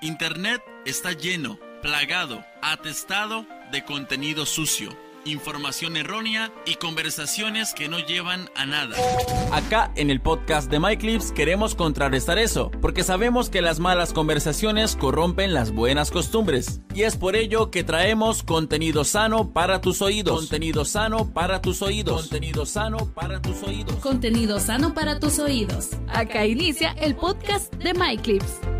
Internet 0.00 0.62
está 0.86 1.12
lleno, 1.12 1.58
plagado, 1.82 2.44
atestado 2.62 3.44
de 3.72 3.84
contenido 3.84 4.46
sucio, 4.46 4.96
información 5.24 5.96
errónea 5.96 6.52
y 6.66 6.76
conversaciones 6.76 7.74
que 7.74 7.88
no 7.88 7.98
llevan 7.98 8.48
a 8.54 8.64
nada. 8.64 8.96
Acá 9.50 9.90
en 9.96 10.10
el 10.10 10.20
podcast 10.20 10.70
de 10.70 10.78
MyClips 10.78 11.32
queremos 11.32 11.74
contrarrestar 11.74 12.38
eso, 12.38 12.70
porque 12.80 13.02
sabemos 13.02 13.50
que 13.50 13.60
las 13.60 13.80
malas 13.80 14.12
conversaciones 14.12 14.94
corrompen 14.94 15.52
las 15.52 15.72
buenas 15.72 16.12
costumbres. 16.12 16.80
Y 16.94 17.02
es 17.02 17.16
por 17.16 17.34
ello 17.34 17.72
que 17.72 17.82
traemos 17.82 18.44
contenido 18.44 19.02
sano 19.02 19.50
para 19.50 19.80
tus 19.80 20.00
oídos. 20.00 20.42
Contenido 20.42 20.84
sano 20.84 21.32
para 21.34 21.60
tus 21.60 21.82
oídos. 21.82 22.20
Contenido 22.20 22.66
sano 22.66 23.12
para 23.14 23.42
tus 23.42 23.64
oídos. 23.64 23.96
Contenido 23.96 24.60
sano 24.60 24.94
para 24.94 25.18
tus 25.18 25.40
oídos. 25.40 25.90
Acá 26.06 26.46
inicia 26.46 26.92
el 26.92 27.16
podcast 27.16 27.74
de 27.74 27.94
MyClips. 27.94 28.77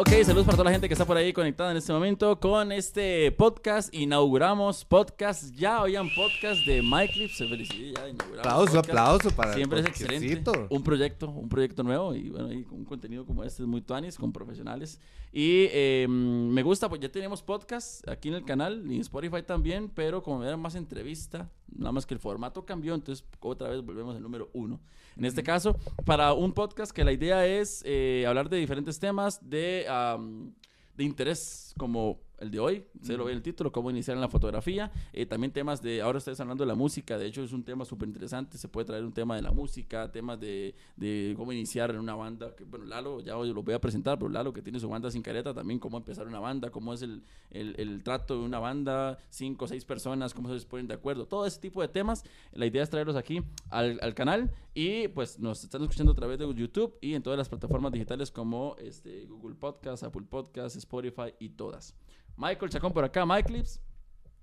Ok, 0.00 0.10
saludos 0.22 0.46
para 0.46 0.56
toda 0.56 0.66
la 0.66 0.70
gente 0.70 0.86
que 0.86 0.94
está 0.94 1.04
por 1.04 1.16
ahí 1.16 1.32
conectada 1.32 1.72
en 1.72 1.76
este 1.76 1.92
momento 1.92 2.38
con 2.38 2.70
este 2.70 3.32
podcast. 3.32 3.92
Inauguramos 3.92 4.84
podcast 4.84 5.52
ya, 5.56 5.82
oigan, 5.82 6.08
podcast 6.14 6.64
de 6.64 6.82
MyClips. 6.82 7.36
Se 7.36 7.48
felicita, 7.48 8.02
ya 8.02 8.08
inauguramos. 8.08 8.46
Aplauso, 8.46 8.74
podcast. 8.74 8.88
aplauso 8.90 9.30
para 9.32 9.54
Siempre 9.54 9.80
es 9.80 9.86
excelente. 9.86 10.52
Un 10.70 10.84
proyecto, 10.84 11.28
un 11.28 11.48
proyecto 11.48 11.82
nuevo 11.82 12.14
y 12.14 12.30
bueno, 12.30 12.52
y 12.52 12.64
un 12.70 12.84
contenido 12.84 13.26
como 13.26 13.42
este 13.42 13.64
es 13.64 13.68
muy 13.68 13.80
tuanis, 13.80 14.16
con 14.16 14.32
profesionales. 14.32 15.00
Y 15.32 15.66
eh, 15.72 16.06
me 16.08 16.62
gusta, 16.62 16.88
pues 16.88 17.00
ya 17.00 17.10
tenemos 17.10 17.42
podcast 17.42 18.08
aquí 18.08 18.28
en 18.28 18.34
el 18.34 18.44
canal 18.44 18.84
y 18.88 18.94
en 18.94 19.00
Spotify 19.00 19.42
también, 19.42 19.90
pero 19.92 20.22
como 20.22 20.44
era 20.44 20.56
más 20.56 20.76
entrevista, 20.76 21.50
nada 21.76 21.90
más 21.90 22.06
que 22.06 22.14
el 22.14 22.20
formato 22.20 22.64
cambió, 22.64 22.94
entonces 22.94 23.26
otra 23.40 23.68
vez 23.68 23.82
volvemos 23.84 24.14
al 24.14 24.22
número 24.22 24.48
uno. 24.52 24.78
En 25.18 25.24
este 25.24 25.42
caso, 25.42 25.76
para 26.04 26.32
un 26.32 26.52
podcast 26.52 26.92
que 26.92 27.02
la 27.02 27.10
idea 27.10 27.44
es 27.44 27.82
eh, 27.84 28.24
hablar 28.28 28.48
de 28.48 28.56
diferentes 28.56 29.00
temas 29.00 29.40
de, 29.42 29.84
am, 29.88 30.54
de 30.96 31.02
interés, 31.02 31.74
como 31.76 32.20
el 32.38 32.50
de 32.52 32.60
hoy, 32.60 32.84
se 33.02 33.16
lo 33.16 33.24
ve 33.24 33.32
en 33.32 33.38
el 33.38 33.42
título, 33.42 33.72
cómo 33.72 33.90
iniciar 33.90 34.16
en 34.16 34.20
la 34.20 34.28
fotografía. 34.28 34.92
Eh, 35.12 35.26
también 35.26 35.52
temas 35.52 35.82
de, 35.82 36.00
ahora 36.00 36.18
ustedes 36.18 36.38
hablando 36.40 36.62
de 36.64 36.68
la 36.68 36.74
música, 36.74 37.18
de 37.18 37.26
hecho 37.26 37.42
es 37.42 37.52
un 37.52 37.64
tema 37.64 37.84
súper 37.84 38.08
interesante, 38.08 38.58
se 38.58 38.68
puede 38.68 38.86
traer 38.86 39.04
un 39.04 39.12
tema 39.12 39.34
de 39.34 39.42
la 39.42 39.50
música, 39.50 40.10
temas 40.12 40.38
de, 40.38 40.74
de 40.96 41.34
cómo 41.36 41.52
iniciar 41.52 41.90
en 41.90 41.98
una 41.98 42.14
banda, 42.14 42.54
que 42.54 42.64
bueno, 42.64 42.84
Lalo, 42.84 43.20
ya 43.20 43.36
hoy 43.36 43.52
lo 43.52 43.62
voy 43.62 43.74
a 43.74 43.80
presentar, 43.80 44.18
pero 44.18 44.28
Lalo 44.30 44.52
que 44.52 44.62
tiene 44.62 44.78
su 44.78 44.88
banda 44.88 45.10
sin 45.10 45.22
careta, 45.22 45.52
también 45.52 45.80
cómo 45.80 45.98
empezar 45.98 46.26
una 46.28 46.38
banda, 46.38 46.70
cómo 46.70 46.94
es 46.94 47.02
el, 47.02 47.24
el, 47.50 47.74
el 47.78 48.02
trato 48.04 48.38
de 48.38 48.44
una 48.44 48.60
banda, 48.60 49.18
cinco 49.30 49.64
o 49.64 49.68
seis 49.68 49.84
personas, 49.84 50.32
cómo 50.32 50.56
se 50.56 50.64
ponen 50.66 50.86
de 50.86 50.94
acuerdo, 50.94 51.26
todo 51.26 51.44
ese 51.44 51.58
tipo 51.60 51.82
de 51.82 51.88
temas, 51.88 52.22
la 52.52 52.66
idea 52.66 52.82
es 52.84 52.90
traerlos 52.90 53.16
aquí 53.16 53.42
al, 53.70 53.98
al 54.00 54.14
canal 54.14 54.52
y 54.78 55.08
pues 55.08 55.40
nos 55.40 55.64
están 55.64 55.82
escuchando 55.82 56.12
a 56.12 56.14
través 56.14 56.38
de 56.38 56.54
YouTube 56.54 56.96
y 57.00 57.14
en 57.14 57.20
todas 57.24 57.36
las 57.36 57.48
plataformas 57.48 57.90
digitales 57.90 58.30
como 58.30 58.76
este, 58.78 59.26
Google 59.26 59.56
Podcast, 59.56 60.04
Apple 60.04 60.22
Podcast, 60.30 60.76
Spotify 60.76 61.34
y 61.40 61.48
todas. 61.48 61.96
Michael 62.36 62.70
Chacón 62.70 62.92
por 62.92 63.02
acá, 63.02 63.26
MyClips. 63.26 63.80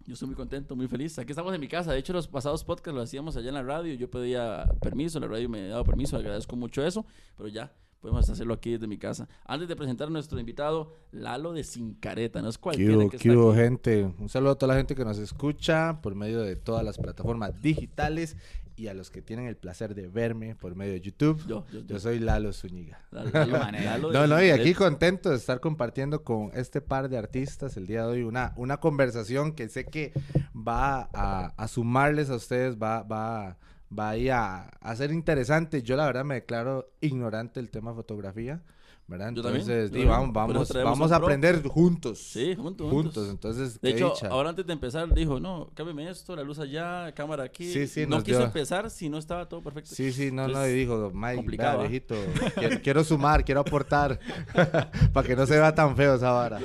Yo 0.06 0.12
estoy 0.12 0.28
muy 0.28 0.36
contento, 0.36 0.76
muy 0.76 0.90
feliz. 0.90 1.18
Aquí 1.20 1.32
estamos 1.32 1.56
en 1.56 1.62
mi 1.62 1.70
casa. 1.70 1.94
De 1.94 2.00
hecho, 2.00 2.12
los 2.12 2.28
pasados 2.28 2.66
podcasts 2.66 2.94
los 2.94 3.06
hacíamos 3.06 3.38
allá 3.38 3.48
en 3.48 3.56
la 3.56 3.64
radio. 3.64 3.94
Yo 3.94 4.12
pedía 4.12 4.66
permiso, 4.82 5.22
la 5.22 5.28
radio 5.28 5.48
me 5.48 5.62
ha 5.62 5.68
dado 5.70 5.86
permiso. 5.86 6.18
Agradezco 6.18 6.58
mucho 6.58 6.86
eso. 6.86 7.06
Pero 7.38 7.48
ya 7.48 7.74
podemos 8.02 8.30
hacerlo 8.30 8.56
aquí 8.56 8.72
desde 8.72 8.88
mi 8.88 8.98
casa. 8.98 9.30
Antes 9.46 9.70
de 9.70 9.76
presentar 9.78 10.10
a 10.10 10.12
nuestro 10.12 10.38
invitado, 10.38 10.92
Lalo 11.12 11.54
de 11.54 11.64
Sin 11.64 11.94
Careta. 11.94 12.42
No 12.42 12.50
es 12.50 12.58
¿Qué 12.58 12.62
cualquiera 12.62 12.98
hubo, 12.98 13.10
que 13.10 13.16
está 13.16 13.32
aquí. 13.32 13.56
gente? 13.56 14.04
Un 14.20 14.28
saludo 14.28 14.52
a 14.52 14.56
toda 14.58 14.74
la 14.74 14.78
gente 14.78 14.96
que 14.96 15.06
nos 15.06 15.18
escucha 15.18 16.02
por 16.02 16.14
medio 16.14 16.42
de 16.42 16.58
todas 16.58 16.84
las 16.84 16.98
plataformas 16.98 17.62
digitales 17.62 18.36
y 18.76 18.88
a 18.88 18.94
los 18.94 19.10
que 19.10 19.22
tienen 19.22 19.48
el 19.48 19.56
placer 19.56 19.96
de 19.96 20.08
verme 20.08 20.56
por 20.56 20.76
medio 20.76 20.94
de 20.94 21.02
YouTube. 21.02 21.40
Yo, 21.48 21.66
yo, 21.72 21.80
yo. 21.80 21.86
Yo 21.86 22.00
soy 22.00 22.20
Lalo 22.20 22.52
Zúñiga. 22.54 23.00
Lalo, 23.12 23.30
Lalo, 23.32 23.58
Lalo 23.80 24.08
de 24.12 24.18
No, 24.20 24.28
no, 24.28 24.44
y 24.44 24.50
aquí 24.50 24.74
contento 24.74 25.30
de 25.30 25.38
estar 25.38 25.60
compartiendo 25.60 26.24
con 26.24 26.52
este 26.54 26.82
par 26.82 27.10
de 27.10 27.18
artistas 27.18 27.78
el 27.78 27.88
día 27.88 28.02
de 28.06 28.08
hoy 28.08 28.24
una, 28.24 28.54
una 28.58 28.78
conversación 28.78 29.54
que 29.54 29.70
sé 29.70 29.86
que 29.86 30.12
va 30.56 31.10
a, 31.14 31.54
a 31.56 31.68
sumarles 31.68 32.30
a 32.30 32.36
ustedes, 32.36 32.78
va, 32.78 33.04
va, 33.04 33.58
va 33.98 34.12
a, 34.12 34.70
a 34.82 34.96
ser 34.96 35.12
interesante. 35.12 35.82
Yo 35.82 35.96
la 35.96 36.06
verdad 36.06 36.26
me 36.26 36.36
declaro 36.36 36.92
ignorante 37.02 37.60
del 37.60 37.70
tema 37.70 37.94
fotografía, 37.94 38.62
¿verdad? 39.08 39.32
Yo 39.34 39.44
también, 39.44 39.62
Entonces, 39.62 39.92
yo 39.92 40.08
también. 40.08 40.10
vamos, 40.10 40.34
vamos, 40.34 40.74
vamos 40.84 41.12
a 41.12 41.16
aprender 41.18 41.62
juntos. 41.68 42.18
Sí, 42.20 42.56
juntos, 42.56 42.90
juntos. 42.90 43.14
juntos. 43.14 43.30
Entonces, 43.30 43.80
De 43.80 43.92
hecho, 43.92 44.10
dicha. 44.16 44.28
ahora 44.30 44.50
antes 44.50 44.66
de 44.66 44.74
empezar, 44.74 45.14
dijo, 45.14 45.40
no, 45.40 45.70
cámbiame 45.76 46.10
esto, 46.10 46.36
la 46.36 46.42
luz 46.44 46.58
allá, 46.60 47.12
cámara 47.14 47.44
aquí. 47.44 47.72
Sí, 47.72 47.86
sí, 47.88 48.06
no 48.08 48.24
quiso 48.24 48.40
dio- 48.40 48.48
empezar 48.48 48.90
si 48.90 49.10
no 49.10 49.18
estaba 49.20 49.48
todo 49.48 49.62
perfecto. 49.62 49.94
Sí, 49.94 50.12
sí, 50.12 50.32
no, 50.32 50.44
no, 50.44 50.48
y 50.48 50.52
Entonces, 50.52 50.76
dijo, 50.76 51.12
Mike, 51.14 51.36
complicado, 51.36 51.78
vea, 51.80 51.86
¿ah? 51.86 51.90
viejito, 51.90 52.16
quiero, 52.56 52.82
quiero 52.82 53.04
sumar, 53.04 53.46
quiero 53.46 53.62
aportar, 53.62 54.20
para 55.14 55.28
que 55.28 55.36
no 55.36 55.46
se 55.46 55.58
vea 55.58 55.74
tan 55.76 55.96
feo 55.96 56.16
esa 56.16 56.32
vara. 56.32 56.60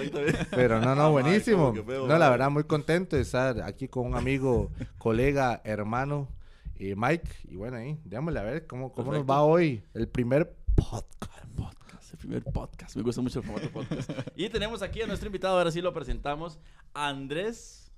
Pero 0.50 0.80
no, 0.80 0.94
no, 0.94 1.10
buenísimo. 1.12 1.74
No, 2.06 2.18
la 2.18 2.30
¿verdad? 2.30 2.50
muy 2.50 2.64
contento 2.64 3.16
de 3.16 3.22
estar 3.22 3.60
aquí 3.62 3.86
con 3.88 4.06
un 4.06 4.14
amigo, 4.14 4.70
colega, 4.98 5.60
hermano, 5.64 6.28
eh, 6.78 6.94
Mike. 6.96 7.28
Y 7.50 7.56
bueno, 7.56 7.76
ahí, 7.76 7.98
démosle 8.04 8.40
a 8.40 8.44
ver 8.44 8.66
cómo, 8.66 8.92
cómo 8.92 9.12
nos 9.12 9.24
va 9.28 9.42
hoy 9.42 9.82
el 9.92 10.08
primer 10.08 10.54
podcast. 10.74 11.30
Podcast, 12.10 12.12
el 12.12 12.18
primer 12.18 12.44
podcast. 12.44 12.96
Me 12.96 13.02
gusta 13.02 13.22
mucho 13.22 13.40
el 13.40 13.44
formato 13.46 13.70
podcast. 13.70 14.10
y 14.36 14.48
tenemos 14.48 14.82
aquí 14.82 15.02
a 15.02 15.06
nuestro 15.06 15.26
invitado, 15.26 15.56
ahora 15.58 15.70
sí 15.70 15.80
lo 15.80 15.92
presentamos, 15.92 16.58
Andrés 16.94 17.92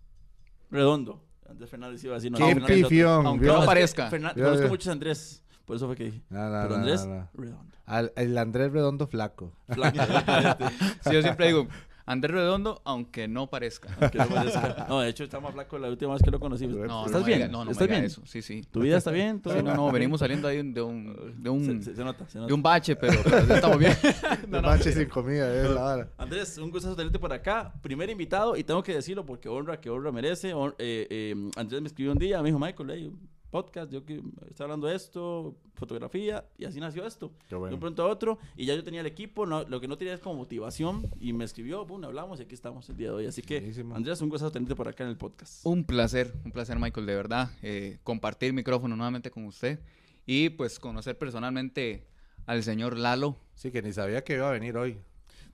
Redondo. 0.71 1.25
Andrés 1.49 1.71
Fernández 1.71 2.03
iba 2.05 2.15
a 2.15 2.17
decir, 2.19 2.31
no, 2.33 2.39
Qué 2.39 2.55
pifión. 2.83 3.27
Aunque 3.27 3.47
no 3.47 3.65
parezca. 3.65 4.11
Fernan- 4.11 4.35
Yo- 4.37 4.45
conozco 4.45 4.63
yo- 4.65 4.69
muchos 4.69 4.89
Andrés, 4.89 5.43
por 5.65 5.77
eso 5.77 5.87
fue 5.87 5.97
que 5.97 6.05
dije. 6.05 6.23
No, 6.31 6.49
no, 6.49 6.63
Pero 6.63 6.69
no, 6.71 6.75
Andrés 6.77 7.07
no, 7.07 7.15
no. 7.15 7.29
Redondo. 7.35 7.77
Al- 7.85 8.13
el 8.17 8.39
Andrés 8.39 8.73
Redondo 8.73 9.07
flaco. 9.07 9.53
Flaco, 9.69 9.99
Sí, 11.05 11.13
yo 11.13 11.23
siempre 11.23 11.49
digo, 11.49 11.67
Andrés 12.13 12.33
Redondo, 12.35 12.81
aunque 12.85 13.27
no 13.29 13.49
parezca. 13.49 13.89
no 13.91 14.29
parezca. 14.29 14.87
No, 14.89 15.01
de 15.01 15.09
hecho, 15.09 15.25
está 15.25 15.41
más 15.41 15.53
flaco 15.53 15.79
la 15.79 15.89
última 15.89 16.13
vez 16.13 16.23
que 16.23 16.31
lo 16.31 16.39
conocí. 16.39 16.67
No, 16.67 17.07
¿Estás 17.07 17.13
no 17.13 17.21
me 17.21 17.27
bien? 17.27 17.39
diga- 17.41 17.51
no, 17.51 17.59
no 17.59 17.65
me 17.67 17.73
¿Estás 17.73 17.87
diga 17.89 17.99
bien? 17.99 18.05
eso. 18.07 18.23
Sí, 18.27 18.43
sí. 18.43 18.63
¿Tu 18.71 18.81
vida 18.81 18.99
está 18.99 19.11
bien? 19.11 19.41
¿Todo 19.41 19.55
Sí, 19.57 19.63
no, 19.63 19.75
no, 19.75 19.91
venimos 19.91 20.21
saliendo 20.21 20.47
ahí 20.49 20.57
de 20.63 20.83
un, 20.83 21.35
de 21.43 21.51
un, 21.51 21.65
Se, 21.83 21.91
se- 21.91 21.97
se 21.97 22.05
nota, 22.05 22.29
se 22.29 22.39
nota. 22.39 22.49
de 22.49 22.53
un 22.55 22.63
bache, 22.63 22.97
pero, 22.97 23.21
pero 23.25 23.47
ya 23.47 23.55
estamos 23.57 23.79
bien. 23.79 23.97
No, 24.49 24.61
manches 24.63 24.95
sin 24.95 25.09
comida, 25.09 25.53
es 25.55 25.71
la 25.71 25.81
vara. 25.83 26.09
Andrés, 26.19 26.59
un 26.59 26.71
gusto 26.71 26.95
tenerte 26.95 27.19
por 27.19 27.33
acá. 27.33 27.73
Primer 27.83 28.09
invitado, 28.11 28.57
y 28.57 28.65
tengo 28.65 28.83
que 28.83 28.95
decirlo 28.95 29.25
porque 29.25 29.49
honra 29.49 29.81
que 29.81 29.89
honra 29.91 30.13
merece. 30.13 30.53
Hon- 30.55 30.75
eh, 30.79 31.07
eh, 31.11 31.51
Andrés 31.57 31.81
me 31.81 31.89
escribió 31.89 32.13
un 32.13 32.19
día, 32.19 32.41
me 32.43 32.49
dijo, 32.49 32.59
Michael, 32.59 32.91
hey, 32.93 33.07
un 33.07 33.29
podcast, 33.53 33.93
yo 33.93 34.05
que 34.05 34.15
estoy 34.49 34.65
hablando 34.65 34.87
de 34.87 34.97
esto, 34.97 35.55
fotografía, 35.75 36.45
y 36.59 36.65
así 36.65 36.81
nació 36.81 37.07
esto. 37.07 37.31
Qué 37.49 37.55
De 37.55 37.57
bueno. 37.57 37.75
un 37.77 37.81
pronto 37.81 38.03
a 38.03 38.09
otro, 38.09 38.39
y 38.57 38.65
ya 38.65 38.75
yo 38.75 38.83
tenía 38.83 39.01
el 39.03 39.07
equipo, 39.07 39.45
no, 39.47 39.63
lo 39.65 39.79
que 39.81 39.87
no 39.87 39.97
tenía 39.99 40.15
es 40.15 40.21
como 40.21 40.37
motivación, 40.37 41.09
y 41.21 41.33
me 41.35 41.45
escribió, 41.45 41.87
pum, 41.87 42.03
hablamos, 42.05 42.41
y 42.41 42.45
aquí 42.45 42.55
estamos 42.55 42.89
el 42.89 42.97
día 42.97 43.09
de 43.11 43.15
hoy. 43.15 43.27
Así 43.27 43.43
que, 43.43 43.59
Buenísimo. 43.61 43.95
Andrés, 43.95 44.21
un 44.23 44.31
gusto 44.31 44.51
tenerte 44.51 44.75
por 44.75 44.89
acá 44.89 45.05
en 45.05 45.11
el 45.11 45.17
podcast. 45.19 45.65
Un 45.67 45.85
placer, 45.85 46.33
un 46.45 46.51
placer, 46.51 46.79
Michael, 46.79 47.07
de 47.07 47.15
verdad. 47.15 47.51
eh, 47.63 47.99
compartir 48.03 48.53
micrófono 48.55 48.97
nuevamente 48.97 49.31
con 49.31 49.45
usted 49.45 49.79
y 50.27 50.49
pues 50.49 50.79
conocer 50.81 51.19
personalmente 51.19 52.07
al 52.47 52.63
señor 52.63 52.97
Lalo. 52.97 53.37
Sí, 53.55 53.71
que 53.71 53.83
ni 53.83 53.93
sabía 53.93 54.25
que 54.25 54.35
iba 54.35 54.49
a 54.49 54.53
venir 54.53 54.77
hoy. 54.77 54.99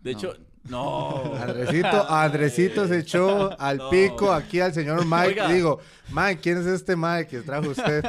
De 0.00 0.12
hecho, 0.12 0.32
no. 0.64 1.34
Andresito, 1.36 2.10
Andresito 2.10 2.86
se 2.88 2.98
echó 2.98 3.50
al 3.60 3.78
No. 3.78 3.90
pico 3.90 4.32
aquí 4.32 4.60
al 4.60 4.72
señor 4.74 5.04
Mike. 5.04 5.28
Oiga. 5.28 5.48
Digo, 5.52 5.78
Mike, 6.10 6.40
¿quién 6.42 6.58
es 6.58 6.66
este 6.66 6.96
Mike 6.96 7.26
que 7.28 7.40
trajo 7.42 7.70
usted? 7.70 8.04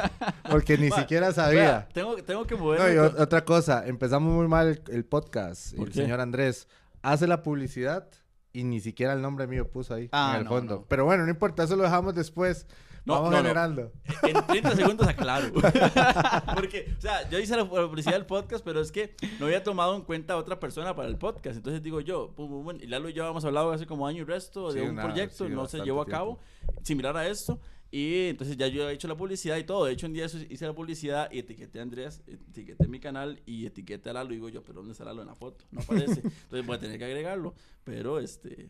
Porque 0.50 0.76
ni 0.78 0.88
Ma, 0.90 0.96
siquiera 1.00 1.32
sabía. 1.32 1.88
tengo, 1.92 2.16
tengo 2.16 2.46
que 2.46 2.54
No, 2.56 2.64
moverme. 2.64 2.92
y 2.92 2.96
con- 3.10 3.20
o- 3.20 3.22
otra 3.22 3.44
cosa, 3.44 3.86
empezamos 3.86 4.32
muy 4.32 4.48
mal 4.48 4.68
el, 4.68 4.82
el 4.94 5.04
podcast. 5.04 5.74
¿Por 5.74 5.88
El 5.88 5.92
qué? 5.94 6.02
señor 6.02 6.20
Andrés 6.20 6.68
hace 7.02 7.26
la 7.26 7.42
publicidad 7.42 8.08
y 8.52 8.64
ni 8.64 8.80
siquiera 8.80 9.12
el 9.12 9.22
nombre 9.22 9.46
mío 9.46 9.70
puso 9.70 9.94
ahí 9.94 10.08
Ah, 10.12 10.32
en 10.34 10.38
el 10.40 10.44
no, 10.44 10.50
fondo. 10.50 10.74
no. 10.76 10.84
Pero 10.88 11.04
bueno, 11.04 11.24
no 11.24 11.30
importa, 11.30 11.62
eso 11.62 11.76
lo 11.76 11.84
dejamos 11.84 12.14
después. 12.14 12.66
No, 13.04 13.14
Vamos 13.14 13.30
no, 13.30 13.36
no. 13.36 13.42
generando. 13.42 13.92
En 14.22 14.46
30 14.46 14.76
segundos 14.76 15.08
aclaro. 15.08 15.52
Porque, 16.54 16.94
o 16.96 17.00
sea, 17.00 17.28
yo 17.30 17.38
hice 17.38 17.56
la 17.56 17.68
publicidad 17.68 18.12
del 18.14 18.26
podcast, 18.26 18.64
pero 18.64 18.80
es 18.80 18.92
que 18.92 19.14
no 19.38 19.46
había 19.46 19.62
tomado 19.62 19.96
en 19.96 20.02
cuenta 20.02 20.34
a 20.34 20.36
otra 20.36 20.60
persona 20.60 20.94
para 20.94 21.08
el 21.08 21.16
podcast. 21.16 21.56
Entonces 21.56 21.82
digo 21.82 22.00
yo, 22.00 22.32
pum, 22.34 22.48
pum, 22.48 22.64
pum, 22.64 22.76
y 22.80 22.86
Lalo 22.86 23.08
y 23.08 23.12
yo 23.12 23.22
habíamos 23.24 23.44
hablado 23.44 23.72
hace 23.72 23.86
como 23.86 24.06
año 24.06 24.22
y 24.22 24.24
resto 24.24 24.72
de 24.72 24.80
Sí, 24.80 24.86
un 24.86 24.92
una- 24.92 25.02
proyecto, 25.04 25.46
sí, 25.46 25.52
no 25.52 25.66
se 25.66 25.80
llevó 25.80 26.02
a 26.02 26.06
cabo, 26.06 26.38
similar 26.82 27.16
a 27.16 27.26
esto. 27.28 27.58
Y 27.92 28.28
entonces 28.28 28.56
ya 28.56 28.68
yo 28.68 28.88
he 28.88 28.92
hecho 28.92 29.08
la 29.08 29.16
publicidad 29.16 29.56
y 29.56 29.64
todo. 29.64 29.84
De 29.86 29.92
hecho, 29.92 30.06
un 30.06 30.12
día 30.12 30.26
hice 30.26 30.64
la 30.64 30.72
publicidad 30.74 31.28
y 31.32 31.40
etiqueté 31.40 31.80
a 31.80 31.82
Andrés, 31.82 32.22
etiqueté 32.28 32.86
mi 32.86 33.00
canal 33.00 33.40
y 33.46 33.66
etiqueté 33.66 34.10
a 34.10 34.12
Lalo. 34.12 34.30
Y 34.30 34.36
digo 34.36 34.48
yo, 34.48 34.62
pero 34.62 34.74
¿dónde 34.78 34.92
está 34.92 35.04
Lalo 35.04 35.22
en 35.22 35.28
la 35.28 35.34
foto? 35.34 35.64
No 35.72 35.80
aparece. 35.80 36.20
Entonces 36.42 36.64
voy 36.66 36.76
a 36.76 36.78
tener 36.78 36.98
que 36.98 37.04
agregarlo. 37.06 37.52
Pero 37.82 38.20
este, 38.20 38.68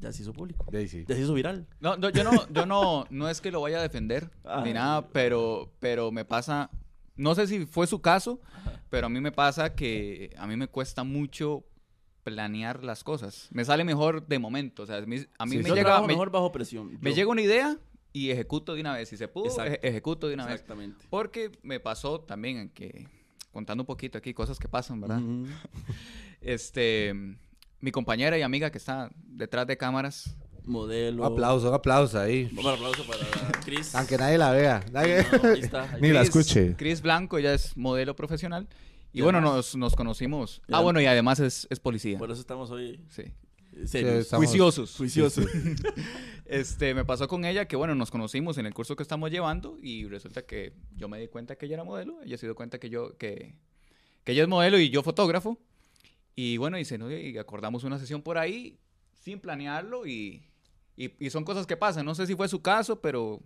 ya 0.00 0.12
se 0.12 0.22
hizo 0.22 0.32
público. 0.32 0.66
Ahí 0.72 0.88
sí. 0.88 1.04
Ya 1.08 1.14
se 1.14 1.22
hizo 1.22 1.34
viral. 1.34 1.66
No, 1.80 1.96
no, 1.96 2.10
yo 2.10 2.24
no, 2.24 2.30
yo 2.50 2.66
no, 2.66 3.06
no 3.10 3.28
es 3.28 3.40
que 3.40 3.50
lo 3.50 3.60
vaya 3.60 3.78
a 3.78 3.82
defender 3.82 4.30
Ay. 4.44 4.64
ni 4.64 4.72
nada, 4.72 5.08
pero, 5.08 5.72
pero 5.80 6.10
me 6.12 6.24
pasa, 6.24 6.70
no 7.16 7.34
sé 7.34 7.46
si 7.46 7.66
fue 7.66 7.86
su 7.86 8.00
caso, 8.00 8.40
pero 8.90 9.06
a 9.06 9.10
mí 9.10 9.20
me 9.20 9.32
pasa 9.32 9.74
que 9.74 10.34
a 10.36 10.46
mí 10.46 10.56
me 10.56 10.68
cuesta 10.68 11.04
mucho 11.04 11.64
planear 12.22 12.82
las 12.84 13.04
cosas. 13.04 13.48
Me 13.52 13.64
sale 13.64 13.84
mejor 13.84 14.26
de 14.26 14.38
momento, 14.38 14.82
o 14.82 14.86
sea, 14.86 14.96
a 14.96 15.00
mí, 15.02 15.16
a 15.38 15.44
mí 15.46 15.52
Sí, 15.52 15.62
me 15.62 15.70
llega, 15.74 16.00
me, 16.00 16.06
mejor 16.08 16.30
bajo 16.30 16.50
presión. 16.52 16.98
me 17.00 17.10
Yo- 17.10 17.16
llega 17.16 17.30
una 17.30 17.42
idea 17.42 17.78
y 18.12 18.30
ejecuto 18.30 18.74
de 18.74 18.80
una 18.80 18.94
vez. 18.94 19.08
Si 19.08 19.16
se 19.16 19.28
pudo, 19.28 19.46
eje- 19.58 19.78
ejecuto 19.82 20.28
de 20.28 20.34
una 20.34 20.44
vez. 20.46 20.54
Exactamente. 20.54 21.04
Porque 21.10 21.50
me 21.62 21.80
pasó 21.80 22.20
también 22.20 22.56
en 22.58 22.68
que, 22.70 23.08
contando 23.52 23.82
un 23.82 23.86
poquito 23.86 24.16
aquí, 24.18 24.32
cosas 24.32 24.58
que 24.58 24.68
pasan, 24.68 25.00
¿verdad? 25.00 25.20
Este, 26.40 27.14
mi 27.84 27.92
compañera 27.92 28.38
y 28.38 28.42
amiga 28.42 28.70
que 28.70 28.78
está 28.78 29.10
detrás 29.14 29.66
de 29.66 29.76
cámaras. 29.76 30.34
Modelo. 30.64 31.22
Un 31.26 31.32
aplauso, 31.34 31.68
un 31.68 31.74
aplauso 31.74 32.18
ahí. 32.18 32.48
Un 32.56 32.66
aplauso 32.66 33.04
para 33.06 33.20
Chris. 33.62 33.94
Aunque 33.94 34.16
nadie 34.16 34.38
la 34.38 34.50
vea. 34.52 34.82
Nadie- 34.90 35.26
No, 35.42 35.48
ahí 35.50 35.60
está, 35.60 35.82
ahí 35.92 35.98
Ni 36.00 36.08
la 36.08 36.20
Chris- 36.20 36.28
escuche. 36.36 36.74
Chris 36.78 37.02
Blanco, 37.02 37.36
ella 37.36 37.52
es 37.52 37.76
modelo 37.76 38.16
profesional. 38.16 38.66
Y, 39.12 39.18
Y 39.18 39.22
bueno, 39.22 39.42
nos, 39.42 39.76
nos 39.76 39.94
conocimos. 39.94 40.62
Ah, 40.72 40.80
bueno, 40.80 41.00
y 41.02 41.06
además 41.06 41.38
es, 41.40 41.66
es 41.70 41.78
policía. 41.78 42.16
Por 42.18 42.30
eso 42.30 42.40
estamos 42.40 42.70
hoy 42.70 42.98
Sí. 43.10 43.24
serios. 43.84 44.14
estamos- 44.20 44.46
Juiciosos. 44.46 44.96
Juiciosos. 44.96 45.44
Este, 46.46 46.94
me 46.94 47.04
pasó 47.04 47.26
con 47.28 47.44
ella 47.44 47.66
que, 47.66 47.76
bueno, 47.76 47.94
nos 47.94 48.10
conocimos 48.10 48.58
en 48.58 48.66
el 48.66 48.74
curso 48.74 48.96
que 48.96 49.02
estamos 49.02 49.30
llevando 49.30 49.76
y 49.82 50.06
resulta 50.06 50.42
que 50.42 50.74
yo 50.96 51.08
me 51.08 51.18
di 51.18 51.28
cuenta 51.28 51.56
que 51.56 51.66
ella 51.66 51.74
era 51.76 51.84
modelo, 51.84 52.20
ella 52.22 52.36
se 52.36 52.46
dio 52.46 52.54
cuenta 52.54 52.78
que 52.78 52.90
yo, 52.90 53.16
que, 53.16 53.56
que 54.24 54.32
ella 54.32 54.42
es 54.42 54.48
modelo 54.48 54.78
y 54.78 54.90
yo 54.90 55.02
fotógrafo. 55.02 55.58
Y 56.36 56.56
bueno, 56.56 56.78
y, 56.78 56.84
se, 56.84 56.98
nos- 56.98 57.12
y 57.12 57.36
acordamos 57.38 57.84
una 57.84 57.98
sesión 57.98 58.22
por 58.22 58.38
ahí 58.38 58.78
sin 59.12 59.38
planearlo 59.40 60.06
y, 60.06 60.42
y, 60.96 61.12
y 61.24 61.30
son 61.30 61.44
cosas 61.44 61.66
que 61.66 61.76
pasan. 61.76 62.04
No 62.04 62.14
sé 62.14 62.26
si 62.26 62.34
fue 62.34 62.48
su 62.48 62.60
caso, 62.60 63.00
pero 63.00 63.40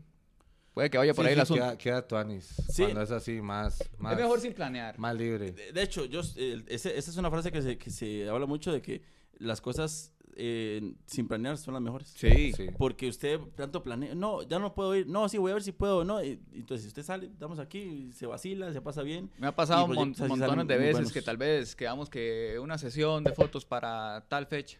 puede 0.72 0.90
que 0.90 0.98
vaya 0.98 1.12
por 1.14 1.24
Sí, 1.24 1.28
ahí 1.28 1.32
el 1.34 1.38
sí, 1.38 1.42
asunto. 1.42 1.62
Queda, 1.64 1.78
queda 1.78 2.08
tuanis. 2.08 2.54
Sí. 2.70 2.82
Cuando 2.84 3.02
es 3.02 3.10
así, 3.10 3.40
más, 3.42 3.78
más, 3.98 4.12
es 4.14 4.18
mejor 4.18 4.40
sin 4.40 4.54
planear. 4.54 4.98
más 4.98 5.14
libre. 5.14 5.52
De, 5.52 5.72
de 5.72 5.82
hecho, 5.82 6.04
yo, 6.06 6.20
eh, 6.36 6.62
ese- 6.68 6.96
esa 6.96 7.10
es 7.10 7.16
una 7.16 7.30
frase 7.30 7.52
que 7.52 7.62
se, 7.62 7.76
que 7.78 7.90
se 7.90 8.28
habla 8.28 8.46
mucho 8.46 8.72
de 8.72 8.80
que 8.82 9.02
las 9.38 9.60
cosas 9.60 10.12
eh, 10.40 10.94
sin 11.06 11.26
planear 11.28 11.58
son 11.58 11.74
las 11.74 11.82
mejores. 11.82 12.08
Sí. 12.16 12.52
Sí. 12.52 12.68
Porque 12.78 13.08
usted 13.08 13.40
tanto 13.56 13.82
planea, 13.82 14.14
no, 14.14 14.42
ya 14.42 14.58
no 14.58 14.72
puedo 14.74 14.94
ir, 14.96 15.06
no, 15.08 15.28
sí, 15.28 15.36
voy 15.36 15.50
a 15.50 15.54
ver 15.54 15.62
si 15.62 15.72
puedo, 15.72 16.04
no. 16.04 16.22
y- 16.22 16.40
entonces, 16.52 16.82
si 16.82 16.88
usted 16.88 17.02
sale, 17.02 17.26
estamos 17.26 17.58
aquí, 17.58 18.10
se 18.12 18.26
vacila, 18.26 18.72
se 18.72 18.80
pasa 18.80 19.02
bien. 19.02 19.30
Me 19.38 19.48
ha 19.48 19.54
pasado 19.56 19.84
Y 19.92 19.96
mon- 19.96 20.14
montones 20.28 20.66
de 20.68 20.76
veces 20.78 20.92
buenos. 20.92 21.12
que 21.12 21.22
tal 21.22 21.36
vez 21.36 21.74
quedamos 21.76 22.08
que 22.08 22.58
una 22.62 22.78
sesión 22.78 23.24
de 23.24 23.32
fotos 23.32 23.64
para 23.66 24.24
tal 24.28 24.46
fecha. 24.46 24.78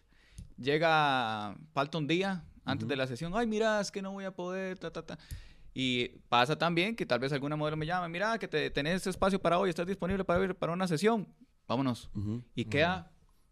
Llega, 0.57 1.55
falta 1.73 1.97
un 1.97 2.07
día 2.07 2.43
antes 2.65 2.87
de 2.87 2.95
la 2.95 3.07
sesión. 3.07 3.31
Ay, 3.35 3.47
mira, 3.47 3.79
es 3.79 3.91
que 3.91 4.01
no 4.01 4.11
voy 4.11 4.25
a 4.25 4.31
poder, 4.31 4.77
ta, 4.77 4.91
ta, 4.91 5.05
ta. 5.05 5.17
Y 5.73 6.09
pasa 6.27 6.57
también 6.57 6.95
que 6.95 7.05
tal 7.05 7.19
vez 7.19 7.31
alguna 7.31 7.55
modelo 7.55 7.77
me 7.77 7.85
llama, 7.85 8.07
mira, 8.09 8.37
que 8.37 8.47
te, 8.47 8.69
tenés 8.69 9.05
espacio 9.07 9.39
para 9.39 9.57
hoy, 9.57 9.69
estás 9.69 9.87
disponible 9.87 10.23
para 10.25 10.43
ir 10.43 10.55
para 10.55 10.73
una 10.73 10.87
sesión. 10.87 11.27
Vámonos. 11.67 12.09
Y 12.55 12.65
queda 12.65 13.11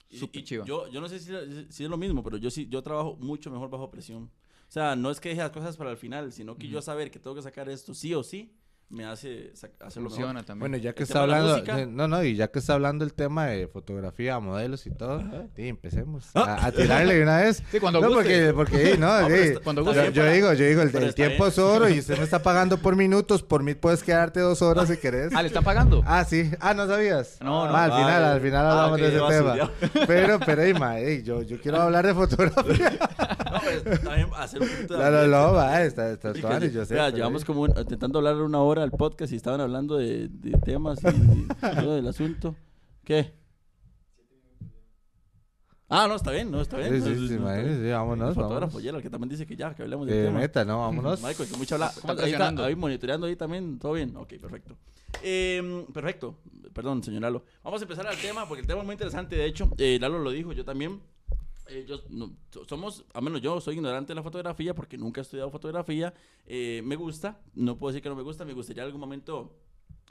Y- 0.10 0.18
súper 0.18 0.42
y 0.42 0.44
chiva. 0.46 0.66
Yo, 0.66 0.88
yo 0.90 1.02
no 1.02 1.10
sé 1.10 1.20
si, 1.20 1.32
si 1.70 1.84
es 1.84 1.90
lo 1.90 1.98
mismo, 1.98 2.24
pero 2.24 2.38
yo 2.38 2.50
sí, 2.50 2.68
yo 2.70 2.82
trabajo 2.82 3.16
mucho 3.20 3.52
mejor 3.52 3.70
bajo 3.70 3.90
presión. 3.92 4.24
O 4.24 4.72
sea, 4.72 4.96
no 4.96 5.10
es 5.12 5.20
que 5.20 5.30
deje 5.30 5.42
las 5.42 5.52
cosas 5.52 5.78
para 5.78 5.92
el 5.92 5.98
final, 5.98 6.32
sino 6.34 6.58
que 6.58 6.68
yo 6.68 6.82
saber 6.82 7.10
que 7.10 7.20
tengo 7.20 7.36
que 7.36 7.42
sacar 7.42 7.70
esto 7.70 7.94
sí 7.94 8.14
o 8.14 8.24
sí, 8.24 8.54
me 8.90 9.04
hace 9.06 9.52
hacerlo 9.82 10.10
también. 10.10 10.60
Bueno, 10.60 10.78
ya 10.78 10.94
que 10.94 11.04
El 11.04 11.10
está 11.10 11.22
hablando, 11.24 11.54
música. 11.58 11.86
no, 11.86 12.08
no, 12.08 12.24
y 12.24 12.36
ya 12.36 12.48
que 12.48 12.60
está 12.60 12.74
hablando 12.74 13.04
el 13.04 13.14
tema 13.14 13.48
de 13.48 13.68
fotografía, 13.68 14.40
modelos 14.40 14.86
y 14.88 14.92
todo, 14.92 15.22
sí, 15.58 15.68
empecemos 15.68 16.34
a, 16.34 16.66
a 16.66 16.72
tirarle 16.72 17.16
de 17.16 17.24
una 17.24 17.38
vez. 17.40 17.62
Sí, 17.70 17.80
cuando 17.82 18.00
no, 18.00 18.08
guste. 18.08 18.24
porque, 18.24 18.54
porque, 18.54 18.94
sí, 18.94 18.98
no, 18.98 19.22
No, 19.22 19.28
sí. 19.28 19.34
está- 19.34 19.60
cuando 19.60 19.82
yo, 19.82 19.88
guste. 19.92 20.12
yo 20.14 20.22
para- 20.22 20.32
digo, 20.34 20.54
yo 20.54 20.66
digo, 20.66 20.82
el, 20.84 20.96
el 20.96 21.16
tiempo 21.16 21.44
bien. 21.44 21.50
es 21.50 21.60
oro 21.60 21.90
y 21.90 22.00
usted 22.00 22.18
me 22.18 22.24
está 22.24 22.42
pagando 22.42 22.78
por 22.78 22.96
minutos, 22.96 23.44
por 23.44 23.62
mí 23.62 23.76
puedes 23.76 24.04
quedarte 24.04 24.40
dos 24.40 24.62
horas 24.62 24.88
si 24.88 24.96
querés. 24.98 25.34
Ah, 25.36 25.42
¿le 25.42 25.48
está 25.50 25.62
pagando? 25.62 26.02
Ah, 26.06 26.24
sí. 26.24 26.50
Ah, 26.62 26.74
¿no 26.74 26.88
sabías? 26.88 27.40
No, 27.42 27.66
no. 27.66 27.72
Ma, 27.74 27.84
al 27.86 27.92
final, 27.92 28.24
al 28.24 28.42
final 28.42 28.66
Ah, 28.66 28.70
hablamos 28.72 28.94
ok, 28.94 29.06
de 29.06 29.08
ese 29.08 29.28
tema. 29.28 29.72
Pero, 30.08 30.40
pero, 30.46 30.62
ey, 30.62 30.74
ma, 30.74 31.00
ey, 31.00 31.24
yo, 31.24 31.42
yo 31.42 31.60
quiero 31.60 31.82
hablar 31.82 32.06
de 32.08 32.14
fotografía. 32.14 32.98
Pues, 33.84 34.02
también 34.04 34.28
hacer 34.36 34.62
un 34.62 34.68
poquito 34.68 34.98
de 34.98 35.00
No, 35.04 35.12
no, 35.12 35.28
no, 35.28 35.54
va, 35.54 35.82
está, 35.84 36.12
está, 36.12 36.34
Sí, 36.34 36.42
que- 36.42 36.72
yo 36.72 36.86
sé. 36.86 36.96
pero, 36.96 37.10
llevamos 37.10 37.46
como 37.46 37.62
un- 37.62 37.74
intentando 37.78 38.20
hablar 38.20 38.36
una 38.38 38.62
hora 38.62 38.84
al 38.84 38.92
podcast 38.92 39.32
y 39.34 39.36
estaban 39.36 39.62
hablando 39.62 39.98
de, 39.98 40.28
de 40.30 40.52
temas 40.60 41.00
y, 41.04 41.08
y 41.08 41.48
todo 41.82 41.96
del 41.96 42.08
asunto. 42.08 42.56
¿Qué? 43.04 43.34
Ah, 45.90 46.06
no, 46.10 46.16
está 46.16 46.32
bien, 46.32 46.52
no, 46.52 46.60
está 46.60 46.78
bien. 46.78 46.90
Sí, 46.96 47.00
No, 47.00 47.06
sí, 47.06 47.12
no, 47.22 47.28
sí, 47.30 47.34
no, 47.36 47.50
está 47.50 47.62
bien. 47.80 47.92
vámonos, 47.94 48.30
El 48.30 48.36
fotógrafo, 48.36 48.60
vámonos. 48.66 48.84
Yelo, 48.84 49.02
que 49.02 49.10
también 49.10 49.30
dice 49.30 49.46
que 49.48 49.56
ya, 49.56 49.74
que 49.74 49.84
hablemos 49.84 50.06
del 50.06 50.18
Eh, 50.18 50.26
tema. 50.26 50.40
neta, 50.40 50.66
no, 50.66 50.80
vámonos. 50.80 51.22
Michael, 51.24 51.50
que 51.50 51.56
mucha 51.58 51.76
habla. 51.76 51.88
Está 51.88 52.02
¿Cómo- 52.02 52.12
Ahí 52.12 52.18
está, 52.18 52.24
presionando. 52.26 52.64
ahí 52.66 52.76
monitoreando 52.76 53.28
ahí 53.28 53.38
también, 53.38 53.80
todo 53.80 53.94
bien. 53.94 54.14
Ok, 54.18 54.34
perfecto. 54.42 54.76
Eh, 55.24 55.86
perfecto. 55.94 56.36
Perdón, 56.74 57.02
señor 57.04 57.22
Lalo. 57.22 57.46
Vamos 57.64 57.82
a 57.82 57.86
empezar 57.86 58.06
al 58.06 58.18
tema, 58.18 58.46
porque 58.50 58.62
el 58.62 58.68
tema 58.68 58.82
es 58.82 58.86
muy 58.86 58.94
interesante. 58.94 59.38
De 59.38 59.46
hecho, 59.46 59.72
eh, 59.78 59.98
Lalo 60.02 60.20
lo 60.20 60.32
dijo, 60.32 60.52
yo 60.52 60.66
también. 60.66 61.00
Eh, 61.70 61.86
yo, 61.88 61.98
no, 62.10 62.36
so- 62.52 62.66
somos, 62.66 63.06
al 63.14 63.24
menos 63.24 63.42
yo 63.42 63.60
soy 63.62 63.76
ignorante 63.76 64.12
de 64.12 64.16
la 64.16 64.24
fotografía 64.24 64.74
porque 64.74 64.98
nunca 64.98 65.22
he 65.22 65.24
estudiado 65.24 65.50
fotografía. 65.52 66.14
Eh, 66.46 66.82
me 66.84 66.96
gusta, 66.96 67.42
no 67.56 67.78
puedo 67.78 67.92
decir 67.92 68.02
que 68.04 68.10
no 68.10 68.16
me 68.16 68.24
gusta, 68.24 68.46
me 68.46 68.54
gustaría 68.54 68.84
en 68.84 68.88
algún 68.88 69.02
momento 69.02 69.56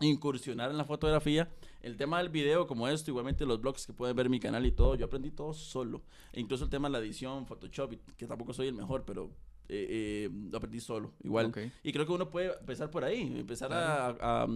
incursionar 0.00 0.70
en 0.70 0.76
la 0.76 0.85
fotografía. 0.85 1.50
El 1.81 1.97
tema 1.97 2.19
del 2.19 2.29
video, 2.29 2.67
como 2.67 2.88
esto, 2.88 3.11
igualmente 3.11 3.47
los 3.47 3.61
blogs 3.61 3.87
que 3.87 3.93
pueden 3.93 4.14
ver 4.17 4.29
mi 4.29 4.38
canal 4.41 4.67
y 4.67 4.73
todo, 4.73 4.94
yo 4.94 5.06
aprendí 5.06 5.31
todo 5.31 5.53
solo. 5.55 6.03
E 6.32 6.41
incluso 6.41 6.64
el 6.64 6.70
tema 6.70 6.88
de 6.88 6.93
la 6.93 6.99
edición, 6.99 7.47
Photoshop, 7.47 7.94
que 8.17 8.26
tampoco 8.26 8.53
soy 8.53 8.69
el 8.69 8.75
mejor, 8.75 9.05
pero 9.06 9.31
eh, 9.68 9.86
eh, 10.28 10.30
lo 10.50 10.58
aprendí 10.58 10.80
solo, 10.80 11.12
igual. 11.24 11.52
Y 11.82 11.92
creo 11.92 12.06
que 12.06 12.12
uno 12.12 12.30
puede 12.30 12.52
empezar 12.60 12.90
por 12.90 13.04
ahí, 13.04 13.20
empezar 13.38 13.72
a, 13.72 14.08
a, 14.20 14.46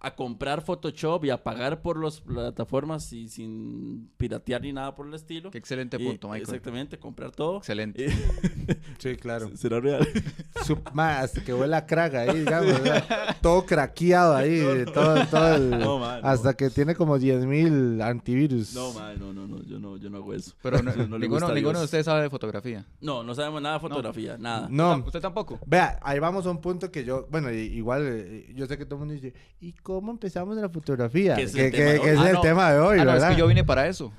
a 0.00 0.14
comprar 0.16 0.62
Photoshop 0.62 1.24
y 1.24 1.30
a 1.30 1.42
pagar 1.42 1.82
por 1.82 2.02
las 2.02 2.20
plataformas 2.20 3.12
y 3.12 3.28
sin 3.28 4.10
piratear 4.16 4.62
ni 4.62 4.72
nada 4.72 4.94
por 4.94 5.06
el 5.06 5.14
estilo. 5.14 5.50
Qué 5.50 5.58
excelente 5.58 5.96
Y- 6.00 6.04
punto, 6.06 6.28
Michael. 6.28 6.42
Exactamente, 6.42 6.98
comprar 6.98 7.30
todo. 7.32 7.58
Excelente. 7.58 8.06
Y- 8.06 8.10
Sí, 8.98 9.16
claro. 9.16 9.50
Será 9.56 9.80
real. 9.80 10.06
Hasta 10.96 11.42
que 11.42 11.54
huele 11.54 11.74
a 11.76 11.86
crack 11.86 12.14
ahí, 12.14 12.40
digamos. 12.40 12.72
o 12.80 12.82
sea, 12.84 13.36
todo 13.40 13.64
craqueado 13.66 14.36
ahí. 14.36 14.60
todo, 14.92 15.26
todo 15.26 15.54
el- 15.56 15.70
No, 15.70 15.98
ma, 15.98 16.20
no. 16.20 16.28
hasta 16.28 16.54
que 16.54 16.70
tiene 16.70 16.94
como 16.94 17.18
10.000 17.18 18.02
antivirus. 18.02 18.74
No, 18.74 18.92
man, 18.92 19.18
no, 19.18 19.32
no, 19.32 19.46
no, 19.90 19.96
yo 19.96 20.10
no, 20.10 20.18
hago 20.18 20.34
eso. 20.34 20.52
Pero 20.62 20.78
no- 20.82 20.92
No 20.94 21.18
le 21.18 21.26
ninguno, 21.26 21.28
gusta 21.28 21.46
a 21.52 21.54
ninguno 21.54 21.72
de 21.74 21.78
Dios. 21.80 21.84
ustedes 21.84 22.04
sabe 22.06 22.22
de 22.22 22.30
fotografía. 22.30 22.84
No, 23.00 23.22
no 23.22 23.34
sabemos 23.34 23.60
nada 23.62 23.74
de 23.76 23.80
fotografía, 23.80 24.36
nada. 24.38 24.68
No. 24.70 25.02
¿Usted 25.06 25.20
tampoco? 25.20 25.58
Vea, 25.66 25.98
ahí 26.02 26.18
vamos 26.18 26.46
a 26.46 26.50
un 26.50 26.60
punto 26.60 26.90
que 26.90 27.04
yo, 27.04 27.26
bueno, 27.30 27.50
i- 27.52 27.56
igual 27.56 28.02
eh, 28.06 28.52
yo 28.54 28.66
sé 28.66 28.76
que 28.78 28.84
todo 28.84 28.96
el 28.96 28.98
mundo 29.00 29.14
dice, 29.14 29.34
¿y 29.60 29.72
cómo 29.72 30.10
empezamos 30.12 30.56
en 30.56 30.62
la 30.62 30.68
fotografía? 30.68 31.34
Que 31.36 31.42
Que, 31.42 31.46
es 31.46 31.52
que- 31.54 31.66
el 31.66 31.72
tema 31.72 31.90
de 31.90 31.94
que 32.00 32.00
hoy. 32.00 32.08
es 32.14 32.18
Ah, 32.20 32.28
el 32.28 32.34
no. 32.34 32.40
tema 32.40 32.72
de 32.72 32.78
hoy, 32.80 32.98
Ah, 32.98 33.04
no, 33.04 33.10
es 33.10 33.14
¿verdad? 33.20 33.30
que 33.30 33.36
yo 33.36 33.46
vine 33.46 33.64
para 33.64 33.86
eso. 33.88 34.12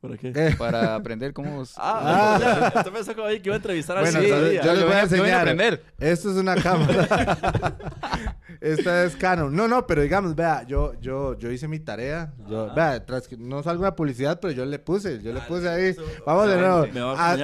Pa- 0.00 0.08
¿Para 0.08 0.16
qué? 0.16 0.32
Eh, 0.34 0.54
Para 0.56 0.94
aprender 0.94 1.32
cómo... 1.32 1.64
Ah, 1.76 2.38
ya, 2.72 2.72
usted 2.78 2.92
pensó 2.92 3.14
que 3.14 3.22
ahí 3.24 3.40
que 3.40 3.48
iba 3.48 3.54
a 3.54 3.56
entrevistar 3.56 3.96
a 3.98 4.00
Bueno, 4.02 4.18
alguien 4.18 4.34
entonces, 4.34 4.60
todavía. 4.60 4.62
yo 4.62 4.74
les 4.74 4.84
voy 4.84 4.92
a 4.92 4.96
yo 4.98 5.16
enseñar. 5.16 5.40
aprender. 5.40 5.84
Esto 5.98 6.30
es 6.30 6.36
una 6.36 6.54
cámara. 6.56 7.36
Esta 8.60 9.04
es 9.04 9.16
Canon. 9.16 9.54
No, 9.54 9.68
no, 9.68 9.86
pero 9.86 10.02
digamos, 10.02 10.34
vea, 10.34 10.64
yo, 10.66 10.94
yo, 11.00 11.36
yo 11.38 11.50
hice 11.50 11.68
mi 11.68 11.78
tarea. 11.80 12.32
Yo, 12.48 12.72
vea, 12.74 13.04
tras 13.04 13.28
que 13.28 13.36
no 13.36 13.62
salgo 13.62 13.82
una 13.82 13.94
publicidad, 13.94 14.38
pero 14.40 14.52
yo 14.52 14.64
le 14.64 14.78
puse, 14.78 15.18
yo 15.22 15.32
le 15.32 15.40
Dale, 15.40 15.46
puse 15.48 15.68
ahí. 15.68 15.84
eso. 15.86 16.02
Vamos 16.26 16.48
de 16.48 16.56
nuevo. 16.58 16.86
me 16.92 17.00
va 17.00 17.12
a 17.28 17.32
Ah, 17.32 17.36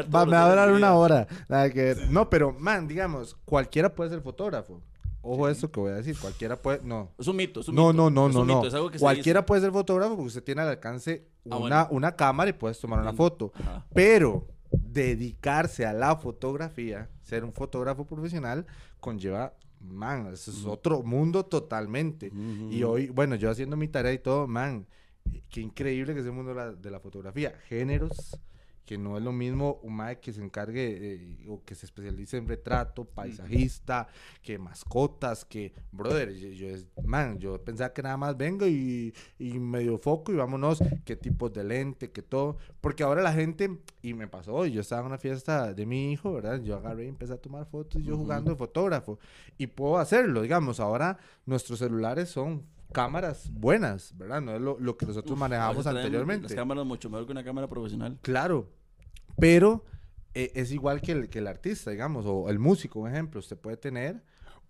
durar 0.50 0.70
una 0.72 0.94
hora. 0.94 1.26
Nada 1.48 1.70
que- 1.70 1.96
No, 2.10 2.28
pero, 2.30 2.52
man, 2.52 2.86
digamos, 2.88 3.36
cualquiera 3.44 3.94
puede 3.94 4.10
ser 4.10 4.20
fotógrafo. 4.22 4.80
Ojo 5.26 5.48
esto 5.48 5.70
que 5.72 5.80
voy 5.80 5.90
a 5.92 5.94
decir, 5.94 6.16
cualquiera 6.18 6.60
puede, 6.60 6.80
no. 6.84 7.10
Es 7.18 7.26
un 7.26 7.36
mito, 7.36 7.60
es 7.60 7.68
un 7.68 7.74
No, 7.74 7.88
mito. 7.92 7.94
no, 7.94 8.10
no, 8.10 8.28
Es 8.28 8.34
no, 8.34 8.40
un 8.42 8.46
no. 8.46 8.54
mito, 8.56 8.68
es 8.68 8.74
algo 8.74 8.90
que 8.90 8.98
se 8.98 9.02
Cualquiera 9.02 9.46
puede 9.46 9.62
ser 9.62 9.72
fotógrafo 9.72 10.14
porque 10.16 10.26
usted 10.28 10.44
tiene 10.44 10.60
al 10.62 10.68
alcance 10.68 11.26
Ah, 11.50 11.56
una, 11.56 11.82
bueno. 11.84 11.88
una 11.90 12.16
cámara 12.16 12.50
y 12.50 12.52
puedes 12.52 12.78
tomar 12.78 13.00
una 13.00 13.12
foto. 13.12 13.52
Ajá. 13.54 13.86
Pero 13.94 14.46
dedicarse 14.70 15.86
a 15.86 15.92
la 15.92 16.16
fotografía, 16.16 17.08
ser 17.22 17.44
un 17.44 17.52
fotógrafo 17.52 18.04
profesional, 18.06 18.66
conlleva, 19.00 19.54
man, 19.80 20.28
eso 20.32 20.50
es 20.50 20.64
otro 20.64 21.02
mundo 21.02 21.44
totalmente. 21.44 22.30
Y 22.70 22.82
hoy, 22.82 23.08
bueno, 23.08 23.34
yo 23.36 23.50
haciendo 23.50 23.76
mi 23.76 23.88
tarea 23.88 24.12
y 24.12 24.18
todo, 24.18 24.46
man, 24.46 24.86
qué 25.50 25.60
increíble 25.60 26.14
que 26.14 26.20
es 26.20 26.26
el 26.26 26.32
mundo 26.32 26.50
de 26.52 26.56
la, 26.56 26.72
de 26.72 26.90
la 26.90 27.00
fotografía. 27.00 27.54
Géneros, 27.68 28.38
que 28.84 28.98
no 28.98 29.16
es 29.16 29.22
lo 29.24 29.32
mismo 29.32 29.80
un 29.82 29.94
mae 29.96 30.20
que 30.20 30.32
se 30.32 30.42
encargue 30.42 31.14
eh, 31.14 31.46
o 31.48 31.64
que 31.64 31.74
se 31.74 31.86
especialice 31.86 32.36
en 32.36 32.46
retrato, 32.48 33.04
paisajista, 33.04 34.08
que 34.42 34.58
mascotas, 34.58 35.44
que, 35.44 35.72
brother, 35.92 36.32
yo, 36.34 36.48
yo 36.50 36.68
es- 36.68 36.86
man, 37.02 37.38
yo 37.38 37.62
pensaba 37.64 37.92
que 37.92 38.02
nada 38.02 38.16
más 38.16 38.36
vengo 38.36 38.66
y, 38.66 39.14
y 39.38 39.58
medio 39.58 39.98
foco 39.98 40.32
y 40.32 40.36
vámonos, 40.36 40.82
qué 41.04 41.16
tipos 41.16 41.52
de 41.52 41.64
lente, 41.64 42.10
qué 42.12 42.22
todo, 42.22 42.56
porque 42.80 43.02
ahora 43.02 43.22
la 43.22 43.32
gente, 43.32 43.78
y 44.02 44.14
me 44.14 44.28
pasó, 44.28 44.66
yo 44.66 44.80
estaba 44.80 45.00
en 45.02 45.06
una 45.08 45.18
fiesta 45.18 45.72
de 45.72 45.86
mi 45.86 46.12
hijo, 46.12 46.32
¿verdad? 46.34 46.60
Yo 46.62 46.76
agarré 46.76 47.04
y 47.06 47.08
empecé 47.08 47.32
a 47.32 47.38
tomar 47.38 47.66
fotos, 47.66 48.02
yo 48.02 48.14
Ujú. 48.14 48.22
jugando 48.22 48.50
de 48.52 48.56
fotógrafo, 48.56 49.18
y 49.58 49.66
puedo 49.66 49.98
hacerlo, 49.98 50.42
digamos, 50.42 50.80
ahora 50.80 51.18
nuestros 51.46 51.78
celulares 51.78 52.28
son 52.30 52.62
cámaras 52.94 53.50
buenas, 53.52 54.16
¿verdad? 54.16 54.40
No 54.40 54.54
es 54.54 54.60
lo, 54.60 54.78
lo 54.78 54.96
que 54.96 55.04
nosotros 55.04 55.32
Uf, 55.32 55.38
manejábamos 55.38 55.86
anteriormente. 55.86 56.44
Las 56.44 56.54
cámaras 56.54 56.86
mucho 56.86 57.10
mejor 57.10 57.26
que 57.26 57.32
una 57.32 57.44
cámara 57.44 57.68
profesional. 57.68 58.18
Claro, 58.22 58.70
pero 59.38 59.84
eh, 60.32 60.52
es 60.54 60.72
igual 60.72 61.00
que 61.02 61.12
el, 61.12 61.28
que 61.28 61.40
el 61.40 61.46
artista, 61.46 61.90
digamos, 61.90 62.24
o 62.26 62.48
el 62.48 62.58
músico, 62.58 63.00
un 63.00 63.10
ejemplo. 63.10 63.40
Usted 63.40 63.58
puede 63.58 63.76
tener 63.76 64.22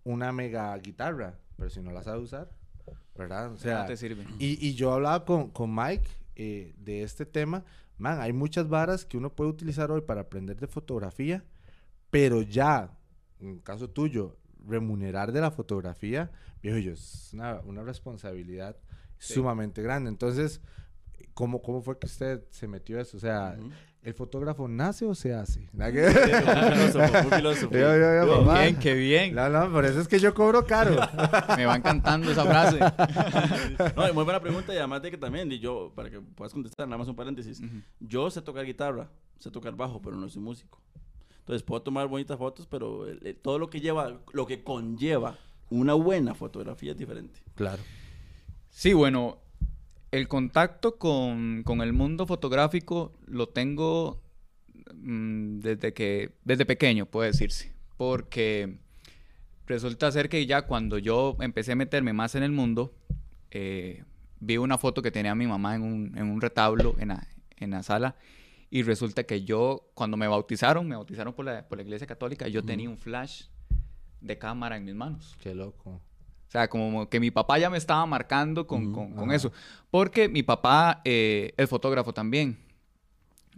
una 0.02 0.32
mega 0.32 0.76
guitarra, 0.78 1.38
pero 1.56 1.70
si 1.70 1.80
no 1.80 1.92
la 1.92 2.02
sabe 2.02 2.20
usar, 2.20 2.50
¿verdad? 3.16 3.52
O 3.52 3.56
sea, 3.56 3.82
no 3.82 3.86
te 3.86 3.96
sirve. 3.96 4.26
y, 4.38 4.66
y 4.66 4.74
yo 4.74 4.92
hablaba 4.92 5.24
con, 5.24 5.50
con 5.50 5.74
Mike 5.74 6.08
eh, 6.36 6.74
de 6.78 7.02
este 7.02 7.24
tema. 7.26 7.64
Man, 7.96 8.20
hay 8.20 8.32
muchas 8.32 8.68
varas 8.68 9.04
que 9.04 9.16
uno 9.16 9.30
puede 9.30 9.50
utilizar 9.50 9.90
hoy 9.92 10.00
para 10.00 10.22
aprender 10.22 10.58
de 10.58 10.66
fotografía, 10.66 11.44
pero 12.10 12.42
ya, 12.42 12.98
en 13.38 13.50
el 13.50 13.62
caso 13.62 13.88
tuyo, 13.88 14.36
remunerar 14.66 15.30
de 15.30 15.40
la 15.40 15.50
fotografía, 15.50 16.32
viejo, 16.72 16.78
yo, 16.78 16.92
es 16.92 17.30
una, 17.32 17.60
una 17.64 17.82
responsabilidad 17.82 18.76
Sí. 19.18 19.34
sumamente 19.34 19.80
grande. 19.82 20.10
Entonces, 20.10 20.60
¿cómo, 21.34 21.62
¿cómo 21.62 21.80
fue 21.82 21.98
que 21.98 22.06
usted 22.06 22.42
se 22.50 22.66
metió 22.68 22.98
a 22.98 23.02
eso? 23.02 23.16
O 23.16 23.20
sea. 23.20 23.56
¿el 24.02 24.12
fotógrafo 24.12 24.68
nace 24.68 25.06
o 25.06 25.14
se 25.14 25.32
hace? 25.32 25.66
¿La 25.72 25.90
que- 25.90 26.02
Muy 26.02 26.12
filósofo, 26.12 27.22
muy 27.22 27.32
filósofo. 27.38 27.72
Yo, 27.72 27.78
yo, 27.96 27.96
yo, 27.96 28.34
Qué 28.34 28.40
mamá. 28.44 28.60
bien, 28.60 28.76
qué 28.78 28.92
bien. 28.92 29.34
No, 29.34 29.48
no, 29.48 29.72
por 29.72 29.86
eso 29.86 29.98
es 29.98 30.08
que 30.08 30.18
yo 30.18 30.34
cobro 30.34 30.66
caro. 30.66 30.94
Me 31.56 31.64
va 31.64 31.76
encantando 31.76 32.30
esa 32.30 32.44
frase. 32.44 32.78
No, 33.96 34.12
muy 34.12 34.24
buena 34.24 34.40
pregunta 34.40 34.74
y 34.74 34.76
además 34.76 35.00
de 35.00 35.10
que 35.10 35.16
también, 35.16 35.50
y 35.50 35.58
yo, 35.58 35.90
para 35.94 36.10
que 36.10 36.20
puedas 36.20 36.52
contestar, 36.52 36.86
nada 36.86 36.98
más 36.98 37.08
un 37.08 37.16
paréntesis. 37.16 37.62
Yo 38.00 38.30
sé 38.30 38.42
tocar 38.42 38.66
guitarra, 38.66 39.08
sé 39.38 39.50
tocar 39.50 39.74
bajo, 39.74 40.02
pero 40.02 40.16
no 40.16 40.28
soy 40.28 40.42
músico. 40.42 40.82
Entonces 41.38 41.62
puedo 41.62 41.80
tomar 41.80 42.06
bonitas 42.06 42.36
fotos, 42.36 42.66
pero 42.66 43.06
el- 43.08 43.26
el- 43.26 43.36
todo 43.36 43.58
lo 43.58 43.70
que 43.70 43.80
lleva, 43.80 44.20
lo 44.32 44.46
que 44.46 44.62
conlleva 44.62 45.38
una 45.70 45.94
buena 45.94 46.34
fotografía 46.34 46.92
es 46.92 46.98
diferente. 46.98 47.40
Claro. 47.54 47.82
Sí, 48.70 48.92
bueno, 48.92 49.38
el 50.10 50.28
contacto 50.28 50.96
con, 50.96 51.62
con 51.64 51.80
el 51.80 51.92
mundo 51.92 52.26
fotográfico 52.26 53.12
lo 53.26 53.48
tengo 53.48 54.22
mm, 54.94 55.60
desde 55.60 55.92
que, 55.92 56.32
desde 56.44 56.66
pequeño, 56.66 57.06
puede 57.06 57.30
decirse. 57.30 57.72
Porque 57.96 58.76
resulta 59.66 60.10
ser 60.12 60.28
que 60.28 60.46
ya 60.46 60.62
cuando 60.62 60.98
yo 60.98 61.36
empecé 61.40 61.72
a 61.72 61.76
meterme 61.76 62.12
más 62.12 62.34
en 62.34 62.42
el 62.42 62.52
mundo, 62.52 62.94
eh, 63.50 64.04
vi 64.40 64.56
una 64.56 64.78
foto 64.78 65.02
que 65.02 65.10
tenía 65.10 65.34
mi 65.34 65.46
mamá 65.46 65.74
en 65.74 65.82
un, 65.82 66.18
en 66.18 66.26
un 66.26 66.40
retablo 66.40 66.94
en 66.98 67.08
la, 67.08 67.26
en 67.56 67.70
la 67.70 67.82
sala. 67.82 68.16
Y 68.70 68.82
resulta 68.82 69.24
que 69.24 69.44
yo, 69.44 69.90
cuando 69.94 70.16
me 70.16 70.26
bautizaron, 70.26 70.88
me 70.88 70.96
bautizaron 70.96 71.32
por 71.32 71.44
la, 71.44 71.66
por 71.68 71.78
la 71.78 71.84
iglesia 71.84 72.06
católica, 72.06 72.48
yo 72.48 72.62
tenía 72.64 72.90
un 72.90 72.98
flash 72.98 73.44
de 74.24 74.38
cámara 74.38 74.76
en 74.76 74.84
mis 74.84 74.94
manos. 74.94 75.36
Qué 75.42 75.54
loco. 75.54 75.90
O 75.90 76.50
sea, 76.50 76.68
como 76.68 77.08
que 77.08 77.18
mi 77.20 77.30
papá 77.30 77.58
ya 77.58 77.68
me 77.70 77.78
estaba 77.78 78.04
marcando 78.06 78.66
con, 78.66 78.92
con- 78.92 79.32
eso. 79.32 79.52
Porque 79.90 80.28
mi 80.28 80.42
papá 80.42 81.00
eh, 81.04 81.52
es 81.56 81.68
fotógrafo 81.68 82.12
también. 82.12 82.56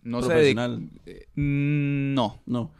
No 0.02 0.22
se 0.22 0.32
dedica- 0.32 0.66
Profesional. 0.66 0.90
eh, 1.06 1.26
no. 1.36 2.40
No. 2.46 2.70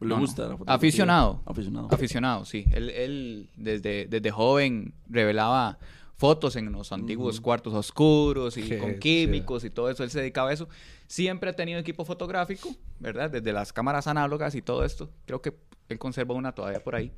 Le 0.00 0.08
No, 0.08 0.14
no. 0.16 0.20
gusta 0.20 0.42
la 0.42 0.48
fotografía. 0.50 0.74
Aficionado. 0.74 1.42
Aficionado. 1.46 1.88
Aficionado, 1.90 2.44
sí. 2.44 2.66
Él, 2.72 2.90
él 2.90 3.50
desde, 3.56 4.06
desde 4.06 4.30
joven 4.30 4.92
revelaba 5.08 5.78
fotos 6.16 6.56
en 6.56 6.70
los 6.70 6.92
antiguos 6.92 7.40
cuartos 7.40 7.74
oscuros 7.74 8.56
y 8.56 8.62
Qué 8.68 8.78
con 8.78 8.98
químicos 8.98 9.64
y 9.64 9.70
todo 9.70 9.90
eso. 9.90 10.04
Él 10.04 10.10
se 10.10 10.20
dedicaba 10.20 10.50
a 10.50 10.52
eso. 10.52 10.68
Siempre 11.06 11.50
ha 11.50 11.52
tenido 11.56 11.78
equipo 11.80 12.04
fotográfico, 12.04 12.68
¿verdad? 13.00 13.30
Desde 13.30 13.52
las 13.52 13.72
cámaras 13.72 14.06
análogas 14.06 14.54
y 14.54 14.62
todo 14.62 14.84
esto. 14.84 15.10
Creo 15.26 15.40
que 15.42 15.54
él 15.88 15.98
conserva 15.98 16.34
una 16.34 16.52
todavía 16.52 16.80
por 16.82 16.94
ahí. 16.94 17.12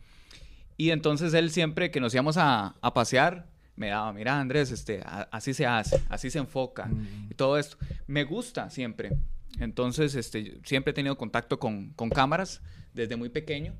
Y 0.76 0.90
entonces 0.90 1.32
él 1.34 1.50
siempre 1.50 1.90
que 1.90 2.00
nos 2.00 2.12
íbamos 2.14 2.36
a, 2.36 2.74
a 2.80 2.94
pasear, 2.94 3.46
me 3.76 3.88
daba, 3.88 4.12
mira 4.12 4.38
Andrés, 4.40 4.70
este, 4.70 5.00
a- 5.04 5.28
así 5.30 5.54
se 5.54 5.66
hace, 5.66 6.00
así 6.08 6.30
se 6.30 6.38
enfoca 6.38 6.88
y 7.30 7.34
todo 7.34 7.58
esto. 7.58 7.76
Me 8.06 8.24
gusta 8.24 8.70
siempre. 8.70 9.12
Entonces, 9.58 10.14
este, 10.14 10.58
siempre 10.64 10.90
he 10.90 10.94
tenido 10.94 11.16
contacto 11.16 11.58
con, 11.58 11.90
con 11.94 12.10
cámaras 12.10 12.60
desde 12.92 13.16
muy 13.16 13.28
pequeño. 13.30 13.74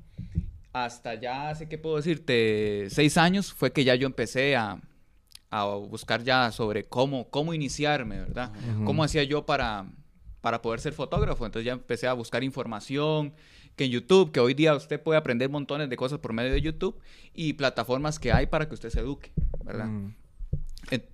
Hasta 0.73 1.15
ya 1.15 1.49
hace, 1.49 1.67
¿qué 1.67 1.77
puedo 1.77 1.95
decirte? 1.97 2.87
Seis 2.89 3.17
años 3.17 3.51
fue 3.53 3.71
que 3.71 3.83
ya 3.83 3.95
yo 3.95 4.05
empecé 4.05 4.55
a, 4.55 4.79
a 5.49 5.65
buscar 5.65 6.23
ya 6.23 6.51
sobre 6.51 6.83
cómo, 6.83 7.29
cómo 7.29 7.53
iniciarme, 7.53 8.19
¿verdad? 8.19 8.51
¿Cómo 8.85 9.03
hacía 9.03 9.23
yo 9.23 9.45
para, 9.45 9.85
para 10.41 10.61
poder 10.61 10.79
ser 10.79 10.93
fotógrafo? 10.93 11.45
Entonces 11.45 11.65
ya 11.65 11.73
empecé 11.73 12.05
a 12.07 12.13
buscar 12.13 12.43
información, 12.43 13.33
que 13.77 13.85
en 13.85 13.91
YouTube, 13.91 14.31
que 14.33 14.41
hoy 14.41 14.53
día 14.53 14.75
usted 14.75 15.01
puede 15.01 15.17
aprender 15.17 15.49
montones 15.49 15.89
de 15.89 15.95
cosas 15.95 16.19
por 16.19 16.33
medio 16.33 16.51
de 16.51 16.61
YouTube 16.61 16.97
y 17.33 17.53
plataformas 17.53 18.19
que 18.19 18.33
hay 18.33 18.47
para 18.47 18.67
que 18.67 18.73
usted 18.73 18.89
se 18.89 18.99
eduque, 18.99 19.31
¿verdad? 19.63 19.85
Mm. 19.85 20.15
En- 20.91 21.05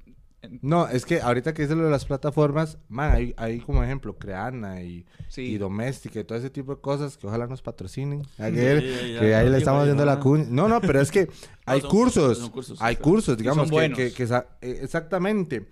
en- 0.41 0.59
No, 0.61 0.87
es 0.87 1.05
que 1.05 1.21
ahorita 1.21 1.53
que 1.53 1.63
dice 1.63 1.75
lo 1.75 1.83
de 1.83 1.91
las 1.91 2.05
plataformas, 2.05 2.77
man, 2.89 3.11
hay, 3.11 3.33
hay 3.37 3.59
como 3.59 3.83
ejemplo 3.83 4.17
Creana 4.17 4.81
y, 4.81 5.05
Sí. 5.27 5.41
y 5.41 5.57
Doméstica 5.57 6.19
y 6.21 6.23
todo 6.23 6.37
ese 6.37 6.49
tipo 6.49 6.75
de 6.75 6.81
cosas 6.81 7.17
que 7.17 7.27
ojalá 7.27 7.47
nos 7.47 7.61
patrocinen. 7.61 8.23
Sí, 8.37 8.41
Ayer, 8.43 8.79
que 8.81 9.13
ya, 9.13 9.39
ahí 9.39 9.45
ya, 9.45 9.51
le 9.51 9.57
estamos 9.57 9.81
haciendo 9.83 10.05
la 10.05 10.19
cuña. 10.19 10.45
No, 10.49 10.67
no, 10.69 10.79
pero 10.81 11.01
es 11.01 11.11
que 11.11 11.27
hay 11.65 11.81
son- 11.81 11.89
cursos, 11.89 12.37
son 12.39 12.49
cursos, 12.49 12.81
hay 12.81 12.95
cursos, 12.95 13.37
digamos, 13.37 13.69
que, 13.69 14.11
que- 14.13 14.23
eh, 14.61 14.79
exactamente. 14.81 15.65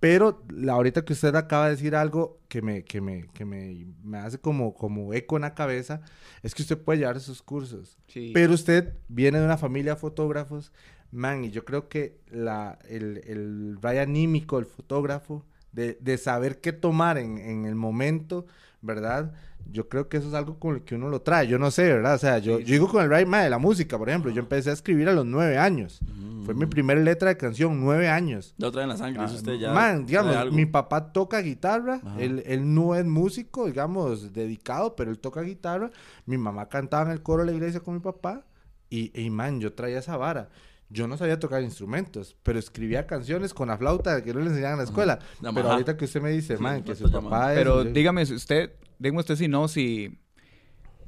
Pero 0.00 0.44
la, 0.48 0.74
ahorita 0.74 1.04
que 1.04 1.12
usted 1.12 1.34
acaba 1.34 1.64
de 1.66 1.72
decir 1.72 1.96
algo 1.96 2.38
que 2.48 2.62
me, 2.62 2.84
que 2.84 3.00
me, 3.00 3.28
que 3.34 3.44
me, 3.44 3.86
me 4.04 4.18
hace 4.18 4.38
como, 4.38 4.74
como 4.74 5.12
eco 5.12 5.36
en 5.36 5.42
la 5.42 5.54
cabeza, 5.54 6.02
es 6.42 6.54
que 6.54 6.62
usted 6.62 6.78
puede 6.78 7.00
llevar 7.00 7.16
esos 7.16 7.42
cursos. 7.42 7.98
sí. 8.06 8.30
Pero 8.32 8.54
usted 8.54 8.94
viene 9.08 9.38
de 9.40 9.44
una 9.44 9.58
familia 9.58 9.94
de 9.94 10.00
fotógrafos, 10.00 10.72
man, 11.10 11.44
y 11.44 11.50
yo 11.50 11.64
creo 11.64 11.88
que 11.88 12.20
la, 12.30 12.78
el, 12.88 13.22
el 13.26 13.78
raya 13.80 14.02
anímico 14.02 14.56
del 14.56 14.66
fotógrafo, 14.66 15.44
de, 15.72 15.98
de 16.00 16.16
saber 16.18 16.60
qué 16.60 16.72
tomar 16.72 17.18
en, 17.18 17.38
en 17.38 17.66
el 17.66 17.74
momento, 17.74 18.46
¿verdad? 18.80 19.32
Yo 19.70 19.88
creo 19.88 20.08
que 20.08 20.16
eso 20.16 20.28
es 20.28 20.34
algo 20.34 20.58
con 20.58 20.74
lo 20.74 20.84
que 20.84 20.94
uno 20.94 21.08
lo 21.08 21.20
trae, 21.20 21.46
yo 21.46 21.58
no 21.58 21.70
sé, 21.70 21.92
¿verdad? 21.92 22.14
O 22.14 22.18
sea, 22.18 22.38
yo, 22.38 22.58
yo 22.58 22.72
digo 22.72 22.88
con 22.88 23.02
el 23.02 23.10
raya 23.10 23.26
de 23.42 23.50
la 23.50 23.58
música, 23.58 23.98
por 23.98 24.08
ejemplo, 24.08 24.30
yo 24.30 24.40
empecé 24.40 24.70
a 24.70 24.72
escribir 24.72 25.08
a 25.08 25.12
los 25.12 25.26
nueve 25.26 25.58
años. 25.58 26.00
Fue 26.44 26.54
mi 26.54 26.64
primera 26.64 26.98
letra 26.98 27.28
de 27.28 27.36
canción, 27.36 27.78
nueve 27.78 28.08
años. 28.08 28.54
Ya 28.56 28.68
otra 28.68 28.82
en 28.82 28.88
la 28.88 28.96
sangre, 28.96 29.22
dice 29.24 29.34
usted 29.36 29.56
ya. 29.56 29.70
Ah, 29.70 29.74
Man, 29.74 30.06
digamos, 30.06 30.50
mi 30.52 30.64
papá 30.64 31.12
toca 31.12 31.40
guitarra, 31.40 32.00
él, 32.18 32.42
él 32.46 32.74
no 32.74 32.94
es 32.94 33.04
músico, 33.04 33.66
digamos, 33.66 34.32
dedicado, 34.32 34.96
pero 34.96 35.10
él 35.10 35.18
toca 35.18 35.42
guitarra. 35.42 35.90
Mi 36.24 36.38
mamá 36.38 36.68
cantaba 36.70 37.04
en 37.06 37.12
el 37.12 37.22
coro 37.22 37.44
de 37.44 37.50
la 37.50 37.56
iglesia 37.56 37.80
con 37.80 37.94
mi 37.94 38.00
papá 38.00 38.46
y, 38.88 39.10
y 39.20 39.28
man, 39.28 39.60
yo 39.60 39.74
traía 39.74 39.98
esa 39.98 40.16
vara. 40.16 40.48
Yo 40.90 41.06
no 41.06 41.16
sabía 41.18 41.38
tocar 41.38 41.62
instrumentos, 41.62 42.34
pero 42.42 42.58
escribía 42.58 43.06
canciones 43.06 43.52
con 43.52 43.68
la 43.68 43.76
flauta 43.76 44.22
que 44.24 44.32
no 44.32 44.40
le 44.40 44.46
enseñaban 44.46 44.72
en 44.74 44.78
la 44.78 44.84
escuela. 44.84 45.18
Pero 45.54 45.70
ahorita 45.72 45.96
que 45.96 46.06
usted 46.06 46.22
me 46.22 46.30
dice, 46.30 46.56
Sí, 46.56 46.62
man, 46.62 46.82
que 46.82 46.94
su 46.94 47.10
papá 47.10 47.52
es... 47.52 47.58
Pero 47.58 47.84
yo- 47.84 47.90
dígame 47.90 48.24
si 48.24 48.34
usted, 48.34 48.72
dígame 48.98 49.20
usted 49.20 49.36
si 49.36 49.48
no, 49.48 49.68
si 49.68 50.18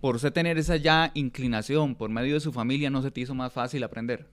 por 0.03 0.17
usted 0.17 0.33
tener 0.33 0.59
esa 0.59 0.77
ya 0.77 1.11
inclinación 1.15 1.95
por 1.95 2.11
medio 2.11 2.35
de 2.35 2.41
su 2.41 2.53
familia 2.53 2.91
no 2.91 3.01
se 3.03 3.11
te 3.11 3.21
hizo 3.23 3.35
más 3.35 3.53
fácil 3.53 3.83
aprender. 3.85 4.29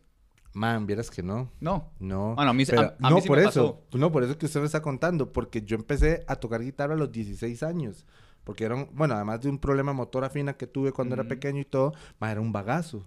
Man, 0.54 0.86
vieras 0.88 1.10
que 1.12 1.22
no. 1.24 1.52
No. 1.60 1.92
No. 2.00 2.34
Bueno, 2.36 2.52
a 2.52 2.54
mí 2.54 2.66
se- 2.66 2.72
Pero- 2.72 2.82
a- 2.88 3.08
a 3.08 3.10
mí 3.10 3.16
no, 3.16 3.22
sí 3.22 3.28
por 3.28 3.38
me 3.38 3.46
eso. 3.46 3.84
No, 3.94 4.12
por 4.12 4.24
eso 4.24 4.38
que 4.38 4.48
usted 4.48 4.60
me 4.60 4.66
está 4.66 4.82
contando. 4.82 5.32
Porque 5.32 5.62
yo 5.62 5.76
empecé 5.76 6.24
a 6.28 6.36
tocar 6.38 6.62
guitarra 6.64 6.96
a 6.96 6.98
los 6.98 7.12
16 7.12 7.62
años. 7.64 8.06
Porque 8.44 8.64
era 8.64 8.76
un, 8.76 8.90
bueno, 8.94 9.14
además 9.14 9.42
de 9.42 9.50
un 9.50 9.60
problema 9.60 9.94
motora 9.94 10.30
fina 10.30 10.54
que 10.54 10.66
tuve 10.68 10.92
cuando 10.94 11.14
era 11.16 11.26
pequeño 11.26 11.60
y 11.62 11.66
todo, 11.66 11.94
man, 12.20 12.32
era 12.32 12.42
un 12.42 12.52
bagazo. 12.52 13.06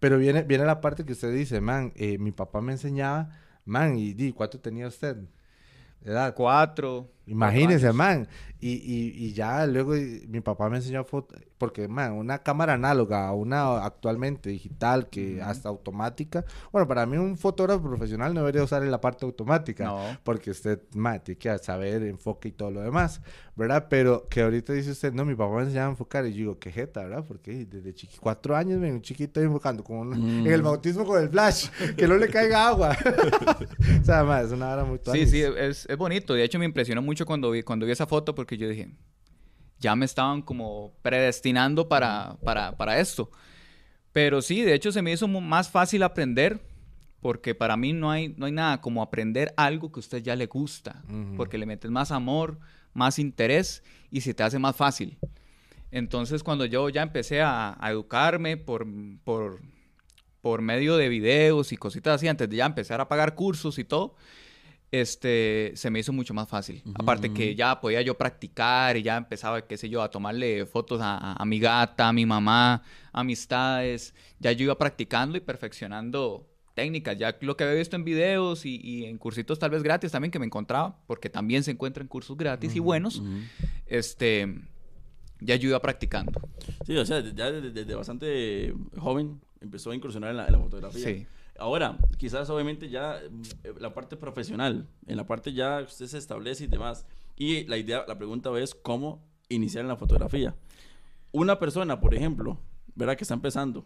Pero 0.00 0.18
viene, 0.18 0.42
viene 0.42 0.64
la 0.64 0.80
parte 0.80 1.04
que 1.04 1.12
usted 1.12 1.32
dice, 1.32 1.60
man, 1.60 1.92
eh, 1.96 2.18
mi 2.18 2.32
papá 2.32 2.60
me 2.60 2.72
enseñaba, 2.72 3.30
man, 3.64 3.96
y 3.98 4.14
di, 4.14 4.32
¿cuánto 4.32 4.60
tenía 4.60 4.86
usted? 4.88 5.16
Edad. 6.02 6.34
Cuatro. 6.36 7.13
Imagínese, 7.26 7.92
man. 7.92 8.28
Y, 8.60 8.72
y, 8.72 9.26
y 9.26 9.32
ya 9.34 9.66
luego 9.66 9.94
y- 9.96 10.24
mi 10.28 10.40
papá 10.40 10.70
me 10.70 10.76
enseñó 10.78 11.04
foto, 11.04 11.34
porque, 11.58 11.86
man, 11.86 12.12
una 12.12 12.38
cámara 12.42 12.74
análoga, 12.74 13.30
una 13.32 13.84
actualmente 13.84 14.48
digital, 14.50 15.08
que 15.10 15.36
Ujú. 15.36 15.44
hasta 15.44 15.68
automática. 15.68 16.44
Bueno, 16.72 16.88
para 16.88 17.04
mí 17.04 17.18
un 17.18 17.36
fotógrafo 17.36 17.82
profesional 17.86 18.32
no 18.32 18.40
debería 18.40 18.62
usar 18.62 18.82
en 18.82 18.90
la 18.90 19.00
parte 19.02 19.26
automática, 19.26 19.84
No. 19.84 20.16
porque 20.22 20.50
usted, 20.50 20.80
man, 20.94 21.20
tiene 21.22 21.38
que 21.38 21.58
saber 21.58 22.02
enfoque 22.04 22.48
y 22.48 22.52
todo 22.52 22.70
lo 22.70 22.80
demás, 22.80 23.20
¿verdad? 23.54 23.86
Pero 23.90 24.26
que 24.30 24.40
ahorita 24.42 24.72
dice 24.72 24.92
usted, 24.92 25.12
no, 25.12 25.26
mi 25.26 25.34
papá 25.34 25.54
me 25.56 25.62
enseñaba 25.62 25.88
a 25.88 25.90
enfocar, 25.90 26.24
y 26.26 26.30
yo 26.32 26.36
digo, 26.38 26.58
qué 26.58 26.72
jeta, 26.72 27.02
¿verdad? 27.02 27.24
Porque 27.28 27.66
desde 27.66 27.92
chiqui, 27.92 28.16
cuatro 28.18 28.56
años, 28.56 28.80
ven, 28.80 28.94
un 28.94 29.02
chiquito 29.02 29.42
enfocando, 29.42 29.84
como 29.84 30.00
un- 30.00 30.14
Mm. 30.42 30.46
en 30.46 30.52
el 30.52 30.62
bautismo 30.62 31.04
con 31.04 31.22
el 31.22 31.28
flash, 31.28 31.68
que 31.96 32.08
no 32.08 32.16
le 32.16 32.28
caiga 32.28 32.66
agua. 32.68 32.96
o 34.00 34.04
sea, 34.04 34.24
man, 34.24 34.44
es 34.46 34.52
una 34.52 34.72
hora 34.72 34.84
muy 34.84 34.98
Sí, 35.12 35.26
sí, 35.26 35.42
es, 35.42 35.84
es 35.86 35.96
bonito. 35.98 36.32
De 36.34 36.42
hecho, 36.44 36.58
me 36.58 36.64
impresionó 36.64 37.02
mucho 37.02 37.13
cuando 37.24 37.52
vi, 37.52 37.62
cuando 37.62 37.86
vi 37.86 37.92
esa 37.92 38.06
foto 38.08 38.34
porque 38.34 38.58
yo 38.58 38.68
dije, 38.68 38.88
ya 39.78 39.94
me 39.94 40.04
estaban 40.06 40.42
como 40.42 40.92
predestinando 41.02 41.88
para, 41.88 42.36
para, 42.44 42.76
para 42.76 42.98
esto. 42.98 43.30
Pero 44.12 44.42
sí, 44.42 44.62
de 44.62 44.74
hecho 44.74 44.90
se 44.90 45.02
me 45.02 45.12
hizo 45.12 45.28
más 45.28 45.70
fácil 45.70 46.02
aprender 46.02 46.60
porque 47.20 47.54
para 47.54 47.76
mí 47.76 47.92
no 47.92 48.10
hay, 48.10 48.34
no 48.36 48.46
hay 48.46 48.52
nada 48.52 48.80
como 48.80 49.02
aprender 49.02 49.54
algo 49.56 49.90
que 49.92 49.98
a 49.98 50.00
usted 50.00 50.22
ya 50.22 50.36
le 50.36 50.46
gusta, 50.46 51.02
Ujú. 51.08 51.36
porque 51.36 51.56
le 51.58 51.66
metes 51.66 51.90
más 51.90 52.10
amor, 52.10 52.58
más 52.92 53.18
interés 53.18 53.82
y 54.10 54.20
se 54.20 54.34
te 54.34 54.42
hace 54.42 54.58
más 54.58 54.76
fácil. 54.76 55.16
Entonces 55.90 56.42
cuando 56.42 56.64
yo 56.66 56.88
ya 56.88 57.02
empecé 57.02 57.40
a, 57.40 57.76
a 57.78 57.90
educarme 57.90 58.56
por, 58.56 58.86
por, 59.24 59.60
por 60.42 60.60
medio 60.60 60.96
de 60.96 61.08
videos 61.08 61.72
y 61.72 61.76
cositas 61.76 62.16
así, 62.16 62.28
antes 62.28 62.48
de 62.50 62.56
ya 62.56 62.66
empezar 62.66 63.00
a 63.00 63.08
pagar 63.08 63.34
cursos 63.34 63.78
y 63.78 63.84
todo, 63.84 64.16
este, 65.00 65.72
se 65.74 65.90
me 65.90 65.98
hizo 65.98 66.12
mucho 66.12 66.34
más 66.34 66.48
fácil. 66.48 66.82
Ujú, 66.84 66.94
Aparte 67.02 67.32
que 67.32 67.48
ujú. 67.50 67.56
ya 67.56 67.80
podía 67.80 68.00
yo 68.02 68.16
practicar 68.16 68.96
y 68.96 69.02
ya 69.02 69.16
empezaba, 69.16 69.66
qué 69.66 69.76
sé 69.76 69.88
yo, 69.88 70.02
a 70.02 70.10
tomarle 70.10 70.66
fotos 70.66 71.00
a, 71.00 71.16
a- 71.18 71.32
a 71.34 71.44
mi 71.44 71.58
gata, 71.58 72.08
a 72.08 72.12
mi 72.12 72.26
mamá, 72.26 72.82
amistades. 73.12 74.14
Ya 74.38 74.52
yo 74.52 74.64
iba 74.64 74.78
practicando 74.78 75.36
y 75.36 75.40
perfeccionando 75.40 76.46
técnicas. 76.74 77.16
Ya 77.18 77.36
lo 77.40 77.56
que 77.56 77.64
había 77.64 77.76
visto 77.76 77.96
en 77.96 78.04
videos 78.04 78.64
y, 78.66 78.80
y 78.82 79.04
en 79.06 79.18
cursitos 79.18 79.58
tal 79.58 79.70
vez 79.70 79.82
gratis 79.82 80.12
también 80.12 80.30
que 80.30 80.38
me 80.38 80.46
encontraba, 80.46 80.96
porque 81.06 81.28
también 81.28 81.62
se 81.64 81.70
encuentran 81.72 82.06
cursos 82.08 82.36
gratis 82.36 82.74
y 82.76 82.80
buenos, 82.80 83.18
Ujú. 83.18 83.38
este, 83.86 84.60
ya 85.40 85.56
yo 85.56 85.68
iba 85.70 85.80
practicando. 85.80 86.40
Sí, 86.86 86.96
o 86.96 87.04
sea, 87.04 87.20
ya 87.20 87.50
desde, 87.50 87.70
desde 87.70 87.94
bastante 87.94 88.74
joven 88.96 89.40
empezó 89.60 89.90
a 89.90 89.94
incursionar 89.94 90.30
en 90.30 90.36
la, 90.36 90.46
en 90.46 90.52
la 90.52 90.58
fotografía. 90.58 91.04
Sí. 91.04 91.26
Ahora, 91.58 91.98
quizás 92.18 92.50
obviamente 92.50 92.88
ya 92.88 93.18
eh, 93.18 93.74
la 93.78 93.94
parte 93.94 94.16
profesional, 94.16 94.88
en 95.06 95.16
la 95.16 95.26
parte 95.26 95.52
ya 95.52 95.82
usted 95.86 96.06
se 96.06 96.18
establece 96.18 96.64
y 96.64 96.66
demás. 96.66 97.06
Y 97.36 97.64
la 97.64 97.76
idea, 97.76 98.04
la 98.08 98.16
pregunta 98.18 98.50
es 98.58 98.74
cómo 98.74 99.22
iniciar 99.48 99.82
en 99.82 99.88
la 99.88 99.96
fotografía. 99.96 100.54
Una 101.32 101.58
persona, 101.58 102.00
por 102.00 102.14
ejemplo, 102.14 102.58
¿verdad? 102.94 103.16
Que 103.16 103.24
está 103.24 103.34
empezando, 103.34 103.84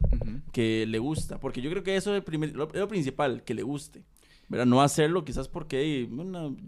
que 0.53 0.87
le 0.87 0.99
gusta, 0.99 1.41
porque 1.41 1.61
yo 1.63 1.71
creo 1.71 1.83
que 1.83 1.97
eso 1.97 2.11
es 2.13 2.19
el 2.19 2.25
primer- 2.25 2.55
lo, 2.55 2.69
es 2.69 2.75
lo 2.81 2.89
principal, 2.89 3.43
que 3.43 3.55
le 3.55 3.63
guste. 3.63 4.05
¿Verdad? 4.49 4.67
No 4.67 4.81
hacerlo 4.81 5.25
quizás 5.25 5.49
porque 5.49 5.85
y, 5.87 6.05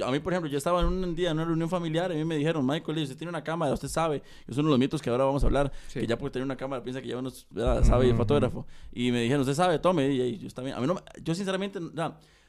a 0.05 0.11
mí, 0.11 0.21
por 0.21 0.33
ejemplo, 0.33 0.51
yo 0.51 0.59
estaba 0.59 0.81
en 0.81 0.87
un 0.89 1.15
día 1.15 1.31
en 1.31 1.39
una 1.39 1.47
reunión 1.47 1.69
familiar 1.69 2.11
y 2.11 2.15
a 2.15 2.19
mí 2.19 2.25
me 2.25 2.37
dijeron, 2.37 2.67
Michael, 2.67 2.99
usted 3.03 3.17
tiene 3.17 3.31
una 3.31 3.43
cámara, 3.43 3.73
usted 3.73 3.89
sabe, 3.89 4.23
es 4.47 4.57
uno 4.57 4.69
de 4.69 4.71
los 4.73 4.79
mitos 4.79 5.01
que 5.01 5.11
ahora 5.11 5.25
vamos 5.25 5.43
a 5.43 5.47
hablar, 5.47 5.73
Sí. 5.89 6.01
que 6.01 6.07
ya 6.07 6.19
porque 6.19 6.35
tener 6.35 6.45
una 6.45 6.57
cámara 6.57 6.83
piensa 6.83 7.01
que 7.01 7.09
ya 7.09 7.17
uno 7.17 7.31
¿verdad? 7.51 7.83
sabe 7.85 8.07
y 8.07 8.11
es 8.11 8.17
fotógrafo. 8.17 8.67
Y 8.93 9.11
me 9.13 9.23
dijeron, 9.23 9.41
usted 9.41 9.55
sabe, 9.55 9.79
tome, 9.79 10.09
y, 10.11 10.21
y 10.21 10.39
yo 10.39 10.51
también. 10.51 10.77
A 10.77 10.81
mí 10.81 10.87
no, 10.87 11.03
yo 11.23 11.35
sinceramente, 11.35 11.81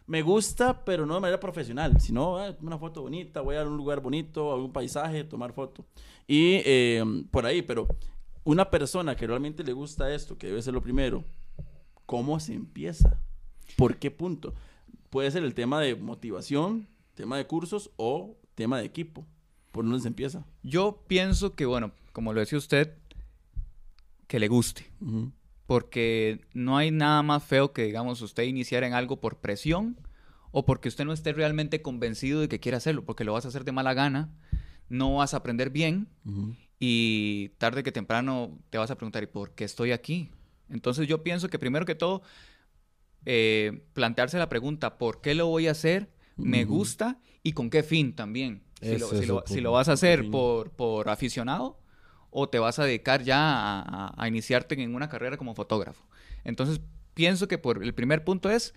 me 0.07 0.21
gusta, 0.21 0.83
pero 0.83 1.05
no 1.05 1.13
de 1.13 1.19
manera 1.21 1.39
profesional, 1.39 2.01
sino 2.01 2.37
ah, 2.37 2.55
una 2.61 2.77
foto 2.77 3.01
bonita, 3.03 3.39
voy 3.41 3.55
a 3.55 3.63
un 3.63 3.77
lugar 3.77 4.01
bonito, 4.01 4.51
a 4.51 4.55
un 4.55 4.73
paisaje, 4.73 5.23
tomar 5.23 5.53
foto. 5.53 5.85
Y 6.27 6.55
eh, 6.65 7.03
por 7.31 7.45
ahí, 7.45 7.61
pero 7.61 7.87
una 8.43 8.69
persona 8.69 9.15
que 9.15 9.27
realmente 9.27 9.63
le 9.63 9.71
gusta 9.73 10.13
esto, 10.13 10.37
que 10.37 10.47
debe 10.47 10.61
ser 10.61 10.73
lo 10.73 10.81
primero, 10.81 11.23
¿cómo 12.05 12.39
se 12.39 12.53
empieza? 12.53 13.17
¿Por 13.77 13.97
qué 13.97 14.11
punto? 14.11 14.53
Puede 15.11 15.29
ser 15.29 15.43
el 15.43 15.53
tema 15.53 15.79
de 15.81 15.95
motivación, 15.95 16.87
tema 17.15 17.37
de 17.37 17.45
cursos 17.45 17.91
o 17.97 18.37
tema 18.55 18.79
de 18.79 18.85
equipo. 18.85 19.27
¿Por 19.71 19.85
dónde 19.85 19.99
se 19.99 20.07
empieza? 20.07 20.45
Yo 20.63 21.03
pienso 21.07 21.53
que, 21.53 21.65
bueno, 21.65 21.91
como 22.13 22.33
lo 22.33 22.39
decía 22.39 22.57
usted, 22.57 22.93
que 24.27 24.39
le 24.39 24.47
guste. 24.47 24.89
Porque 25.67 26.41
no 26.53 26.77
hay 26.77 26.91
nada 26.91 27.23
más 27.23 27.43
feo 27.43 27.73
que, 27.73 27.83
digamos, 27.83 28.21
usted 28.21 28.43
iniciar 28.43 28.85
en 28.85 28.93
algo 28.93 29.19
por 29.19 29.39
presión 29.39 29.97
o 30.51 30.65
porque 30.65 30.87
usted 30.87 31.03
no 31.03 31.11
esté 31.11 31.33
realmente 31.33 31.81
convencido 31.81 32.39
de 32.39 32.47
que 32.47 32.61
quiere 32.61 32.77
hacerlo, 32.77 33.03
porque 33.03 33.25
lo 33.25 33.33
vas 33.33 33.43
a 33.43 33.49
hacer 33.49 33.65
de 33.65 33.73
mala 33.73 33.93
gana, 33.93 34.33
no 34.87 35.15
vas 35.15 35.33
a 35.33 35.37
aprender 35.37 35.71
bien 35.71 36.07
y 36.79 37.49
tarde 37.57 37.83
que 37.83 37.91
temprano 37.91 38.57
te 38.69 38.77
vas 38.77 38.91
a 38.91 38.95
preguntar, 38.95 39.23
¿y 39.23 39.27
por 39.27 39.51
qué 39.51 39.65
estoy 39.65 39.91
aquí? 39.91 40.29
Entonces 40.69 41.07
yo 41.07 41.21
pienso 41.21 41.49
que 41.49 41.59
primero 41.59 41.85
que 41.85 41.95
todo, 41.95 42.21
eh, 43.25 43.83
plantearse 43.93 44.37
la 44.37 44.49
pregunta, 44.49 44.97
¿por 44.97 45.21
qué 45.21 45.35
lo 45.35 45.47
voy 45.47 45.67
a 45.67 45.71
hacer? 45.71 46.09
¿Me 46.37 46.65
gusta? 46.65 47.19
¿Y 47.43 47.53
con 47.53 47.69
qué 47.69 47.83
fin 47.83 48.15
también? 48.15 48.63
Si 48.81 48.97
lo, 48.97 49.07
si 49.15 49.25
si 49.45 49.61
vas 49.61 49.89
a 49.89 49.93
hacer 49.93 50.29
por, 50.29 50.71
por 50.71 51.09
aficionado 51.09 51.79
o 52.31 52.49
te 52.49 52.59
vas 52.59 52.79
a 52.79 52.85
dedicar 52.85 53.23
ya 53.23 53.37
a, 53.39 53.81
a- 53.81 54.13
a 54.17 54.27
iniciarte 54.27 54.81
en 54.81 54.95
una 54.95 55.09
carrera 55.09 55.37
como 55.37 55.53
fotógrafo. 55.53 56.03
Entonces 56.43 56.81
pienso 57.13 57.47
que 57.47 57.57
por, 57.57 57.83
el 57.83 57.93
primer 57.93 58.23
punto 58.23 58.49
es 58.49 58.73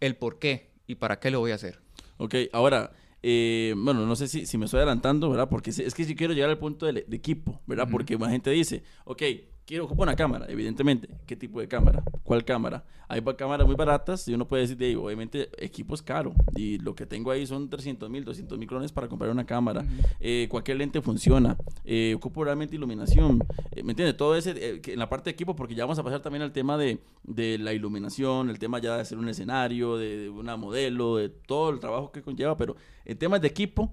el 0.00 0.16
por 0.16 0.38
qué 0.38 0.70
y 0.86 0.96
para 0.96 1.18
qué 1.18 1.30
lo 1.30 1.40
voy 1.40 1.50
a 1.52 1.56
hacer. 1.56 1.80
Ok, 2.18 2.34
ahora, 2.52 2.92
eh, 3.22 3.74
bueno, 3.76 4.06
no 4.06 4.16
sé 4.16 4.28
si, 4.28 4.46
si 4.46 4.58
me 4.58 4.66
estoy 4.66 4.78
adelantando, 4.78 5.28
¿verdad? 5.30 5.48
Porque 5.48 5.70
es 5.70 5.94
que 5.94 6.04
si 6.04 6.14
quiero 6.14 6.32
llegar 6.34 6.50
al 6.50 6.58
punto 6.58 6.86
de, 6.86 7.04
de 7.06 7.16
equipo, 7.16 7.60
¿verdad? 7.66 7.88
Porque 7.90 8.16
más 8.16 8.30
gente 8.30 8.50
dice, 8.50 8.84
ok, 9.04 9.22
quiero 9.66 9.84
ocupar 9.84 10.08
una 10.08 10.16
cámara, 10.16 10.46
evidentemente. 10.48 11.08
¿Qué 11.26 11.36
tipo 11.36 11.60
de 11.60 11.68
cámara? 11.68 12.02
¿Cuál 12.22 12.44
cámara? 12.44 12.84
Hay 13.08 13.22
cámaras 13.36 13.66
muy 13.66 13.76
baratas 13.76 14.26
y 14.28 14.34
uno 14.34 14.46
puede 14.46 14.62
decir, 14.62 14.76
de, 14.76 14.86
ahí, 14.86 14.94
obviamente, 14.94 15.50
equipo 15.58 15.94
es 15.94 16.02
caro. 16.02 16.32
Y 16.54 16.78
lo 16.78 16.94
que 16.94 17.04
tengo 17.06 17.30
ahí 17.30 17.46
son 17.46 17.68
300 17.68 18.08
mil, 18.08 18.24
200 18.24 18.58
mil 18.58 18.68
clones 18.68 18.92
para 18.92 19.08
comprar 19.08 19.30
una 19.30 19.44
cámara. 19.44 19.84
Eh, 20.20 20.46
cualquier 20.48 20.78
lente 20.78 21.00
funciona. 21.02 21.56
Eh, 21.84 22.14
ocupo 22.16 22.44
realmente 22.44 22.76
iluminación. 22.76 23.44
Eh, 23.72 23.82
¿Me 23.82 23.92
entiendes? 23.92 24.16
Todo 24.16 24.36
ese, 24.36 24.52
eh, 24.56 24.80
en 24.84 24.98
la 24.98 25.08
parte 25.08 25.30
de 25.30 25.32
equipo, 25.32 25.54
porque 25.54 25.74
ya 25.74 25.84
vamos 25.84 25.98
a 25.98 26.04
pasar 26.04 26.20
también 26.22 26.42
al 26.42 26.52
tema 26.52 26.78
de, 26.78 27.00
de 27.24 27.58
la 27.58 27.72
iluminación, 27.72 28.50
el 28.50 28.58
tema 28.58 28.78
ya 28.78 28.94
de 28.94 29.02
hacer 29.02 29.18
un 29.18 29.28
escenario, 29.28 29.96
de, 29.96 30.16
de 30.16 30.28
una 30.28 30.56
modelo, 30.56 31.16
de 31.16 31.28
todo 31.28 31.70
el 31.70 31.80
trabajo 31.80 32.12
que 32.12 32.22
conlleva, 32.22 32.56
pero 32.56 32.76
en 33.04 33.18
temas 33.18 33.40
de 33.40 33.48
equipo, 33.48 33.92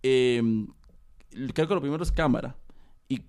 creo 0.00 0.64
que 1.30 1.74
lo 1.74 1.80
primero 1.80 2.02
es 2.02 2.12
cámara. 2.12 2.56
¿Y, 3.12 3.22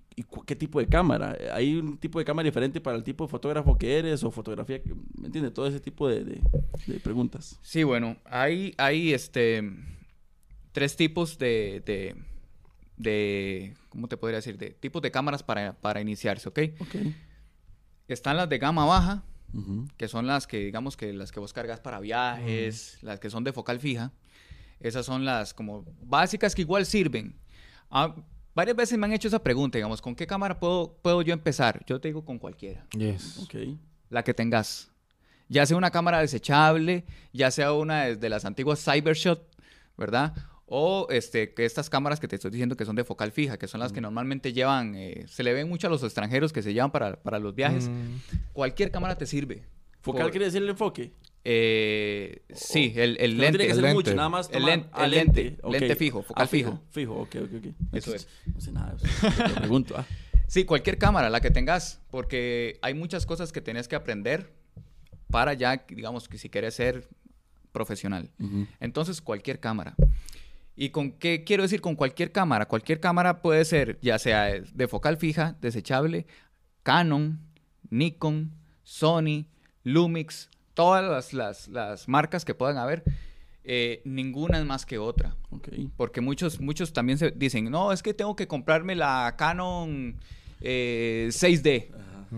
qué 0.46 0.54
tipo 0.54 0.78
de 0.78 0.86
cámara? 0.86 1.36
¿Hay 1.52 1.74
un 1.76 1.98
tipo 1.98 2.18
de 2.20 2.24
cámara 2.24 2.46
diferente 2.46 2.80
para 2.80 2.96
el 2.96 3.02
tipo 3.02 3.24
de 3.24 3.30
fotógrafo 3.30 3.76
que 3.76 3.98
eres 3.98 4.22
o 4.22 4.30
fotografía? 4.30 4.80
que- 4.82 4.94
¿Me 5.18 5.26
entiendes? 5.26 5.52
Todo 5.52 5.66
ese 5.66 5.80
tipo 5.80 6.06
de, 6.08 6.22
de- 6.24 6.40
de 6.86 7.00
preguntas. 7.00 7.58
Sí, 7.62 7.82
bueno, 7.82 8.16
hay, 8.24 8.74
hay 8.78 9.12
este, 9.12 9.62
tres 10.70 10.94
tipos 10.96 11.36
de, 11.38 11.82
de, 11.84 12.14
de, 12.96 13.74
¿cómo 13.88 14.06
te 14.06 14.16
podría 14.16 14.36
decir? 14.36 14.56
De 14.56 14.70
tipos 14.70 15.02
de 15.02 15.10
cámaras 15.10 15.42
para, 15.42 15.72
para 15.72 16.00
iniciarse, 16.00 16.48
¿ok? 16.48 16.58
Ok. 16.78 16.94
Están 18.08 18.36
las 18.36 18.48
de 18.48 18.58
gama 18.58 18.84
baja, 18.84 19.24
que 19.96 20.08
son 20.08 20.26
las 20.26 20.46
que, 20.46 20.58
digamos, 20.58 20.96
que 20.96 21.12
las 21.12 21.32
que 21.32 21.40
vos 21.40 21.52
cargas 21.52 21.80
para 21.80 21.98
viajes, 22.00 22.98
las 23.02 23.18
que 23.20 23.30
son 23.30 23.44
de 23.44 23.52
focal 23.52 23.80
fija. 23.80 24.12
Esas 24.80 25.06
son 25.06 25.24
las 25.24 25.54
como 25.54 25.84
básicas 26.02 26.54
que 26.54 26.62
igual 26.62 26.86
sirven. 26.86 27.36
Ah, 27.90 28.14
varias 28.54 28.76
veces 28.76 28.98
me 28.98 29.06
han 29.06 29.12
hecho 29.12 29.28
esa 29.28 29.42
pregunta, 29.42 29.78
digamos, 29.78 30.00
¿con 30.02 30.14
qué 30.14 30.26
cámara 30.26 30.58
puedo, 30.58 30.96
puedo 31.02 31.22
yo 31.22 31.32
empezar? 31.32 31.84
Yo 31.86 32.00
te 32.00 32.08
digo 32.08 32.24
con 32.24 32.38
cualquiera, 32.38 32.86
Yes. 32.96 33.38
Ok. 33.38 33.54
la 34.10 34.22
que 34.22 34.34
tengas. 34.34 34.90
Ya 35.48 35.66
sea 35.66 35.76
una 35.76 35.90
cámara 35.90 36.20
desechable, 36.20 37.04
ya 37.32 37.50
sea 37.50 37.72
una 37.74 38.04
de, 38.04 38.16
de 38.16 38.28
las 38.30 38.44
antiguas 38.44 38.82
Cybershot, 38.84 39.46
¿verdad? 39.98 40.34
O 40.66 41.06
este, 41.10 41.52
que 41.52 41.66
estas 41.66 41.90
cámaras 41.90 42.18
que 42.18 42.26
te 42.28 42.36
estoy 42.36 42.50
diciendo 42.50 42.76
que 42.76 42.86
son 42.86 42.96
de 42.96 43.04
focal 43.04 43.30
fija, 43.32 43.58
que 43.58 43.68
son 43.68 43.80
las 43.80 43.92
que 43.92 44.00
normalmente 44.00 44.54
llevan, 44.54 44.94
eh, 44.94 45.26
se 45.28 45.42
le 45.42 45.52
ven 45.52 45.68
mucho 45.68 45.88
a 45.88 45.90
los 45.90 46.02
extranjeros 46.02 46.52
que 46.54 46.62
se 46.62 46.72
llevan 46.72 46.90
para, 46.90 47.16
para 47.22 47.38
los 47.38 47.54
viajes. 47.54 47.88
Mm, 47.88 48.16
Cualquier 48.54 48.90
cámara 48.90 49.18
te 49.18 49.26
sirve. 49.26 49.66
¿Focal 50.00 50.22
Por- 50.22 50.30
quiere 50.30 50.46
decir 50.46 50.62
el 50.62 50.70
enfoque? 50.70 51.12
Eh, 51.44 52.42
sí, 52.54 52.92
el, 52.96 53.16
el 53.20 53.36
No 53.36 53.42
lente. 53.42 53.58
tiene 53.58 53.64
que 53.64 53.70
el 53.70 53.74
ser 53.76 53.82
lente. 53.84 53.94
mucho, 53.94 54.14
nada 54.14 54.28
más 54.28 54.48
El 54.52 54.62
lente- 54.64 54.88
el 55.04 55.10
lente, 55.10 55.56
lente 55.68 55.96
fijo, 55.96 56.22
focal 56.22 56.44
Ah, 56.44 56.48
fijo. 56.48 56.80
Fijo, 56.90 57.14
ok, 57.14 57.36
ok, 57.44 57.50
ok. 57.58 57.66
Eso 57.94 58.14
es. 58.14 58.28
No 58.54 58.60
sé 58.60 58.70
nada, 58.72 58.96
te 58.96 59.54
pregunto. 59.60 59.94
ah. 59.96 60.06
Sí, 60.46 60.64
cualquier 60.64 60.98
cámara, 60.98 61.30
la 61.30 61.40
que 61.40 61.50
tengas, 61.50 62.00
porque 62.10 62.78
hay 62.82 62.94
muchas 62.94 63.26
cosas 63.26 63.52
que 63.52 63.60
tenés 63.60 63.88
que 63.88 63.96
aprender 63.96 64.52
para 65.30 65.54
ya, 65.54 65.84
digamos, 65.88 66.28
que 66.28 66.36
si 66.38 66.50
quieres 66.50 66.74
ser 66.74 67.08
profesional. 67.72 68.30
Entonces, 68.80 69.22
cualquier 69.22 69.60
cámara. 69.60 69.94
¿Y 70.76 70.90
con 70.90 71.12
qué 71.12 71.42
quiero 71.44 71.62
decir 71.62 71.80
con 71.80 71.96
cualquier 71.96 72.32
cámara? 72.32 72.66
Cualquier 72.66 73.00
cámara 73.00 73.40
puede 73.40 73.64
ser, 73.64 73.98
ya 74.02 74.18
sea 74.18 74.44
de 74.60 74.88
focal 74.88 75.16
fija, 75.16 75.56
desechable, 75.60 76.26
Canon, 76.82 77.40
Nikon, 77.88 78.52
Sony, 78.82 79.46
Lumix, 79.84 80.50
todas 80.74 81.04
las, 81.04 81.32
las- 81.32 81.68
las 81.68 82.08
marcas 82.08 82.44
que 82.44 82.54
puedan 82.54 82.76
haber. 82.78 83.02
eh, 83.64 84.02
ninguna 84.04 84.58
es 84.58 84.64
más 84.66 84.84
que 84.84 84.98
otra. 84.98 85.36
Porque 85.96 86.20
muchos, 86.20 86.60
muchos 86.60 86.92
también 86.92 87.16
se 87.18 87.30
dicen, 87.30 87.70
no, 87.70 87.92
es 87.92 88.02
que 88.02 88.12
tengo 88.12 88.34
que 88.34 88.48
comprarme 88.48 88.96
la 88.96 89.34
Canon 89.38 90.16
eh, 90.60 91.28
6D 91.30 91.88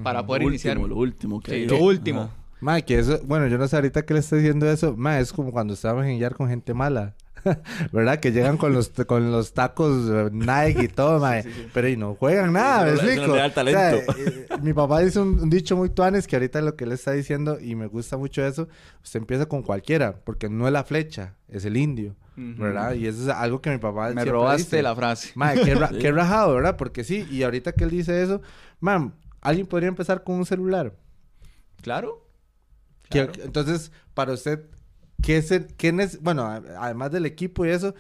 para 0.03 0.27
poder 0.27 0.43
lo 0.43 0.49
iniciar. 0.49 0.77
último, 0.77 0.89
lo 0.95 1.01
último. 1.01 1.41
que 1.41 1.51
Sí, 1.53 1.67
lo 1.67 1.79
último. 1.79 2.21
Ajá. 2.23 2.35
Ma, 2.61 2.81
que 2.83 2.99
eso, 2.99 3.21
bueno, 3.25 3.47
yo 3.49 3.57
no 3.59 3.67
sé 3.69 3.77
ahorita 3.77 4.05
que 4.05 4.15
le 4.15 4.21
estoy 4.21 4.41
diciendo 4.41 4.71
eso, 4.71 4.95
ma, 4.97 5.19
es 5.19 5.33
como 5.33 5.51
cuando 5.53 5.75
estábamos 5.75 6.07
en 6.07 6.19
Yar 6.19 6.35
con 6.35 6.49
gente 6.49 6.73
mala, 6.75 7.15
¿verdad? 7.93 8.21
Que 8.21 8.33
llegan 8.33 8.57
con 8.57 8.73
los, 8.73 8.91
con 9.07 9.31
los 9.31 9.53
tacos 9.53 10.09
eh, 10.11 10.29
Nike 10.33 10.85
y 10.85 10.89
todo, 10.89 11.19
ma, 11.21 11.35
pero 11.73 11.89
y 11.89 11.97
no 11.97 12.15
juegan 12.15 12.53
nada, 12.53 12.85
¿me 12.85 12.91
explico? 12.93 13.33
O 13.33 13.35
sea, 13.35 13.53
talento. 13.53 14.13
eh, 14.19 14.47
mi 14.63 14.73
papá 14.73 15.01
dice 15.01 15.21
un, 15.21 15.39
un 15.41 15.51
dicho 15.51 15.77
muy 15.77 15.91
tuanes 15.91 16.27
que 16.27 16.37
ahorita 16.37 16.61
lo 16.63 16.77
que 16.77 16.85
él 16.85 16.93
está 16.93 17.13
diciendo, 17.13 17.59
y 17.61 17.75
me 17.75 17.87
gusta 17.87 18.17
mucho 18.17 18.45
eso, 18.45 18.69
usted 19.03 19.21
empieza 19.21 19.47
con 19.47 19.63
cualquiera, 19.63 20.17
porque 20.25 20.49
no 20.49 20.67
es 20.67 20.73
la 20.73 20.85
flecha, 20.85 21.35
es 21.49 21.65
el 21.65 21.77
indio. 21.77 22.17
¿verdad? 22.37 22.95
Y 22.95 23.07
eso 23.07 23.23
es 23.23 23.29
algo 23.29 23.61
que 23.63 23.71
mi 23.71 23.79
papá 23.79 24.07
Me 24.09 24.15
siempre 24.15 24.33
robaste 24.33 24.63
dice. 24.65 24.83
la 24.83 24.97
frase. 24.97 25.31
Mae, 25.37 25.61
qué, 25.63 25.73
ra- 25.77 25.89
Sí. 25.93 25.99
qué 26.01 26.11
rajado, 26.11 26.53
¿verdad? 26.57 26.77
Porque 26.77 27.05
sí, 27.05 27.25
y 27.31 27.45
ahorita 27.45 27.71
que 27.71 27.85
él 27.85 27.91
dice 27.91 28.25
eso, 28.25 28.43
mam, 28.81 29.13
alguien 29.41 29.69
podría 29.69 29.89
empezar 29.89 30.25
con 30.25 30.35
un 30.35 30.45
celular. 30.45 30.95
Claro. 31.81 32.27
Que- 33.09 33.27
Claro. 33.29 33.33
entonces, 33.45 33.93
para 34.15 34.33
usted, 34.33 34.65
¿qué, 35.25 35.41
se, 35.43 35.67
qué 35.67 35.93
bueno, 36.21 36.47
además 36.47 37.11
del 37.11 37.25
equipo 37.27 37.65
y 37.65 37.71
eso, 37.71 37.95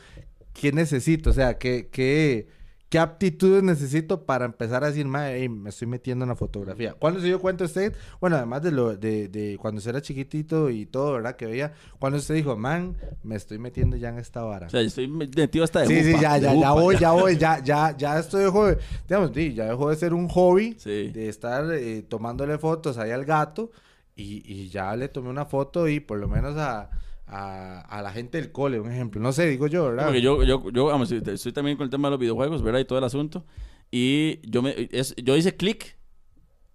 ¿qué 0.53 0.73
necesito? 0.73 1.31
O 1.31 1.33
sea, 1.33 1.57
¿qué, 1.59 1.89
qué, 1.91 2.49
qué 2.91 2.99
aptitudes 2.99 3.63
necesito 3.63 4.27
para 4.27 4.45
empezar 4.45 4.85
a 4.85 4.89
decir, 4.89 5.07
mae, 5.07 5.41
ey, 5.41 5.49
me 5.49 5.71
estoy 5.71 5.89
metiendo 5.89 6.25
en 6.25 6.29
la 6.29 6.37
fotografía? 6.37 6.93
¿Cuándo 6.93 7.21
se 7.21 7.27
dio 7.27 7.41
cuenta 7.41 7.65
usted? 7.65 7.95
Bueno, 8.21 8.37
además 8.37 8.63
de 8.63 8.73
lo 8.73 8.95
de, 8.95 9.29
de 9.29 9.57
cuando 9.59 9.79
usted 9.79 9.91
era 9.93 10.03
chiquitito 10.03 10.69
y 10.69 10.85
todo, 10.85 11.15
¿verdad? 11.15 11.37
Que 11.37 11.47
veía, 11.47 11.73
cuando 11.99 12.19
usted 12.19 12.35
dijo, 12.35 12.57
man, 12.59 12.95
me 13.23 13.37
estoy 13.37 13.59
metiendo 13.59 13.97
ya 13.97 14.11
en 14.11 14.19
esta 14.19 14.43
vara. 14.43 14.67
O 14.67 14.71
sea, 14.71 14.83
yo 14.83 14.89
estoy 14.89 15.09
metido 15.09 15.65
hasta 15.65 15.81
de 15.81 15.87
Sí, 15.87 16.05
sí, 16.05 16.11
jupa, 16.13 16.21
ya, 16.23 16.37
ya, 16.39 16.53
ya 16.53 16.55
jupa, 16.55 16.73
voy, 16.73 16.99
ya 16.99 17.13
voy, 17.13 17.37
ya, 17.39 17.59
ya, 17.65 17.97
ya 17.97 18.19
estoy 18.19 18.51
joven. 18.51 18.77
Digamos, 19.09 19.31
sí, 19.35 19.55
ya 19.55 19.65
dejó 19.65 19.89
de 19.89 19.97
ser 19.97 20.13
un 20.13 20.29
hobby, 20.29 20.77
Sí. 20.79 21.09
de 21.11 21.31
estar 21.31 21.65
eh, 21.73 22.03
tomándole 22.03 22.59
fotos 22.59 22.99
ahí 22.99 23.13
al 23.13 23.25
gato 23.25 23.71
y, 24.15 24.43
y 24.45 24.69
ya 24.69 24.95
le 24.95 25.09
tomé 25.09 25.31
una 25.31 25.47
foto 25.47 25.89
y 25.89 26.01
por 26.01 26.19
lo 26.19 26.29
menos 26.29 26.57
a, 26.59 26.91
a, 27.35 27.81
a 27.81 28.01
la 28.01 28.12
gente 28.12 28.40
del 28.40 28.53
cole, 28.53 28.79
un 28.79 28.90
ejemplo. 28.90 29.20
No 29.20 29.33
sé, 29.33 29.49
digo 29.49 29.66
yo, 29.66 29.87
¿verdad? 29.87 30.07
Porque 30.07 30.23
yo, 30.23 30.44
yo, 30.44 30.70
yo 30.70 30.87
vamos, 30.87 31.11
estoy 31.11 31.53
también 31.53 31.77
con 31.77 31.85
el 31.85 31.90
tema 31.90 32.07
de 32.07 32.12
los 32.12 32.20
videojuegos, 32.20 32.62
¿verdad? 32.62 32.79
Y 32.79 32.85
todo 32.85 32.99
el 32.99 33.05
asunto. 33.05 33.44
Y 33.90 34.38
yo, 34.49 34.62
me, 34.62 34.88
es, 34.92 35.14
yo 35.16 35.37
hice 35.37 35.57
clic 35.57 35.97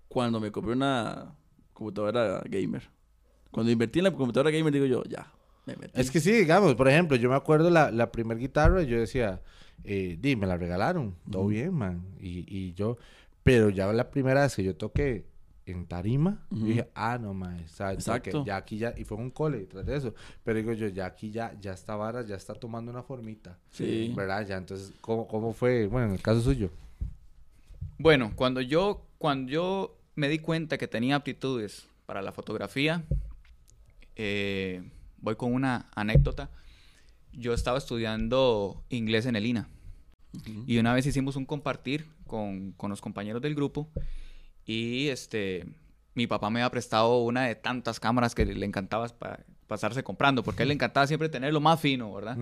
cuando 0.09 0.41
me 0.41 0.51
compré 0.51 0.73
una 0.73 1.33
computadora 1.71 2.43
gamer. 2.45 2.89
Cuando 3.51 3.71
invertí 3.71 3.99
en 3.99 4.03
la 4.03 4.11
computadora 4.11 4.51
gamer, 4.51 4.73
digo 4.73 4.85
yo, 4.85 5.03
ya, 5.05 5.31
me 5.65 5.77
metí. 5.77 5.99
Es 5.99 6.11
que 6.11 6.19
sí, 6.19 6.31
digamos, 6.33 6.75
por 6.75 6.89
ejemplo, 6.89 7.15
yo 7.15 7.29
me 7.29 7.35
acuerdo 7.35 7.69
la, 7.69 7.89
la 7.89 8.11
primer 8.11 8.37
guitarra, 8.37 8.83
yo 8.83 8.99
decía, 8.99 9.41
eh, 9.85 10.17
di, 10.19 10.35
me 10.35 10.45
la 10.45 10.57
regalaron, 10.57 11.15
todo 11.31 11.47
bien, 11.47 11.73
man. 11.73 12.05
Y, 12.19 12.45
y 12.53 12.73
yo, 12.73 12.97
pero 13.43 13.69
ya 13.69 13.93
la 13.93 14.11
primera 14.11 14.41
vez 14.41 14.55
que 14.57 14.63
yo 14.63 14.75
toqué 14.75 15.25
en 15.71 15.85
tarima, 15.85 16.45
yo 16.51 16.57
Ujú. 16.57 16.65
dije, 16.67 16.89
ah, 16.95 17.17
no, 17.19 17.33
que- 17.39 17.63
Exacto. 17.93 18.43
ya 18.45 18.57
aquí 18.57 18.77
ya, 18.77 18.93
y 18.97 19.03
fue 19.03 19.17
un 19.17 19.29
cole 19.31 19.59
tras 19.65 19.85
de 19.85 19.95
eso, 19.97 20.13
pero 20.43 20.57
digo 20.59 20.73
yo, 20.73 20.87
ya 20.87 21.05
aquí 21.05 21.31
ya, 21.31 21.55
ya 21.59 21.73
esta 21.73 21.95
vara 21.95 22.21
ya 22.25 22.35
está 22.35 22.53
tomando 22.53 22.91
una 22.91 23.03
formita, 23.03 23.57
Sí. 23.71 24.13
¿verdad? 24.15 24.45
Ya, 24.47 24.57
entonces, 24.57 24.93
¿cómo, 25.01 25.27
cómo 25.27 25.53
fue, 25.53 25.87
bueno, 25.87 26.07
en 26.07 26.13
el 26.13 26.21
caso 26.21 26.41
suyo? 26.41 26.69
Bueno, 27.97 28.31
cuando 28.35 28.61
yo, 28.61 29.01
cuando 29.17 29.51
yo 29.51 29.95
me 30.15 30.29
di 30.29 30.39
cuenta 30.39 30.77
que 30.77 30.87
tenía 30.87 31.15
aptitudes 31.15 31.87
para 32.05 32.21
la 32.21 32.31
fotografía, 32.31 33.03
eh, 34.15 34.81
voy 35.21 35.35
con 35.35 35.53
una 35.53 35.87
anécdota. 35.95 36.49
Yo 37.33 37.53
estaba 37.53 37.77
estudiando 37.77 38.83
inglés 38.89 39.25
en 39.25 39.35
el 39.35 39.45
INA 39.45 39.69
Ujú. 40.33 40.63
y 40.67 40.77
una 40.77 40.93
vez 40.93 41.05
hicimos 41.05 41.35
un 41.35 41.45
compartir 41.45 42.05
con, 42.27 42.71
con 42.73 42.89
los 42.89 43.01
compañeros 43.01 43.41
del 43.41 43.55
grupo 43.55 43.87
y 44.71 45.07
este, 45.09 45.65
mi 46.13 46.27
papá 46.27 46.49
me 46.51 46.59
había 46.61 46.69
prestado 46.69 47.17
una 47.23 47.45
de 47.47 47.55
tantas 47.55 47.99
cámaras 47.99 48.35
que 48.35 48.45
le 48.45 48.65
encantaba 48.65 49.07
pa- 49.07 49.39
pasarse 49.67 50.03
comprando, 50.03 50.43
porque 50.43 50.61
a 50.61 50.63
él 50.63 50.67
le 50.67 50.73
encantaba 50.75 51.07
siempre 51.07 51.27
tener 51.29 51.51
lo 51.53 51.59
más 51.59 51.79
fino, 51.79 52.13
¿verdad? 52.13 52.37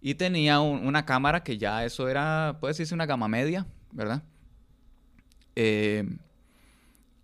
Y 0.00 0.14
tenía 0.14 0.60
un- 0.60 0.86
una 0.86 1.04
cámara 1.04 1.42
que 1.42 1.58
ya 1.58 1.84
eso 1.84 2.08
era, 2.08 2.56
puede 2.60 2.70
decirse 2.72 2.94
una 2.94 3.06
gama 3.06 3.26
media, 3.26 3.66
¿verdad? 3.90 4.22
Eh, 5.56 6.04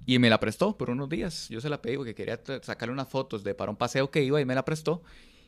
y 0.05 0.19
me 0.19 0.31
la 0.31 0.39
prestó 0.41 0.77
por 0.77 0.91
unos 0.91 1.09
días. 1.09 1.49
Yo 1.49 1.61
se 1.61 1.69
la 1.69 1.81
pedí 1.83 1.97
porque 1.97 2.15
quería 2.15 2.41
sacarle 2.63 2.93
unas 2.93 3.09
fotos 3.09 3.43
de 3.45 3.55
para 3.55 3.71
un 3.71 3.77
paseo 3.77 4.11
que 4.11 4.23
iba 4.23 4.41
y 4.41 4.45
me 4.45 4.55
la 4.55 4.65
prestó. 4.65 5.03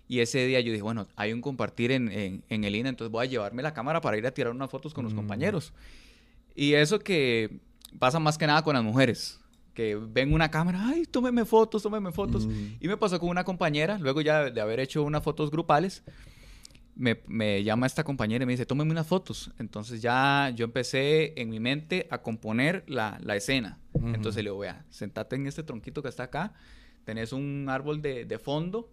Y 0.08 0.20
ese 0.20 0.46
día 0.46 0.60
yo 0.60 0.72
dije, 0.72 0.82
bueno, 0.82 1.06
hay 1.16 1.32
un 1.32 1.40
compartir 1.40 1.92
en, 1.92 2.10
en, 2.10 2.42
en 2.48 2.64
el 2.64 2.74
INA, 2.74 2.88
entonces 2.88 3.12
voy 3.12 3.26
a 3.26 3.28
llevarme 3.28 3.62
la 3.62 3.74
cámara 3.74 4.00
para 4.00 4.16
ir 4.16 4.26
a 4.26 4.30
tirar 4.32 4.52
unas 4.52 4.70
fotos 4.70 4.94
con 4.94 5.04
los 5.04 5.12
Mm. 5.12 5.16
compañeros. 5.16 5.72
Y 6.54 6.72
eso 6.74 6.98
que 6.98 7.60
pasa 7.98 8.18
más 8.18 8.38
que 8.38 8.46
nada 8.46 8.62
con 8.62 8.74
las 8.74 8.84
mujeres, 8.84 9.40
que 9.74 9.94
ven 9.94 10.32
una 10.32 10.50
cámara, 10.50 10.80
ay, 10.88 11.04
tómeme 11.06 11.44
fotos, 11.44 11.82
tómeme 11.82 12.12
fotos. 12.12 12.44
Ujú. 12.44 12.54
Y 12.80 12.88
me 12.88 12.96
pasó 12.96 13.18
con 13.20 13.28
una 13.28 13.44
compañera, 13.44 13.98
luego 13.98 14.20
ya 14.20 14.50
de 14.50 14.60
haber 14.60 14.80
hecho 14.80 15.02
unas 15.02 15.22
fotos 15.22 15.50
grupales, 15.50 16.02
me, 16.96 17.20
me 17.28 17.62
llama 17.62 17.86
esta 17.86 18.02
compañera 18.02 18.42
y 18.42 18.46
me 18.46 18.52
dice, 18.54 18.66
tómeme 18.66 18.90
unas 18.90 19.06
fotos. 19.06 19.52
Entonces 19.58 20.02
ya 20.02 20.50
yo 20.54 20.64
empecé 20.64 21.40
en 21.40 21.48
mi 21.48 21.60
mente 21.60 22.08
a 22.10 22.18
componer 22.22 22.82
la, 22.88 23.18
la 23.22 23.36
escena. 23.36 23.78
Entonces 23.94 24.42
le 24.42 24.50
digo, 24.50 24.58
vea, 24.58 24.84
sentate 24.90 25.36
en 25.36 25.46
este 25.46 25.62
tronquito 25.62 26.02
que 26.02 26.08
está 26.08 26.24
acá, 26.24 26.54
tenés 27.04 27.32
un 27.32 27.66
árbol 27.68 28.02
de, 28.02 28.24
de 28.24 28.38
fondo 28.38 28.90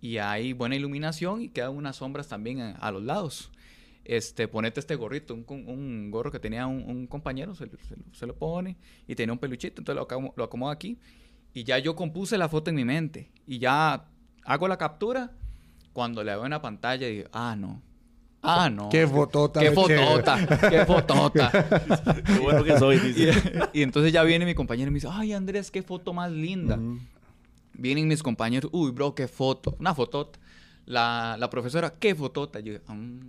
y 0.00 0.18
hay 0.18 0.52
buena 0.52 0.76
iluminación 0.76 1.40
y 1.42 1.48
quedan 1.48 1.74
unas 1.74 1.96
sombras 1.96 2.28
también 2.28 2.60
a, 2.60 2.72
a 2.72 2.90
los 2.92 3.02
lados. 3.02 3.50
Este, 4.04 4.48
ponete 4.48 4.80
este 4.80 4.96
gorrito, 4.96 5.32
un, 5.34 5.44
un- 5.48 6.10
gorro 6.10 6.30
que 6.32 6.40
tenía 6.40 6.66
un, 6.66 6.82
un 6.82 7.06
compañero, 7.06 7.54
se, 7.54 7.66
lo- 7.66 7.78
se 7.88 7.94
se 8.12 8.26
lo 8.26 8.34
pone 8.36 8.76
y 9.06 9.14
tenía 9.14 9.32
un 9.32 9.38
peluchito, 9.38 9.80
entonces 9.80 9.96
lo, 9.96 10.08
acomo- 10.08 10.32
lo 10.36 10.44
acomodo 10.44 10.70
aquí 10.72 10.98
y 11.54 11.62
ya 11.64 11.78
yo 11.78 11.94
compuse 11.94 12.36
la 12.36 12.48
foto 12.48 12.70
en 12.70 12.76
mi 12.76 12.84
mente 12.84 13.30
y 13.46 13.58
ya 13.58 14.08
hago 14.44 14.66
la 14.68 14.76
captura 14.76 15.30
cuando 15.92 16.24
la 16.24 16.34
veo 16.36 16.44
en 16.46 16.50
la 16.50 16.60
pantalla 16.62 17.08
y 17.08 17.16
digo, 17.18 17.28
ah, 17.32 17.54
no, 17.56 17.80
ah, 18.42 18.68
no. 18.70 18.88
Qué 18.88 19.06
fotota. 19.06 19.60
Qué 19.60 19.70
fotota, 19.70 20.68
qué 20.70 20.84
fotota. 20.84 21.52
Qué 22.26 22.38
bueno 22.40 22.64
que 22.64 22.76
soy, 22.78 22.96
Y, 22.96 23.12
dice. 23.12 23.32
y 23.72 23.82
entonces 23.82 24.12
ya 24.12 24.24
viene 24.24 24.44
mi 24.46 24.54
compañero 24.56 24.88
y 24.88 24.90
me 24.92 24.96
dice, 24.96 25.08
ay 25.12 25.32
Andrés, 25.32 25.70
qué 25.70 25.82
foto 25.82 26.12
más 26.12 26.32
linda. 26.32 26.76
Vienen 27.74 28.08
mis 28.08 28.22
compañeros, 28.22 28.68
uy, 28.74 28.90
bro, 28.90 29.14
qué 29.14 29.28
foto, 29.28 29.76
una 29.78 29.94
fotota. 29.94 30.38
La, 30.86 31.36
la 31.38 31.48
profesora, 31.48 31.94
qué 31.98 32.14
fotota. 32.14 32.58
Yo, 32.60 32.74
"Mm, 32.88 33.20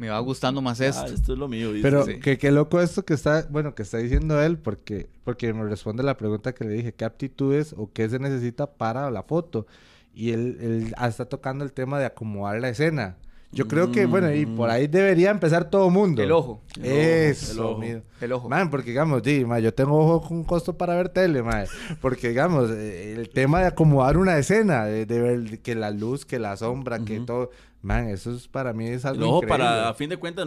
me 0.00 0.08
va 0.08 0.18
gustando 0.20 0.62
más 0.62 0.80
esto. 0.80 1.02
Ah, 1.04 1.08
esto 1.12 1.34
es 1.34 1.38
lo 1.38 1.46
mío. 1.46 1.72
dice. 1.72 1.82
Pero 1.82 2.04
Sí. 2.04 2.18
que 2.20 2.38
qué 2.38 2.50
loco 2.50 2.80
esto 2.80 3.04
que 3.04 3.12
está, 3.14 3.46
bueno, 3.50 3.74
que 3.74 3.82
está 3.82 3.98
diciendo 3.98 4.40
él, 4.42 4.58
porque, 4.58 5.10
porque 5.24 5.52
me 5.52 5.62
responde 5.64 6.02
la 6.02 6.16
pregunta 6.16 6.54
que 6.54 6.64
le 6.64 6.70
dije, 6.72 6.94
¿qué 6.94 7.04
aptitudes 7.04 7.74
o 7.76 7.90
qué 7.92 8.08
se 8.08 8.18
necesita 8.18 8.66
para 8.72 9.10
la 9.10 9.22
foto? 9.22 9.66
Y 10.14 10.30
él, 10.32 10.56
él 10.60 10.94
ah, 10.96 11.06
está 11.08 11.26
tocando 11.26 11.64
el 11.64 11.72
tema 11.72 11.98
de 11.98 12.06
acomodar 12.06 12.58
la 12.60 12.70
escena. 12.70 13.16
Yo 13.52 13.66
creo 13.66 13.90
que, 13.90 14.06
bueno, 14.06 14.32
y 14.32 14.46
por 14.46 14.70
ahí 14.70 14.86
debería 14.86 15.32
empezar 15.32 15.68
todo 15.70 15.90
mundo. 15.90 16.22
El 16.22 16.30
ojo, 16.30 16.62
El 16.76 16.82
ojo, 16.84 16.88
Eso, 16.92 17.52
el 17.52 17.58
ojo. 17.58 17.78
mira. 17.80 18.02
el 18.20 18.32
ojo. 18.32 18.48
Man, 18.48 18.70
porque 18.70 18.90
digamos, 18.90 19.22
sí, 19.24 19.44
ma, 19.44 19.58
yo 19.58 19.74
tengo 19.74 19.98
ojo 19.98 20.28
con 20.28 20.44
costo 20.44 20.78
para 20.78 20.94
ver 20.94 21.08
tele, 21.08 21.42
ma, 21.42 21.64
porque 22.00 22.28
digamos, 22.28 22.70
eh, 22.70 23.12
el 23.14 23.28
tema 23.30 23.58
de 23.58 23.66
acomodar 23.66 24.18
una 24.18 24.38
escena, 24.38 24.84
de, 24.84 25.04
de 25.04 25.20
ver 25.20 25.58
que 25.62 25.74
la 25.74 25.90
luz, 25.90 26.24
que 26.24 26.38
la 26.38 26.56
sombra, 26.56 27.00
que 27.00 27.16
Ujú. 27.16 27.26
todo, 27.26 27.50
man, 27.82 28.08
eso 28.08 28.34
es 28.34 28.46
para 28.48 28.72
mí 28.72 28.86
es 28.88 29.04
algo 29.04 29.26
ojo 29.28 29.36
increíble. 29.44 29.64
para, 29.64 29.88
a 29.88 29.94
fin 29.94 30.10
de 30.10 30.16
cuentas, 30.16 30.46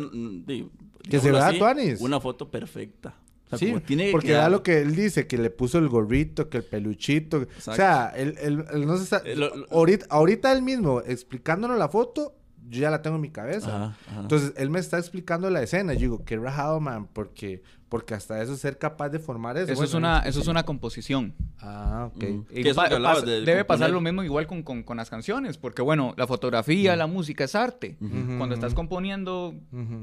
Que 1.09 1.19
se 1.19 1.31
vea 1.31 1.57
tuanis. 1.57 1.99
Una 2.01 2.19
foto 2.19 2.49
perfecta. 2.49 3.15
O 3.51 3.57
sea, 3.57 3.59
Sí, 3.59 3.75
tiene 3.85 4.05
que 4.07 4.11
porque 4.11 4.31
da 4.31 4.49
lo 4.49 4.63
que 4.63 4.81
él 4.81 4.95
dice, 4.95 5.27
que 5.27 5.37
le 5.37 5.49
puso 5.51 5.77
el 5.77 5.87
gorrito, 5.87 6.49
que 6.49 6.57
el 6.57 6.63
peluchito. 6.63 7.45
O 7.67 7.73
sea, 7.73 8.11
él, 8.15 8.35
él- 8.41 8.65
él 8.73 8.85
no 8.87 8.97
se 8.97 9.03
está... 9.03 9.21
Eh, 9.25 9.35
lo- 9.35 9.55
lo- 9.55 9.67
ahorita, 9.69 10.07
ahorita 10.09 10.51
él 10.51 10.63
mismo, 10.63 11.01
explicándonos 11.01 11.77
la 11.77 11.87
foto, 11.89 12.35
yo 12.69 12.81
ya 12.81 12.89
la 12.89 13.01
tengo 13.03 13.17
en 13.17 13.21
mi 13.21 13.29
cabeza. 13.29 13.75
Ajá, 13.75 13.97
ajá. 14.09 14.21
Entonces, 14.21 14.53
él 14.57 14.69
me 14.71 14.79
está 14.79 14.97
explicando 14.97 15.49
la 15.51 15.61
escena. 15.61 15.93
Yo 15.93 15.99
digo, 15.99 16.25
qué 16.25 16.37
rajado, 16.37 16.79
man, 16.79 17.07
porque, 17.11 17.61
porque 17.93 18.15
hasta 18.15 18.41
eso 18.41 18.57
ser 18.57 18.79
capaz 18.79 19.09
de 19.09 19.19
formar 19.19 19.55
eso. 19.55 19.65
Eso, 19.67 19.75
bueno, 19.75 19.87
es 19.87 19.93
una, 19.93 20.19
eso 20.21 20.39
es 20.39 20.47
una 20.47 20.63
composición. 20.63 21.35
Ah, 21.59 22.09
ok. 22.11 22.23
Ujú. 22.23 22.45
Y 22.49 22.63
pa- 22.73 22.89
pasa- 23.13 23.25
de- 23.27 23.31
de 23.41 23.45
debe 23.45 23.65
pasar 23.65 23.89
lo 23.93 24.01
mismo 24.01 24.23
igual 24.23 24.47
con, 24.47 24.63
con- 24.63 24.81
con 24.81 24.97
las 24.97 25.11
canciones, 25.11 25.59
porque 25.59 25.83
bueno, 25.83 26.15
la 26.17 26.25
fotografía, 26.25 26.95
la 26.95 27.05
música 27.05 27.43
es 27.43 27.53
arte. 27.53 27.95
Cuando 28.39 28.55
estás 28.55 28.73
componiendo, 28.73 29.53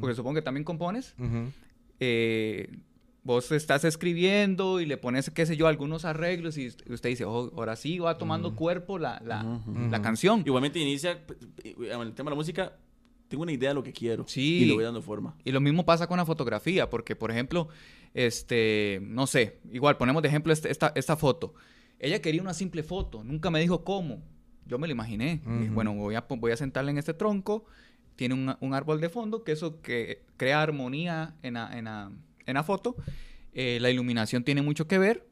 porque 0.01 0.15
supongo 0.15 0.37
que 0.37 0.43
también 0.43 0.63
compones, 0.63 1.17
eh, 1.99 2.69
vos 3.23 3.51
estás 3.53 3.85
escribiendo 3.85 4.81
y 4.81 4.87
le 4.87 4.97
pones, 4.97 5.29
qué 5.31 5.45
sé 5.45 5.57
yo, 5.57 5.67
algunos 5.67 6.05
arreglos 6.05 6.57
y 6.59 6.69
usted 6.69 7.09
dice, 7.11 7.25
oh, 7.25 7.51
ahora 7.57 7.75
sí 7.77 7.99
va 7.99 8.17
tomando 8.19 8.55
cuerpo 8.55 8.99
la, 9.01 9.21
la, 9.25 9.43
la 9.91 10.01
canción. 10.01 10.43
Igualmente 10.47 10.79
inicia, 10.79 11.19
en 11.65 12.01
el 12.01 12.13
tema 12.15 12.31
de 12.31 12.37
la 12.37 12.37
música, 12.37 12.73
tengo 13.31 13.45
una 13.45 13.53
idea 13.53 13.71
de 13.71 13.75
lo 13.77 13.83
que 13.83 13.93
quiero. 13.93 14.25
Sí. 14.27 14.59
Y 14.63 14.65
le 14.67 14.75
voy 14.75 14.85
dando 14.85 15.01
forma. 15.01 15.35
Y 15.45 15.53
lo 15.53 15.61
mismo 15.61 15.87
pasa 15.87 16.07
con 16.07 16.19
la 16.19 16.27
fotografía, 16.27 16.91
porque, 16.91 17.15
por 17.17 17.31
ejemplo, 17.31 17.69
este, 18.13 19.01
no 19.03 19.27
sé, 19.27 19.59
igual 19.73 19.97
ponemos 19.97 20.21
de 20.23 20.29
ejemplo 20.29 20.53
este- 20.53 20.71
esta, 20.71 20.93
esta 20.95 21.17
foto. 21.17 21.55
Ella 21.99 22.21
quería 22.21 22.43
una 22.43 22.55
simple 22.55 22.83
foto, 22.83 23.23
nunca 23.25 23.51
me 23.51 23.61
dijo 23.61 23.85
cómo. 23.85 24.23
Yo 24.67 24.79
me 24.79 24.87
lo 24.87 24.93
imaginé. 24.93 25.41
Dije, 25.47 25.65
Ujú. 25.67 25.75
bueno, 25.75 25.95
voy 25.95 26.15
a, 26.17 26.27
voy 26.29 26.53
a 26.53 26.57
sentarla 26.57 26.91
en 26.91 26.99
este 26.99 27.15
tronco, 27.15 27.65
tiene 28.17 28.35
un, 28.35 28.57
un 28.61 28.75
árbol 28.75 29.01
de 29.01 29.09
fondo, 29.09 29.45
que 29.45 29.53
eso 29.53 29.81
que 29.81 30.23
crea 30.37 30.61
armonía 30.63 31.35
en 31.43 31.55
la, 31.55 31.77
en 31.79 31.85
la- 31.85 32.11
en 32.47 32.55
la 32.55 32.63
foto. 32.65 32.97
Eh, 33.53 33.79
la 33.81 33.91
iluminación 33.91 34.45
tiene 34.45 34.63
mucho 34.63 34.87
que 34.87 34.99
ver. 34.99 35.27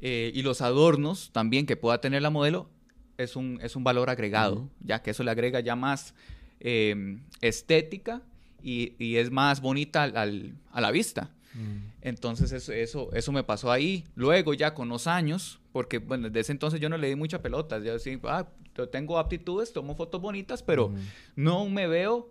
eh, 0.00 0.30
y 0.34 0.42
los 0.42 0.60
adornos 0.60 1.30
también 1.32 1.64
que 1.64 1.74
pueda 1.76 2.00
tener 2.02 2.20
la 2.20 2.28
modelo 2.28 2.68
es 3.16 3.34
un, 3.34 3.58
es 3.62 3.76
un 3.76 3.82
valor 3.84 4.10
agregado, 4.10 4.56
Ujú. 4.56 4.70
ya 4.80 5.02
que 5.02 5.10
eso 5.12 5.24
le 5.24 5.30
agrega 5.30 5.60
ya 5.60 5.74
más 5.74 6.14
eh, 6.60 7.18
estética 7.40 8.22
y, 8.62 8.94
y 8.98 9.16
es 9.16 9.30
más 9.30 9.60
bonita 9.60 10.02
al- 10.04 10.16
al- 10.16 10.54
a 10.72 10.80
la 10.80 10.90
vista. 10.90 11.30
Mm. 11.54 11.92
Entonces 12.02 12.52
eso, 12.52 12.72
eso, 12.72 13.12
eso 13.12 13.32
me 13.32 13.42
pasó 13.44 13.70
ahí. 13.72 14.04
Luego 14.14 14.54
ya 14.54 14.74
con 14.74 14.88
los 14.88 15.06
años, 15.06 15.60
porque 15.72 15.98
bueno, 15.98 16.28
desde 16.28 16.40
ese 16.40 16.52
entonces 16.52 16.80
yo 16.80 16.88
no 16.88 16.96
le 16.98 17.08
di 17.08 17.16
mucha 17.16 17.40
pelota. 17.42 17.78
Yo 17.78 17.98
sí, 17.98 18.18
ah, 18.24 18.46
yo 18.74 18.88
tengo 18.88 19.18
aptitudes, 19.18 19.72
tomo 19.72 19.94
fotos 19.94 20.20
bonitas, 20.20 20.62
pero 20.62 20.86
Ujú. 20.86 20.96
no 21.36 21.66
me 21.68 21.86
veo 21.86 22.30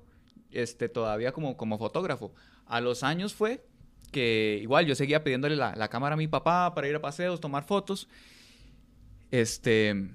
este, 0.51 0.89
todavía 0.89 1.31
como, 1.31 1.57
como 1.57 1.77
fotógrafo. 1.77 2.33
A 2.67 2.81
los 2.81 3.03
años 3.03 3.33
fue 3.33 3.65
que 4.11 4.59
igual 4.61 4.85
yo 4.85 4.95
seguía 4.95 5.23
pidiéndole 5.23 5.55
la, 5.55 5.75
la 5.75 5.88
cámara 5.89 6.13
a 6.13 6.17
mi 6.17 6.27
papá 6.27 6.73
para 6.75 6.88
ir 6.88 6.95
a 6.95 7.01
paseos, 7.01 7.39
tomar 7.41 7.63
fotos. 7.65 8.07
Este, 9.31 10.09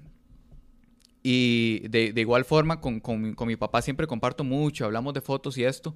y 1.23 1.87
de, 1.87 2.13
de 2.13 2.21
igual 2.21 2.45
forma 2.45 2.81
con, 2.81 2.99
con 2.99 3.33
con 3.35 3.47
mi 3.47 3.55
papá 3.55 3.81
siempre 3.81 4.07
comparto 4.07 4.43
mucho, 4.43 4.85
hablamos 4.85 5.13
de 5.13 5.21
fotos 5.21 5.57
y 5.57 5.63
esto. 5.63 5.95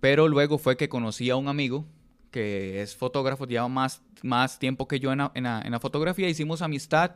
Pero 0.00 0.28
luego 0.28 0.58
fue 0.58 0.76
que 0.76 0.88
conocí 0.88 1.30
a 1.30 1.36
un 1.36 1.48
amigo 1.48 1.86
que 2.30 2.82
es 2.82 2.94
fotógrafo, 2.96 3.46
lleva 3.46 3.68
más, 3.68 4.02
más 4.22 4.58
tiempo 4.58 4.86
que 4.88 5.00
yo 5.00 5.10
en 5.12 5.18
la, 5.18 5.32
en 5.34 5.44
la- 5.44 5.62
en 5.62 5.72
la 5.72 5.80
fotografía, 5.80 6.28
hicimos 6.28 6.60
amistad 6.62 7.12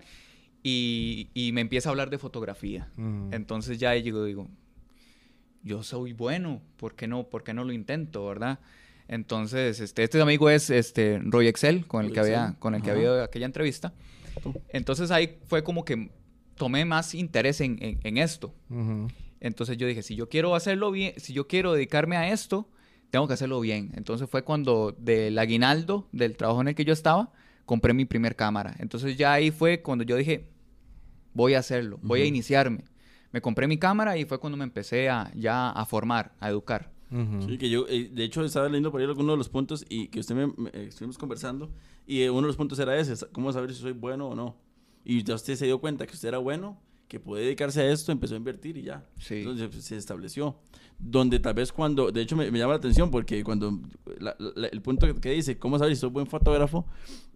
y, 0.62 1.29
y 1.35 1.53
me 1.53 1.61
empieza 1.61 1.88
a 1.88 1.92
hablar 1.92 2.09
de 2.11 2.18
fotografía. 2.18 2.88
Ujú. 2.96 3.29
Entonces 3.33 3.79
ya 3.79 3.94
yo 3.96 4.24
digo, 4.24 4.48
yo 5.62 5.83
soy 5.83 6.12
bueno, 6.14 6.62
¿por 6.76 6.94
qué 6.94 7.07
no, 7.07 7.24
por 7.24 7.42
qué 7.44 7.53
no 7.55 7.64
lo 7.64 7.72
intento, 7.72 8.24
verdad? 8.26 8.61
Entonces, 9.09 9.81
este, 9.81 10.05
este 10.05 10.20
amigo 10.22 10.48
es 10.50 10.70
este 10.70 11.18
Roy 11.22 11.48
Excel, 11.48 11.87
con 11.87 12.03
el 12.03 12.09
Roy 12.09 12.14
que 12.14 12.20
había, 12.20 12.42
Excel, 12.44 12.59
con 12.59 12.74
el 12.74 12.83
que 12.83 12.90
ajá. 12.90 12.98
había 12.98 13.24
aquella 13.24 13.46
entrevista. 13.46 13.92
Entonces 14.72 15.11
ahí 15.11 15.38
fue 15.46 15.62
como 15.64 15.85
que 15.85 16.11
tomé 16.61 16.85
más 16.85 17.14
interés 17.14 17.61
en, 17.62 17.79
en- 17.83 17.99
en 18.05 18.18
esto. 18.18 18.55
Entonces 19.40 19.79
yo 19.79 19.87
dije, 19.87 20.03
si 20.03 20.14
yo 20.14 20.29
quiero 20.29 20.55
hacerlo 20.55 20.90
bien, 20.90 21.14
si 21.16 21.33
yo 21.33 21.46
quiero 21.49 21.73
dedicarme 21.73 22.16
a 22.18 22.31
esto, 22.31 22.68
tengo 23.09 23.27
que 23.27 23.33
hacerlo 23.33 23.59
bien. 23.61 23.92
Entonces 23.94 24.29
fue 24.29 24.42
cuando 24.44 24.94
del 24.99 25.38
aguinaldo 25.38 26.07
del 26.12 26.37
trabajo 26.37 26.61
en 26.61 26.68
el 26.68 26.75
que 26.75 26.85
yo 26.85 26.92
estaba, 26.92 27.33
compré 27.64 27.94
mi 27.94 28.05
primer 28.05 28.37
cámara. 28.37 28.75
Entonces 28.79 29.16
ya 29.16 29.33
ahí 29.33 29.51
fue 29.51 29.81
cuando 29.81 30.05
yo 30.05 30.16
dije, 30.16 30.51
voy 31.33 31.55
a 31.55 31.61
hacerlo, 31.61 31.99
voy 32.03 32.20
a 32.20 32.27
iniciarme. 32.27 32.85
Me 33.33 33.40
compré 33.40 33.66
mi 33.66 33.79
cámara 33.79 34.18
y 34.18 34.27
fue 34.27 34.38
cuando 34.38 34.57
me 34.59 34.64
empecé 34.64 35.09
a, 35.09 35.31
ya 35.35 35.70
a 35.70 35.85
formar, 35.87 36.35
a 36.40 36.51
educar. 36.51 36.90
Ujú. 37.11 37.49
Sí, 37.49 37.57
que 37.59 37.70
yo, 37.70 37.87
eh, 37.88 38.11
de 38.12 38.25
hecho, 38.25 38.44
estaba 38.44 38.68
leyendo 38.68 38.90
por 38.92 39.01
ahí 39.01 39.07
algunos 39.07 39.33
de 39.33 39.38
los 39.38 39.49
puntos 39.49 39.85
y 39.88 40.09
que 40.09 40.20
usted 40.20 40.35
me, 40.35 40.46
me- 40.49 40.70
eh, 40.75 40.87
estuvimos 40.88 41.16
conversando 41.16 41.70
y 42.07 42.20
eh, 42.23 42.31
uno 42.31 42.42
de 42.42 42.46
los 42.49 42.57
puntos 42.57 42.79
era 42.79 42.96
ese, 42.99 43.14
cómo 43.33 43.51
saber 43.53 43.73
si 43.73 43.81
soy 43.81 43.92
bueno 43.92 44.29
o 44.29 44.35
no. 44.35 44.57
Y 45.04 45.22
ya 45.22 45.34
usted 45.34 45.56
se 45.56 45.66
dio 45.66 45.78
cuenta 45.80 46.06
que 46.06 46.14
usted 46.14 46.28
era 46.28 46.38
bueno, 46.38 46.78
que 47.08 47.18
puede 47.18 47.44
dedicarse 47.44 47.80
a 47.80 47.90
esto, 47.90 48.12
empezó 48.12 48.34
a 48.34 48.36
invertir 48.36 48.76
y 48.76 48.82
ya. 48.82 49.04
Sí. 49.18 49.36
Entonces 49.38 49.68
pues, 49.70 49.84
se 49.84 49.96
estableció. 49.96 50.56
Donde 51.02 51.40
tal 51.40 51.54
vez 51.54 51.72
cuando, 51.72 52.12
de 52.12 52.20
hecho 52.20 52.36
me, 52.36 52.50
me 52.50 52.58
llama 52.58 52.74
la 52.74 52.78
atención 52.78 53.10
porque 53.10 53.42
cuando 53.42 53.80
la- 54.18 54.36
la- 54.38 54.68
el 54.68 54.82
punto 54.82 55.06
que- 55.06 55.18
que 55.18 55.30
dice, 55.30 55.58
¿cómo 55.58 55.78
saber 55.78 55.94
si 55.96 56.00
soy 56.00 56.10
buen 56.10 56.26
fotógrafo? 56.26 56.86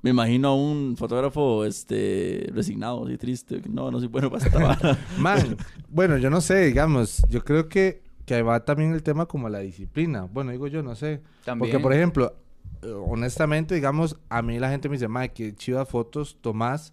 Me 0.03 0.11
imagino 0.11 0.49
a 0.49 0.55
un 0.55 0.97
fotógrafo 0.99 1.65
este, 1.65 2.47
resignado, 2.53 3.07
así 3.07 3.17
triste, 3.17 3.63
que 3.63 3.69
no, 3.71 3.91
no 3.91 3.99
soy 3.99 4.09
bueno 4.09 4.31
para 4.31 4.45
esta. 4.47 4.99
Man, 5.19 5.57
bueno, 5.89 6.19
yo 6.19 6.29
no 6.29 6.43
sé, 6.43 6.67
digamos, 6.67 7.23
yo 7.31 7.43
creo 7.43 7.69
que, 7.71 8.03
que 8.27 8.35
ahí 8.35 8.43
va 8.43 8.63
también 8.67 8.93
el 8.93 9.03
tema 9.03 9.25
como 9.27 9.49
la 9.49 9.61
disciplina. 9.61 10.29
Bueno, 10.31 10.51
digo 10.53 10.67
yo, 10.67 10.83
no 10.83 10.95
sé. 10.95 11.23
También. 11.45 11.71
Porque, 11.73 11.83
por 11.83 11.95
ejemplo, 11.95 12.37
eh, 12.83 12.93
honestamente, 12.93 13.75
digamos, 13.75 14.19
a 14.29 14.43
mí 14.43 14.59
la 14.59 14.69
gente 14.71 14.91
me 14.91 14.97
dice, 14.97 15.09
Mike, 15.09 15.33
que 15.33 15.55
chivas 15.57 15.89
fotos 15.89 16.37
tomás, 16.43 16.93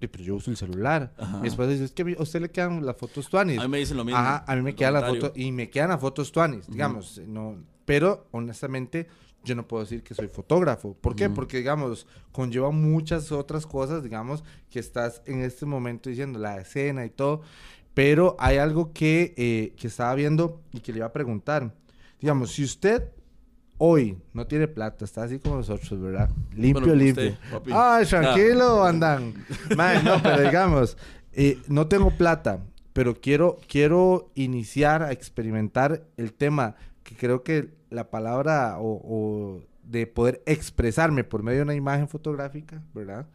y, 0.00 0.06
pero 0.06 0.24
yo 0.24 0.34
uso 0.36 0.50
el 0.50 0.56
celular. 0.56 1.12
Ajá. 1.18 1.38
Y 1.40 1.44
después 1.44 1.68
dice, 1.68 1.84
es 1.84 1.92
que 1.92 2.16
a 2.18 2.22
usted 2.22 2.40
le 2.40 2.50
quedan 2.50 2.84
las 2.84 2.96
fotos 2.96 3.28
tuanis. 3.28 3.58
A 3.58 3.62
mí 3.62 3.68
me 3.68 3.78
dicen 3.78 3.96
lo 3.96 4.04
mismo. 4.04 4.18
Ajá, 4.18 4.44
a 4.46 4.56
mí 4.56 4.62
me 4.62 4.74
quedan 4.74 4.94
las 4.94 5.08
fotos, 5.08 5.32
y 5.34 5.52
me 5.52 5.68
quedan 5.68 5.90
las 5.90 6.00
fotos 6.00 6.32
tuanis, 6.32 6.66
digamos, 6.68 7.20
no, 7.26 7.56
pero 7.84 8.26
honestamente 8.30 9.08
yo 9.44 9.54
no 9.54 9.66
puedo 9.66 9.82
decir 9.82 10.02
que 10.02 10.14
soy 10.14 10.28
fotógrafo. 10.28 10.94
¿Por 10.94 11.16
qué? 11.16 11.26
Ujú. 11.26 11.34
Porque, 11.34 11.58
digamos, 11.58 12.06
conlleva 12.32 12.70
muchas 12.70 13.32
otras 13.32 13.66
cosas, 13.66 14.02
digamos, 14.02 14.44
que 14.70 14.78
estás 14.78 15.22
en 15.26 15.42
este 15.42 15.66
momento 15.66 16.10
diciendo, 16.10 16.38
la 16.38 16.58
escena 16.58 17.04
y 17.04 17.10
todo, 17.10 17.42
pero 17.94 18.36
hay 18.38 18.58
algo 18.58 18.92
que, 18.92 19.34
eh, 19.36 19.74
que 19.76 19.86
estaba 19.86 20.14
viendo 20.14 20.62
y 20.72 20.80
que 20.80 20.92
le 20.92 20.98
iba 20.98 21.06
a 21.06 21.12
preguntar. 21.12 21.74
Digamos, 22.20 22.52
si 22.52 22.64
usted 22.64 23.10
hoy 23.82 24.18
no 24.34 24.46
tiene 24.46 24.68
plata, 24.68 25.04
está 25.06 25.24
así 25.24 25.38
como 25.38 25.56
nosotros, 25.56 25.98
¿verdad? 26.00 26.28
Limpio, 26.54 26.82
Bueno, 26.82 26.94
limpio. 26.94 27.30
usted. 27.30 27.72
Ay, 27.72 28.04
Ya. 28.04 28.10
tranquilo, 28.20 28.84
andan. 28.84 29.34
Mae, 29.76 30.02
no, 30.02 30.22
pero 30.22 30.42
digamos, 30.42 30.96
eh, 31.32 31.58
no 31.68 31.86
tengo 31.88 32.10
plata, 32.10 32.60
pero 32.92 33.14
quiero, 33.20 33.58
quiero 33.66 34.30
iniciar 34.34 35.02
a 35.02 35.12
experimentar 35.12 36.04
el 36.18 36.34
tema 36.34 36.76
que 37.02 37.16
creo 37.16 37.42
que 37.42 37.70
la 37.88 38.10
palabra 38.10 38.76
o, 38.78 39.00
o 39.02 39.62
de 39.84 40.06
poder 40.06 40.42
expresarme 40.44 41.24
por 41.24 41.42
medio 41.42 41.58
de 41.60 41.62
una 41.64 41.74
imagen 41.74 42.06
fotográfica, 42.06 42.82
¿verdad? 42.94 43.26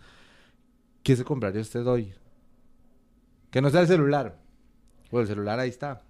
¿Qué 1.04 1.16
se 1.16 1.24
compraría 1.26 1.62
usted 1.62 1.86
hoy? 1.88 2.14
Que 3.50 3.62
no 3.62 3.70
sea 3.70 3.82
el 3.82 3.88
celular. 3.88 4.38
Bueno, 5.12 5.24
el 5.24 5.28
celular 5.28 5.60
ahí 5.60 5.70
está. 5.70 6.02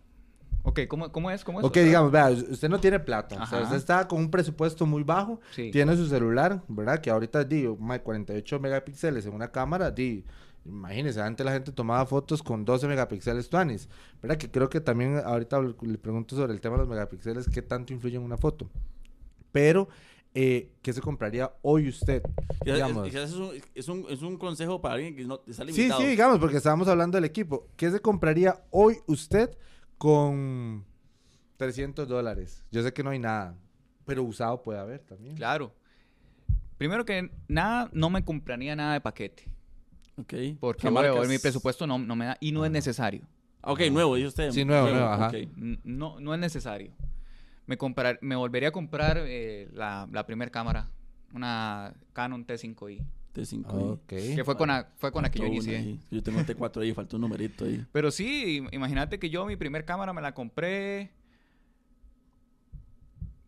Ok, 0.68 0.80
¿cómo, 0.88 1.12
cómo 1.12 1.30
es? 1.30 1.44
¿Cómo 1.44 1.60
es? 1.60 1.66
Ok, 1.66 1.76
digamos, 1.78 2.12
vea, 2.12 2.30
usted 2.32 2.70
no 2.70 2.80
tiene 2.80 3.00
plata. 3.00 3.36
O 3.36 3.46
sea, 3.46 3.60
Ajá. 3.60 3.64
usted 3.66 3.78
está 3.78 4.08
con 4.08 4.20
un 4.20 4.32
presupuesto 4.32 4.86
muy 4.88 5.04
bajo. 5.04 5.40
Sí. 5.52 5.70
Tiene 5.72 5.96
su 5.96 6.08
celular, 6.08 6.64
¿verdad? 6.68 7.00
Que 7.00 7.12
ahorita, 7.12 7.44
digo, 7.44 7.78
más 7.78 8.00
de 8.00 8.04
48 8.04 8.60
megapíxeles 8.60 9.26
en 9.28 9.34
una 9.36 9.52
cámara, 9.52 9.92
di, 9.92 10.26
imagínese, 10.66 11.22
antes 11.22 11.46
la 11.46 11.52
gente 11.52 11.72
tomaba 11.72 12.04
fotos 12.08 12.42
con 12.42 12.66
12 12.66 12.88
megapíxeles 12.88 13.48
tuanis, 13.48 13.88
¿verdad? 14.24 14.38
Que 14.38 14.50
creo 14.50 14.68
que 14.68 14.82
también 14.82 15.22
ahorita 15.24 15.62
le 15.62 15.98
pregunto 16.00 16.36
sobre 16.36 16.52
el 16.54 16.60
tema 16.62 16.76
de 16.78 16.80
los 16.80 16.90
megapíxeles, 16.90 17.48
¿qué 17.48 17.62
tanto 17.62 17.94
influye 17.94 18.16
en 18.18 18.24
una 18.24 18.38
foto? 18.38 18.68
Pero, 19.52 19.88
eh, 20.34 20.72
¿qué 20.82 20.92
se 20.94 21.00
compraría 21.02 21.52
hoy 21.62 21.88
usted? 21.90 22.24
Quizás- 22.64 22.76
Digamos. 22.76 23.06
quizás 23.08 23.30
es, 23.30 23.36
un, 23.36 23.52
es, 23.76 23.88
un, 23.88 24.06
es 24.10 24.22
un 24.24 24.38
consejo 24.38 24.82
para 24.82 24.96
alguien 24.96 25.16
que 25.16 25.24
no 25.26 25.42
está 25.48 25.64
Sí, 25.66 25.72
limitado. 25.74 26.02
sí, 26.02 26.08
digamos, 26.08 26.40
porque 26.40 26.58
estábamos 26.58 26.88
hablando 26.88 27.18
del 27.18 27.26
equipo. 27.26 27.68
¿Qué 27.78 27.92
se 27.92 28.00
compraría 28.00 28.60
hoy 28.72 28.98
usted 29.06 29.56
con 29.98 30.86
300 31.58 32.08
dólares? 32.08 32.64
Yo 32.72 32.84
sé 32.84 32.94
que 32.94 33.04
no 33.04 33.10
hay 33.10 33.20
nada, 33.20 33.56
pero 34.06 34.24
usado 34.24 34.62
puede 34.62 34.80
haber 34.80 35.00
también. 35.02 35.36
Claro. 35.36 35.74
Primero 36.78 37.06
que 37.06 37.32
nada, 37.48 37.90
no 37.94 38.10
me 38.10 38.24
compraría 38.24 38.76
nada 38.76 38.94
de 38.94 39.02
paquete. 39.02 39.50
Ok. 40.18 40.34
Porque 40.60 40.90
bueno, 40.90 41.22
mi 41.24 41.38
presupuesto 41.40 41.88
no, 41.88 41.98
no 41.98 42.16
me 42.16 42.26
da 42.26 42.38
y 42.40 42.52
no 42.52 42.66
es 42.66 42.72
necesario. 42.72 43.22
Ah, 43.62 43.72
Ok, 43.72 43.82
nuevo, 43.92 44.16
dice 44.16 44.28
usted. 44.28 44.52
Sí, 44.52 44.64
nuevo, 44.66 44.90
nuevo, 44.90 45.06
ajá. 45.08 45.32
No, 45.84 46.20
no 46.20 46.34
es 46.34 46.40
necesario. 46.40 46.92
Me, 47.66 47.78
comprar, 47.78 48.20
me 48.22 48.36
volvería 48.36 48.70
a 48.70 48.72
comprar 48.72 49.18
eh, 49.26 49.70
la, 49.74 50.08
la 50.12 50.26
primera 50.26 50.52
cámara, 50.52 50.88
una 51.34 51.94
Canon 52.14 52.46
T5i, 52.46 53.04
T5. 53.36 53.66
Ok. 53.68 54.08
que 54.08 54.44
fue 54.46 54.56
con 54.58 54.70
la, 54.70 54.90
fue 54.98 55.12
con 55.12 55.24
la 55.24 55.30
que 55.30 55.40
yo 55.40 55.46
inicié. 55.46 55.78
ahí. 55.78 56.00
Yo 56.10 56.24
tengo 56.24 56.40
un 56.40 56.46
T4 56.46 56.82
ahí, 56.82 56.94
faltó 56.94 57.18
un 57.18 57.22
numerito 57.22 57.66
ahí. 57.66 57.86
Pero 57.92 58.10
sí, 58.12 58.62
im- 58.62 58.70
imagínate 58.74 59.20
que 59.20 59.30
yo 59.30 59.46
mi 59.46 59.56
primer 59.58 59.86
cámara 59.86 60.14
me 60.14 60.22
la 60.22 60.34
compré 60.34 61.12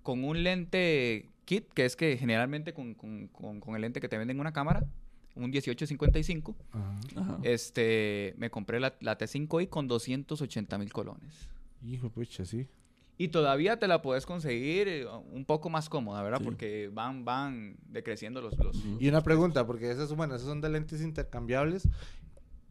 con 0.04 0.24
un 0.24 0.44
lente 0.44 1.30
kit, 1.46 1.66
que 1.74 1.86
es 1.86 1.96
que 1.96 2.18
generalmente 2.18 2.74
con, 2.74 2.94
con- 2.94 3.28
con- 3.28 3.60
con 3.60 3.76
el 3.76 3.82
lente 3.82 4.00
que 4.02 4.10
te 4.10 4.18
venden 4.18 4.38
en 4.38 4.42
una 4.42 4.54
cámara, 4.54 4.86
un 5.36 5.50
1855, 5.50 6.56
Ajá. 6.72 6.96
Ajá. 7.16 7.40
este, 7.44 8.34
me 8.38 8.50
compré 8.50 8.80
la, 8.80 8.96
la 9.02 9.18
T5i 9.18 9.70
con 9.70 9.88
280 9.88 10.78
mil 10.78 10.92
colones. 10.92 11.50
Hijo, 11.86 12.10
pucha, 12.10 12.44
sí. 12.46 12.68
Y 13.18 13.30
todavía 13.30 13.80
te 13.80 13.88
la 13.88 14.02
puedes 14.02 14.26
conseguir 14.26 14.88
eh, 14.88 15.08
un 15.08 15.46
poco 15.46 15.70
más 15.70 15.90
cómoda, 15.90 16.22
¿verdad? 16.22 16.38
Sí. 16.40 16.46
Porque 16.46 16.90
van, 16.94 17.26
van 17.26 17.78
decreciendo 17.90 18.42
los... 18.42 18.58
los... 18.60 18.78
Y 19.00 19.10
una 19.10 19.22
pregunta, 19.22 19.66
porque 19.66 19.90
esas, 19.90 20.14
bueno, 20.16 20.36
esas 20.36 20.48
son 20.48 20.62
de 20.62 20.70
lentes 20.70 21.02
intercambiables. 21.02 21.88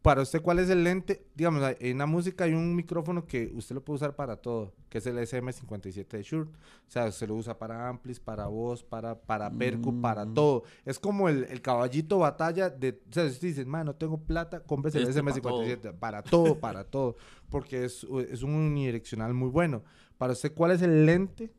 Para 0.07 0.21
usted, 0.21 0.41
¿cuál 0.41 0.59
es 0.59 0.69
el 0.69 0.85
lente? 0.85 1.25
Digamos, 1.35 1.61
en 1.81 1.97
la 1.97 2.05
música 2.05 2.45
hay 2.45 2.53
un 2.53 2.73
micrófono 2.77 3.25
que 3.25 3.51
usted 3.53 3.75
lo 3.75 3.83
puede 3.83 3.95
usar 3.97 4.15
para 4.15 4.37
todo, 4.37 4.73
que 4.87 4.99
es 4.99 5.05
el 5.05 5.17
SM57 5.17 6.07
de 6.07 6.23
Shure. 6.23 6.49
O 6.49 6.89
sea, 6.89 7.11
se 7.11 7.27
lo 7.27 7.35
usa 7.35 7.57
para 7.57 7.89
amplis, 7.89 8.17
para 8.17 8.47
voz, 8.47 8.85
para, 8.85 9.19
para 9.19 9.49
percu, 9.51 9.99
para 9.99 10.23
Mm. 10.23 10.33
todo. 10.33 10.63
Es 10.85 10.97
como 10.97 11.27
el, 11.27 11.43
el 11.49 11.61
caballito 11.61 12.19
batalla 12.19 12.69
de... 12.69 13.01
O 13.09 13.13
sea, 13.13 13.23
si 13.25 13.31
usted 13.31 13.47
dice, 13.49 13.65
man, 13.65 13.85
no 13.85 13.95
tengo 13.95 14.17
plata, 14.17 14.61
cómprese 14.61 14.99
el 14.99 15.09
Este 15.09 15.21
pa' 15.21 15.31
SM57. 15.31 15.93
Para 15.99 16.23
todo, 16.23 16.57
para 16.57 16.83
todo. 16.89 17.17
Porque 17.49 17.83
es, 17.83 18.07
es 18.31 18.43
un 18.43 18.53
unidireccional 18.53 19.33
muy 19.33 19.49
bueno. 19.49 19.83
Para 20.17 20.31
usted, 20.31 20.53
¿cuál 20.53 20.71
es 20.71 20.81
el 20.81 21.05
lente 21.05 21.51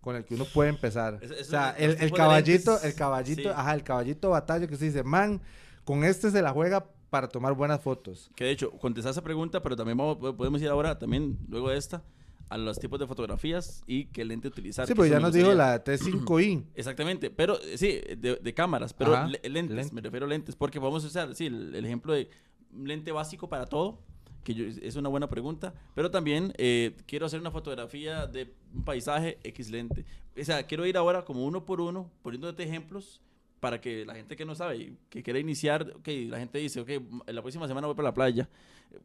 con 0.00 0.16
el 0.16 0.24
que 0.24 0.36
uno 0.36 0.46
puede 0.54 0.70
empezar? 0.70 1.18
Es- 1.20 1.30
es 1.30 1.48
o 1.48 1.50
sea, 1.50 1.72
el, 1.72 1.90
el 1.90 1.96
tipos 1.96 2.10
de 2.12 2.16
caballito, 2.16 2.80
el 2.82 2.94
caballito, 2.94 3.42
sí. 3.42 3.48
ajá, 3.54 3.74
el 3.74 3.82
caballito 3.84 4.30
batalla 4.30 4.66
que 4.66 4.72
usted 4.72 4.86
dice, 4.86 5.02
man, 5.04 5.42
con 5.84 6.02
este 6.02 6.30
se 6.30 6.40
la 6.40 6.50
juega 6.52 6.86
para 7.14 7.28
tomar 7.28 7.54
buenas 7.54 7.80
fotos. 7.80 8.28
Que 8.34 8.42
de 8.42 8.50
hecho, 8.50 8.72
contestar 8.72 9.12
esa 9.12 9.22
pregunta, 9.22 9.62
pero 9.62 9.76
también 9.76 9.96
vamos- 9.96 10.16
podemos 10.34 10.60
ir 10.60 10.66
ahora, 10.66 10.98
también 10.98 11.38
luego 11.48 11.70
de 11.70 11.76
esta, 11.78 12.02
a 12.48 12.58
los 12.58 12.76
tipos 12.80 12.98
de 12.98 13.06
fotografías 13.06 13.84
y 13.86 14.06
qué 14.06 14.24
lente 14.24 14.48
utilizar. 14.48 14.84
Sí, 14.84 14.94
que 14.94 14.96
pues 14.96 15.12
ya 15.12 15.20
nos 15.20 15.32
dijo 15.32 15.54
la 15.54 15.84
T5i. 15.84 16.64
Exactamente, 16.74 17.30
pero 17.30 17.56
eh, 17.62 17.78
sí, 17.78 18.00
de, 18.18 18.40
de 18.42 18.52
cámaras, 18.54 18.92
pero 18.92 19.14
Ajá, 19.14 19.28
lentes, 19.28 19.52
lentes. 19.52 19.92
me 19.92 20.00
refiero 20.00 20.26
a 20.26 20.28
lentes, 20.28 20.56
porque 20.56 20.80
vamos 20.80 21.04
a 21.04 21.06
usar, 21.06 21.32
sí, 21.36 21.46
el, 21.46 21.72
el 21.76 21.84
ejemplo 21.86 22.12
de 22.14 22.28
lente 22.76 23.12
básico 23.12 23.48
para 23.48 23.66
todo, 23.66 24.00
que 24.42 24.52
yo- 24.54 24.64
es 24.66 24.96
una 24.96 25.08
buena 25.08 25.28
pregunta, 25.28 25.72
pero 25.94 26.10
también 26.10 26.52
eh, 26.58 26.96
quiero 27.06 27.26
hacer 27.26 27.38
una 27.38 27.52
fotografía 27.52 28.26
de 28.26 28.52
un 28.74 28.82
paisaje 28.84 29.38
X 29.44 29.70
lente. 29.70 30.04
O 30.36 30.42
sea, 30.44 30.66
quiero 30.66 30.84
ir 30.84 30.96
ahora 30.96 31.24
como 31.24 31.44
uno 31.46 31.64
por 31.64 31.80
uno, 31.80 32.10
poniéndote 32.24 32.64
ejemplos 32.64 33.20
para 33.64 33.80
que 33.80 34.04
la 34.04 34.14
gente 34.14 34.36
que 34.36 34.44
no 34.44 34.54
sabe, 34.54 34.76
y 34.76 34.98
que 35.08 35.22
quiere 35.22 35.40
iniciar, 35.40 35.90
ok, 35.96 36.06
la 36.28 36.38
gente 36.38 36.58
dice, 36.58 36.80
ok, 36.80 36.90
la 37.28 37.40
próxima 37.40 37.66
semana 37.66 37.86
voy 37.86 37.96
para 37.96 38.08
la 38.10 38.12
playa, 38.14 38.46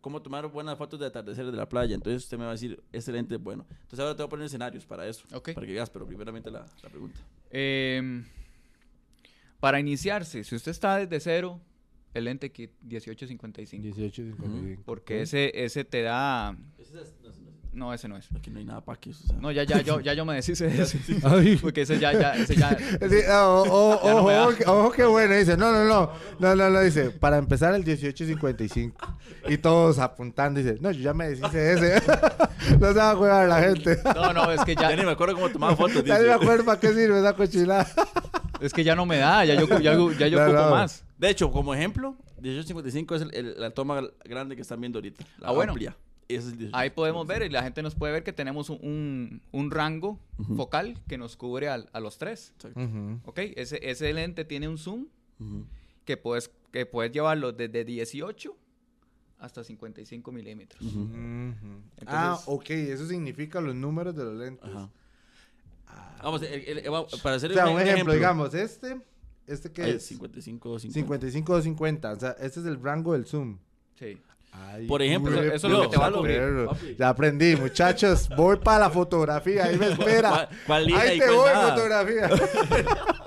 cómo 0.01 0.21
tomar 0.21 0.45
buenas 0.51 0.77
fotos 0.77 0.99
de 0.99 1.05
atardeceres 1.05 1.49
de 1.53 1.57
la 1.57 1.69
playa, 1.69 1.95
entonces 1.95 2.23
usted 2.23 2.37
me 2.37 2.43
va 2.43 2.49
a 2.49 2.55
decir, 2.55 2.77
lente 3.07 3.35
es 3.35 3.41
bueno. 3.41 3.65
Entonces 3.69 3.99
ahora 4.01 4.17
te 4.17 4.21
voy 4.23 4.27
a 4.27 4.29
poner 4.31 4.45
escenarios 4.47 4.85
para 4.85 5.07
eso, 5.07 5.25
Ok. 5.33 5.53
para 5.53 5.65
que 5.65 5.71
veas, 5.71 5.89
pero 5.89 6.05
primeramente 6.05 6.51
la, 6.51 6.65
la 6.83 6.89
pregunta. 6.89 7.17
Em, 7.51 8.25
para 9.61 9.79
iniciarse, 9.79 10.43
si 10.43 10.55
usted 10.55 10.71
está 10.71 10.97
desde 10.97 11.21
cero, 11.21 11.61
el 12.13 12.25
lente 12.25 12.51
kit 12.51 12.71
1855. 12.83 13.81
1855. 13.81 14.83
Porque 14.85 15.21
ese, 15.21 15.51
ese 15.63 15.85
te 15.85 16.01
da... 16.01 16.57
Ese 16.77 17.01
es- 17.01 17.13
no, 17.73 17.93
ese 17.93 18.07
no 18.07 18.17
es- 18.17 18.25
No, 18.31 18.35
no. 18.35 18.39
Aquí 18.39 18.49
no 18.49 18.59
hay 18.59 18.65
nada 18.65 18.81
para 18.81 18.99
que 18.99 19.11
eso. 19.11 19.21
o 19.23 19.27
sea. 19.27 19.37
No, 19.39 19.51
ya, 19.51 19.63
ya, 19.63 19.81
yo, 19.81 19.99
ya 19.99 20.13
yo 20.13 20.25
me 20.25 20.35
deshice 20.35 20.67
de 20.67 20.81
ese. 20.83 20.99
Porque 21.61 21.81
ese 21.81 21.99
ya, 21.99 22.11
ya, 22.13 22.33
ese 22.35 22.55
ya... 22.55 22.69
Sí, 23.09 23.15
oh, 23.31 23.63
oh, 23.69 24.03
Ya 24.03 24.09
no 24.13 24.47
ojo, 24.47 24.71
ojo, 24.85 24.91
qué 24.91 25.05
bueno, 25.05 25.35
dice, 25.35 25.55
no, 25.57 25.71
no, 25.71 25.85
no, 25.85 26.11
no, 26.39 26.55
no, 26.55 26.69
no, 26.69 26.81
dice, 26.81 27.11
para 27.11 27.37
empezar 27.37 27.73
el 27.75 27.83
1855. 27.85 28.95
Y 29.47 29.57
todos 29.57 29.99
apuntando, 29.99 30.59
dice, 30.59 30.77
no, 30.81 30.91
yo 30.91 31.01
ya 31.01 31.13
me 31.13 31.29
deshice 31.29 31.57
de 31.57 31.73
ese. 31.97 32.03
no 32.79 32.87
se 32.87 32.93
va 32.93 33.11
a 33.11 33.15
jugar 33.15 33.47
la 33.49 33.61
gente. 33.61 33.99
No, 34.15 34.33
no, 34.33 34.51
es 34.51 34.61
que 34.63 34.75
Ya 34.75 34.89
ya, 34.89 34.95
ni 34.95 35.03
me 35.03 35.11
acuerdo 35.11 35.35
cómo 35.35 35.49
tomaba 35.49 35.75
fotos. 35.75 36.03
Ya 36.05 36.17
ni 36.19 36.25
me 36.25 36.33
acuerdo 36.33 36.65
para 36.65 36.79
qué 36.79 36.89
sirve 36.89 37.19
esa 37.19 37.33
cochinada. 37.33 37.87
es 38.61 38.73
que 38.73 38.83
ya 38.83 38.95
no 38.95 39.05
me 39.05 39.17
da, 39.17 39.45
ya 39.45 39.55
yo, 39.55 39.67
ya, 39.79 39.93
ya 40.17 40.27
yo 40.27 40.37
No, 40.39 40.45
ocupo 40.45 40.61
no. 40.63 40.69
más. 40.71 41.03
De 41.17 41.29
hecho, 41.29 41.51
como 41.51 41.73
ejemplo, 41.75 42.15
1855 42.41 43.15
es 43.15 43.21
el- 43.23 43.35
el- 43.35 43.55
la 43.61 43.69
toma 43.71 44.01
grande 44.25 44.55
que 44.55 44.61
están 44.61 44.79
viendo 44.79 44.99
ahorita. 44.99 45.23
La 45.39 45.49
Ah, 45.49 45.51
bueno. 45.51 45.71
amplia. 45.73 45.95
Es 46.29 46.45
el 46.45 46.51
1855. 46.51 46.77
Ahí 46.77 46.89
podemos 46.91 47.25
ver 47.25 47.41
y 47.41 47.49
la 47.49 47.63
gente 47.63 47.81
nos 47.81 47.95
puede 47.95 48.13
ver 48.13 48.23
que 48.23 48.31
tenemos 48.33 48.69
un, 48.69 48.77
un, 48.83 49.41
un 49.51 49.71
rango 49.71 50.19
Ujú. 50.37 50.55
focal 50.55 50.97
que 51.07 51.17
nos 51.17 51.35
cubre 51.35 51.69
al- 51.69 51.89
a, 51.91 51.99
los 51.99 52.19
tres. 52.19 52.53
Exacto. 52.55 52.79
¿Ok? 53.25 53.39
Ese, 53.55 53.79
ese 53.89 54.13
lente 54.13 54.45
tiene 54.45 54.67
un 54.67 54.77
zoom 54.77 55.07
Ujú. 55.39 55.65
que 56.05 56.17
puedes, 56.17 56.51
que 56.71 56.85
puedes 56.85 57.11
llevarlo 57.11 57.51
desde 57.51 57.83
18 57.83 58.55
hasta 59.39 59.63
55 59.63 60.31
milímetros. 60.31 60.83
Ah, 62.05 62.39
ok, 62.45 62.69
eso 62.69 63.07
significa 63.07 63.59
los 63.59 63.73
números 63.73 64.15
de 64.15 64.23
los 64.23 64.35
lentes. 64.35 64.69
Ajá. 64.69 64.89
Ah. 65.87 66.19
Vamos, 66.23 66.43
el- 66.43 66.61
el- 66.63 66.77
el- 66.79 66.91
para 67.23 67.35
hacer 67.37 67.49
O 67.51 67.53
sea, 67.55 67.69
un 67.69 67.79
ejemplo, 67.81 68.13
digamos, 68.13 68.53
este, 68.53 69.01
este 69.47 69.71
que 69.71 69.81
Ay, 69.81 69.91
es 69.93 70.05
55, 70.05 70.77
50. 70.77 70.93
55 70.93 71.53
o 71.53 71.61
50, 71.61 72.11
o 72.13 72.19
sea, 72.19 72.31
este 72.39 72.59
es 72.59 72.65
el 72.67 72.79
rango 72.83 73.13
del 73.13 73.25
zoom. 73.25 73.57
Sí. 73.97 74.19
Ay, 74.51 74.87
Por 74.87 75.01
ejemplo, 75.01 75.41
eso 75.41 75.67
es 75.67 75.73
lo 75.73 75.81
que 75.83 75.87
te 75.89 75.97
va 75.97 76.05
a 76.07 76.09
perro. 76.09 76.19
cubrir, 76.21 76.65
papi. 76.67 76.95
Ya 76.97 77.09
aprendí, 77.09 77.55
muchachos, 77.55 78.29
voy 78.35 78.57
para 78.57 78.79
la 78.79 78.89
fotografía, 78.89 79.65
ahí 79.65 79.77
me 79.77 79.87
espera. 79.91 80.29
¿Cuál- 80.29 80.49
cuál 80.65 80.85
línea 80.85 81.01
Ahí 81.01 81.19
te 81.19 81.25
cuál 81.25 81.35
voy, 81.37 81.49
nada? 81.51 81.75
fotografía. 81.75 82.29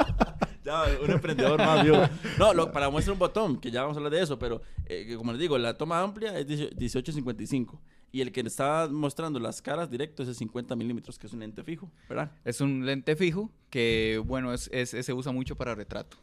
Ya, 0.64 0.85
un 1.02 1.11
emprendedor 1.11 1.58
más, 1.58 1.82
viejo. 1.82 2.02
No, 2.38 2.54
lo- 2.54 2.70
para 2.70 2.88
muestra 2.88 3.12
un 3.12 3.18
botón, 3.18 3.58
que 3.61 3.70
ya 3.72 3.82
vamos 3.82 3.96
a 3.96 3.98
hablar 3.98 4.12
de 4.12 4.22
eso, 4.22 4.38
pero 4.38 4.62
eh, 4.87 5.12
como 5.16 5.32
les 5.32 5.40
digo, 5.40 5.58
la 5.58 5.76
toma 5.76 6.00
amplia 6.00 6.38
es 6.38 6.46
18 6.46 6.76
18.55. 7.12 7.80
Y 8.12 8.20
el 8.20 8.30
que 8.30 8.42
está 8.42 8.88
mostrando 8.88 9.40
las 9.40 9.61
caras 9.61 9.90
directo 9.90 10.22
es 10.22 10.28
el 10.28 10.35
50 10.37 10.76
milímetros, 10.76 11.18
que 11.18 11.26
es 11.26 11.32
un 11.32 11.40
lente 11.40 11.64
fijo, 11.64 11.90
¿verdad? 12.08 12.30
Es 12.44 12.61
un 12.61 12.87
lente 12.87 13.16
fijo 13.16 13.50
que, 13.70 14.22
bueno, 14.24 14.52
es, 14.52 14.70
es- 14.72 14.90
se 15.04 15.12
usa 15.12 15.32
mucho 15.32 15.56
para 15.56 15.74
retrato. 15.74 16.16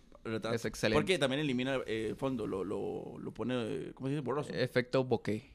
Es 0.54 0.66
excelente. 0.66 1.00
Porque 1.00 1.18
también 1.20 1.42
elimina 1.42 1.80
eh, 1.86 2.14
fondo, 2.18 2.48
lo, 2.48 2.64
lo, 2.64 3.18
lo 3.20 3.32
pone, 3.34 3.92
¿cómo 3.94 4.08
se 4.08 4.16
dice? 4.16 4.22
Borroso. 4.24 4.52
Efecto 4.54 5.04
bokeh. 5.04 5.52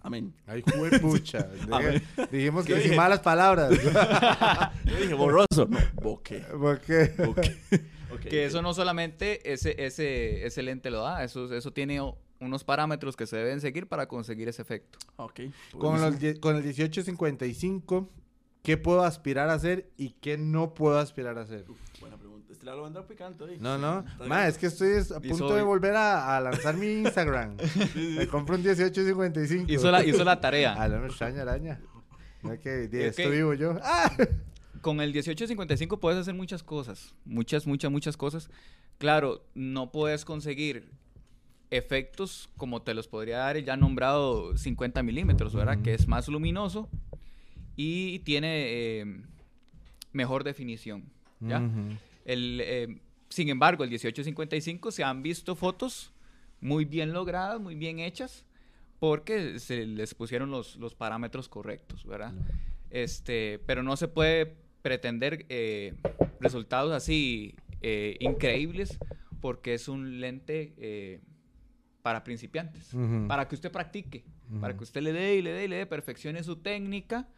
Amén. 0.00 0.32
Ay, 0.46 0.62
juepucha. 0.62 1.48
ver. 1.68 2.02
Dijimos 2.30 2.64
¿Qué 2.64 2.74
que 2.74 2.80
sin 2.80 2.90
dije? 2.90 2.96
malas 2.96 3.20
palabras. 3.20 3.70
Yo 4.84 4.96
dije 5.00 5.14
borroso. 5.14 5.66
No, 5.68 5.78
bokeh. 5.94 6.40
¿Por 6.42 6.80
qué? 6.82 7.12
Bokeh. 7.18 7.56
Ok, 8.12 8.20
Que 8.20 8.44
eso 8.44 8.62
no 8.62 8.72
solamente 8.72 9.52
ese, 9.52 9.74
ese, 9.84 10.46
ese 10.46 10.62
lente 10.62 10.90
lo 10.90 11.02
da, 11.02 11.24
eso, 11.24 11.52
eso 11.52 11.72
tiene 11.72 12.00
unos 12.38 12.62
parámetros 12.62 13.16
que 13.16 13.26
se 13.26 13.36
deben 13.36 13.60
seguir 13.60 13.88
para 13.88 14.06
conseguir 14.06 14.48
ese 14.48 14.62
efecto. 14.62 14.98
Ok. 15.16 15.40
Con, 15.72 15.98
buenísimo. 15.98 16.30
los 16.30 16.38
con 16.38 16.54
el 16.56 16.62
1855, 16.62 18.08
¿qué 18.62 18.76
puedo 18.76 19.02
aspirar 19.02 19.48
a 19.48 19.54
hacer 19.54 19.90
y 19.96 20.10
qué 20.20 20.38
no 20.38 20.72
puedo 20.74 20.98
aspirar 20.98 21.36
a 21.36 21.40
hacer? 21.42 21.64
Buena 22.00 22.16
pregunta. 22.16 22.25
Lado 22.66 22.84
anda 22.84 23.06
picante 23.06 23.44
hoy. 23.44 23.58
No, 23.60 23.78
no. 23.78 24.04
Ma, 24.26 24.48
es 24.48 24.58
que 24.58 24.66
estoy 24.66 24.96
es- 24.96 25.12
a 25.12 25.20
punto 25.20 25.48
soy- 25.48 25.58
de 25.58 25.62
volver 25.62 25.94
a, 25.94 26.36
a 26.36 26.40
lanzar 26.40 26.76
mi 26.76 26.86
Instagram. 27.00 27.56
Me 27.94 28.26
compro 28.26 28.56
un 28.56 28.62
1855. 28.62 29.72
Hizo 29.72 29.90
la, 29.90 30.04
hizo 30.04 30.24
la 30.24 30.40
tarea. 30.40 30.74
No 30.88 30.98
me 31.00 31.06
extraña, 31.06 31.42
araña. 31.42 31.80
No 32.42 32.58
que 32.58 32.68
de 32.70 33.08
Ok. 33.08 33.18
esto 33.18 33.30
vivo 33.30 33.54
yo. 33.54 33.78
¡Ah! 33.82 34.10
Con 34.80 35.00
el 35.00 35.10
1855 35.10 36.00
puedes 36.00 36.18
hacer 36.18 36.34
muchas 36.34 36.62
cosas, 36.64 37.14
muchas, 37.24 37.66
muchas, 37.68 37.90
muchas 37.90 38.16
cosas. 38.16 38.50
Claro, 38.98 39.44
no 39.54 39.92
puedes 39.92 40.24
conseguir 40.24 40.90
efectos 41.70 42.48
como 42.56 42.82
te 42.82 42.94
los 42.94 43.06
podría 43.08 43.38
dar 43.38 43.56
el 43.56 43.64
ya 43.64 43.76
nombrado 43.76 44.56
50 44.56 45.02
milímetros, 45.04 45.54
¿verdad? 45.54 45.74
Ujú. 45.74 45.82
Que 45.84 45.94
es 45.94 46.06
más 46.08 46.26
luminoso 46.28 46.88
y 47.76 48.20
tiene 48.20 48.64
eh, 49.00 49.20
mejor 50.12 50.42
definición, 50.44 51.04
¿ya? 51.40 51.58
Ujú. 51.60 51.96
El, 52.26 52.60
eh, 52.62 53.00
sin 53.30 53.48
embargo, 53.48 53.84
el 53.84 53.90
1855 53.90 54.90
se 54.90 55.04
han 55.04 55.22
visto 55.22 55.56
fotos 55.56 56.12
muy 56.60 56.84
bien 56.84 57.12
logradas, 57.12 57.60
muy 57.60 57.74
bien 57.74 57.98
hechas, 57.98 58.44
porque 58.98 59.58
se 59.58 59.86
les 59.86 60.14
pusieron 60.14 60.50
los, 60.50 60.76
los 60.76 60.94
parámetros 60.94 61.48
correctos, 61.48 62.04
¿verdad? 62.04 62.34
Este, 62.90 63.60
pero 63.66 63.82
no 63.82 63.96
se 63.96 64.08
puede 64.08 64.56
pretender 64.82 65.46
eh, 65.48 65.94
resultados 66.40 66.92
así 66.92 67.56
eh, 67.82 68.16
increíbles 68.20 68.98
porque 69.40 69.74
es 69.74 69.88
un 69.88 70.20
lente 70.20 70.74
eh, 70.78 71.20
para 72.02 72.22
principiantes, 72.22 72.90
para 73.26 73.48
que 73.48 73.56
usted 73.56 73.72
practique, 73.72 74.24
para 74.60 74.76
que 74.76 74.84
usted 74.84 75.02
le 75.02 75.12
dé 75.12 75.36
y 75.36 75.42
le 75.42 75.52
dé 75.52 75.64
y 75.64 75.68
le 75.68 75.76
dé, 75.76 75.86
perfeccione 75.86 76.44
su 76.44 76.56
técnica, 76.56 77.28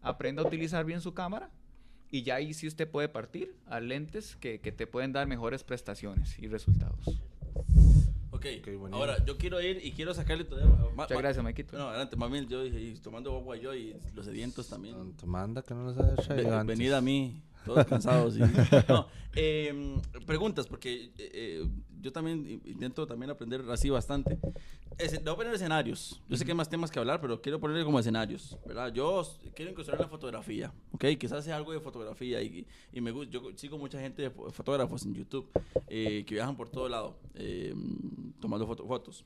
aprenda 0.00 0.42
a 0.42 0.46
utilizar 0.46 0.84
bien 0.86 1.02
su 1.02 1.12
cámara 1.12 1.50
y 2.14 2.22
ya 2.22 2.36
ahí 2.36 2.54
sí 2.54 2.68
usted 2.68 2.88
puede 2.88 3.08
partir 3.08 3.56
a 3.66 3.80
lentes 3.80 4.36
que, 4.36 4.60
que 4.60 4.70
te 4.70 4.86
pueden 4.86 5.12
dar 5.12 5.26
mejores 5.26 5.64
prestaciones 5.64 6.38
y 6.38 6.46
resultados. 6.46 7.04
Ok, 8.30 8.46
Ok, 8.60 8.66
buenísimo. 8.66 8.96
ahora 8.96 9.24
yo 9.24 9.36
quiero 9.36 9.60
ir 9.60 9.80
y 9.84 9.90
quiero 9.92 10.14
sacarle 10.14 10.44
todavía. 10.44 10.70
ma- 10.76 10.90
Muchas 11.04 11.10
ma- 11.10 11.16
gracias, 11.22 11.42
Maikito. 11.42 11.76
No, 11.78 11.88
adelante, 11.88 12.14
mami. 12.16 12.46
Yo 12.46 12.62
dije, 12.62 12.94
tomando 13.00 13.34
agua 13.36 13.56
yo 13.56 13.74
y 13.74 13.96
los 14.14 14.26
sedientos 14.26 14.68
también. 14.68 15.14
Manda 15.24 15.62
que 15.62 15.74
no 15.74 15.84
los 15.84 15.98
haya 15.98 16.14
Ve- 16.14 16.22
traído 16.22 16.56
antes. 16.58 16.78
venid 16.78 16.92
a 16.92 17.00
mí, 17.00 17.42
todos 17.64 17.84
cansados. 17.86 18.36
y- 18.36 18.40
No, 18.88 19.08
em, 19.34 20.00
preguntas, 20.26 20.66
porque 20.68 21.06
eh, 21.06 21.10
eh, 21.18 21.68
yo 22.04 22.12
también 22.12 22.46
i- 22.64 22.70
intento 22.70 23.06
también 23.06 23.30
aprender 23.30 23.62
así 23.70 23.88
bastante. 23.90 24.38
Voy 25.24 25.32
a 25.32 25.36
poner 25.36 25.54
escenarios. 25.54 26.20
Yo 26.28 26.36
sé 26.36 26.44
que 26.44 26.52
hay 26.52 26.56
más 26.56 26.68
temas 26.68 26.90
que 26.90 26.98
hablar, 27.00 27.20
pero 27.20 27.40
quiero 27.40 27.58
ponerle 27.58 27.84
como 27.84 27.98
escenarios, 27.98 28.56
¿verdad? 28.66 28.92
Yo 28.92 29.26
quiero 29.54 29.70
incursionar 29.72 30.00
en 30.00 30.04
la 30.04 30.08
fotografía, 30.10 30.72
¿ok? 30.92 31.04
Quizás 31.18 31.44
sea 31.44 31.56
algo 31.56 31.72
de 31.72 31.80
fotografía 31.80 32.40
y, 32.42 32.66
y 32.92 33.00
me 33.00 33.10
gusta. 33.10 33.32
Yo 33.32 33.42
sigo 33.56 33.78
mucha 33.78 33.98
gente 33.98 34.22
de 34.22 34.30
fo- 34.32 34.52
fotógrafos 34.52 35.04
en 35.04 35.14
YouTube 35.14 35.48
eh, 35.88 36.24
que 36.26 36.34
viajan 36.34 36.56
por 36.56 36.68
todo 36.68 36.88
lado 36.88 37.16
eh, 37.34 37.74
tomando 38.40 38.66
foto- 38.66 38.86
fotos. 38.86 39.24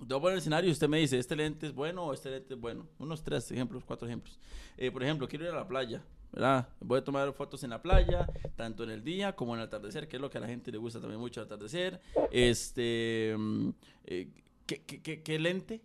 A 0.00 0.06
poner 0.06 0.32
el 0.32 0.38
escenario 0.38 0.68
y 0.68 0.72
usted 0.72 0.88
me 0.88 0.98
dice, 0.98 1.18
¿este 1.18 1.34
lente 1.34 1.66
es 1.66 1.74
bueno 1.74 2.04
o 2.04 2.12
este 2.14 2.30
lente 2.30 2.54
es 2.54 2.60
bueno? 2.60 2.86
Unos 2.98 3.22
tres 3.22 3.50
ejemplos, 3.50 3.82
cuatro 3.84 4.06
ejemplos. 4.06 4.38
Eh, 4.76 4.90
por 4.90 5.02
ejemplo, 5.02 5.26
quiero 5.26 5.46
ir 5.46 5.50
a 5.50 5.56
la 5.56 5.66
playa, 5.66 6.02
¿verdad? 6.32 6.68
Voy 6.80 6.98
a 6.98 7.04
tomar 7.04 7.32
fotos 7.32 7.62
en 7.64 7.70
la 7.70 7.80
playa, 7.82 8.26
tanto 8.56 8.84
en 8.84 8.90
el 8.90 9.02
día 9.04 9.34
como 9.34 9.54
en 9.54 9.60
el 9.60 9.66
atardecer, 9.66 10.08
que 10.08 10.16
es 10.16 10.22
lo 10.22 10.30
que 10.30 10.38
a 10.38 10.40
la 10.40 10.46
gente 10.48 10.70
le 10.70 10.78
gusta 10.78 11.00
también 11.00 11.20
mucho 11.20 11.40
el 11.40 11.46
atardecer. 11.46 12.00
Este, 12.30 13.34
mm, 13.38 13.68
eh, 14.04 14.28
¿qué, 14.66 14.82
qué- 14.82 15.00
qué- 15.02 15.22
qué 15.22 15.38
lente 15.38 15.82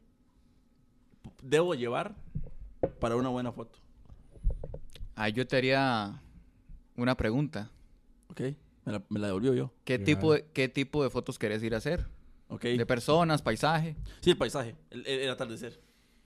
debo 1.41 1.73
llevar 1.75 2.15
para 2.99 3.15
una 3.15 3.29
buena 3.29 3.51
foto? 3.51 3.79
Ahí 5.15 5.33
yo 5.33 5.45
te 5.47 5.57
haría 5.57 6.21
una 6.95 7.15
pregunta. 7.15 7.69
¿Ok? 8.29 8.41
Me 8.85 8.93
la, 8.93 9.03
me 9.09 9.19
la 9.19 9.27
devolvió 9.27 9.53
yo. 9.53 9.71
¿Qué 9.83 9.99
tipo, 9.99 10.33
de, 10.33 10.45
¿Qué 10.53 10.67
tipo 10.67 11.03
de 11.03 11.09
fotos 11.09 11.37
querés 11.37 11.61
ir 11.63 11.75
a 11.75 11.77
hacer? 11.77 12.07
¿De 12.77 12.85
personas, 12.85 13.41
paisaje? 13.41 13.95
Sí, 14.19 14.31
el 14.31 14.37
paisaje, 14.37 14.75
el, 14.89 15.05
el- 15.07 15.19
el 15.21 15.29
atardecer. 15.29 15.79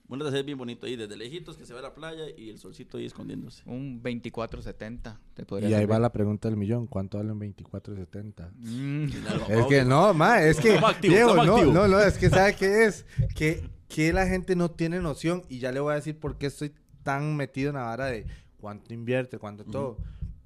Un 0.07 0.21
atardecer 0.21 0.45
bien 0.45 0.57
bonito 0.57 0.85
ahí, 0.85 0.95
desde 0.95 1.17
lejitos 1.17 1.57
que 1.57 1.65
se 1.65 1.73
ve 1.73 1.81
la 1.81 1.93
playa 1.95 2.25
y 2.37 2.49
el 2.51 2.59
solcito 2.59 2.97
ahí 2.97 3.05
escondiéndose. 3.05 3.63
Un 3.65 4.01
2470 4.03 5.19
te 5.33 5.45
podría 5.45 5.69
Y 5.69 5.73
ahí 5.73 5.85
va 5.85 5.97
la 5.97 6.11
pregunta 6.11 6.47
del 6.47 6.57
millón. 6.57 6.85
¿Cuánto 6.87 7.17
vale 7.17 7.31
un 7.31 7.39
2470? 7.39 8.51
Mm, 8.55 9.05
Es 9.49 9.65
que 9.67 9.83
no, 9.83 10.13
ma, 10.13 10.43
es 10.43 10.59
que 10.59 10.75
Estamos 10.75 10.91
activos, 10.91 11.15
Diego, 11.15 11.29
estamos 11.29 11.47
no, 11.47 11.55
activos. 11.55 11.73
no, 11.73 11.87
no, 11.87 11.99
es 12.01 12.17
que 12.19 12.29
sabe 12.29 12.55
qué 12.55 12.85
es, 12.85 13.05
que, 13.35 13.67
que 13.87 14.13
la 14.13 14.27
gente 14.27 14.55
no 14.55 14.69
tiene 14.69 14.99
noción 14.99 15.43
y 15.49 15.57
ya 15.59 15.71
le 15.71 15.79
voy 15.79 15.93
a 15.93 15.95
decir 15.95 16.19
por 16.19 16.37
qué 16.37 16.47
estoy 16.47 16.71
tan 17.03 17.35
metido 17.35 17.69
en 17.69 17.75
la 17.77 17.83
vara 17.83 18.05
de 18.05 18.25
cuánto 18.57 18.93
invierte, 18.93 19.39
cuánto 19.39 19.63
todo, 19.65 19.97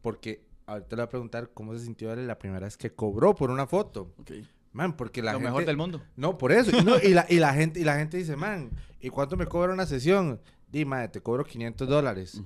porque 0.01 0.45
ahorita 0.67 0.95
le 0.95 1.01
voy 1.01 1.07
a 1.07 1.09
preguntar 1.09 1.51
cómo 1.53 1.73
se 1.73 1.83
sintió 1.83 2.13
él 2.13 2.27
la 2.27 2.37
primera 2.39 2.65
vez 2.65 2.77
que 2.77 2.91
cobró 2.93 3.35
por 3.35 3.49
una 3.51 3.67
foto, 3.67 4.13
Ok. 4.19 4.31
Man, 4.79 4.93
porque 4.97 5.21
la 5.21 5.33
lo 5.33 5.37
gente 5.39 5.49
mejor 5.51 5.65
del 5.65 5.77
mundo. 5.77 6.01
no, 6.15 6.37
por 6.37 6.51
eso. 6.51 6.75
Y, 6.75 6.83
no, 6.83 6.95
y, 7.03 7.09
la, 7.13 7.25
y, 7.29 7.35
la 7.37 7.53
gente, 7.59 7.79
y 7.79 7.83
la 7.83 7.95
gente 7.97 8.17
dice, 8.17 8.35
man, 8.35 8.71
¿y 8.99 9.09
cuánto 9.09 9.37
me 9.37 9.45
cobra 9.45 9.73
una 9.73 9.85
sesión? 9.85 10.39
Di, 10.71 10.85
madre, 10.85 11.09
te 11.09 11.21
cobro 11.21 11.43
500 11.45 11.87
dólares. 11.87 12.41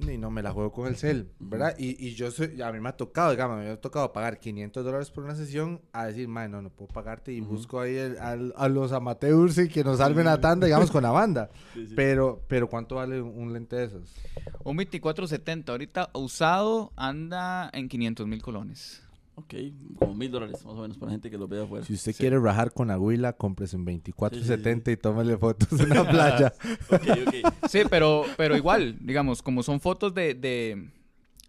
Y 0.00 0.16
no 0.16 0.30
me 0.30 0.42
la 0.42 0.52
juego 0.52 0.70
con 0.70 0.86
el 0.86 0.96
cel, 0.96 1.32
¿verdad? 1.40 1.74
Y, 1.76 2.06
y 2.06 2.14
yo 2.14 2.30
soy, 2.30 2.62
a 2.62 2.70
mí 2.70 2.78
me 2.78 2.88
ha 2.88 2.96
tocado, 2.96 3.32
digamos, 3.32 3.58
me 3.58 3.68
ha 3.68 3.80
tocado 3.80 4.12
pagar 4.12 4.38
500 4.38 4.84
dólares 4.84 5.10
por 5.10 5.24
una 5.24 5.34
sesión 5.34 5.80
a 5.92 6.06
decir, 6.06 6.28
man, 6.28 6.52
no, 6.52 6.62
no 6.62 6.70
puedo 6.70 6.86
pagarte. 6.92 7.32
Y 7.32 7.40
busco 7.40 7.80
ahí 7.80 7.96
el- 7.96 8.16
al- 8.18 8.54
a 8.56 8.68
los 8.68 8.92
amateurs 8.92 9.58
y 9.58 9.68
que 9.68 9.82
nos 9.82 9.98
salven 9.98 10.26
la 10.26 10.40
tanda, 10.40 10.66
digamos, 10.66 10.90
con 10.92 11.02
la 11.02 11.10
banda. 11.10 11.50
Sí, 11.74 11.86
sí. 11.88 11.94
Pero, 11.96 12.44
pero 12.46 12.68
¿cuánto 12.68 12.94
vale 12.96 13.20
un, 13.20 13.36
un 13.42 13.52
lente 13.52 13.74
de 13.74 13.84
esos? 13.86 14.14
Un 14.62 14.76
2470 14.76 15.72
ahorita 15.72 16.10
usado 16.14 16.92
anda 16.94 17.68
en 17.72 17.88
500 17.88 18.26
mil 18.28 18.40
colones. 18.40 19.02
Ok, 19.38 19.54
como 19.98 20.14
mil 20.14 20.30
dólares 20.30 20.64
más 20.64 20.74
o 20.74 20.82
menos 20.82 20.96
para 20.98 21.06
la 21.10 21.12
gente 21.12 21.30
que 21.30 21.38
lo 21.38 21.46
vea 21.46 21.62
afuera. 21.62 21.84
Si 21.84 21.94
usted 21.94 22.14
quiere 22.16 22.38
rajar 22.40 22.72
con 22.72 22.90
Aguila, 22.90 23.32
cómprese 23.34 23.76
un 23.76 23.84
Sí, 23.86 23.92
2470 24.12 24.90
y 24.90 24.96
tómale 24.96 25.36
fotos 25.38 25.78
en 25.78 25.88
la 25.90 26.02
playa. 26.10 26.52
Ok, 26.90 27.08
ok. 27.26 27.68
Sí, 27.68 27.80
pero, 27.88 28.24
pero 28.36 28.56
igual, 28.56 28.96
digamos, 29.00 29.42
como 29.42 29.62
son 29.62 29.78
fotos 29.80 30.12
de, 30.12 30.34
de, 30.34 30.90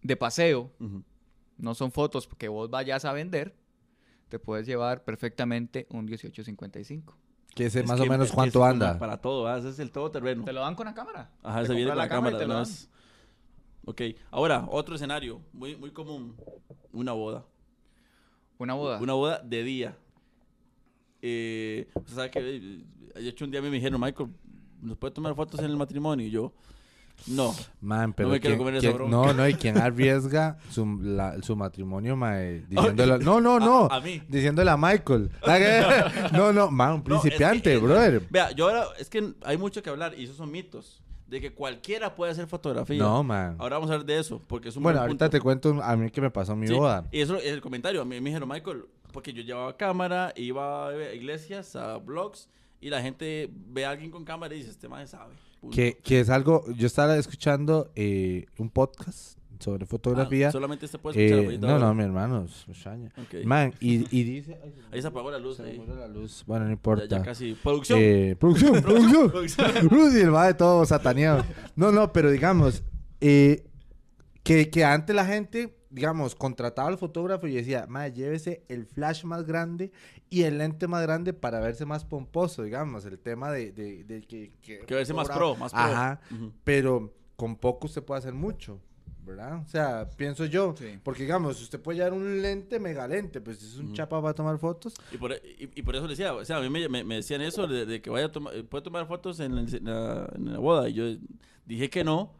de 0.03 0.16
paseo, 0.16 0.72
no 1.57 1.74
son 1.74 1.91
fotos 1.91 2.28
que 2.38 2.47
vos 2.47 2.70
vayas 2.70 3.05
a 3.05 3.13
vender, 3.13 3.55
te 4.30 4.38
puedes 4.38 4.68
llevar 4.68 5.03
perfectamente 5.03 5.88
un 5.89 6.05
1855. 6.05 7.18
que 7.55 7.70
sé 7.72 7.80
Es 7.80 7.88
más 7.88 7.99
que- 7.99 8.05
o 8.05 8.09
menos 8.09 8.32
cuánto 8.32 8.63
anda. 8.63 8.99
Para 8.99 9.18
todo, 9.18 9.53
ese 9.57 9.70
es 9.70 9.80
el 9.80 9.91
todoterreno. 9.91 10.43
¿Te 10.45 10.53
lo 10.53 10.61
dan 10.61 10.76
con 10.76 10.86
la 10.86 10.93
cámara? 10.93 11.32
Ajá, 11.41 11.61
Te 11.61 11.68
se 11.70 11.74
viene 11.74 11.89
con 11.89 11.97
la 11.97 12.07
cámara 12.07 12.38
te 12.38 12.45
lo 12.45 12.53
dan. 12.53 12.68
Ok, 13.86 14.01
ahora, 14.30 14.68
otro 14.70 14.93
escenario, 14.93 15.41
muy, 15.53 15.76
muy 15.76 15.89
común, 15.89 16.36
una 16.93 17.13
boda. 17.13 17.43
Una 18.60 18.74
boda. 18.74 18.99
Una 18.99 19.14
boda 19.14 19.41
de 19.43 19.64
día. 19.64 19.95
Eh, 21.22 21.88
usted 21.95 22.14
sabe 22.14 22.32
que 22.32 22.39
eh, 22.39 22.80
de 23.16 23.30
hecho 23.30 23.45
un 23.45 23.51
día 23.51 23.60
a 23.60 23.64
mí 23.64 23.70
me 23.70 23.76
dijeron, 23.78 23.99
Michael, 23.99 24.30
¿nos 24.82 24.97
puede 24.97 25.14
tomar 25.14 25.34
fotos 25.36 25.60
en 25.62 25.66
el 25.68 25.78
matrimonio? 25.78 26.26
Y 26.26 26.30
yo, 26.32 26.53
No. 27.28 27.53
Man, 27.82 28.14
pero 28.14 28.30
me 28.30 28.39
quiero 28.39 28.55
¿quién- 28.55 28.57
comer 28.60 28.76
esa 28.76 28.82
quién- 28.82 28.93
bronca. 28.95 29.12
no, 29.16 29.34
no, 29.34 29.47
y 29.47 29.53
quien 29.55 29.78
arriesga 29.78 30.57
su, 30.70 30.86
la- 31.01 31.41
su 31.41 31.55
matrimonio, 31.55 32.16
mae, 32.16 32.66
diciéndole, 32.70 33.20
no, 33.24 33.39
no, 33.41 33.60
no, 33.60 33.88
A, 33.91 33.97
a 33.97 34.01
mí. 34.01 34.22
diciéndole 34.28 34.72
a 34.72 34.78
Michael. 34.78 35.30
no, 36.34 36.51
no, 36.53 36.70
man, 36.72 36.93
un 36.95 37.03
No, 37.07 37.16
es 37.18 37.22
que- 37.22 37.28
principiante, 37.30 37.74
es- 37.76 37.82
brother. 37.82 38.28
Vea, 38.30 38.51
yo 38.51 38.68
ahora, 38.68 38.86
es 38.97 39.10
que 39.10 39.34
hay 39.43 39.57
mucho 39.57 39.82
que 39.82 39.89
hablar 39.89 40.14
y 40.18 40.24
esos 40.26 40.36
son 40.38 40.51
mitos. 40.51 41.01
De 41.30 41.39
que 41.39 41.53
cualquiera 41.53 42.15
puede 42.15 42.32
hacer 42.32 42.47
fotografía. 42.47 42.97
No, 42.97 43.23
man. 43.23 43.55
Ahora 43.59 43.75
vamos 43.77 43.89
a 43.91 43.93
hablar 43.93 44.05
de 44.07 44.19
eso, 44.19 44.41
porque 44.47 44.69
es 44.69 44.75
un 44.75 44.84
Bueno, 44.84 44.99
buen 44.99 45.09
ahorita 45.09 45.25
punto. 45.25 45.38
te 45.38 45.41
cuento 45.41 45.84
a 45.84 45.95
mí 45.95 46.09
que 46.09 46.21
me 46.21 46.32
pasó 46.32 46.53
en 46.53 46.59
mi 46.59 46.67
Sí, 46.67 46.73
boda. 46.73 47.05
Y 47.11 47.21
eso 47.21 47.36
es 47.38 47.45
el 47.45 47.61
comentario. 47.61 48.01
A 48.01 48.05
mí 48.05 48.19
me 48.19 48.30
dijeron, 48.30 48.49
Michael, 48.49 48.86
porque 49.13 49.32
yo 49.34 49.41
llevaba 49.43 49.75
cámara, 49.77 50.34
iba 50.36 50.89
a 50.89 51.13
iglesias, 51.13 51.75
a 51.75 51.97
blogs, 51.97 52.49
y 52.82 52.89
la 52.89 53.01
gente 53.01 53.49
ve 53.51 53.86
a 53.86 53.91
alguien 53.91 54.09
con 54.11 54.23
cámara 54.25 54.53
y 54.55 54.59
dice, 54.59 54.71
este 54.71 54.88
man 54.89 55.07
sabe. 55.07 55.34
Que, 55.71 55.97
que 56.03 56.21
es 56.21 56.30
algo, 56.30 56.63
yo 56.75 56.88
estaba 56.88 57.17
escuchando 57.17 57.91
eh, 57.95 58.45
un 58.57 58.69
podcast 58.69 59.38
sobre 59.60 59.84
Ah, 59.84 59.88
fotografía. 59.88 60.51
solamente 60.51 60.86
este 60.86 60.97
puede 60.97 61.26
escuchar. 61.28 61.53
Eh, 61.53 61.57
no, 61.57 61.68
ahora. 61.70 61.86
no, 61.88 61.93
mi 61.93 62.03
hermano. 62.03 62.47
Man, 63.43 63.74
y, 63.80 64.05
y 64.18 64.24
dice... 64.24 64.57
ay, 64.64 64.72
se 64.89 64.95
Ahí 64.95 65.01
se 65.01 65.07
apagó 65.07 65.30
la 65.32 65.39
luz. 65.39 65.57
se 65.57 65.64
la 65.76 66.07
luz. 66.07 66.43
Bueno, 66.47 66.66
no 66.66 66.72
importa. 66.72 67.05
ya 67.07 67.22
casi. 67.22 67.53
Producción. 67.55 67.99
Eh, 68.01 68.36
producción, 68.39 68.74
producción. 68.82 69.30
Producción. 69.30 69.78
El 70.18 70.34
va 70.34 70.47
de 70.47 70.53
todo 70.53 70.86
sataneado. 70.86 71.43
No, 71.76 71.91
no, 71.91 72.12
pero 72.14 72.32
digamos, 72.32 72.84
eh, 73.22 73.66
que, 74.43 74.70
que 74.70 74.84
antes 74.86 75.16
la 75.16 75.26
gente, 75.26 75.78
digamos, 75.89 76.36
contrataba 76.36 76.88
al 76.88 76.97
fotógrafo 76.97 77.45
y 77.47 77.53
decía, 77.55 77.86
madre, 77.88 78.14
llévese 78.14 78.64
el 78.70 78.86
flash 78.86 79.24
más 79.26 79.45
grande 79.45 79.91
y 80.30 80.43
el 80.43 80.57
lente 80.57 80.88
más 80.88 81.01
grande 81.03 81.34
para 81.34 81.60
verse 81.60 81.86
más 81.86 82.05
pomposo, 82.05 82.64
digamos, 82.64 83.03
el 83.05 83.20
tema 83.20 83.51
de, 83.51 83.72
de, 83.72 84.03
de 84.05 84.22
que... 84.22 84.53
Que, 84.62 84.80
Que 84.80 84.95
verse 84.95 85.14
más 85.14 85.28
pro, 85.28 85.55
más 85.55 85.72
pro. 85.74 85.82
Ajá, 85.82 86.22
pero 86.64 87.14
con 87.36 87.55
poco 87.55 87.88
usted 87.88 88.03
puede 88.03 88.20
hacer 88.20 88.34
mucho. 88.34 88.80
¿Verdad? 89.30 89.61
O 89.65 89.67
sea, 89.69 90.09
pienso 90.17 90.45
yo, 90.45 90.73
Sí. 90.77 90.99
porque 91.03 91.23
digamos, 91.23 91.61
usted 91.61 91.80
puede 91.80 91.99
llevar 91.99 92.13
un 92.13 92.41
lente 92.41 92.80
mega 92.80 93.07
lente, 93.07 93.39
pues 93.41 93.61
es 93.63 93.77
un 93.77 93.88
Ujú. 93.88 93.93
chapa 93.95 94.21
para 94.21 94.34
tomar 94.34 94.57
fotos. 94.57 94.93
Y 95.11 95.17
por, 95.17 95.32
y, 95.34 95.69
y 95.75 95.82
por 95.84 95.95
eso 95.95 96.05
le 96.05 96.11
decía, 96.11 96.34
o 96.34 96.43
sea, 96.43 96.57
a 96.57 96.61
mí 96.61 96.69
me, 96.69 96.89
me- 96.89 97.03
me 97.03 97.15
decían 97.15 97.41
eso 97.41 97.67
de, 97.67 97.86
de 97.86 98.01
que 98.01 98.09
vaya 98.09 98.25
a 98.27 98.32
tomar, 98.32 98.53
puede 98.65 98.84
tomar 98.84 99.05
fotos 99.07 99.39
en 99.39 99.55
la, 99.55 99.61
en 99.61 99.86
la- 99.86 100.30
en 100.36 100.53
la 100.53 100.59
boda. 100.59 100.89
Y 100.89 100.93
yo 100.93 101.03
dije 101.65 101.89
que 101.89 102.03
no, 102.03 102.32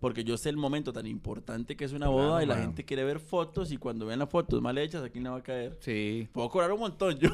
porque 0.00 0.24
yo 0.24 0.36
sé 0.38 0.48
el 0.48 0.56
momento 0.56 0.92
tan 0.92 1.06
importante 1.06 1.76
que 1.76 1.84
es 1.84 1.92
una 1.92 2.08
boda 2.08 2.28
Claro, 2.38 2.42
y 2.42 2.46
la 2.46 2.54
man. 2.54 2.64
gente 2.64 2.84
quiere 2.84 3.04
ver 3.04 3.20
fotos 3.20 3.70
y 3.72 3.76
cuando 3.76 4.06
vean 4.06 4.20
las 4.20 4.30
fotos 4.30 4.62
mal 4.62 4.78
hechas, 4.78 5.02
¿a 5.02 5.08
quién 5.10 5.24
le 5.24 5.30
va 5.30 5.36
a 5.38 5.42
caer? 5.42 5.76
Sí. 5.80 6.28
Puedo 6.32 6.48
cobrar 6.48 6.72
un 6.72 6.80
montón 6.80 7.18
yo. 7.18 7.28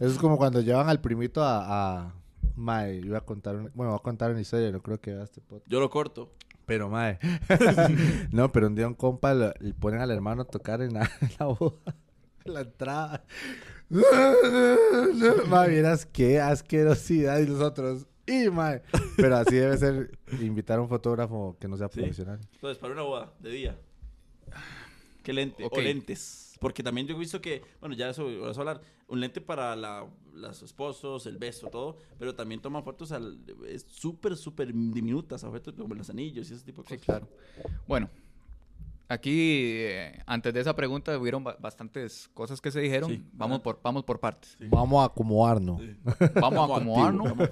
Eso 0.00 0.06
es 0.06 0.18
como 0.18 0.36
cuando 0.36 0.60
llevan 0.60 0.88
al 0.88 1.00
primito 1.00 1.42
a... 1.42 2.02
a... 2.06 2.14
Mae, 2.56 2.96
iba 2.96 3.16
a 3.16 3.20
contar, 3.22 3.56
una- 3.56 3.70
bueno, 3.74 3.92
voy 3.92 3.98
a 4.00 4.02
contar 4.02 4.32
una 4.32 4.40
historia, 4.40 4.70
no 4.70 4.82
creo 4.82 5.00
que 5.00 5.14
vea 5.14 5.22
este 5.22 5.40
podcast. 5.40 5.70
Yo 5.70 5.80
lo 5.80 5.88
corto. 5.88 6.30
Pero, 6.70 6.88
mae. 6.88 7.18
no, 8.30 8.52
pero 8.52 8.68
un 8.68 8.76
día 8.76 8.86
un 8.86 8.94
compa 8.94 9.34
lo- 9.34 9.52
le 9.58 9.74
ponen 9.74 10.00
al 10.00 10.12
hermano 10.12 10.42
a 10.42 10.44
tocar 10.44 10.80
en 10.82 10.94
la, 10.94 11.00
en 11.20 11.30
la 11.36 11.46
boda, 11.46 11.96
en 12.44 12.54
la 12.54 12.60
entrada. 12.60 13.24
mae, 15.48 15.68
vieras 15.68 16.06
qué 16.06 16.40
asquerosidad 16.40 17.40
y 17.40 17.46
los 17.48 17.60
otros. 17.60 18.06
Y, 18.24 18.48
mae. 18.50 18.82
Pero 19.16 19.36
así 19.38 19.56
debe 19.56 19.76
ser 19.78 20.16
invitar 20.40 20.78
a 20.78 20.82
un 20.82 20.88
fotógrafo 20.88 21.56
que 21.58 21.66
no 21.66 21.76
sea 21.76 21.88
Sí. 21.88 21.98
profesional. 21.98 22.38
Entonces, 22.54 22.78
para 22.78 22.92
una 22.92 23.02
boda 23.02 23.32
de 23.40 23.50
día. 23.50 23.76
¿Qué 25.24 25.32
lente? 25.32 25.68
O 25.68 25.80
lentes. 25.80 26.39
Porque 26.60 26.82
también 26.82 27.06
yo 27.06 27.16
he 27.16 27.18
visto 27.18 27.40
que, 27.40 27.62
bueno, 27.80 27.94
ya 27.96 28.10
eso 28.10 28.24
vas 28.42 28.56
a 28.56 28.60
hablar, 28.60 28.80
un 29.08 29.18
lente 29.18 29.40
para 29.40 29.74
la, 29.74 30.06
los 30.34 30.62
esposos, 30.62 31.24
el 31.26 31.38
beso, 31.38 31.68
todo, 31.68 31.96
pero 32.18 32.34
también 32.34 32.60
toman 32.60 32.84
fotos 32.84 33.10
al, 33.12 33.40
es 33.66 33.86
súper, 33.88 34.36
súper 34.36 34.68
diminutas, 34.72 35.42
objetos 35.42 35.74
como 35.74 35.94
los 35.94 36.10
anillos 36.10 36.50
y 36.50 36.54
ese 36.54 36.64
tipo 36.64 36.82
de 36.82 36.88
Sí, 36.90 36.94
cosas. 36.96 37.06
claro. 37.06 37.28
Bueno, 37.88 38.10
aquí, 39.08 39.30
eh, 39.78 40.22
antes 40.26 40.52
de 40.52 40.60
esa 40.60 40.76
pregunta, 40.76 41.18
hubieron 41.18 41.42
ba- 41.42 41.56
bastantes 41.58 42.28
cosas 42.34 42.60
que 42.60 42.70
se 42.70 42.80
dijeron. 42.80 43.08
Sí, 43.10 43.24
vamos, 43.32 43.60
por, 43.60 43.80
vamos 43.82 44.04
por 44.04 44.20
partes. 44.20 44.56
Vamos 44.68 45.00
a 45.00 45.06
acomodarnos. 45.06 45.80
Sí. 45.80 45.96
Vamos 46.40 46.70
a 46.70 46.76
acomodarnos. 46.76 47.48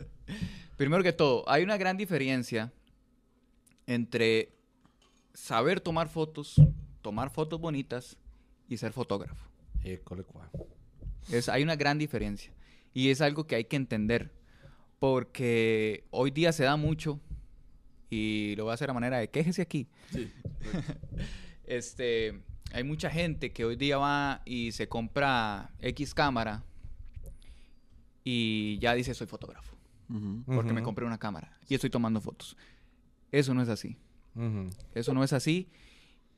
Primero 0.78 1.02
que 1.02 1.12
todo, 1.12 1.44
hay 1.48 1.62
una 1.64 1.76
gran 1.76 1.98
diferencia 1.98 2.72
entre 3.86 4.54
saber 5.34 5.80
tomar 5.80 6.08
fotos, 6.08 6.56
tomar 7.02 7.30
fotos 7.30 7.60
bonitas 7.60 8.16
y 8.68 8.76
ser 8.76 8.92
fotógrafo. 8.92 9.48
École. 9.84 10.24
Es, 11.30 11.48
hay 11.48 11.62
una 11.62 11.76
gran 11.76 11.98
diferencia. 11.98 12.52
Y 12.94 13.10
es 13.10 13.20
algo 13.20 13.46
que 13.46 13.54
hay 13.54 13.64
que 13.64 13.76
entender. 13.76 14.32
Porque 14.98 16.04
hoy 16.10 16.30
día 16.30 16.52
se 16.52 16.64
da 16.64 16.76
mucho, 16.76 17.20
y 18.10 18.54
lo 18.56 18.64
voy 18.64 18.72
a 18.72 18.74
hacer 18.74 18.90
a 18.90 18.94
manera 18.94 19.18
de 19.18 19.30
quéjese 19.30 19.62
aquí. 19.62 19.88
Sí. 20.10 20.30
Este, 21.70 22.40
hay 22.72 22.82
mucha 22.82 23.10
gente 23.10 23.52
que 23.52 23.62
hoy 23.66 23.76
día 23.76 23.98
va 23.98 24.40
y 24.46 24.72
se 24.72 24.88
compra 24.88 25.70
X 25.80 26.14
cámara 26.14 26.64
y 28.24 28.78
ya 28.78 28.94
dice 28.94 29.12
soy 29.12 29.26
fotógrafo. 29.26 29.76
Porque 30.46 30.72
me 30.72 30.82
compré 30.82 31.04
una 31.04 31.18
cámara 31.18 31.52
y 31.68 31.74
estoy 31.74 31.90
tomando 31.90 32.22
fotos. 32.22 32.56
Eso 33.30 33.52
no 33.52 33.60
es 33.60 33.68
así. 33.68 33.98
Eso 34.94 35.12
no 35.12 35.22
es 35.22 35.34
así. 35.34 35.68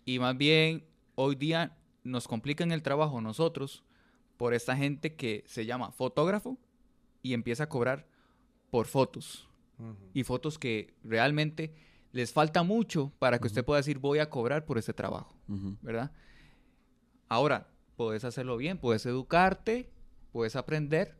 Y 0.05 0.18
más 0.18 0.37
bien, 0.37 0.85
hoy 1.14 1.37
día 1.37 1.76
nos 2.05 2.28
complican 2.28 2.72
el 2.72 2.82
trabajo 2.82 3.20
nosotros 3.20 3.84
por 4.36 4.55
esta 4.55 4.76
gente 4.76 5.14
que 5.16 5.44
se 5.46 5.66
llama 5.66 5.92
fotógrafo 5.92 6.59
y 7.22 7.34
empieza 7.34 7.64
a 7.64 7.68
cobrar 7.68 8.07
por 8.70 8.86
fotos. 8.86 9.46
Y 10.12 10.24
fotos 10.24 10.59
que 10.59 10.94
realmente 11.03 11.74
les 12.12 12.32
falta 12.32 12.62
mucho 12.62 13.12
para 13.18 13.38
que 13.38 13.46
usted 13.46 13.64
pueda 13.64 13.78
decir 13.78 13.98
voy 13.98 14.18
a 14.18 14.28
cobrar 14.28 14.66
por 14.66 14.78
ese 14.78 14.92
trabajo. 14.92 15.34
¿verdad? 15.80 16.12
Ahora, 17.28 17.68
puedes 17.96 18.24
hacerlo 18.24 18.57
bien, 18.57 18.78
puedes 18.78 19.07
educarte, 19.07 19.90
puedes 20.32 20.57
aprender 20.57 21.16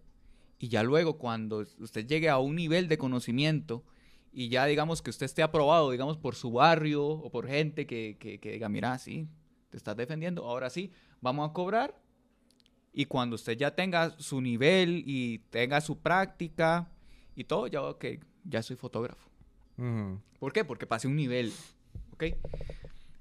y 0.59 0.68
ya 0.68 0.83
luego 0.83 1.16
cuando 1.16 1.64
usted 1.78 2.07
llegue 2.07 2.28
a 2.28 2.39
un 2.39 2.57
nivel 2.57 2.89
de 2.89 2.99
conocimiento 2.99 3.85
y 4.33 4.49
ya 4.49 4.66
digamos 4.66 5.03
que 5.03 5.11
usted 5.11 5.26
esté 5.26 5.43
aprobado, 5.43 5.91
digamos, 5.91 6.18
por 6.18 6.35
su 6.35 6.53
barrio 6.53 7.05
o 7.05 7.31
por 7.31 7.49
gente 7.49 7.87
que, 7.87 8.16
que, 8.20 8.39
que 8.39 8.53
diga, 8.53 8.68
mira, 8.68 8.99
sí, 8.99 9.28
te 9.71 9.77
estás 9.77 9.97
defendiendo, 9.97 10.45
ahora 10.47 10.68
sí, 10.71 10.93
vamos 11.21 11.49
a 11.49 11.53
cobrar. 11.53 11.95
Y 12.93 13.05
cuando 13.07 13.37
usted 13.37 13.57
ya 13.57 13.75
tenga 13.75 14.11
su 14.18 14.41
nivel 14.41 15.05
y 15.07 15.39
tenga 15.51 15.81
su 15.81 15.99
práctica 15.99 16.89
y 17.37 17.45
todo, 17.45 17.68
ya, 17.68 17.83
ok, 17.83 18.05
ya 18.45 18.62
soy 18.62 18.77
fotógrafo. 18.77 19.29
Ujú. 19.79 20.21
¿Por 20.41 20.53
qué? 20.53 20.64
Porque 20.64 20.87
pasé 20.87 21.07
un 21.07 21.14
nivel, 21.16 21.53
¿ok? 22.12 22.25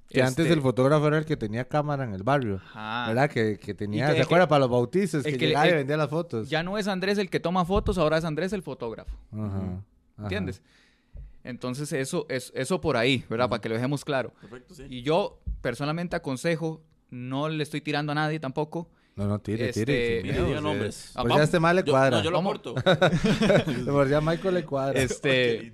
Que 0.09 0.23
antes 0.23 0.39
Este, 0.45 0.53
el 0.53 0.61
fotógrafo 0.61 1.07
era 1.07 1.19
el 1.19 1.25
que 1.25 1.37
tenía 1.37 1.65
cámara 1.65 2.03
en 2.03 2.13
el 2.15 2.23
barrio. 2.23 2.55
ajá. 2.55 3.09
¿Verdad? 3.09 3.29
Que, 3.29 3.59
que 3.59 3.75
tenía, 3.75 4.07
que- 4.09 4.15
¿se 4.15 4.21
acuerda? 4.23 4.45
que- 4.45 4.49
Para 4.49 4.59
los 4.61 4.69
bautizos, 4.71 5.23
que, 5.23 5.37
que- 5.37 5.47
llegaba 5.49 5.67
y 5.67 5.69
el- 5.69 5.75
vendía 5.75 5.97
las 5.97 6.09
fotos. 6.09 6.49
Ya 6.49 6.63
no 6.63 6.79
es 6.79 6.87
Andrés 6.87 7.19
el 7.19 7.29
que 7.29 7.39
toma 7.39 7.63
fotos, 7.63 7.99
ahora 7.99 8.17
es 8.17 8.25
Andrés 8.25 8.51
el 8.53 8.63
fotógrafo. 8.63 9.15
Ajá, 9.31 9.57
ajá. 9.57 9.83
¿Entiendes? 10.23 10.63
Entonces 11.43 11.93
eso, 11.93 12.25
es, 12.27 12.51
eso 12.55 12.81
por 12.81 12.97
ahí, 12.97 13.23
¿verdad? 13.29 13.49
Para 13.49 13.61
que 13.61 13.69
lo 13.69 13.75
dejemos 13.75 14.03
claro. 14.03 14.33
Perfecto, 14.41 14.73
sí. 14.73 14.83
Y 14.89 15.03
yo 15.03 15.39
personalmente 15.61 16.15
aconsejo, 16.15 16.81
no 17.09 17.49
le 17.49 17.63
estoy 17.63 17.81
tirando 17.81 18.11
a 18.11 18.15
nadie 18.15 18.39
tampoco. 18.39 18.89
No, 19.15 19.27
no, 19.27 19.39
tire, 19.39 19.69
Este, 19.69 19.85
tire. 19.85 20.23
miedo, 20.23 20.45
diga 20.45 20.61
nombres. 20.61 21.11
Ah, 21.15 21.23
Pues 21.23 21.35
ya 21.35 21.43
este 21.43 21.59
mal 21.59 21.75
le 21.75 21.83
Yo, 21.83 21.91
cuadra. 21.91 22.17
no, 22.17 22.23
yo 22.23 22.31
lo 22.31 22.41
corto. 22.41 22.75
Por 23.85 24.07
sí 24.07 24.13
a 24.13 24.21
Michael 24.21 24.53
le 24.53 24.63
cuadra. 24.65 25.01
Este, 25.01 25.73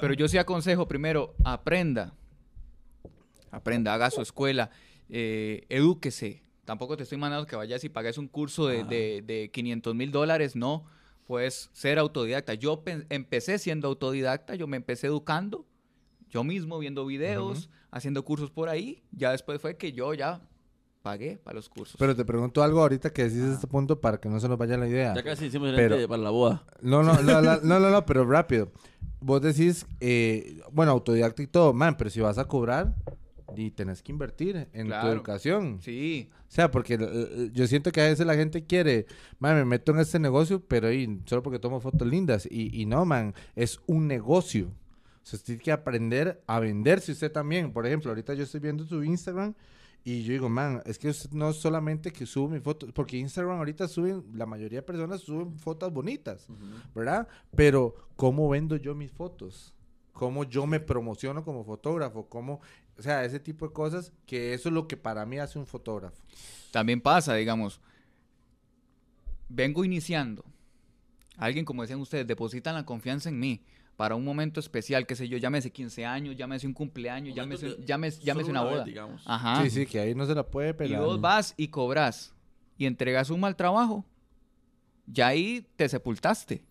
pero 0.00 0.14
yo 0.14 0.26
sí 0.26 0.36
aconsejo 0.38 0.88
primero, 0.88 1.34
aprenda. 1.44 2.14
Aprenda, 3.50 3.94
haga 3.94 4.10
su 4.10 4.20
escuela, 4.20 4.70
eh, 5.08 5.64
edúquese. 5.68 6.42
Tampoco 6.64 6.96
te 6.96 7.04
estoy 7.04 7.18
mandando 7.18 7.46
que 7.46 7.54
vayas 7.56 7.84
y 7.84 7.88
pagues 7.88 8.18
un 8.18 8.26
curso 8.26 8.66
de, 8.66 8.80
Ajá. 8.80 8.88
de, 8.88 9.22
de 9.24 9.50
500 9.52 9.94
mil 9.94 10.10
dólares, 10.10 10.56
no. 10.56 10.84
Puedes 11.26 11.70
ser 11.72 11.98
autodidacta. 11.98 12.54
Yo 12.54 12.82
empecé 13.08 13.58
siendo 13.58 13.88
autodidacta, 13.88 14.54
yo 14.56 14.66
me 14.66 14.76
empecé 14.76 15.06
educando, 15.06 15.64
yo 16.28 16.44
mismo 16.44 16.78
viendo 16.78 17.06
videos, 17.06 17.70
haciendo 17.90 18.24
cursos 18.24 18.50
por 18.50 18.68
ahí. 18.68 19.02
Ya 19.12 19.32
después 19.32 19.60
fue 19.60 19.76
que 19.76 19.92
yo 19.92 20.14
ya 20.14 20.40
pagué 21.02 21.38
para 21.38 21.56
los 21.56 21.68
cursos. 21.68 21.96
Pero 21.98 22.16
te 22.16 22.24
pregunto 22.24 22.62
algo 22.62 22.80
ahorita 22.80 23.12
que 23.12 23.24
decís 23.24 23.38
este 23.42 23.66
punto 23.66 24.00
para 24.00 24.18
que 24.18 24.28
no 24.28 24.40
se 24.40 24.48
nos 24.48 24.58
vaya 24.58 24.76
la 24.76 24.88
idea. 24.88 25.14
Ya 25.14 25.22
casi 25.22 25.46
hicimos 25.46 25.68
el 25.68 25.76
Pero- 25.76 26.08
para 26.08 26.22
la 26.22 26.30
boda. 26.30 26.64
No, 26.80 27.02
no, 27.02 27.14
no, 27.22 27.40
no, 27.40 27.60
no, 27.62 27.80
no, 27.80 27.90
no, 27.90 28.06
pero 28.06 28.24
rápido. 28.28 28.72
Vos 29.20 29.40
decís, 29.40 29.86
eh, 30.00 30.60
bueno, 30.72 30.92
autodidacta 30.92 31.42
y 31.42 31.46
todo, 31.46 31.72
man, 31.72 31.96
pero 31.96 32.10
si 32.10 32.20
vas 32.20 32.38
a 32.38 32.44
cobrar, 32.46 32.94
y 33.54 33.70
tenés 33.70 34.02
que 34.02 34.12
invertir 34.12 34.68
en 34.72 34.88
tu 34.88 35.06
educación. 35.06 35.78
Sí, 35.80 36.28
O 36.48 36.50
sea, 36.50 36.70
porque 36.70 36.94
eh, 36.94 36.98
eh, 37.00 37.50
yo 37.52 37.66
siento 37.66 37.92
que 37.92 38.00
a 38.00 38.04
veces 38.04 38.26
la 38.26 38.34
gente 38.34 38.64
quiere, 38.64 39.06
man, 39.38 39.56
me 39.56 39.64
meto 39.64 39.92
en 39.92 40.00
este 40.00 40.18
negocio, 40.18 40.60
pero 40.66 40.92
y, 40.92 41.22
solo 41.26 41.42
porque 41.42 41.58
tomo 41.58 41.80
fotos 41.80 42.08
lindas. 42.08 42.46
Y, 42.50 42.80
y 42.80 42.86
no, 42.86 43.04
man, 43.04 43.34
es 43.54 43.80
un 43.86 44.08
negocio. 44.08 44.72
Usted 45.26 45.42
tiene 45.42 45.60
que 45.60 45.72
aprender 45.72 46.42
a 46.46 46.60
venderse 46.60 47.12
usted 47.12 47.32
también. 47.32 47.72
Por 47.72 47.86
ejemplo, 47.86 48.10
ahorita 48.10 48.34
yo 48.34 48.44
estoy 48.44 48.60
viendo 48.60 48.84
su 48.84 49.02
Instagram 49.02 49.54
y 50.04 50.22
yo 50.22 50.32
digo, 50.32 50.48
man, 50.48 50.82
es 50.86 50.98
que 50.98 51.08
usted 51.08 51.30
no 51.32 51.52
solamente 51.52 52.12
que 52.12 52.26
sube 52.26 52.54
mi 52.54 52.60
foto, 52.60 52.86
porque 52.94 53.16
Instagram 53.16 53.58
ahorita 53.58 53.88
suben, 53.88 54.24
la 54.34 54.46
mayoría 54.46 54.78
de 54.78 54.82
personas 54.82 55.22
suben 55.22 55.58
fotos 55.58 55.92
bonitas, 55.92 56.46
¿verdad? 56.94 57.26
Pero, 57.56 57.94
¿cómo 58.14 58.48
vendo 58.48 58.76
yo 58.76 58.94
mis 58.94 59.10
fotos? 59.10 59.76
cómo 60.16 60.44
yo 60.44 60.66
me 60.66 60.80
promociono 60.80 61.44
como 61.44 61.62
fotógrafo, 61.62 62.26
cómo, 62.28 62.60
o 62.98 63.02
sea, 63.02 63.24
ese 63.24 63.38
tipo 63.38 63.68
de 63.68 63.72
cosas, 63.72 64.12
que 64.26 64.54
eso 64.54 64.70
es 64.70 64.74
lo 64.74 64.88
que 64.88 64.96
para 64.96 65.24
mí 65.26 65.38
hace 65.38 65.58
un 65.58 65.66
fotógrafo. 65.66 66.16
También 66.72 67.00
pasa, 67.00 67.34
digamos, 67.34 67.80
vengo 69.48 69.84
iniciando. 69.84 70.44
Alguien, 71.36 71.64
como 71.64 71.82
decían 71.82 72.00
ustedes, 72.00 72.26
depositan 72.26 72.74
la 72.74 72.86
confianza 72.86 73.28
en 73.28 73.38
mí 73.38 73.62
para 73.96 74.14
un 74.14 74.24
momento 74.24 74.60
especial, 74.60 75.06
qué 75.06 75.16
sé 75.16 75.26
yo, 75.28 75.38
llámese 75.38 75.70
15 75.70 76.04
años, 76.04 76.36
llámese 76.36 76.66
un 76.66 76.74
cumpleaños, 76.74 77.34
llámese, 77.34 77.76
que 77.76 77.84
llámese, 77.86 78.22
llámese 78.22 78.50
una 78.50 78.62
vez, 78.62 78.72
boda. 78.72 78.84
digamos. 78.84 79.22
Ajá. 79.26 79.62
Sí, 79.62 79.70
sí, 79.70 79.86
que 79.86 79.98
ahí 80.00 80.14
no 80.14 80.26
se 80.26 80.34
la 80.34 80.42
puede 80.46 80.70
Y 80.70 80.72
pelar. 80.74 81.00
vos 81.00 81.20
vas 81.20 81.54
y 81.56 81.68
cobras 81.68 82.34
y 82.76 82.84
entregas 82.86 83.30
un 83.30 83.40
mal 83.40 83.56
trabajo, 83.56 84.04
ya 85.06 85.28
ahí 85.28 85.66
te 85.76 85.88
sepultaste. 85.88 86.64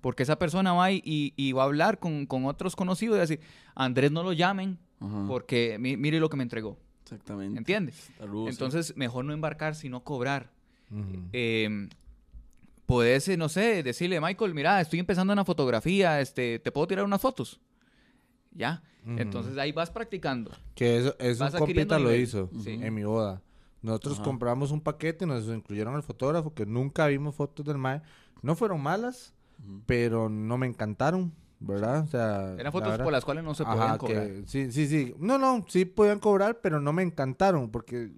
Porque 0.00 0.24
esa 0.24 0.40
persona 0.40 0.72
va 0.72 0.90
y, 0.90 1.00
y- 1.04 1.34
y 1.36 1.52
va 1.52 1.62
a 1.62 1.66
hablar 1.66 2.00
con, 2.00 2.26
con 2.26 2.46
otros 2.46 2.74
conocidos 2.74 3.16
y 3.16 3.20
decir, 3.20 3.40
Andrés 3.76 4.10
no 4.10 4.24
lo 4.24 4.32
llamen 4.32 4.76
Ajá. 4.98 5.24
porque 5.28 5.76
mi- 5.78 5.96
mire 5.96 6.18
lo 6.18 6.28
que 6.28 6.36
me 6.36 6.42
entregó. 6.42 6.78
Exactamente. 7.04 7.58
¿Entiendes? 7.58 8.10
Saludos, 8.18 8.46
sí. 8.48 8.50
Entonces, 8.54 8.96
mejor 8.96 9.24
no 9.24 9.32
embarcar, 9.32 9.76
sino 9.76 10.02
cobrar. 10.02 10.50
Ujú. 10.90 11.28
Eh, 11.32 11.88
podés, 12.92 13.26
eh, 13.28 13.36
no 13.36 13.48
sé, 13.48 13.82
decirle, 13.82 14.20
Michael, 14.20 14.54
mira, 14.54 14.80
estoy 14.80 14.98
empezando 14.98 15.32
una 15.32 15.44
fotografía, 15.44 16.20
este, 16.20 16.58
¿te 16.58 16.70
puedo 16.70 16.86
tirar 16.86 17.04
unas 17.04 17.20
fotos? 17.20 17.60
Ya. 18.52 18.82
Ujú. 19.06 19.18
Entonces 19.18 19.56
ahí 19.58 19.72
vas 19.72 19.90
practicando. 19.90 20.50
Que 20.74 20.98
eso, 20.98 21.16
eso 21.18 21.44
un 21.44 21.50
compita 21.52 21.98
lo 21.98 22.06
nivel. 22.10 22.22
hizo 22.22 22.50
en 22.66 22.94
mi 22.94 23.04
boda. 23.04 23.42
Nosotros 23.80 24.14
Ajá. 24.16 24.24
compramos 24.24 24.70
un 24.70 24.80
paquete, 24.80 25.26
nos 25.26 25.46
incluyeron 25.48 25.94
al 25.94 26.02
fotógrafo, 26.02 26.52
que 26.54 26.66
nunca 26.66 27.06
vimos 27.06 27.34
fotos 27.34 27.64
del 27.66 27.78
mae. 27.78 28.02
No 28.42 28.54
fueron 28.54 28.80
malas, 28.82 29.34
Ujú. 29.58 29.82
pero 29.86 30.28
no 30.28 30.56
me 30.58 30.66
encantaron, 30.66 31.32
¿verdad? 31.58 32.04
O 32.04 32.06
sea, 32.06 32.54
Eran 32.58 32.70
fotos 32.72 32.98
por 32.98 33.10
las 33.12 33.24
cuales 33.24 33.42
no 33.42 33.54
se 33.54 33.62
Ajá, 33.64 33.72
podían 33.74 33.92
que- 33.98 34.28
cobrar. 34.30 34.48
sí, 34.48 34.70
sí, 34.70 34.86
sí. 34.86 35.14
No, 35.18 35.38
no, 35.38 35.64
sí 35.68 35.84
podían 35.84 36.18
cobrar, 36.20 36.60
pero 36.60 36.78
no 36.80 36.92
me 36.92 37.02
encantaron, 37.02 37.70
porque 37.70 38.12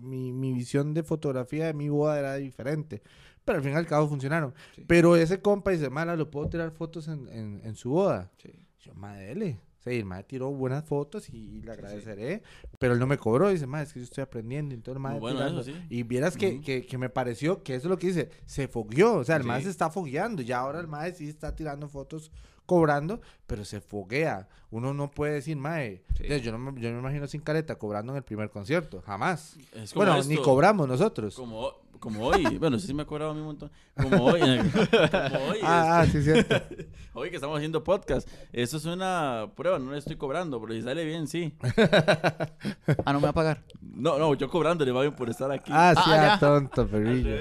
mi, 0.00 0.32
mi 0.32 0.52
visión 0.52 0.94
de 0.94 1.02
fotografía 1.02 1.66
de 1.66 1.74
mi 1.74 1.88
boda 1.88 2.18
era 2.18 2.34
diferente. 2.36 3.02
Pero 3.44 3.58
al 3.58 3.64
fin 3.64 3.72
y 3.72 3.76
al 3.76 3.86
cabo 3.86 4.08
funcionaron. 4.08 4.54
Sí. 4.74 4.84
Pero 4.86 5.16
ese 5.16 5.40
compa 5.40 5.70
dice, 5.70 5.90
mala, 5.90 6.16
¿lo 6.16 6.30
puedo 6.30 6.48
tirar 6.48 6.70
fotos 6.72 7.08
en, 7.08 7.28
en, 7.28 7.60
en 7.64 7.74
su 7.74 7.90
boda? 7.90 8.30
Sí. 8.38 8.66
Yo, 8.80 8.94
madre. 8.94 9.60
Sí, 9.80 9.90
el 9.90 10.04
madre 10.04 10.24
tiró 10.24 10.50
buenas 10.50 10.84
fotos 10.84 11.30
y, 11.30 11.62
le 11.62 11.72
agradeceré. 11.72 12.42
Pero 12.78 12.92
él 12.92 12.98
no 12.98 13.06
me 13.06 13.16
cobró. 13.16 13.48
Dice, 13.48 13.66
madre, 13.66 13.86
es 13.86 13.92
que 13.94 14.00
yo 14.00 14.04
estoy 14.04 14.22
aprendiendo. 14.22 14.74
El 14.92 14.98
madre 14.98 15.20
bueno, 15.20 15.38
tirando. 15.38 15.60
eso 15.62 15.70
sí. 15.70 15.86
Y 15.88 16.02
vieras 16.02 16.36
que, 16.36 16.60
que, 16.60 16.84
que 16.84 16.98
me 16.98 17.08
pareció 17.08 17.62
que 17.62 17.74
eso 17.74 17.88
es 17.88 17.90
lo 17.90 17.98
que 17.98 18.08
dice. 18.08 18.30
Se 18.44 18.68
fogueó. 18.68 19.14
O 19.14 19.24
sea, 19.24 19.36
el 19.36 19.44
madre 19.44 19.64
se 19.64 19.70
está 19.70 19.88
fogueando. 19.88 20.42
Ya 20.42 20.58
ahora 20.58 20.80
el 20.80 20.88
madre 20.88 21.14
sí 21.14 21.28
está 21.28 21.56
tirando 21.56 21.88
fotos 21.88 22.30
cobrando, 22.70 23.20
pero 23.48 23.64
se 23.64 23.80
foguea. 23.80 24.46
Uno 24.70 24.94
no 24.94 25.10
puede 25.10 25.32
decir, 25.34 25.56
madre, 25.56 26.04
Sí. 26.16 26.24
ya, 26.28 26.36
yo, 26.36 26.52
no 26.52 26.58
me, 26.58 26.80
yo 26.80 26.88
no 26.90 26.94
me 26.96 27.00
imagino 27.00 27.26
sin 27.26 27.40
careta 27.40 27.74
cobrando 27.74 28.12
en 28.12 28.18
el 28.18 28.22
primer 28.22 28.48
concierto. 28.50 29.02
Jamás. 29.04 29.56
Es 29.72 29.92
como 29.92 30.04
Bueno, 30.06 30.20
esto, 30.20 30.30
ni 30.32 30.36
cobramos 30.36 30.86
nosotros. 30.86 31.34
Como, 31.34 31.72
como 31.98 32.26
hoy. 32.26 32.44
bueno, 32.58 32.78
sí 32.78 32.94
me 32.94 33.02
ha 33.02 33.06
cobrado 33.06 33.32
a 33.32 33.34
mí 33.34 33.40
un 33.40 33.46
montón. 33.46 33.70
Como 34.00 34.24
hoy. 34.26 34.40
como 34.40 35.44
hoy. 35.50 35.58
ah, 35.64 36.00
ah, 36.00 36.06
sí, 36.06 36.22
cierto. 36.22 36.54
hoy 37.14 37.30
que 37.30 37.36
estamos 37.36 37.56
haciendo 37.56 37.82
podcast. 37.82 38.28
Esto 38.52 38.76
es 38.76 38.84
una 38.84 39.50
prueba. 39.56 39.80
No 39.80 39.90
le 39.90 39.98
estoy 39.98 40.14
cobrando, 40.14 40.60
pero 40.60 40.72
si 40.72 40.82
sale 40.82 41.04
bien, 41.04 41.26
sí. 41.26 41.52
Ah, 43.04 43.12
no 43.12 43.18
me 43.20 43.24
va 43.24 43.30
a 43.30 43.32
pagar. 43.32 43.64
No, 43.80 44.18
no, 44.18 44.34
yo 44.34 44.48
cobrando 44.48 44.84
le 44.84 44.92
va 44.92 45.00
bien 45.02 45.14
por 45.16 45.28
estar 45.28 45.50
aquí. 45.50 45.72
ah, 45.74 45.94
sí, 45.96 46.02
Ah, 46.06 46.14
ah, 46.14 46.26
ya. 46.34 46.38
tonto, 46.38 46.86
perrillo. 46.86 47.36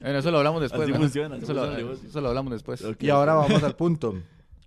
Bueno, 0.00 0.18
eso 0.18 0.30
lo 0.30 0.38
hablamos 0.38 0.60
después. 0.62 0.82
Así 0.82 0.92
¿no? 0.92 0.98
funciona, 0.98 1.34
así 1.36 1.44
Eso, 1.44 1.54
lo, 1.54 1.60
funciona 1.60 1.82
negocio. 1.84 2.08
eso 2.08 2.20
lo 2.20 2.28
hablamos 2.28 2.52
después. 2.52 2.84
Ok, 2.84 3.02
Y 3.02 3.10
ahora 3.10 3.34
vamos 3.34 3.62
al 3.62 3.74
punto. 3.76 4.14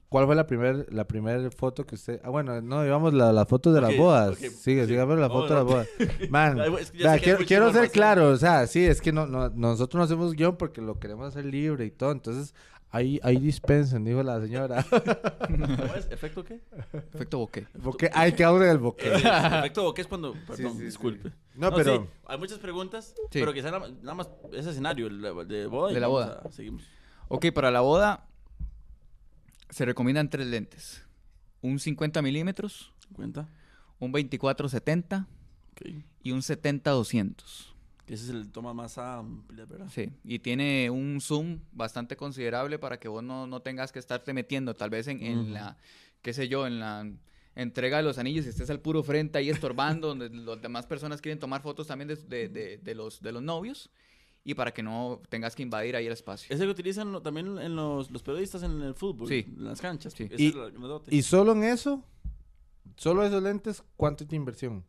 ¿Cuál 0.10 0.26
fue 0.26 0.36
la 0.36 0.48
primer, 0.48 0.92
la 0.92 1.04
primer 1.06 1.52
foto 1.54 1.86
que 1.86 1.94
usted... 1.94 2.20
Ah, 2.24 2.30
bueno, 2.32 2.60
no, 2.62 2.84
íbamos 2.84 3.14
la, 3.14 3.32
las 3.32 3.48
fotos 3.48 3.74
de 3.74 3.80
Ok, 3.80 3.86
las 3.90 3.96
bodas. 3.98 4.30
ok, 4.32 4.38
Sigue, 4.38 4.82
sí. 4.82 4.88
sigamos 4.88 5.20
la 5.20 5.30
foto 5.30 5.50
de 5.50 5.54
las 5.54 5.64
bodas. 5.66 5.88
Man, 6.32 6.60
es 6.60 6.92
que 6.92 7.20
quiero, 7.22 7.46
quiero 7.46 7.72
ser 7.72 7.92
claro, 7.92 8.30
o 8.30 8.38
sea, 8.38 8.66
sí, 8.66 8.84
es 8.84 9.02
que 9.02 9.12
no, 9.12 9.28
no- 9.28 9.50
nosotros 9.50 10.00
no 10.00 10.04
hacemos 10.06 10.34
guion 10.34 10.58
porque 10.58 10.82
lo 10.82 10.98
queremos 11.00 11.28
hacer 11.28 11.46
libre 11.46 11.86
y 11.86 11.92
todo, 11.92 12.12
entonces 12.12 12.56
ahí, 12.92 13.20
ahí 13.24 13.38
dispensen, 13.38 14.04
dijo 14.04 14.22
la 14.24 14.40
señora. 14.42 14.84
¿Cómo 15.48 15.96
es? 15.96 16.08
¿Efecto 16.12 16.44
qué? 16.44 16.60
Efecto 17.14 17.38
bokeh. 17.40 17.68
Porque 17.84 18.10
hay 18.14 18.34
que 18.34 18.44
hablar 18.44 18.68
del 18.70 18.78
boque. 18.80 19.08
Eh, 19.08 19.22
efecto 19.60 19.84
bokeh 19.84 20.02
es 20.02 20.08
cuando. 20.08 20.34
Perdón, 20.48 20.74
sí, 20.74 20.78
sí. 20.80 20.84
disculpe. 20.86 21.32
No, 21.56 21.72
pero... 21.74 22.04
sí, 22.04 22.10
hay 22.28 22.38
muchas 22.38 22.60
preguntas, 22.60 23.14
Sí. 23.32 23.40
pero 23.40 23.54
quizá 23.54 23.72
nada, 23.72 23.88
nada 24.02 24.16
más 24.16 24.30
ese 24.54 24.70
escenario 24.72 25.08
el 25.08 25.22
de 25.48 25.66
boda. 25.68 25.92
y 25.92 25.94
De 25.96 26.00
la 26.00 26.08
boda. 26.08 26.42
a- 26.46 26.52
seguimos. 26.52 26.84
Ok, 27.28 27.48
para 27.54 27.70
la 27.72 27.82
boda 27.82 28.26
se 29.70 29.86
recomiendan 29.86 30.30
tres 30.30 30.48
lentes. 30.48 31.04
Un 31.62 31.78
50 31.80 32.22
milímetros, 32.22 32.94
¿Cuenta? 33.14 33.48
un 34.00 34.14
24-70 34.14 35.28
Ok. 35.72 35.82
y 36.24 36.32
un 36.32 36.40
70-200. 36.42 37.69
Ese 38.10 38.24
es 38.26 38.30
el 38.30 38.52
toma 38.52 38.74
más 38.74 38.98
amplia, 38.98 39.66
¿verdad? 39.66 39.88
Sí, 39.94 40.10
y 40.24 40.40
tiene 40.40 40.90
un 40.90 41.22
zoom 41.22 41.60
bastante 41.72 42.16
considerable 42.18 42.80
para 42.80 43.00
que 43.00 43.08
vos 43.08 43.24
no, 43.24 43.46
no 43.48 43.62
tengas 43.62 43.92
que 43.92 44.00
estarte 44.00 44.34
metiendo 44.34 44.74
tal 44.74 44.90
vez 44.90 45.08
en, 45.08 45.22
en 45.24 45.54
la, 45.54 45.78
qué 46.22 46.34
sé 46.34 46.48
yo, 46.48 46.66
en 46.66 46.80
la 46.80 47.08
entrega 47.56 47.98
de 47.98 48.04
los 48.04 48.18
anillos 48.18 48.46
y 48.46 48.50
estés 48.50 48.70
al 48.70 48.80
puro 48.80 49.04
frente 49.04 49.38
ahí 49.38 49.50
estorbando, 49.50 50.08
donde 50.08 50.30
las 50.30 50.62
demás 50.62 50.86
personas 50.88 51.22
quieren 51.22 51.40
tomar 51.40 51.62
fotos 51.62 51.88
también 51.88 52.08
de, 52.08 52.16
de- 52.16 52.50
de- 52.50 52.78
de 52.78 52.96
los, 52.96 53.22
de 53.22 53.32
los 53.32 53.44
novios 53.44 53.90
y 54.44 54.54
para 54.56 54.74
que 54.74 54.82
no 54.82 55.22
tengas 55.30 55.56
que 55.56 55.62
invadir 55.64 55.96
ahí 55.96 56.08
el 56.08 56.14
espacio. 56.14 56.48
Ese 56.56 56.64
que 56.64 56.72
utilizan 56.72 57.12
lo- 57.12 57.22
también 57.22 57.58
en 57.60 57.76
los, 57.76 58.10
los 58.10 58.24
periodistas 58.24 58.64
en 58.64 58.82
el 58.82 58.96
fútbol, 58.96 59.28
Sí. 59.28 59.46
en 59.48 59.66
las 59.66 59.82
canchas. 59.82 60.14
Sí. 60.14 60.28
Y- 60.38 60.48
es 60.48 60.56
el 60.56 60.72
grandote. 60.72 61.14
Y 61.14 61.22
solo 61.22 61.52
en 61.52 61.64
eso, 61.66 62.04
solo 62.96 63.24
esos 63.24 63.44
lentes, 63.44 63.84
¿cuánto 63.98 64.24
es 64.24 64.30
de 64.30 64.36
inversión? 64.36 64.84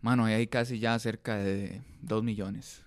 Mano, 0.00 0.24
ahí 0.24 0.34
hay 0.34 0.46
casi 0.46 0.78
ya 0.78 0.98
cerca 0.98 1.36
de 1.36 1.82
2 2.02 2.22
millones. 2.22 2.82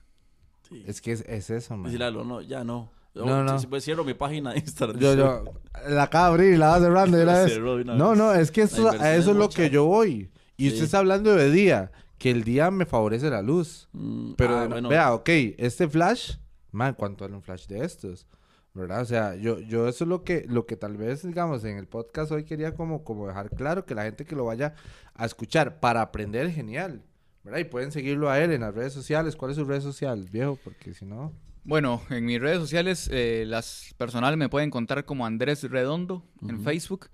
Sí. 0.70 0.84
Es 0.88 1.02
que 1.02 1.12
es, 1.12 1.22
es 1.28 1.50
eso, 1.50 1.76
man. 1.78 1.98
Lalo, 1.98 2.24
no, 2.24 2.42
ya 2.42 2.64
no. 2.64 2.90
No, 3.14 3.44
no. 3.44 3.60
Si 3.60 3.68
pues 3.68 3.84
cierro 3.84 4.06
mi 4.06 4.14
página 4.14 4.54
de 4.54 4.60
Instagram. 4.60 4.98
Yo, 5.00 5.16
yo, 5.16 5.44
la 5.90 6.04
acabo 6.04 6.28
de 6.28 6.32
abrir 6.44 6.54
y 6.54 6.58
la 6.58 6.70
va 6.70 6.80
cerrando 6.80 7.18
de 7.18 7.24
una 7.24 7.34
La 7.40 7.44
vez. 7.44 7.60
No, 7.60 7.76
vez. 8.12 8.18
no, 8.18 8.34
es 8.34 8.52
que 8.52 8.62
eso, 8.62 8.90
a 8.90 9.14
eso 9.16 9.32
es 9.32 9.38
lo 9.38 9.44
mucha. 9.44 9.58
que 9.62 9.70
yo 9.70 9.86
voy. 9.86 10.32
Y 10.56 10.68
usted 10.68 10.80
Sí. 10.80 10.86
está 10.86 11.00
hablando 11.00 11.36
de 11.36 11.52
día, 11.52 11.92
que 12.18 12.32
el 12.32 12.44
día 12.46 12.72
me 12.72 12.86
favorece 12.86 13.30
la 13.30 13.42
luz. 13.42 13.90
Mm, 13.92 14.34
Pero 14.38 14.58
ah, 14.58 14.68
bueno. 14.68 14.88
vea, 14.88 15.14
ok, 15.14 15.28
este 15.58 15.90
flash, 15.90 16.36
man, 16.72 16.94
¿cuánto 16.98 17.26
vale 17.26 17.36
un 17.36 17.42
flash 17.42 17.68
de 17.68 17.84
estos? 17.84 18.26
¿Verdad? 18.74 19.02
O 19.02 19.06
sea, 19.06 19.36
yo, 19.36 19.60
yo 19.60 19.90
eso 19.90 20.06
es 20.06 20.08
lo 20.08 20.24
que, 20.24 20.46
lo 20.48 20.66
que 20.66 20.78
tal 20.78 20.96
vez, 20.96 21.24
digamos, 21.28 21.66
en 21.66 21.76
el 21.76 21.88
podcast 21.88 22.32
hoy 22.32 22.46
quería 22.46 22.74
como, 22.74 23.04
como 23.04 23.28
dejar 23.28 23.50
claro 23.50 23.86
que 23.86 23.94
la 23.94 24.04
gente 24.04 24.24
que 24.24 24.34
lo 24.38 24.46
vaya 24.46 24.76
a 25.22 25.26
escuchar 25.26 25.80
para 25.80 26.02
aprender, 26.02 26.52
genial. 26.52 27.04
¿Verdad? 27.44 27.60
Y 27.60 27.64
pueden 27.66 27.92
seguirlo 27.92 28.30
a 28.30 28.40
él 28.40 28.52
en 28.52 28.62
las 28.62 28.74
redes 28.74 28.92
sociales. 28.92 29.36
¿Cuál 29.36 29.52
es 29.52 29.58
su 29.58 29.66
red 29.66 29.82
social, 29.82 30.28
viejo? 30.32 30.58
Porque 30.64 30.94
si 30.96 31.06
no... 31.06 31.32
Bueno, 31.64 32.02
en 32.10 32.26
mis 32.26 32.42
redes 32.42 32.58
sociales, 32.58 33.08
eh, 33.12 33.46
las 33.48 33.94
personales 33.98 34.38
me 34.40 34.50
pueden 34.50 34.70
encontrar 34.70 35.06
como 35.06 35.28
Andrés 35.28 35.64
Redondo 35.70 36.26
en. 36.42 36.60
Facebook. 36.64 37.10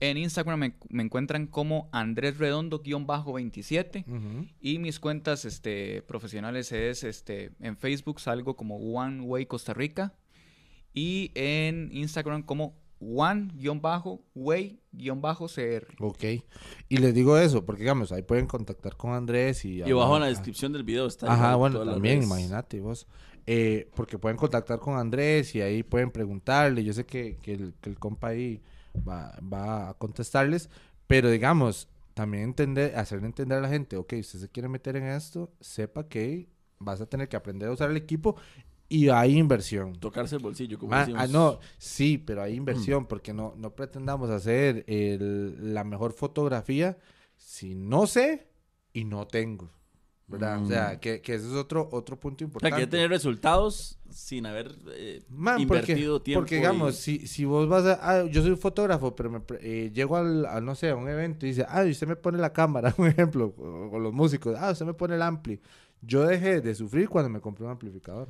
En 0.00 0.18
Instagram 0.18 0.58
me, 0.58 0.74
me 0.90 1.02
encuentran 1.02 1.46
como 1.46 1.88
Andrés 1.92 2.36
Redondo-27. 2.36 4.04
ujú. 4.06 4.46
Y 4.60 4.78
mis 4.78 5.00
cuentas 5.00 5.46
este, 5.46 6.02
profesionales 6.02 6.72
es 6.72 7.04
este, 7.04 7.52
en 7.60 7.78
Facebook 7.78 8.20
salgo 8.20 8.54
como 8.54 8.76
One 8.76 9.22
Way 9.22 9.46
Costa 9.46 9.72
Rica. 9.72 10.14
Y 10.92 11.32
en 11.34 11.88
Instagram 11.92 12.42
como 12.42 12.74
One-Way-CR. 13.00 14.76
Ok. 16.00 16.24
Y 16.88 16.96
les 16.96 17.14
digo 17.14 17.36
eso, 17.38 17.64
porque 17.64 17.82
digamos, 17.82 18.12
ahí 18.12 18.22
pueden 18.22 18.46
contactar 18.46 18.96
con 18.96 19.12
Andrés 19.12 19.64
y... 19.64 19.82
Y 19.82 19.90
abajo 19.90 20.16
en 20.16 20.22
la 20.22 20.28
descripción 20.28 20.72
del 20.72 20.84
video 20.84 21.06
está. 21.06 21.32
Ajá, 21.32 21.56
bueno, 21.56 21.84
también, 21.84 22.22
imagínate 22.22 22.80
vos. 22.80 23.06
Eh, 23.46 23.90
porque 23.94 24.18
pueden 24.18 24.36
contactar 24.36 24.80
con 24.80 24.98
Andrés 24.98 25.54
y 25.54 25.60
ahí 25.60 25.82
pueden 25.82 26.10
preguntarle. 26.10 26.82
Yo 26.82 26.92
sé 26.92 27.06
que, 27.06 27.36
que 27.36 27.54
el, 27.54 27.74
que 27.80 27.90
el 27.90 27.98
compa 27.98 28.28
ahí 28.28 28.60
va, 29.06 29.38
va 29.40 29.90
a 29.90 29.94
contestarles, 29.94 30.68
pero 31.06 31.30
digamos, 31.30 31.88
también 32.14 32.44
entender, 32.44 32.96
hacerle 32.96 33.26
entender 33.26 33.58
a 33.58 33.60
la 33.60 33.68
gente, 33.68 33.96
ok, 33.96 34.14
usted 34.20 34.38
se 34.38 34.48
quiere 34.48 34.68
meter 34.68 34.96
en 34.96 35.04
esto, 35.04 35.52
sepa 35.60 36.08
que 36.08 36.48
vas 36.78 37.00
a 37.00 37.06
tener 37.06 37.28
que 37.28 37.36
aprender 37.36 37.68
a 37.68 37.72
usar 37.72 37.90
el 37.90 37.96
equipo 37.96 38.36
y 38.88 39.08
hay 39.08 39.36
inversión. 39.36 39.94
Tocarse 39.96 40.36
el 40.36 40.42
bolsillo, 40.42 40.78
como 40.78 40.96
decimos. 40.96 41.20
ah, 41.22 41.26
no, 41.26 41.58
sí, 41.78 42.18
pero 42.18 42.42
hay 42.42 42.54
inversión 42.54 43.06
porque 43.06 43.32
no, 43.32 43.54
no 43.56 43.74
pretendamos 43.74 44.30
hacer 44.30 44.84
el- 44.86 45.74
la 45.74 45.84
mejor 45.84 46.12
fotografía 46.12 46.96
si 47.36 47.74
no 47.74 48.06
sé 48.06 48.46
y 48.92 49.04
no 49.04 49.26
tengo. 49.26 49.70
¿Verdad? 50.28 50.60
O 50.60 50.66
sea, 50.66 50.94
Mm. 50.94 50.98
que, 50.98 51.20
que 51.20 51.34
ese 51.34 51.46
es 51.46 51.52
otro, 51.52 51.88
otro 51.92 52.18
punto 52.18 52.38
O 52.38 52.38
sea, 52.38 52.46
importante. 52.46 52.74
que 52.74 52.80
hay 52.80 52.86
que 52.86 52.90
tener 52.90 53.10
resultados 53.10 53.96
sin 54.10 54.44
haber 54.44 54.74
eh, 54.88 55.22
Man, 55.28 55.60
invertido 55.60 56.14
porque, 56.14 56.24
tiempo. 56.24 56.40
porque 56.40 56.56
digamos, 56.56 56.98
y- 57.08 57.18
si, 57.20 57.26
si 57.28 57.44
vos 57.44 57.68
vas 57.68 57.84
a... 57.86 57.98
ah, 58.02 58.24
yo 58.26 58.42
soy 58.42 58.56
fotógrafo, 58.56 59.14
pero 59.14 59.30
me 59.30 59.40
eh, 59.60 59.92
llego 59.94 60.16
al, 60.16 60.44
al, 60.46 60.64
no 60.64 60.74
sé, 60.74 60.90
a 60.90 60.96
un 60.96 61.08
evento 61.08 61.46
y 61.46 61.50
dice, 61.50 61.64
ah, 61.68 61.84
usted 61.88 62.08
me 62.08 62.16
pone 62.16 62.38
la 62.38 62.52
cámara, 62.52 62.92
un 62.98 63.06
ejemplo, 63.06 63.54
o, 63.56 63.90
o 63.92 63.98
los 64.00 64.12
músicos, 64.12 64.56
ah, 64.58 64.72
usted 64.72 64.84
me 64.86 64.94
pone 64.94 65.14
el 65.14 65.22
ampli. 65.22 65.60
Yo 66.02 66.24
dejé 66.26 66.60
de 66.60 66.74
sufrir 66.74 67.08
cuando 67.08 67.28
me 67.30 67.40
compré 67.40 67.64
un 67.64 67.70
amplificador. 67.70 68.28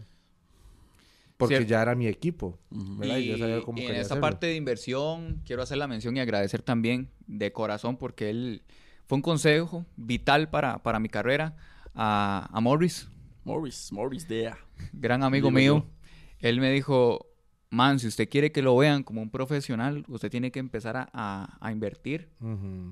Porque 1.37 1.57
Cierto. 1.57 1.69
ya 1.71 1.83
era 1.83 1.95
mi 1.95 2.07
equipo. 2.07 2.59
Y 2.71 3.27
yo 3.27 3.37
sabía 3.39 3.59
Y, 3.59 3.63
cómo 3.63 3.79
y 3.79 3.83
en 3.85 3.91
esta 3.93 4.01
hacerlo. 4.15 4.21
parte 4.23 4.47
de 4.47 4.55
inversión, 4.57 5.43
quiero 5.45 5.63
hacer 5.63 5.77
la 5.79 5.87
mención 5.87 6.17
y 6.17 6.21
agradecer 6.21 6.63
también 6.63 7.11
de 7.27 7.53
corazón 7.53 7.97
porque 7.99 8.31
él 8.31 8.63
fue 9.07 9.17
un 9.17 9.23
consejo 9.23 9.85
vital 9.97 10.49
para, 10.49 10.83
para 10.83 10.99
mi 10.99 11.09
carrera 11.11 11.55
a, 11.95 12.49
a 12.53 12.61
Morris, 12.61 13.09
Morris, 13.45 13.93
Morris 13.93 14.27
Dea. 14.27 14.57
gran 14.93 15.23
amigo 15.23 15.51
mío. 15.51 15.87
yo. 15.87 15.91
Él 16.41 16.59
me 16.61 16.71
dijo, 16.73 17.27
man, 17.71 17.99
si 17.99 18.07
usted 18.07 18.29
quiere 18.29 18.51
que 18.51 18.63
lo 18.63 18.77
vean 18.77 19.03
como 19.03 19.21
un 19.23 19.31
profesional, 19.31 20.05
usted 20.09 20.31
tiene 20.31 20.51
que 20.51 20.59
empezar 20.59 20.97
a, 20.97 21.09
a- 21.13 21.59
a 21.61 21.71
invertir 21.73 22.31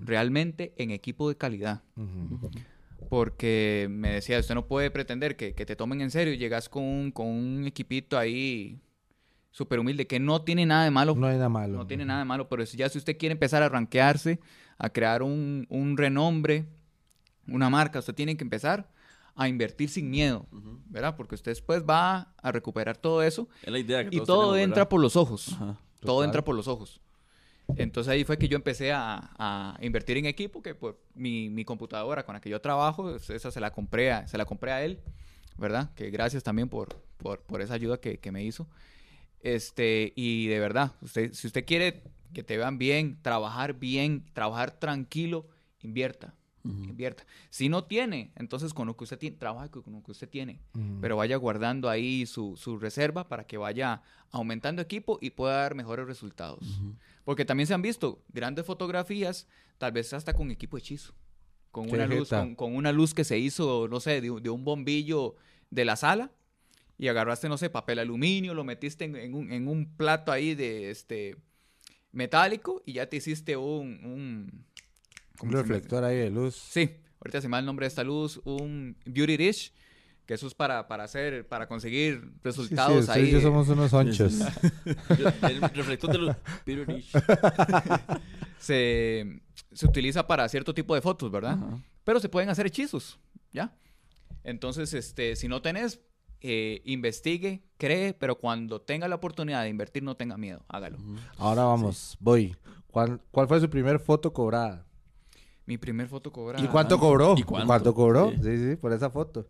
realmente 0.02 0.74
en 0.76 0.90
equipo 0.90 1.28
de 1.28 1.36
calidad. 1.36 1.82
ujú. 1.96 2.50
Porque 3.08 3.86
me 3.90 4.10
decía, 4.10 4.38
usted 4.38 4.54
no 4.54 4.66
puede 4.66 4.90
pretender 4.90 5.36
que, 5.36 5.54
que 5.54 5.66
te 5.66 5.76
tomen 5.76 6.00
en 6.00 6.10
serio 6.10 6.34
y 6.34 6.38
llegas 6.38 6.68
con 6.68 6.82
un, 6.82 7.10
con 7.12 7.26
un 7.26 7.64
equipito 7.66 8.18
ahí 8.18 8.80
súper 9.50 9.78
humilde, 9.78 10.06
que 10.06 10.18
no 10.18 10.42
tiene 10.42 10.66
nada 10.66 10.84
de 10.84 10.90
malo. 10.90 11.14
No 11.14 11.26
hay 11.26 11.36
nada 11.36 11.48
malo. 11.48 11.78
No 11.78 11.86
tiene 11.86 12.04
nada 12.04 12.20
de 12.20 12.24
malo, 12.24 12.48
pero 12.48 12.66
si 12.66 12.76
ya 12.76 12.88
si 12.88 12.98
usted 12.98 13.16
quiere 13.16 13.32
empezar 13.34 13.62
a 13.62 13.68
rankearse, 13.68 14.40
a 14.78 14.90
crear 14.90 15.22
un, 15.22 15.66
un 15.68 15.96
renombre, 15.96 16.66
una 17.46 17.70
marca, 17.70 18.00
usted 18.00 18.14
tiene 18.14 18.36
que 18.36 18.42
empezar 18.44 18.90
a 19.36 19.48
invertir 19.48 19.88
sin 19.88 20.10
miedo. 20.10 20.46
¿verdad? 20.86 21.16
Porque 21.16 21.34
usted 21.34 21.52
después 21.52 21.84
va 21.88 22.34
a 22.36 22.52
recuperar 22.52 22.96
todo 22.96 23.22
eso 23.22 23.48
Es 23.62 23.72
la 23.72 23.78
idea 23.78 24.08
que 24.08 24.16
y 24.16 24.20
todo 24.20 24.52
tenemos, 24.52 24.58
entra 24.58 24.74
¿verdad? 24.82 24.88
por 24.88 25.00
los 25.00 25.16
ojos. 25.16 25.52
Ajá. 25.52 25.78
Todo 26.00 26.24
entra 26.24 26.44
por 26.44 26.54
los 26.54 26.68
ojos. 26.68 27.00
Entonces 27.76 28.10
ahí 28.10 28.24
fue 28.24 28.38
que 28.38 28.46
yo 28.48 28.56
empecé 28.56 28.92
a, 28.92 29.30
a 29.38 29.78
invertir 29.80 30.16
en 30.18 30.26
equipo, 30.26 30.62
que 30.62 30.74
por 30.74 31.00
mi, 31.14 31.48
mi 31.50 31.64
computadora 31.64 32.24
con 32.24 32.34
la 32.34 32.40
que 32.40 32.50
yo 32.50 32.60
trabajo, 32.60 33.16
es- 33.16 33.30
esa 33.30 33.50
se 33.50 33.60
la 33.60 33.70
compré 33.72 34.12
a, 34.12 34.26
se 34.28 34.36
la 34.38 34.44
compré 34.44 34.70
a 34.72 34.84
él, 34.84 35.00
¿verdad? 35.58 35.92
Que 35.94 36.10
gracias 36.10 36.42
también 36.42 36.68
por, 36.68 36.94
por, 37.18 37.40
por 37.40 37.60
esa 37.62 37.74
ayuda 37.74 37.98
que, 37.98 38.18
que 38.18 38.30
me 38.32 38.44
hizo. 38.44 38.68
Este, 39.40 40.12
y 40.16 40.46
de 40.46 40.58
verdad, 40.60 40.92
usted, 41.02 41.32
si 41.32 41.46
usted 41.46 41.64
quiere 41.64 42.02
que 42.32 42.42
te 42.42 42.56
vean 42.56 42.78
bien, 42.78 43.18
trabajar 43.22 43.74
bien, 43.74 44.24
trabajar 44.32 44.72
tranquilo, 44.78 45.46
invierta, 45.82 46.34
invierta. 46.64 47.26
Si 47.50 47.68
no 47.68 47.84
tiene, 47.84 48.32
entonces 48.36 48.72
con 48.72 48.86
lo 48.86 48.96
que 48.96 49.04
usted 49.04 49.18
tiene, 49.18 49.36
trabaja 49.36 49.68
con 49.70 49.92
lo 49.92 50.02
que 50.02 50.10
usted 50.12 50.28
tiene 50.28 50.60
pero 51.00 51.16
vaya 51.16 51.36
guardando 51.36 51.90
ahí 51.90 52.24
su, 52.24 52.56
su 52.56 52.78
reserva 52.78 53.28
para 53.28 53.46
que 53.46 53.58
vaya 53.58 54.00
aumentando 54.30 54.80
equipo 54.80 55.18
y 55.20 55.30
pueda 55.30 55.56
dar 55.58 55.74
mejores 55.74 56.06
resultados. 56.06 56.80
Porque 57.24 57.44
también 57.44 57.66
se 57.66 57.74
han 57.74 57.82
visto 57.82 58.22
grandes 58.28 58.66
fotografías, 58.66 59.48
tal 59.78 59.92
vez 59.92 60.12
hasta 60.12 60.34
con 60.34 60.50
equipo 60.50 60.76
hechizo, 60.78 61.14
con 61.70 61.88
una, 61.90 62.06
luz, 62.18 62.28
con, 62.42 62.54
con 62.54 62.76
una 62.76 62.92
luz 62.92 63.14
que 63.14 63.24
se 63.24 63.38
hizo, 63.38 63.88
no 63.88 63.98
sé, 64.00 64.20
de, 64.20 64.30
un- 64.30 64.42
de 64.42 64.50
un 64.50 64.64
bombillo 64.64 65.34
de 65.70 65.84
la 65.84 65.96
sala 65.96 66.30
y 66.98 67.08
agarraste, 67.08 67.48
no 67.48 67.56
sé, 67.58 67.70
papel 67.70 67.98
aluminio, 67.98 68.54
lo 68.54 68.62
metiste 68.62 69.04
en, 69.04 69.16
en 69.16 69.34
un, 69.34 69.50
en 69.52 69.66
un 69.68 69.96
plato 69.96 70.30
ahí 70.30 70.54
de 70.54 70.90
este 70.90 71.36
metálico 72.12 72.82
y 72.86 72.94
ya 72.94 73.08
te 73.08 73.16
hiciste 73.16 73.56
un... 73.56 74.04
un 74.04 74.64
Un 75.40 75.50
reflector 75.52 76.04
ahí 76.04 76.16
de 76.18 76.30
luz. 76.30 76.54
Sí, 76.54 76.90
ahorita 77.20 77.40
se 77.40 77.48
me 77.48 77.52
va 77.52 77.58
el 77.60 77.66
nombre 77.66 77.84
de 77.84 77.88
esta 77.88 78.04
luz, 78.04 78.40
un 78.44 78.96
Beauty 79.04 79.36
Dish, 79.36 79.72
que 80.26 80.34
eso 80.34 80.46
es 80.46 80.54
para, 80.54 80.88
para 80.88 81.04
hacer, 81.04 81.46
para 81.46 81.66
conseguir 81.68 82.20
Sí, 82.20 82.28
sí, 82.30 82.38
resultados 82.42 83.00
ustedes 83.08 83.34
ahí. 83.34 83.42
somos 83.42 83.68
unos 83.68 83.92
honchos. 83.92 84.34
El 85.42 85.60
reflector 85.60 86.12
de 86.12 86.18
luz. 86.18 86.36
Peter 86.64 86.86
se, 88.58 89.40
se 89.72 89.86
utiliza 89.86 90.26
para 90.26 90.48
cierto 90.48 90.74
tipo 90.74 90.94
de 90.94 91.00
fotos, 91.00 91.30
¿verdad? 91.30 91.58
Pero 92.04 92.20
se 92.20 92.28
pueden 92.28 92.48
hacer 92.48 92.66
hechizos, 92.66 93.18
¿ya? 93.52 93.74
Entonces, 94.42 94.92
este, 94.94 95.36
si 95.36 95.48
no 95.48 95.62
tenés, 95.62 96.00
eh, 96.40 96.82
investigue, 96.84 97.62
cree, 97.78 98.12
pero 98.14 98.38
cuando 98.38 98.80
tenga 98.80 99.08
la 99.08 99.14
oportunidad 99.16 99.62
de 99.62 99.68
invertir, 99.70 100.02
no 100.02 100.16
tenga 100.16 100.36
miedo, 100.36 100.64
hágalo. 100.68 100.98
Ahora 101.38 101.64
vamos, 101.64 102.16
voy. 102.20 102.54
¿Cuál, 102.90 103.20
cuál 103.30 103.48
fue 103.48 103.60
su 103.60 103.68
primer 103.68 103.98
foto 103.98 104.32
cobrada? 104.32 104.86
Mi 105.66 105.78
primer 105.78 106.08
foto 106.08 106.30
cobrada. 106.30 106.62
¿Y 106.62 106.68
cuánto 106.68 106.96
¿y 106.96 106.98
cobró? 106.98 107.34
cuánto? 107.66 107.94
cobró? 107.94 108.30
Sí. 108.32 108.36
Sí. 108.42 108.70
sí, 108.70 108.76
por 108.76 108.92
esa 108.92 109.08
foto. 109.10 109.48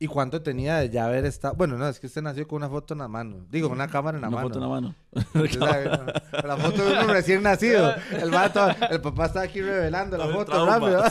¿Y 0.00 0.06
cuánto 0.06 0.40
tenía 0.42 0.76
de 0.76 0.90
ya 0.90 1.06
haber 1.06 1.24
estado? 1.24 1.54
Bueno, 1.56 1.76
no, 1.76 1.88
es 1.88 1.98
que 1.98 2.06
usted 2.06 2.22
nació 2.22 2.46
con 2.46 2.58
una 2.58 2.68
foto 2.68 2.94
en 2.94 2.98
la 2.98 3.08
mano. 3.08 3.44
Digo, 3.50 3.68
una 3.68 3.88
cámara 3.88 4.16
en 4.16 4.22
la 4.22 4.28
Una 4.28 4.36
mano. 4.36 4.48
foto 4.48 4.58
en 4.58 4.62
la 4.62 4.68
mano. 4.68 4.94
¿no? 5.34 6.42
La 6.48 6.56
foto 6.56 6.84
de 6.84 6.92
uno 6.92 7.12
recién 7.12 7.42
nacido. 7.42 7.94
El 8.12 8.30
vato, 8.30 8.68
el 8.90 9.00
papá 9.00 9.26
está 9.26 9.40
aquí 9.42 9.60
revelando 9.60 10.16
la 10.16 10.28
foto 10.28 10.52
trauma. 10.52 10.78
rápido. 10.78 11.02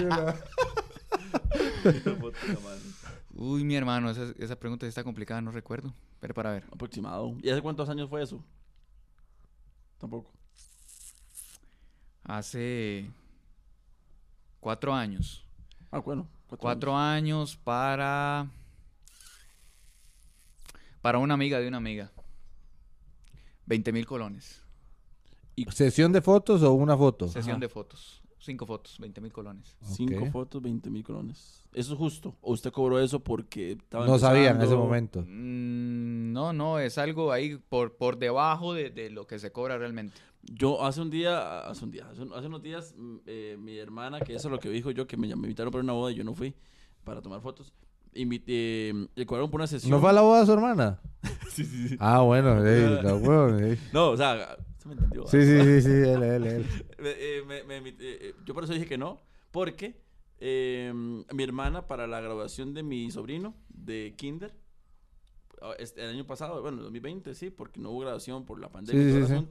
Una 0.06 0.16
la. 0.18 0.34
Uy, 3.34 3.64
mi 3.64 3.76
hermano, 3.76 4.10
esa, 4.10 4.32
esa 4.38 4.56
pregunta 4.56 4.86
sí 4.86 4.88
está 4.88 5.04
complicada, 5.04 5.42
no 5.42 5.50
recuerdo. 5.50 5.92
Pero 6.20 6.32
para 6.32 6.52
ver. 6.52 6.64
Aproximado. 6.72 7.34
¿Y 7.42 7.50
hace 7.50 7.60
cuántos 7.60 7.88
años 7.90 8.08
fue 8.08 8.22
eso? 8.22 8.42
Tampoco. 9.98 10.32
Hace 12.24 13.10
cuatro 14.60 14.94
años. 14.94 15.44
Ah, 15.90 15.98
bueno. 15.98 16.26
Cuatro 16.46 16.96
años 16.96 17.56
para. 17.56 18.48
Para 21.00 21.18
una 21.18 21.34
amiga 21.34 21.58
de 21.60 21.68
una 21.68 21.76
amiga. 21.76 22.12
20 23.66 23.92
mil 23.92 24.06
colones. 24.06 24.62
¿Sesión 25.70 26.12
de 26.12 26.20
fotos 26.20 26.62
o 26.62 26.72
una 26.72 26.96
foto? 26.96 27.28
Sesión 27.28 27.56
Ajá. 27.56 27.60
de 27.60 27.68
fotos. 27.68 28.22
Cinco 28.38 28.64
fotos, 28.64 28.98
20 29.00 29.20
mil 29.20 29.32
colones. 29.32 29.76
Cinco 29.82 30.26
fotos, 30.26 30.62
20 30.62 30.88
mil 30.88 31.02
colones. 31.02 31.64
¿Eso 31.72 31.94
es 31.94 31.98
justo? 31.98 32.36
¿O 32.40 32.52
usted 32.52 32.70
cobró 32.70 33.00
eso 33.00 33.18
porque 33.18 33.72
estaba 33.72 34.06
No 34.06 34.20
sabía 34.20 34.50
en 34.50 34.60
ese 34.62 34.76
momento. 34.76 35.22
Mm, 35.22 36.32
no, 36.32 36.52
no, 36.52 36.78
es 36.78 36.96
algo 36.96 37.32
ahí 37.32 37.56
por, 37.56 37.96
por 37.96 38.18
debajo 38.18 38.72
de, 38.72 38.90
de 38.90 39.10
lo 39.10 39.26
que 39.26 39.40
se 39.40 39.50
cobra 39.50 39.78
realmente. 39.78 40.14
Yo 40.52 40.84
hace 40.84 41.00
un 41.00 41.10
día, 41.10 41.60
hace 41.66 41.84
un 41.84 41.90
día, 41.90 42.08
hace, 42.08 42.22
hace 42.34 42.46
unos 42.46 42.62
días, 42.62 42.94
mm, 42.96 43.16
eh, 43.26 43.56
mi 43.58 43.76
hermana, 43.78 44.20
que 44.20 44.34
eso 44.34 44.48
es 44.48 44.52
lo 44.52 44.60
que 44.60 44.70
dijo 44.70 44.90
yo, 44.90 45.06
que 45.06 45.16
me, 45.16 45.28
invitaron 45.28 45.72
para 45.72 45.82
una 45.82 45.92
boda 45.92 46.12
y 46.12 46.14
yo 46.14 46.24
no 46.24 46.34
fui 46.34 46.54
para 47.04 47.20
tomar 47.20 47.40
fotos. 47.40 47.72
Invit- 48.14 48.44
eh, 48.46 49.26
por 49.26 49.54
una 49.54 49.66
sesión. 49.66 49.90
¿No 49.90 50.00
fue 50.00 50.10
a 50.10 50.12
la 50.12 50.22
boda 50.22 50.40
de 50.40 50.46
su 50.46 50.52
hermana? 50.52 51.00
Sí, 51.50 51.64
sí, 51.64 51.88
sí. 51.88 51.96
Ah, 52.00 52.20
bueno, 52.20 52.62
ey, 52.66 53.02
la 53.02 53.66
ey. 53.66 53.78
No, 53.90 54.10
o 54.10 54.16
sea, 54.16 54.58
se 54.76 54.88
me 54.88 54.92
entendió. 54.94 55.26
Sí, 55.26 55.42
sí, 55.42 55.58
sí, 55.62 55.82
sí, 55.82 55.88
él, 55.88 56.22
él, 56.22 56.46
él. 56.46 56.66
Eh, 56.98 57.42
me- 57.46 57.64
me 57.64 57.80
invit- 57.82 58.00
eh, 58.00 58.18
eh, 58.20 58.34
yo 58.44 58.52
por 58.52 58.64
eso 58.64 58.74
dije 58.74 58.84
que 58.84 58.98
no, 58.98 59.22
porque 59.52 60.02
eh, 60.38 60.92
mi 60.94 61.42
hermana 61.42 61.86
para 61.86 62.06
la 62.06 62.20
graduación 62.20 62.74
de 62.74 62.82
mi 62.82 63.10
sobrino 63.10 63.54
de 63.68 64.14
kinder, 64.18 64.54
ah, 65.62 65.72
este, 65.78 66.04
el 66.04 66.10
año 66.10 66.26
pasado, 66.26 66.60
bueno, 66.60 66.82
2020, 66.82 67.34
sí, 67.34 67.48
porque 67.48 67.80
no 67.80 67.90
hubo 67.90 68.00
graduación 68.00 68.44
por 68.44 68.60
la 68.60 68.68
pandemia 68.70 69.02
Sí, 69.02 69.08
y 69.08 69.12
todo 69.12 69.26
sí, 69.26 69.32
el 69.32 69.40
sí. 69.40 69.46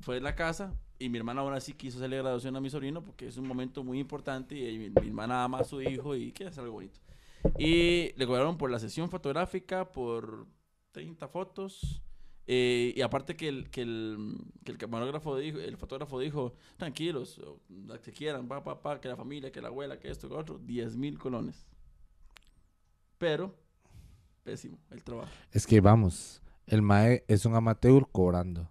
Fue 0.00 0.20
la 0.20 0.34
casa 0.34 0.74
y 0.98 1.08
mi 1.08 1.18
hermana 1.18 1.42
ahora 1.42 1.60
sí 1.60 1.74
quiso 1.74 1.98
hacerle 1.98 2.18
graduación 2.18 2.56
a 2.56 2.60
mi 2.60 2.70
sobrino 2.70 3.04
porque 3.04 3.28
es 3.28 3.36
un 3.36 3.46
momento 3.46 3.84
muy 3.84 3.98
importante 4.00 4.56
y 4.56 4.78
mi, 4.78 4.90
mi 4.90 5.08
hermana 5.08 5.44
ama 5.44 5.58
a 5.60 5.64
su 5.64 5.80
hijo 5.80 6.14
y 6.16 6.32
quiere 6.32 6.50
hacer 6.50 6.64
algo 6.64 6.74
bonito. 6.74 7.00
Y 7.58 8.12
le 8.16 8.26
cobraron 8.26 8.58
por 8.58 8.70
la 8.70 8.78
sesión 8.78 9.08
fotográfica, 9.10 9.90
por 9.90 10.46
30 10.92 11.28
fotos. 11.28 12.02
eh, 12.46 12.92
y 12.96 13.00
aparte 13.02 13.36
que 13.36 13.48
el, 13.48 13.70
que 13.70 13.82
el, 13.82 14.36
que 14.64 14.72
el 14.72 14.78
camarógrafo 14.78 15.36
dijo, 15.36 15.58
el 15.58 15.76
fotógrafo 15.76 16.18
dijo, 16.18 16.54
tranquilos, 16.76 17.40
la 17.86 17.98
que 18.00 18.12
quieran, 18.12 18.48
pa, 18.48 18.64
pa, 18.64 18.80
pa, 18.80 19.00
que 19.00 19.08
la 19.08 19.16
familia, 19.16 19.52
que 19.52 19.60
la 19.60 19.68
abuela, 19.68 19.98
que 19.98 20.10
esto, 20.10 20.28
que 20.28 20.34
otro, 20.34 20.58
10 20.58 20.96
mil 20.96 21.18
colones. 21.18 21.66
Pero, 23.18 23.54
pésimo 24.44 24.78
el 24.90 25.02
trabajo. 25.04 25.30
Es 25.52 25.66
que 25.66 25.80
vamos, 25.80 26.40
el 26.66 26.82
mae 26.82 27.24
es 27.28 27.44
un 27.44 27.54
amateur 27.54 28.06
cobrando. 28.10 28.70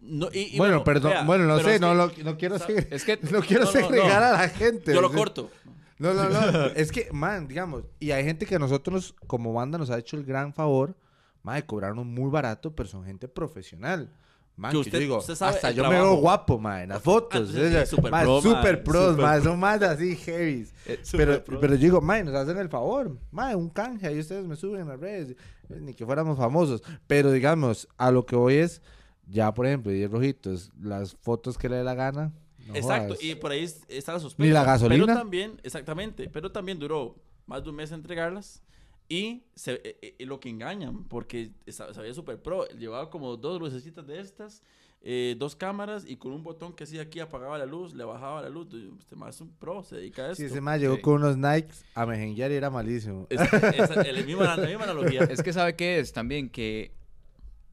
No, 0.00 0.28
y- 0.32 0.54
y 0.54 0.58
bueno, 0.58 0.84
perdón, 0.84 1.10
vea, 1.12 1.24
bueno, 1.24 1.44
no 1.44 1.58
sé, 1.60 1.74
es 1.76 1.80
no, 1.80 1.90
que- 2.10 2.22
lo, 2.22 2.30
no 2.30 2.38
quiero 2.38 2.58
seguir. 2.58 2.86
Es 2.90 3.04
que 3.04 3.18
No 3.30 3.40
quiero 3.40 3.64
No, 3.64 3.70
segregar 3.70 4.22
a 4.22 4.32
la 4.32 4.48
gente. 4.48 4.94
Yo 4.94 5.00
lo 5.00 5.10
corto. 5.12 5.50
No, 5.98 6.14
no, 6.14 6.28
no. 6.28 6.66
es 6.76 6.92
que, 6.92 7.08
man, 7.12 7.48
digamos, 7.48 7.82
y 7.98 8.12
hay 8.12 8.24
gente 8.24 8.46
que 8.46 8.54
a 8.54 8.58
nosotros 8.60 9.14
como 9.26 9.52
banda 9.52 9.76
nos 9.78 9.90
ha 9.90 9.98
hecho 9.98 10.16
el 10.16 10.24
gran 10.24 10.54
favor, 10.54 10.94
man, 11.42 11.56
de 11.56 11.66
cobrarnos 11.66 12.06
muy 12.06 12.30
barato, 12.30 12.74
pero 12.74 12.88
son 12.88 13.04
gente 13.04 13.26
profesional. 13.28 14.12
Man, 14.54 14.72
Que 14.72 14.78
usted- 14.78 14.92
yo 14.92 14.98
digo, 14.98 15.18
usted 15.18 15.34
sabe 15.36 15.54
hasta 15.56 15.70
yo 15.72 15.84
me 15.84 15.88
trabajo. 15.90 16.12
veo 16.12 16.20
guapo, 16.20 16.58
man, 16.58 16.82
en 16.82 16.88
las 16.90 17.02
fotos. 17.02 17.48
entonces 17.54 17.88
sí, 17.90 17.96
super 17.96 18.10
Man, 18.10 18.24
pro, 18.24 18.40
super 18.40 18.82
pros, 18.84 19.10
super 19.10 19.24
man, 19.24 19.42
son 19.42 19.58
más 19.60 19.82
así 19.82 20.16
heavy. 20.16 20.66
Super 21.02 21.26
Pero, 21.28 21.44
pro. 21.44 21.60
pero 21.60 21.74
yo 21.74 21.80
digo, 21.80 22.00
man, 22.00 22.24
nos 22.26 22.34
hacen 22.34 22.58
el 22.58 22.68
favor, 22.68 23.16
man, 23.30 23.54
un 23.56 23.68
canje, 23.70 24.06
ahí 24.08 24.18
ustedes 24.18 24.44
me 24.46 24.56
suben 24.56 24.80
en 24.82 24.88
las 24.88 24.98
redes, 25.00 25.30
eh, 25.68 25.78
ni 25.80 25.94
que 25.94 26.04
fuéramos 26.04 26.36
famosos. 26.38 26.82
Pero 27.06 27.30
digamos, 27.30 27.86
a 27.98 28.10
lo 28.10 28.26
que 28.26 28.34
voy 28.34 28.54
es, 28.56 28.82
ya 29.28 29.52
por 29.54 29.66
ejemplo, 29.66 29.92
10 29.92 30.10
rojitos, 30.10 30.70
las 30.80 31.14
fotos 31.14 31.56
que 31.58 31.68
le 31.68 31.76
dé 31.76 31.84
la 31.84 31.94
gana. 31.94 32.32
no 32.66 32.74
Exacto, 32.74 33.14
jodas. 33.14 33.22
y 33.24 33.34
por 33.34 33.50
ahí 33.52 33.64
es- 33.64 33.82
está 33.88 34.12
la 34.12 34.20
sospecha. 34.20 34.46
Ni 34.46 34.52
la 34.52 34.62
gasolina. 34.64 35.06
Pero 35.06 35.18
también, 35.18 35.60
exactamente, 35.62 36.28
pero 36.28 36.52
también 36.52 36.78
duró 36.78 37.16
más 37.46 37.62
de 37.64 37.70
un 37.70 37.76
mes 37.76 37.92
entregarlas 37.92 38.62
y 39.08 39.44
se, 39.54 39.80
eh, 39.84 40.14
eh, 40.18 40.26
lo 40.26 40.38
que 40.38 40.50
engañan, 40.50 41.04
porque 41.04 41.50
sabía 41.70 42.12
super 42.12 42.42
pro, 42.42 42.66
llevaba 42.68 43.08
como 43.08 43.36
dos 43.38 43.58
lucecitas 43.58 44.06
de 44.06 44.20
estas, 44.20 44.62
eh, 45.00 45.34
dos 45.38 45.56
cámaras 45.56 46.04
y 46.06 46.16
con 46.16 46.32
un 46.32 46.42
botón 46.42 46.74
que 46.74 46.84
hacía 46.84 47.00
aquí 47.02 47.20
apagaba 47.20 47.56
la 47.56 47.64
luz, 47.64 47.94
le 47.94 48.04
bajaba 48.04 48.42
la 48.42 48.50
luz. 48.50 48.68
Este 48.98 49.16
más 49.16 49.36
es 49.36 49.40
un 49.40 49.48
pro, 49.54 49.82
se 49.82 49.96
dedica 49.96 50.22
a 50.26 50.32
esto. 50.32 50.36
Sí, 50.42 50.44
ese 50.44 50.60
más 50.60 50.78
llegó 50.78 51.00
con 51.00 51.22
unos 51.22 51.38
Nikes 51.38 51.86
a 51.94 52.04
mejenguear 52.04 52.50
y 52.50 52.54
era 52.56 52.68
malísimo. 52.68 53.26
Es- 53.30 53.40
esa- 53.40 54.02
el 54.02 54.26
mismo- 54.26 54.42
la 54.42 54.56
misma 54.58 54.84
analogía. 54.84 55.20
Es 55.30 55.42
que 55.42 55.52
sabe 55.54 55.74
qué 55.74 56.00
es 56.00 56.12
también 56.12 56.50
que 56.50 56.92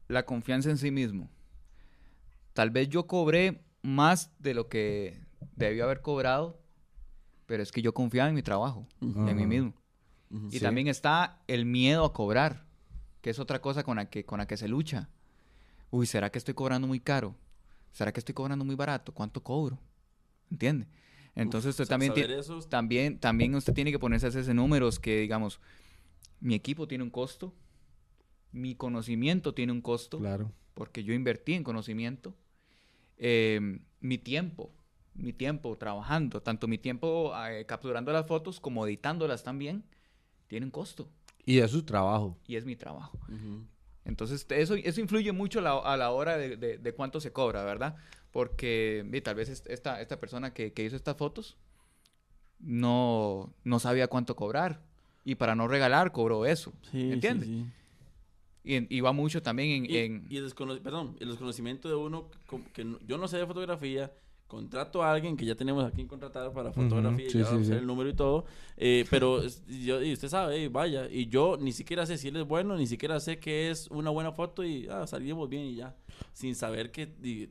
la 0.08 0.24
confianza 0.24 0.70
en 0.70 0.78
sí 0.78 0.90
mismo. 0.90 1.28
Tal 2.56 2.70
vez 2.70 2.88
yo 2.88 3.06
cobré 3.06 3.60
más 3.82 4.32
de 4.38 4.54
lo 4.54 4.66
que 4.70 5.20
debió 5.56 5.84
haber 5.84 6.00
cobrado, 6.00 6.58
pero 7.44 7.62
es 7.62 7.70
que 7.70 7.82
yo 7.82 7.92
confiaba 7.92 8.30
en 8.30 8.34
mi 8.34 8.40
trabajo, 8.42 8.88
Ujú. 9.02 9.28
en 9.28 9.36
mí 9.36 9.46
mismo. 9.46 9.74
Y 10.50 10.52
Sí. 10.52 10.60
también 10.60 10.88
está 10.88 11.42
el 11.48 11.66
miedo 11.66 12.06
a 12.06 12.14
cobrar, 12.14 12.64
que 13.20 13.28
es 13.28 13.38
otra 13.38 13.60
cosa 13.60 13.84
con 13.84 13.96
la 13.98 14.08
que, 14.08 14.24
con 14.24 14.38
la 14.38 14.46
que 14.46 14.56
se 14.56 14.68
lucha. 14.68 15.10
Uy, 15.90 16.06
¿será 16.06 16.30
que 16.30 16.38
estoy 16.38 16.54
cobrando 16.54 16.88
muy 16.88 16.98
caro? 16.98 17.36
¿Será 17.92 18.10
que 18.10 18.20
estoy 18.20 18.34
cobrando 18.34 18.64
muy 18.64 18.74
barato? 18.74 19.12
¿Cuánto 19.12 19.42
cobro? 19.42 19.78
¿Entiende? 20.50 20.86
Entonces 21.34 21.68
usted 21.72 21.84
Sa- 21.84 21.90
también, 21.90 22.14
eso- 22.30 22.60
también, 22.60 23.18
también 23.18 23.54
usted 23.54 23.74
tiene 23.74 23.92
que 23.92 23.98
ponerse 23.98 24.24
a 24.24 24.28
hacerse 24.30 24.54
números 24.54 24.98
que, 24.98 25.20
digamos, 25.20 25.60
mi 26.40 26.54
equipo 26.54 26.88
tiene 26.88 27.04
un 27.04 27.10
costo, 27.10 27.54
mi 28.50 28.74
conocimiento 28.74 29.52
tiene 29.52 29.72
un 29.72 29.82
costo, 29.82 30.18
Claro. 30.18 30.52
porque 30.72 31.04
yo 31.04 31.12
invertí 31.12 31.52
en 31.52 31.62
conocimiento, 31.62 32.34
eh, 33.18 33.78
mi 34.00 34.18
tiempo, 34.18 34.72
mi 35.14 35.32
tiempo 35.32 35.76
trabajando, 35.76 36.42
tanto 36.42 36.68
mi 36.68 36.78
tiempo 36.78 37.32
eh, 37.48 37.64
capturando 37.66 38.12
las 38.12 38.26
fotos 38.26 38.60
como 38.60 38.86
editándolas 38.86 39.42
también, 39.42 39.84
tiene 40.48 40.66
un 40.66 40.70
costo 40.72 41.08
Y 41.44 41.58
es 41.58 41.70
su 41.70 41.82
trabajo. 41.82 42.36
y 42.46 42.56
es 42.56 42.64
mi 42.64 42.76
trabajo. 42.76 43.18
Entonces, 44.04 44.46
eso, 44.50 44.74
eso 44.76 45.00
influye 45.00 45.32
mucho 45.32 45.60
la- 45.60 45.78
a 45.78 45.96
la 45.96 46.10
hora 46.12 46.36
de, 46.36 46.56
de- 46.56 46.78
de 46.78 46.92
cuánto 46.94 47.20
se 47.20 47.32
cobra, 47.32 47.64
¿verdad? 47.64 47.96
Porque 48.30 49.02
ve, 49.06 49.20
tal 49.20 49.34
vez 49.34 49.48
est- 49.48 49.66
esta, 49.68 50.00
esta 50.00 50.20
persona 50.20 50.52
que, 50.54 50.72
que 50.72 50.84
hizo 50.84 50.94
estas 50.94 51.16
fotos 51.16 51.56
no, 52.60 53.52
no 53.64 53.78
sabía 53.78 54.08
cuánto 54.08 54.36
cobrar. 54.36 54.80
Y 55.24 55.34
para 55.34 55.54
no 55.56 55.66
regalar, 55.68 56.12
cobró 56.12 56.46
eso. 56.46 56.72
Sí, 56.92 57.10
¿Entiendes? 57.12 57.48
sí, 57.48 57.54
sí. 57.64 57.66
Y, 58.66 58.74
en- 58.74 58.86
y 58.90 59.00
va 59.00 59.12
mucho 59.12 59.40
también 59.40 59.84
en... 59.84 59.90
Y, 59.90 59.96
en- 59.96 60.26
y 60.28 60.36
el 60.38 60.44
descono- 60.50 60.78
perdón, 60.82 61.16
el 61.20 61.28
desconocimiento 61.28 61.88
de 61.88 61.94
uno, 61.94 62.28
que 62.74 62.84
no- 62.84 62.98
yo 63.06 63.16
no 63.16 63.28
sé 63.28 63.38
de 63.38 63.46
fotografía, 63.46 64.12
contrato 64.48 65.02
a 65.02 65.12
alguien 65.12 65.36
que 65.36 65.44
ya 65.44 65.54
tenemos 65.54 65.84
aquí 65.84 66.04
contratado 66.04 66.52
para 66.52 66.72
fotografía, 66.72 67.30
sí, 67.30 67.38
ya 67.38 67.44
sí, 67.46 67.50
vamos 67.50 67.60
a 67.62 67.64
sí. 67.64 67.70
hacer 67.70 67.78
el 67.80 67.86
número 67.86 68.10
y 68.10 68.14
todo, 68.14 68.44
eh, 68.76 69.04
pero 69.10 69.42
yo, 69.68 70.02
y 70.02 70.12
usted 70.12 70.28
sabe, 70.28 70.64
eh, 70.64 70.68
vaya, 70.68 71.08
y 71.10 71.26
yo 71.26 71.56
ni 71.60 71.72
siquiera 71.72 72.06
sé 72.06 72.16
si 72.18 72.28
él 72.28 72.36
es 72.36 72.46
bueno, 72.46 72.76
ni 72.76 72.86
siquiera 72.86 73.18
sé 73.20 73.38
que 73.40 73.70
es 73.70 73.88
una 73.90 74.10
buena 74.10 74.30
foto 74.32 74.62
y 74.64 74.86
ah, 74.88 75.06
salimos 75.06 75.48
bien 75.48 75.64
y 75.64 75.74
ya, 75.76 75.96
sin 76.32 76.54
saber 76.54 76.90
que 76.92 77.06
di- 77.06 77.50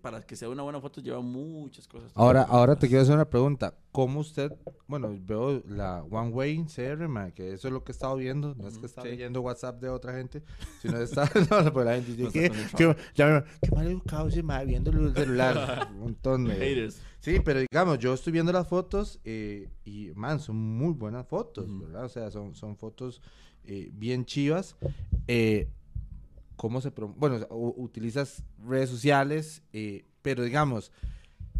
para 0.00 0.22
que 0.22 0.36
sea 0.36 0.48
una 0.48 0.62
buena 0.62 0.80
foto 0.80 1.00
lleva 1.00 1.20
muchas 1.20 1.88
cosas. 1.88 2.12
Ahora, 2.14 2.42
ahora 2.42 2.76
te 2.76 2.86
quiero 2.86 3.02
hacer 3.02 3.14
una 3.14 3.28
pregunta. 3.28 3.74
¿Cómo 3.90 4.20
usted, 4.20 4.52
bueno, 4.86 5.16
veo 5.20 5.62
la 5.66 6.02
One 6.04 6.30
Way 6.30 6.66
CR, 6.66 7.08
ma, 7.08 7.30
que 7.32 7.52
eso 7.52 7.68
es 7.68 7.74
lo 7.74 7.82
que 7.82 7.90
he 7.92 7.94
estado 7.94 8.14
viendo, 8.16 8.54
no 8.54 8.68
es 8.68 8.78
que 8.78 8.86
estaba 8.86 9.06
sí. 9.06 9.12
leyendo 9.12 9.40
WhatsApp 9.40 9.80
de 9.80 9.88
otra 9.88 10.14
gente, 10.14 10.42
sino 10.82 10.98
está, 10.98 11.24
no, 11.50 11.72
pues 11.72 11.86
la 11.86 11.94
gente 11.94 12.12
está 12.12 12.30
¿qué, 12.32 12.50
qué, 12.76 12.96
ya 13.14 13.26
me- 13.26 13.44
qué 13.60 13.74
mal 13.74 13.86
educado 13.86 14.28
ese 14.28 14.42
ma 14.42 14.62
viendo 14.62 14.90
el 14.90 15.14
celular. 15.14 15.88
Un 15.92 16.00
montón 16.00 16.44
de... 16.44 16.54
Haters. 16.54 17.00
Sí, 17.20 17.40
pero 17.44 17.60
digamos, 17.60 17.98
yo 17.98 18.14
estoy 18.14 18.32
viendo 18.32 18.52
las 18.52 18.68
fotos 18.68 19.18
eh, 19.24 19.68
y, 19.84 20.12
man, 20.14 20.38
son 20.38 20.56
muy 20.56 20.92
buenas 20.92 21.26
fotos, 21.26 21.68
Ujú. 21.68 21.86
¿verdad? 21.86 22.04
O 22.04 22.08
sea, 22.08 22.30
son, 22.30 22.54
son 22.54 22.76
fotos 22.76 23.20
eh, 23.64 23.90
bien 23.92 24.24
chivas. 24.26 24.76
Eh, 25.26 25.68
¿Cómo 26.56 26.80
se 26.80 26.90
Bueno, 26.90 27.46
utilizas 27.50 28.42
redes 28.66 28.90
sociales, 28.90 29.62
eh, 29.72 30.04
pero 30.22 30.42
digamos, 30.42 30.90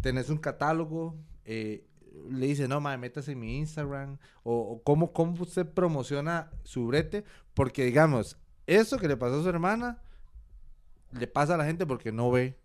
tenés 0.01 0.29
un 0.29 0.37
catálogo, 0.37 1.15
eh, 1.45 1.85
le 2.29 2.47
dice, 2.47 2.67
no, 2.67 2.81
madre, 2.81 2.97
métase 2.97 3.33
en 3.33 3.39
mi 3.39 3.57
Instagram, 3.57 4.17
o, 4.43 4.55
o 4.55 4.83
cómo, 4.83 5.13
cómo 5.13 5.41
usted 5.41 5.67
promociona 5.67 6.51
su 6.63 6.87
brete, 6.87 7.23
porque 7.53 7.85
digamos, 7.85 8.37
eso 8.65 8.97
que 8.97 9.07
le 9.07 9.17
pasó 9.17 9.39
a 9.39 9.43
su 9.43 9.49
hermana, 9.49 10.01
le 11.11 11.27
pasa 11.27 11.55
a 11.55 11.57
la 11.57 11.65
gente 11.65 11.85
porque 11.85 12.11
no 12.11 12.31
ve 12.31 12.57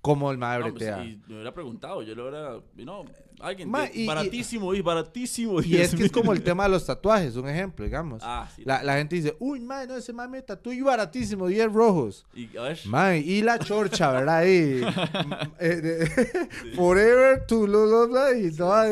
cómo 0.00 0.30
el 0.30 0.38
madre 0.38 0.64
No, 0.64 0.70
pues, 0.74 0.74
bretea. 0.86 1.04
y 1.04 1.20
me 1.28 1.34
hubiera 1.34 1.52
preguntado, 1.52 2.02
yo 2.02 2.14
le 2.14 2.22
hubiera, 2.22 2.56
y 2.76 2.84
no, 2.84 3.04
alguien, 3.40 3.70
Ma, 3.70 3.86
y- 3.92 4.02
y- 4.02 4.06
baratísimo, 4.06 4.74
y, 4.74 4.80
baratísimo. 4.82 5.60
Y 5.62 5.76
es 5.76 5.94
que 5.94 6.04
es 6.04 6.12
como 6.12 6.32
el 6.32 6.42
tema 6.42 6.64
de 6.64 6.70
los 6.70 6.86
tatuajes, 6.86 7.36
un 7.36 7.48
ejemplo, 7.48 7.84
digamos. 7.84 8.22
Ah, 8.24 8.48
sí. 8.54 8.62
La, 8.64 8.82
la 8.82 8.96
gente 8.96 9.16
dice, 9.16 9.36
uy, 9.38 9.60
mae, 9.60 9.86
no, 9.86 9.96
ese 9.96 10.12
mame 10.12 10.42
tatuó 10.42 10.72
y 10.72 10.80
baratísimo, 10.80 11.46
10 11.48 11.72
rojos. 11.72 12.26
Y 12.34 12.54
a 12.56 12.62
ver, 12.62 12.78
Mae, 12.86 13.18
y 13.20 13.42
la 13.42 13.58
chorcha, 13.58 14.10
¿verdad? 14.10 14.42
Mm, 14.42 14.44
eh, 15.60 15.76
de- 15.76 16.48
forever 16.76 17.44
to 17.46 17.66
lo, 17.66 17.86
lo, 17.86 18.06
lo, 18.06 18.34
y 18.34 18.54
toda, 18.54 18.84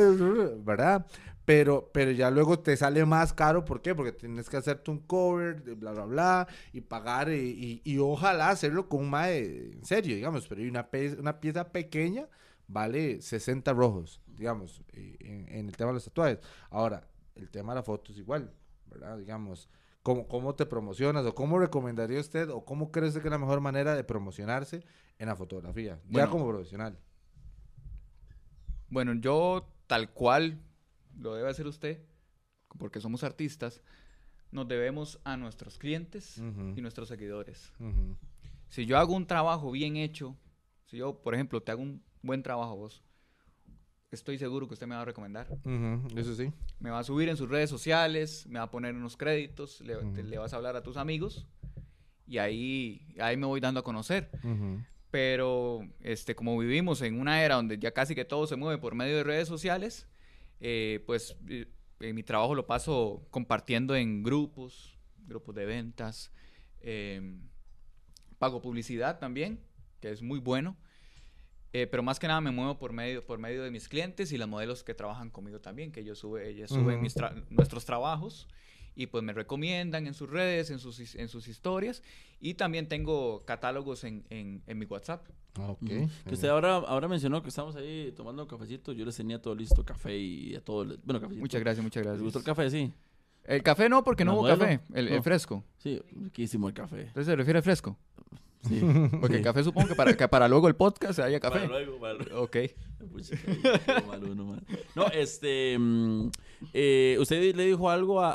¿verdad? 0.64 1.06
Pero, 1.48 1.88
pero 1.94 2.10
ya 2.10 2.30
luego 2.30 2.58
te 2.58 2.76
sale 2.76 3.06
más 3.06 3.32
caro, 3.32 3.64
¿por 3.64 3.80
qué? 3.80 3.94
Porque 3.94 4.12
tienes 4.12 4.50
que 4.50 4.58
hacerte 4.58 4.90
un 4.90 4.98
cover, 4.98 5.62
de 5.64 5.72
bla, 5.72 5.92
bla, 5.92 6.04
bla, 6.04 6.48
y 6.74 6.82
pagar, 6.82 7.30
y, 7.32 7.80
y- 7.84 7.90
y 7.90 7.96
ojalá 7.96 8.50
hacerlo 8.50 8.86
con 8.86 9.00
un 9.00 9.08
mae 9.08 9.70
en 9.72 9.82
serio, 9.82 10.14
digamos, 10.14 10.46
pero 10.46 10.60
una, 10.62 10.90
pe- 10.90 11.16
una 11.18 11.40
pieza 11.40 11.72
pequeña 11.72 12.28
vale 12.66 13.22
60 13.22 13.72
rojos, 13.72 14.20
digamos, 14.26 14.82
eh, 14.92 15.16
en, 15.20 15.48
en 15.48 15.68
el 15.68 15.74
tema 15.74 15.88
de 15.88 15.94
los 15.94 16.04
tatuajes. 16.04 16.38
Ahora, 16.68 17.08
el 17.34 17.48
tema 17.48 17.72
de 17.72 17.76
la 17.76 17.82
foto 17.82 18.12
es 18.12 18.18
igual, 18.18 18.52
¿verdad? 18.84 19.16
Digamos, 19.16 19.70
¿cómo, 20.02 20.28
cómo 20.28 20.54
te 20.54 20.66
promocionas 20.66 21.24
o 21.24 21.34
cómo 21.34 21.58
recomendaría 21.58 22.20
usted 22.20 22.50
o 22.50 22.66
cómo 22.66 22.90
cree 22.92 23.08
usted 23.08 23.22
que 23.22 23.28
es 23.28 23.32
la 23.32 23.38
mejor 23.38 23.62
manera 23.62 23.94
de 23.94 24.04
promocionarse 24.04 24.84
en 25.18 25.28
la 25.28 25.34
fotografía, 25.34 25.98
ya 26.10 26.28
como 26.28 26.46
profesional? 26.46 26.98
Bueno, 28.90 29.14
yo 29.14 29.66
tal 29.86 30.10
cual 30.12 30.60
lo 31.18 31.34
debe 31.34 31.48
hacer 31.50 31.66
usted, 31.66 32.00
porque 32.78 33.00
somos 33.00 33.24
artistas, 33.24 33.82
nos 34.50 34.66
debemos 34.68 35.20
a 35.24 35.36
nuestros 35.36 35.78
clientes 35.78 36.38
y 36.76 36.80
nuestros 36.80 37.08
seguidores. 37.08 37.72
Si 38.68 38.86
yo 38.86 38.98
hago 38.98 39.14
un 39.14 39.26
trabajo 39.26 39.70
bien 39.70 39.96
hecho, 39.96 40.36
si 40.86 40.96
yo, 40.98 41.20
por 41.22 41.34
ejemplo, 41.34 41.62
te 41.62 41.72
hago 41.72 41.82
un 41.82 42.02
buen 42.22 42.42
trabajo 42.42 42.76
vos, 42.76 43.02
estoy 44.10 44.38
seguro 44.38 44.66
que 44.68 44.74
usted 44.74 44.86
me 44.86 44.94
va 44.94 45.02
a 45.02 45.04
recomendar. 45.04 45.48
Eso 46.16 46.34
sí. 46.34 46.50
Me 46.80 46.90
va 46.90 47.00
a 47.00 47.04
subir 47.04 47.28
en 47.28 47.36
sus 47.36 47.48
redes 47.48 47.68
sociales, 47.68 48.46
me 48.46 48.58
va 48.58 48.66
a 48.66 48.70
poner 48.70 48.94
unos 48.94 49.16
créditos, 49.16 49.80
le, 49.82 49.96
te- 50.14 50.22
le 50.22 50.38
vas 50.38 50.52
a 50.52 50.56
hablar 50.56 50.76
a 50.76 50.82
tus 50.82 50.96
amigos 50.96 51.46
y 52.26 52.38
ahí, 52.38 53.06
ahí 53.20 53.36
me 53.36 53.46
voy 53.46 53.60
dando 53.60 53.80
a 53.80 53.84
conocer. 53.84 54.30
Pero 55.10 55.80
este, 56.00 56.34
como 56.34 56.58
vivimos 56.58 57.00
en 57.02 57.18
una 57.18 57.42
era 57.42 57.54
donde 57.56 57.78
ya 57.78 57.92
casi 57.92 58.14
que 58.14 58.24
todo 58.26 58.46
se 58.46 58.56
mueve 58.56 58.78
por 58.80 58.94
medio 58.94 59.16
de 59.16 59.24
redes 59.24 59.48
sociales, 59.48 60.06
eh, 60.60 61.02
pues 61.06 61.36
eh, 61.48 61.66
eh, 62.00 62.12
mi 62.12 62.22
trabajo 62.22 62.54
lo 62.54 62.66
paso 62.66 63.26
compartiendo 63.30 63.94
en 63.96 64.22
grupos, 64.22 64.96
grupos 65.26 65.54
de 65.54 65.66
ventas, 65.66 66.32
em, 66.80 67.40
pago 68.38 68.60
publicidad 68.60 69.18
también, 69.18 69.60
que 70.00 70.10
es 70.10 70.22
muy 70.22 70.38
bueno. 70.38 70.76
Eh, 71.74 71.86
pero 71.86 72.02
más 72.02 72.18
que 72.18 72.26
nada 72.26 72.40
me 72.40 72.50
muevo 72.50 72.78
por 72.78 72.92
medio, 72.94 73.26
por 73.26 73.38
medio 73.38 73.62
de 73.62 73.70
mis 73.70 73.88
clientes 73.88 74.32
y 74.32 74.38
las 74.38 74.48
modelos 74.48 74.84
que 74.84 74.94
trabajan 74.94 75.28
conmigo 75.30 75.60
también, 75.60 75.92
que 75.92 76.00
ellos, 76.00 76.18
sube, 76.18 76.48
ellas 76.48 76.70
suben 76.70 76.94
Ujú. 76.96 77.02
mis 77.02 77.14
tra- 77.16 77.44
nuestros 77.50 77.84
trabajos 77.84 78.48
y 78.98 79.06
pues 79.06 79.22
me 79.22 79.32
recomiendan 79.32 80.06
en 80.08 80.12
sus 80.14 80.28
redes, 80.28 80.70
en 80.70 80.80
sus, 80.80 81.14
en 81.14 81.28
sus 81.28 81.46
historias 81.46 82.02
y 82.40 82.54
también 82.54 82.88
tengo 82.88 83.44
catálogos 83.46 84.02
en, 84.02 84.24
en, 84.28 84.60
en 84.66 84.78
mi 84.78 84.86
WhatsApp. 84.86 85.24
Ah, 85.54 85.70
Ok. 85.70 85.84
Que 85.86 86.34
usted 86.34 86.48
ahora, 86.48 86.74
ahora 86.76 87.06
mencionó 87.06 87.40
que 87.42 87.48
estamos 87.48 87.76
ahí 87.76 88.12
tomando 88.16 88.42
un 88.42 88.48
cafecito. 88.48 88.92
Yo 88.92 89.04
les 89.04 89.16
tenía 89.16 89.40
todo 89.40 89.54
listo, 89.54 89.84
café 89.84 90.16
y 90.18 90.54
a 90.56 90.60
todo. 90.60 90.82
el- 90.82 90.98
Bueno, 91.04 91.20
cafecito. 91.20 91.40
Muchas 91.40 91.60
gracias, 91.60 91.82
muchas 91.84 92.00
¿Les 92.02 92.06
gracias. 92.06 92.22
gustó 92.24 92.38
el 92.40 92.44
café? 92.44 92.70
Sí. 92.70 92.92
El 93.44 93.62
café 93.62 93.88
no, 93.88 94.02
porque 94.04 94.24
no 94.24 94.32
¿La 94.32 94.36
hubo 94.38 94.42
modelo? 94.42 94.58
café, 94.58 94.80
el, 94.94 95.22
fresco. 95.22 95.64
Sí, 95.78 96.00
riquísimo 96.10 96.68
el 96.68 96.74
café. 96.74 97.02
Entonces 97.02 97.26
se 97.26 97.36
refiere 97.36 97.60
a 97.60 97.62
fresco. 97.62 97.96
Sí. 98.68 98.80
Porque 99.20 99.34
Sí. 99.34 99.38
el 99.38 99.42
café 99.44 99.62
supongo 99.62 99.86
que 99.86 99.94
para, 99.94 100.16
que 100.16 100.26
para 100.26 100.48
luego 100.48 100.66
el 100.66 100.74
podcast 100.74 101.20
haya 101.20 101.38
café. 101.38 101.60
Para 101.60 101.68
luego, 101.80 102.00
para 102.00 102.14
luego. 102.14 102.42
Ok. 102.42 102.56
Pucha. 103.12 103.36
No, 104.96 105.06
este. 105.12 105.78
Eh, 106.72 107.16
usted 107.20 107.54
le 107.54 107.66
dijo 107.66 107.88
algo 107.90 108.20
a, 108.20 108.32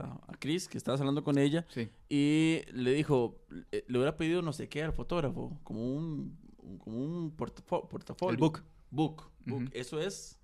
a, 0.00 0.18
Chris, 0.38 0.68
que 0.68 0.76
estabas 0.78 1.00
hablando 1.00 1.22
con 1.24 1.38
ella, 1.38 1.64
Sí. 1.68 1.88
y 2.08 2.60
le 2.72 2.92
dijo, 2.92 3.36
eh, 3.72 3.84
le 3.88 3.98
hubiera 3.98 4.16
pedido 4.16 4.42
no 4.42 4.52
sé 4.52 4.68
qué 4.68 4.82
al 4.82 4.92
fotógrafo, 4.92 5.58
como 5.62 5.84
un, 5.94 6.36
como 6.78 6.98
un 6.98 7.36
portafo- 7.36 7.88
portafolio. 7.88 8.32
El 8.32 8.36
book. 8.38 8.62
Book. 8.90 9.24
Eso 9.72 10.00
es. 10.00 10.38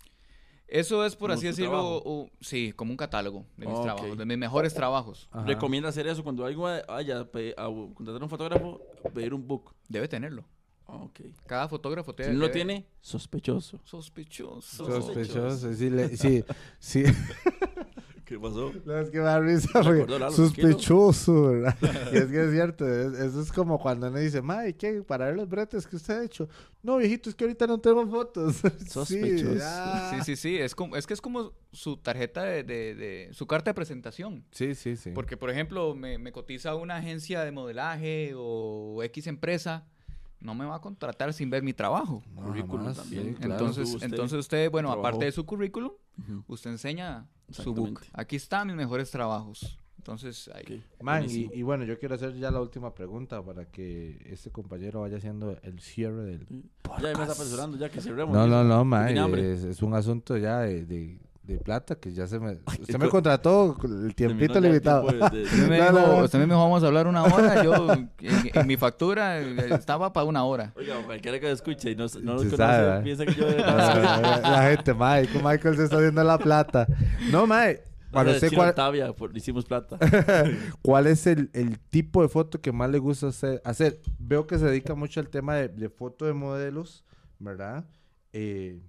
Eso 0.67 1.05
es, 1.05 1.15
por 1.17 1.29
Como 1.29 1.37
así 1.37 1.47
decirlo, 1.47 2.29
sí, 2.39 2.71
como 2.71 2.91
un 2.91 2.97
catálogo 2.97 3.45
de 3.57 3.67
mis 3.67 3.81
trabajos, 3.81 4.17
de 4.17 4.25
mis 4.25 4.37
mejores 4.37 4.73
trabajos. 4.73 5.27
Ajá. 5.31 5.45
Recomienda 5.45 5.89
hacer 5.89 6.07
eso 6.07 6.23
cuando 6.23 6.45
alguien 6.45 6.61
vaya 6.87 7.17
a, 7.17 7.21
a 7.23 7.65
contratar 7.93 8.21
a 8.21 8.23
un 8.23 8.29
fotógrafo, 8.29 8.81
pedir 9.13 9.33
un 9.33 9.45
book. 9.45 9.73
Debe 9.89 10.07
tenerlo. 10.07 10.45
Ok. 10.93 11.21
Cada 11.47 11.67
fotógrafo 11.67 12.13
te 12.13 12.25
Si 12.25 12.31
no 12.31 12.39
lo 12.39 12.51
tiene, 12.51 12.85
sospechoso. 13.01 13.79
Sospechoso. 13.83 14.85
Sospechoso. 14.85 15.73
Sí, 15.73 15.89
le- 15.89 16.15
sí, 16.17 16.43
sí. 16.79 17.03
¿Qué 18.25 18.39
pasó? 18.39 18.71
No, 18.85 18.97
es 18.97 19.09
que 19.09 19.17
me 19.17 19.23
da 19.25 19.39
risa, 19.41 19.83
sospechoso, 20.31 21.49
¿verdad? 21.51 21.75
y 22.13 22.17
es 22.17 22.25
que 22.27 22.43
es 22.45 22.51
cierto, 22.51 22.87
es- 22.87 23.13
eso 23.19 23.41
es 23.41 23.51
como 23.51 23.77
cuando 23.79 24.07
uno 24.07 24.19
dice, 24.19 24.41
Mae, 24.41 24.73
¿qué? 24.75 25.01
Para 25.03 25.25
ver 25.25 25.35
los 25.35 25.49
bretes 25.49 25.85
que 25.85 25.97
usted 25.97 26.19
ha 26.19 26.23
hecho. 26.23 26.47
No, 26.81 26.97
viejito, 26.97 27.29
es 27.29 27.35
que 27.35 27.43
ahorita 27.43 27.67
no 27.67 27.79
tengo 27.79 28.07
fotos. 28.07 28.55
Sospechoso. 28.89 29.53
Sí, 29.55 29.59
ah. 29.61 30.11
Sí, 30.13 30.23
sí, 30.23 30.35
sí. 30.35 30.57
Es, 30.57 30.73
como, 30.75 30.95
es 30.95 31.05
que 31.07 31.13
es 31.13 31.21
como 31.21 31.51
su 31.73 31.97
tarjeta 31.97 32.43
de, 32.43 32.63
de- 32.63 32.95
de- 32.95 33.29
su 33.33 33.45
carta 33.47 33.71
de 33.71 33.75
presentación. 33.75 34.45
sí, 34.51 34.75
sí, 34.75 34.95
sí. 34.95 35.11
Porque, 35.13 35.35
por 35.37 35.49
ejemplo, 35.49 35.93
me, 35.95 36.17
me 36.17 36.31
cotiza 36.31 36.75
una 36.75 36.97
agencia 36.97 37.43
de 37.43 37.51
modelaje 37.51 38.31
o 38.35 39.01
X 39.03 39.27
empresa, 39.27 39.85
no 40.41 40.55
me 40.55 40.65
va 40.65 40.75
a 40.75 40.81
contratar 40.81 41.33
sin 41.33 41.49
ver 41.49 41.63
mi 41.63 41.73
trabajo. 41.73 42.23
No, 42.35 42.43
currículum 42.43 42.79
jamás, 42.81 42.97
también. 42.97 43.29
sí, 43.29 43.33
claro. 43.35 43.53
entonces, 43.53 43.93
Usted 43.93 44.05
entonces 44.07 44.39
usted, 44.39 44.71
bueno, 44.71 44.89
trabajó. 44.89 45.07
aparte 45.07 45.25
de 45.25 45.31
su 45.31 45.45
currículum, 45.45 45.91
usted 46.47 46.71
enseña 46.71 47.27
su 47.49 47.73
book. 47.73 48.01
Aquí 48.13 48.35
están 48.35 48.67
mis 48.67 48.75
mejores 48.75 49.11
trabajos. 49.11 49.77
Entonces, 49.97 50.49
ahí. 50.55 50.83
Man, 50.99 51.25
y, 51.29 51.61
bueno, 51.61 51.83
yo 51.83 51.99
quiero 51.99 52.15
hacer 52.15 52.33
ya 52.35 52.49
la 52.49 52.59
última 52.59 52.95
pregunta 52.95 53.43
para 53.43 53.65
que 53.65 54.19
este 54.25 54.49
compañero 54.49 55.01
vaya 55.01 55.17
haciendo 55.17 55.55
el 55.61 55.79
cierre 55.79 56.23
del 56.23 56.47
Ya 56.99 57.03
me 57.03 57.11
está 57.11 57.33
apresurando, 57.33 57.77
ya 57.77 57.87
que 57.89 58.01
cerremos. 58.01 58.33
No, 58.35 58.47
no, 58.47 58.63
no, 58.63 58.83
man. 58.83 59.15
Es, 59.37 59.63
es 59.63 59.83
un 59.83 59.93
asunto 59.93 60.37
ya 60.37 60.61
de, 60.61 60.85
de, 60.85 61.19
de 61.43 61.57
plata 61.57 61.95
que 61.95 62.13
ya 62.13 62.27
se 62.27 62.39
me. 62.39 62.59
Usted 62.79 62.97
me 62.97 63.05
co- 63.05 63.11
contrató 63.11 63.75
con 63.79 64.05
el 64.05 64.13
tiempito 64.15 64.59
limitado. 64.59 65.07
tiempo 65.07 65.29
de- 65.29 65.37
de- 65.39 65.43
Usted 65.45 65.67
me, 65.69 65.77
No, 65.79 65.83
dijo, 65.85 65.93
no, 65.99 66.07
no. 66.19 66.23
usted 66.25 66.39
me 66.39 66.45
dijo, 66.45 66.57
vamos 66.59 66.83
a 66.83 66.87
hablar 66.87 67.07
una 67.07 67.23
hora. 67.23 67.63
Yo, 67.63 67.93
en, 67.93 68.09
en 68.53 68.67
mi 68.67 68.77
factura, 68.77 69.39
eh, 69.41 69.73
estaba 69.73 70.13
para 70.13 70.25
una 70.25 70.43
hora. 70.43 70.71
Oiga, 70.75 70.95
cualquiera 71.03 71.39
que 71.39 71.47
lo 71.47 71.53
escuche 71.53 71.91
y 71.91 71.95
no, 71.95 72.03
no 72.03 72.09
Se 72.09 72.19
lo 72.21 72.57
conoce, 72.57 73.01
piensa 73.03 73.25
que 73.25 73.33
yo... 73.33 73.45
Ah, 73.65 74.39
la 74.43 74.69
gente, 74.69 74.93
mae, 74.93 75.27
que 75.27 75.39
Michael 75.39 75.75
se 75.77 75.83
está 75.85 75.97
haciendo 75.97 76.23
la 76.23 76.37
plata. 76.37 76.87
No, 77.31 77.47
mae. 77.47 77.83
Para 78.11 78.31
usted, 78.31 78.51
¿cuál, 78.53 78.69
Octavia, 78.69 79.13
por, 79.13 79.35
hicimos 79.37 79.63
plata. 79.65 79.97
cuál 80.81 81.07
es 81.07 81.25
el, 81.27 81.49
el 81.53 81.79
tipo 81.79 82.21
de 82.21 82.27
foto 82.27 82.59
que 82.59 82.71
más 82.73 82.89
le 82.89 82.99
gusta 82.99 83.27
hacer? 83.27 83.61
hacer? 83.63 84.01
Veo 84.19 84.45
que 84.47 84.59
se 84.59 84.65
dedica 84.65 84.95
mucho 84.95 85.21
al 85.21 85.29
tema 85.29 85.55
de, 85.55 85.69
de 85.69 85.89
foto 85.89 86.25
de 86.25 86.33
modelos, 86.33 87.05
¿verdad? 87.39 87.85
Eh, 88.33 88.81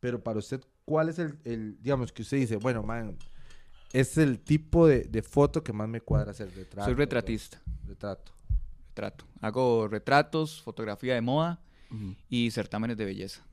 pero 0.00 0.22
para 0.24 0.40
usted, 0.40 0.60
¿cuál 0.88 1.10
es 1.10 1.18
el, 1.18 1.38
el, 1.44 1.76
digamos, 1.82 2.12
que 2.12 2.22
usted 2.22 2.38
dice, 2.38 2.56
bueno, 2.56 2.82
man, 2.82 3.14
es 3.92 4.16
el 4.16 4.40
tipo 4.40 4.86
de, 4.86 5.02
de 5.02 5.22
foto 5.22 5.62
que 5.62 5.74
más 5.74 5.86
me 5.86 6.00
cuadra 6.00 6.30
hacer? 6.30 6.50
Retrato, 6.54 6.86
Soy 6.86 6.94
retratista. 6.94 7.60
Retrato. 7.86 8.32
Retrato. 8.88 9.26
Hago 9.42 9.86
retratos, 9.86 10.62
fotografía 10.62 11.14
de 11.14 11.20
moda 11.20 11.60
y 12.30 12.50
certámenes 12.50 12.96
de 12.96 13.04
belleza. 13.04 13.44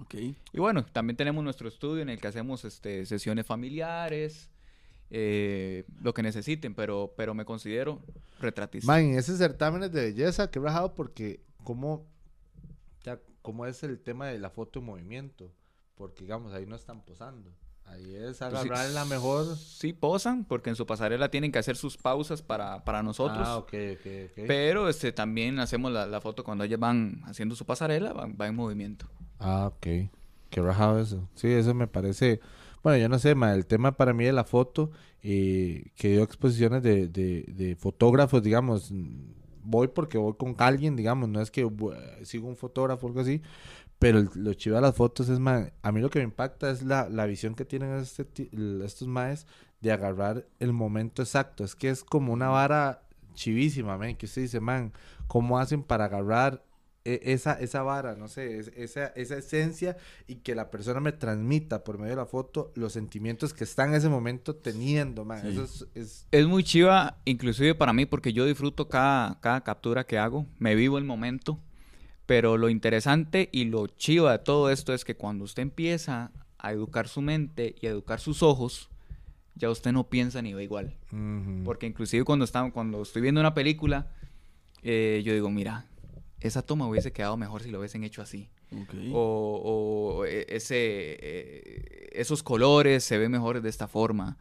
Ok. 0.00 0.14
Y 0.14 0.58
bueno, 0.58 0.84
también 0.84 1.16
tenemos 1.16 1.42
nuestro 1.42 1.68
estudio 1.68 2.02
en 2.02 2.10
el 2.10 2.20
que 2.20 2.28
hacemos 2.28 2.64
este, 2.64 3.04
sesiones 3.06 3.44
familiares, 3.44 4.48
eh, 5.10 5.84
lo 6.00 6.14
que 6.14 6.22
necesiten, 6.22 6.74
pero, 6.74 7.12
pero 7.16 7.34
me 7.34 7.44
considero 7.44 8.00
retratista. 8.40 8.86
Man, 8.86 9.14
ese 9.14 9.36
certámenes 9.36 9.90
de 9.90 10.12
belleza, 10.12 10.48
que 10.48 10.60
rajado 10.60 10.94
porque 10.94 11.40
cómo, 11.64 12.06
ya, 13.02 13.20
cómo 13.42 13.66
es 13.66 13.82
el 13.82 13.98
tema 13.98 14.28
de 14.28 14.38
la 14.38 14.50
foto 14.50 14.78
en 14.78 14.86
movimiento. 14.86 15.52
Porque, 15.98 16.22
digamos, 16.22 16.54
ahí 16.54 16.64
no 16.64 16.76
están 16.76 17.02
posando. 17.02 17.50
Ahí 17.84 18.14
es 18.14 18.38
Pues 18.38 18.38
sí, 18.38 18.44
agarrar 18.44 18.90
la 18.90 19.04
mejor... 19.06 19.56
Sí 19.56 19.92
posan, 19.94 20.44
porque 20.44 20.70
en 20.70 20.76
su 20.76 20.86
pasarela 20.86 21.30
tienen 21.30 21.50
que 21.52 21.58
hacer 21.58 21.76
sus 21.76 21.96
pausas 21.96 22.42
para, 22.42 22.84
para 22.84 23.02
nosotros. 23.02 23.40
Ah, 23.42 23.56
ok, 23.56 23.72
ok, 23.94 24.06
ok. 24.30 24.44
Pero 24.46 24.88
este, 24.88 25.10
también 25.10 25.58
hacemos 25.58 25.90
la, 25.90 26.06
la 26.06 26.20
foto 26.20 26.44
cuando 26.44 26.64
ellas 26.64 26.78
van 26.78 27.22
haciendo 27.24 27.54
su 27.56 27.64
pasarela, 27.66 28.12
van, 28.12 28.36
va 28.40 28.46
en 28.46 28.54
movimiento. 28.54 29.06
Ah, 29.38 29.66
ok. 29.74 30.10
Qué 30.50 30.62
rajado 30.62 30.98
eso. 31.00 31.28
Sí, 31.34 31.48
eso 31.48 31.74
me 31.74 31.86
parece... 31.88 32.40
Bueno, 32.82 32.98
yo 32.98 33.08
no 33.08 33.18
sé, 33.18 33.34
ma, 33.34 33.54
el 33.54 33.66
tema 33.66 33.96
para 33.96 34.12
mí 34.12 34.24
de 34.24 34.32
la 34.32 34.44
foto, 34.44 34.90
eh, 35.22 35.90
que 35.96 36.10
dio 36.10 36.22
exposiciones 36.22 36.82
de, 36.82 37.08
de, 37.08 37.44
de 37.48 37.74
fotógrafos, 37.74 38.42
digamos, 38.42 38.92
voy 39.64 39.88
porque 39.88 40.16
voy 40.16 40.34
con 40.34 40.54
alguien, 40.58 40.94
digamos, 40.94 41.28
no 41.28 41.40
es 41.40 41.50
que 41.50 41.66
bu- 41.66 41.96
sigo 42.24 42.48
un 42.48 42.56
fotógrafo 42.56 43.06
o 43.06 43.08
algo 43.08 43.20
así, 43.20 43.42
pero 43.98 44.18
el- 44.18 44.30
lo 44.34 44.54
chido 44.54 44.76
de 44.76 44.82
las 44.82 44.94
fotos 44.94 45.28
es, 45.28 45.38
ma, 45.38 45.70
a 45.82 45.92
mí 45.92 46.00
lo 46.00 46.10
que 46.10 46.18
me 46.20 46.24
impacta 46.24 46.70
es 46.70 46.82
la, 46.82 47.08
la 47.08 47.26
visión 47.26 47.54
que 47.54 47.64
tienen 47.64 47.94
este, 47.96 48.28
estos 48.84 49.08
maes 49.08 49.46
de 49.80 49.92
agarrar 49.92 50.46
el 50.58 50.72
momento 50.72 51.22
exacto. 51.22 51.64
Es 51.64 51.74
que 51.74 51.88
es 51.90 52.04
como 52.04 52.32
una 52.32 52.48
vara 52.48 53.02
chivísima, 53.34 53.96
man, 53.96 54.16
que 54.16 54.26
usted 54.26 54.42
dice, 54.42 54.60
man, 54.60 54.92
¿cómo 55.26 55.58
hacen 55.58 55.82
para 55.82 56.06
agarrar 56.06 56.64
e- 57.04 57.20
esa, 57.32 57.52
esa 57.54 57.82
vara, 57.82 58.16
no 58.16 58.26
sé, 58.28 58.58
es- 58.58 58.68
esa, 58.76 59.06
esa 59.08 59.36
esencia 59.38 59.96
y 60.26 60.36
que 60.36 60.54
la 60.56 60.70
persona 60.70 61.00
me 61.00 61.12
transmita 61.12 61.84
por 61.84 61.96
medio 61.98 62.10
de 62.10 62.16
la 62.16 62.26
foto 62.26 62.72
los 62.74 62.92
sentimientos 62.92 63.54
que 63.54 63.64
está 63.64 63.84
en 63.84 63.94
ese 63.94 64.08
momento 64.08 64.56
teniendo, 64.56 65.24
man. 65.24 65.40
Sí. 65.42 65.48
Eso 65.48 65.62
es, 65.64 65.86
es- 65.94 66.26
Es 66.32 66.46
muy 66.46 66.64
chiva, 66.64 67.18
inclusive 67.24 67.74
para 67.76 67.92
mí, 67.92 68.04
porque 68.06 68.32
yo 68.32 68.44
disfruto 68.44 68.88
cada, 68.88 69.40
cada 69.40 69.62
captura 69.62 70.04
que 70.04 70.18
hago, 70.18 70.46
me 70.58 70.74
vivo 70.74 70.98
el 70.98 71.04
momento, 71.04 71.60
pero 72.28 72.58
lo 72.58 72.68
interesante 72.68 73.48
y 73.52 73.64
lo 73.64 73.86
chiva 73.86 74.32
de 74.32 74.38
todo 74.40 74.68
esto 74.68 74.92
es 74.92 75.06
que 75.06 75.16
cuando 75.16 75.44
usted 75.44 75.62
empieza 75.62 76.30
a 76.58 76.72
educar 76.72 77.08
su 77.08 77.22
mente 77.22 77.74
y 77.80 77.86
a 77.86 77.90
educar 77.90 78.20
sus 78.20 78.42
ojos, 78.42 78.90
ya 79.54 79.70
usted 79.70 79.92
no 79.92 80.10
piensa 80.10 80.42
ni 80.42 80.52
ve 80.52 80.62
igual. 80.62 80.94
Porque 81.64 81.86
inclusive 81.86 82.24
cuando, 82.24 82.44
está, 82.44 82.70
cuando 82.70 83.00
estoy 83.00 83.22
viendo 83.22 83.40
una 83.40 83.54
película, 83.54 84.12
eh, 84.82 85.22
yo 85.24 85.32
digo, 85.32 85.48
mira, 85.48 85.86
esa 86.40 86.60
toma 86.60 86.86
hubiese 86.86 87.14
quedado 87.14 87.38
mejor 87.38 87.62
si 87.62 87.70
lo 87.70 87.78
hubiesen 87.78 88.04
hecho 88.04 88.20
así. 88.20 88.50
O, 89.14 90.18
o, 90.20 90.26
eh, 90.26 90.44
ese, 90.50 90.76
eh, 90.76 92.10
esos 92.12 92.42
colores 92.42 93.04
se 93.04 93.16
ven 93.16 93.32
mejores 93.32 93.62
de 93.62 93.70
esta 93.70 93.88
forma. 93.88 94.36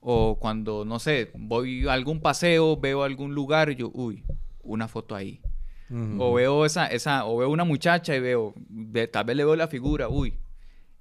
O 0.00 0.40
cuando, 0.40 0.84
no 0.84 0.98
sé, 0.98 1.30
voy 1.34 1.86
a 1.86 1.92
algún 1.92 2.20
paseo, 2.20 2.76
veo 2.76 3.04
algún 3.04 3.32
lugar 3.32 3.70
y 3.70 3.76
yo, 3.76 3.92
uy, 3.94 4.24
una 4.64 4.88
foto 4.88 5.14
ahí. 5.14 5.40
O 6.18 6.34
veo 6.34 6.64
esa, 6.66 6.86
esa, 6.86 7.24
o 7.26 7.38
veo 7.38 7.48
una 7.50 7.64
muchacha 7.64 8.14
y 8.14 8.20
veo, 8.20 8.52
ve- 8.68 9.08
tal 9.08 9.24
vez 9.24 9.36
le 9.36 9.44
veo 9.44 9.56
la 9.56 9.68
figura, 9.68 10.08
uy, 10.08 10.34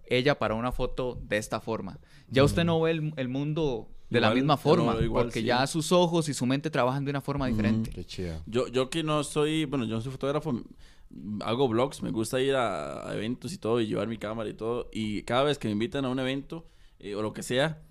ella 0.07 0.39
para 0.39 0.53
una 0.55 0.71
foto 0.71 1.19
de 1.27 1.37
esta 1.37 1.59
forma. 1.59 1.99
Ya 2.29 2.43
usted 2.43 2.63
no 2.63 2.79
ve 2.81 2.91
el, 2.91 3.13
el 3.17 3.27
mundo 3.27 3.89
de 4.09 4.21
la 4.21 4.33
misma 4.33 4.53
no 4.53 4.57
forma, 4.57 4.95
igual, 5.01 5.25
porque 5.25 5.41
sí. 5.41 5.45
ya 5.45 5.67
sus 5.67 5.91
ojos 5.91 6.29
y 6.29 6.33
su 6.33 6.45
mente 6.45 6.69
trabajan 6.69 7.03
de 7.03 7.11
una 7.11 7.19
forma 7.21 7.47
diferente. 7.47 7.89
Qué 7.91 8.05
chida. 8.05 8.41
Yo, 8.45 8.67
yo 8.69 8.89
que 8.89 9.03
no 9.03 9.23
soy, 9.25 9.65
bueno, 9.65 9.83
yo 9.85 9.95
no 9.95 10.01
soy 10.01 10.11
fotógrafo, 10.13 10.61
hago 11.43 11.67
vlogs, 11.67 12.01
me 12.01 12.11
gusta 12.11 12.39
ir 12.39 12.55
a, 12.55 13.09
a 13.09 13.15
eventos 13.15 13.51
y 13.53 13.57
todo 13.57 13.81
y 13.81 13.87
llevar 13.87 14.07
mi 14.07 14.17
cámara 14.17 14.49
y 14.49 14.53
todo. 14.53 14.89
Y 14.93 15.23
cada 15.23 15.43
vez 15.43 15.57
que 15.57 15.67
me 15.67 15.73
invitan 15.73 16.05
a 16.05 16.09
un 16.09 16.19
evento 16.19 16.65
eh, 16.99 17.15
o 17.15 17.21
lo 17.21 17.33
que 17.33 17.43
sea, 17.43 17.81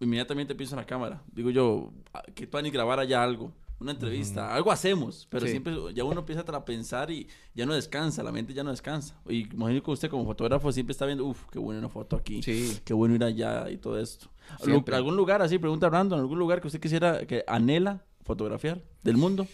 inmediatamente 0.00 0.54
pienso 0.54 0.74
en 0.74 0.80
la 0.80 0.86
cámara. 0.86 1.22
Digo 1.32 1.50
yo, 1.50 1.92
"Ah, 2.12 2.22
que 2.34 2.46
tú 2.46 2.60
ni 2.60 2.70
grabar 2.70 2.98
allá 2.98 3.22
algo, 3.22 3.52
una 3.80 3.92
entrevista, 3.92 4.54
algo 4.54 4.70
hacemos, 4.72 5.26
pero 5.30 5.44
Sí. 5.46 5.50
siempre 5.52 5.74
ya 5.94 6.04
uno 6.04 6.20
empieza 6.20 6.40
a 6.42 6.64
pensar 6.64 7.10
y 7.10 7.28
ya 7.54 7.66
no 7.66 7.74
descansa, 7.74 8.22
la 8.22 8.32
mente 8.32 8.54
ya 8.54 8.62
no 8.64 8.70
descansa. 8.70 9.20
Y 9.28 9.52
imagino 9.52 9.82
que 9.82 9.90
usted 9.90 10.08
como 10.08 10.24
fotógrafo 10.24 10.72
siempre 10.72 10.92
está 10.92 11.06
viendo, 11.06 11.24
uff, 11.24 11.44
qué 11.50 11.58
buena 11.58 11.80
una 11.80 11.88
foto 11.88 12.16
aquí, 12.16 12.42
Sí. 12.42 12.78
qué 12.84 12.94
bueno 12.94 13.14
ir 13.14 13.24
allá 13.24 13.68
y 13.70 13.76
todo 13.76 13.98
esto. 14.00 14.28
Siempre. 14.62 14.94
¿Algún 14.94 15.16
lugar 15.16 15.42
así, 15.42 15.58
pregunta 15.58 15.88
random, 15.90 16.20
algún 16.20 16.38
lugar 16.38 16.60
que 16.60 16.68
usted 16.68 16.80
quisiera, 16.80 17.26
que 17.26 17.44
anhela 17.46 18.04
fotografiar 18.22 18.80
del 19.02 19.16
mundo? 19.16 19.46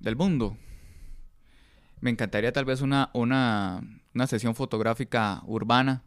del 0.00 0.16
mundo. 0.16 0.56
Me 2.00 2.08
encantaría 2.10 2.52
tal 2.52 2.64
vez 2.64 2.80
una, 2.80 3.10
una, 3.12 3.82
una 4.14 4.26
sesión 4.26 4.54
fotográfica 4.54 5.42
urbana 5.46 6.02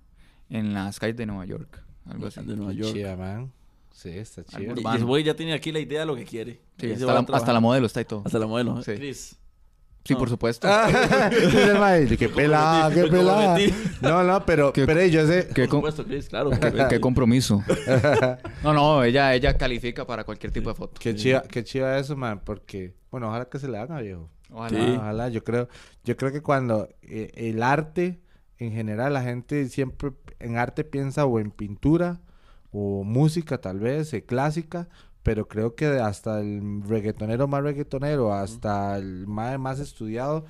en 0.50 0.74
las 0.74 1.00
calles 1.00 1.16
de 1.16 1.26
Nueva 1.28 1.46
York. 1.46 1.84
Algo 2.06 2.26
así. 2.28 2.42
De 2.42 2.56
Nueva 2.56 2.74
York. 2.74 2.96
man. 3.18 3.52
Sí, 3.94 4.10
está 4.10 4.44
chida. 4.44 4.74
Y- 4.76 4.82
Y 4.82 4.96
ese 4.96 5.06
güey 5.06 5.24
ya 5.24 5.34
tiene 5.36 5.54
aquí 5.54 5.72
la 5.72 5.80
idea 5.80 6.02
de 6.02 6.06
lo 6.06 6.16
que 6.16 6.26
quiere. 6.26 6.60
Sí, 6.78 6.92
hasta, 6.92 7.06
la, 7.06 7.20
hasta 7.38 7.60
modelo 7.62 7.86
está 7.86 8.02
y 8.02 8.06
todo. 8.06 8.24
Hasta 8.26 8.38
la 8.40 8.48
modelo. 8.48 8.82
Sí. 8.84 8.94
Chris. 8.96 9.38
Sí, 10.06 10.14
No. 10.14 10.20
por 10.20 10.28
supuesto. 10.30 10.68
El 11.32 12.18
qué 12.18 12.28
pelada, 12.28 12.94
qué 12.94 13.06
pelada. 13.10 13.58
No, 14.02 14.24
no, 14.24 14.46
pero, 14.46 14.74
Qué- 14.74 14.86
pero 14.86 15.06
yo 15.06 15.26
sé. 15.26 15.48
Qué, 15.56 15.62
Por 15.68 15.78
supuesto, 15.78 16.04
Chris, 16.06 16.28
claro. 16.28 16.52
qué 16.90 17.00
compromiso. 17.00 17.64
No, 18.64 18.74
no, 18.74 19.04
ella, 19.04 19.34
ella 19.34 19.58
califica 19.58 20.06
para 20.06 20.24
cualquier 20.24 20.52
tipo 20.52 20.70
de 20.70 20.76
foto. 20.76 21.00
Qué 21.00 21.16
chiva, 21.16 21.42
qué 21.44 21.64
chiva 21.64 21.98
eso, 21.98 22.16
man, 22.18 22.42
porque, 22.44 22.94
bueno, 23.12 23.30
ojalá 23.30 23.46
que 23.46 23.60
se 23.60 23.68
le 23.68 23.78
haga, 23.78 24.00
viejo. 24.02 24.30
Ojalá. 24.52 24.78
Sí. 24.86 24.92
Ojalá, 24.98 25.30
yo 25.30 25.44
creo, 25.44 25.68
yo 26.04 26.18
creo 26.18 26.32
que 26.32 26.42
cuando 26.42 26.90
eh, 27.02 27.32
el 27.36 27.64
arte, 27.64 28.20
en 28.58 28.72
general, 28.74 29.14
la 29.14 29.22
gente 29.24 29.68
siempre 29.70 30.12
en 30.40 30.58
arte 30.58 30.84
piensa 30.84 31.26
o 31.26 31.40
en 31.40 31.52
pintura 31.52 32.20
o 32.74 33.04
música 33.06 33.62
tal 33.62 33.80
vez, 33.80 34.14
eh, 34.14 34.24
clásica, 34.26 34.90
pero 35.22 35.48
creo 35.48 35.76
que 35.76 35.86
hasta 35.86 36.42
el 36.42 36.82
reggaetonero 36.86 37.48
más 37.48 37.64
reggaetonero, 37.64 38.34
hasta 38.34 38.98
el 38.98 39.26
más, 39.28 39.58
más 39.60 39.80
estudiado, 39.80 40.44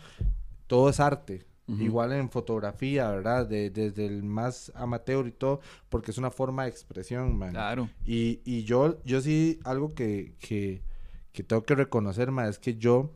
todo 0.68 0.90
es 0.90 1.00
arte. 1.00 1.46
Igual 1.66 2.12
en 2.12 2.30
fotografía, 2.30 3.10
¿verdad? 3.10 3.48
De- 3.48 3.70
desde 3.70 4.06
el 4.06 4.22
más 4.24 4.72
amateur 4.76 5.26
y 5.28 5.32
todo, 5.32 5.62
porque 5.90 6.12
es 6.12 6.18
una 6.18 6.30
forma 6.30 6.64
de 6.64 6.70
expresión, 6.70 7.38
man. 7.38 7.52
Claro. 7.52 7.90
Y, 8.06 8.42
y 8.44 8.64
yo, 8.64 9.02
yo 9.06 9.22
sí, 9.22 9.60
algo 9.64 9.94
que, 9.96 10.36
que, 10.40 10.84
que 11.32 11.42
tengo 11.44 11.64
que 11.64 11.76
reconocer, 11.76 12.32
ma, 12.32 12.48
es 12.50 12.60
que 12.60 12.76
yo 12.76 13.12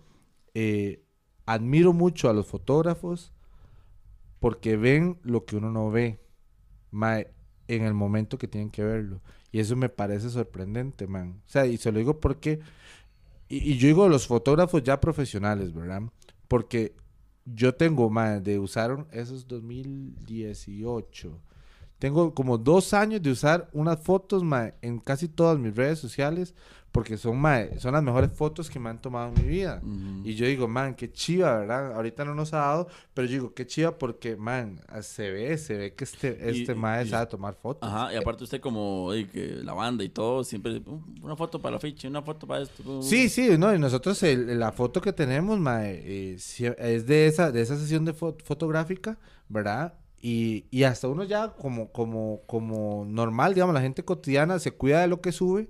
eh, 0.54 1.04
admiro 1.46 1.92
mucho 1.92 2.30
a 2.30 2.34
los 2.34 2.48
fotógrafos 2.48 3.34
porque 4.40 4.78
ven 4.78 5.20
lo 5.24 5.46
que 5.46 5.58
uno 5.58 5.72
no 5.72 5.90
ve. 5.92 6.20
Ma, 6.92 7.18
en 7.68 7.84
el 7.84 7.94
momento 7.94 8.38
que 8.38 8.48
tienen 8.48 8.70
que 8.70 8.84
verlo. 8.84 9.22
Y 9.52 9.60
eso 9.60 9.76
me 9.76 9.90
parece 9.90 10.30
sorprendente, 10.30 11.08
man. 11.08 11.42
O 11.46 11.50
sea, 11.50 11.66
y 11.66 11.78
se 11.78 11.92
lo 11.92 12.00
digo 12.00 12.20
porque, 12.20 12.60
y, 13.50 13.78
yo 13.78 13.88
digo 13.88 14.10
los 14.10 14.28
fotógrafos 14.28 14.84
ya 14.84 15.00
profesionales, 15.00 15.74
¿verdad? 15.74 16.04
Porque 16.48 16.94
yo 17.46 17.76
tengo, 17.76 18.10
man, 18.10 18.44
de 18.44 18.60
usar, 18.60 19.06
eso 19.12 19.36
es 19.36 19.48
2018. 19.48 21.42
Tengo 22.00 22.34
como 22.34 22.58
dos 22.58 22.94
años 22.94 23.22
de 23.22 23.32
usar 23.32 23.70
unas 23.74 24.00
fotos, 24.00 24.44
en 24.82 25.00
casi 25.00 25.28
todas 25.28 25.58
mis 25.58 25.76
redes 25.76 25.98
sociales, 26.00 26.54
porque 26.92 27.18
son, 27.18 27.44
son 27.80 27.94
las 27.94 28.02
mejores 28.02 28.32
fotos 28.32 28.70
que 28.70 28.80
me 28.80 28.90
han 28.90 29.00
tomado 29.02 29.28
en 29.36 29.44
mi 29.44 29.48
vida. 29.50 29.82
Ujú. 29.84 30.22
Y 30.28 30.34
yo 30.36 30.46
digo, 30.48 30.68
man, 30.68 30.96
qué 30.96 31.12
chiva, 31.12 31.58
¿verdad? 31.60 31.94
Ahorita 31.94 32.24
no 32.26 32.34
nos 32.34 32.54
ha 32.54 32.58
dado, 32.60 32.88
pero 33.14 33.28
yo 33.28 33.34
digo, 33.34 33.54
qué 33.54 33.68
chiva 33.68 33.98
porque, 33.98 34.36
man, 34.36 34.80
se 35.02 35.30
ve, 35.30 35.58
se 35.58 35.78
ve 35.78 35.94
que 35.94 36.06
este, 36.06 36.40
Y- 36.54 36.62
este 36.62 36.72
y- 36.72 36.76
mae 36.76 37.06
y- 37.06 37.10
sabe 37.10 37.28
tomar 37.28 37.56
fotos. 37.56 37.88
Ajá, 37.88 38.14
y 38.14 38.18
aparte 38.18 38.46
usted 38.46 38.62
como 38.62 39.10
que 39.32 39.60
la 39.64 39.74
banda 39.74 40.04
y 40.04 40.10
todo, 40.10 40.44
siempre 40.44 40.82
uh, 40.86 41.02
una 41.22 41.36
foto 41.36 41.60
para 41.62 41.74
la 41.76 41.80
ficha, 41.80 42.08
una 42.08 42.22
foto 42.24 42.48
para 42.48 42.64
esto. 42.64 42.82
uh. 43.00 43.04
Sí, 43.04 43.30
sí, 43.30 43.58
no, 43.58 43.74
y 43.76 43.80
nosotros 43.80 44.22
el- 44.24 44.58
la 44.60 44.72
foto 44.72 45.00
que 45.02 45.14
tenemos, 45.14 45.60
mae, 45.60 46.02
eh, 46.04 46.34
es 46.36 47.06
de 47.06 47.28
esa, 47.28 47.52
de 47.52 47.62
esa 47.62 47.76
sesión 47.78 48.06
de 48.06 48.16
fo- 48.16 48.36
fotográfica, 48.44 49.20
¿verdad? 49.50 49.94
Y, 50.20 50.66
y 50.72 50.84
hasta 50.84 51.08
uno 51.08 51.24
ya 51.24 51.54
como, 51.54 51.92
como, 51.92 52.42
como 52.48 53.06
normal, 53.08 53.54
digamos, 53.54 53.74
la 53.76 53.82
gente 53.82 54.04
cotidiana 54.04 54.58
se 54.60 54.72
cuida 54.72 55.02
de 55.02 55.08
lo 55.08 55.22
que 55.22 55.32
sube, 55.32 55.70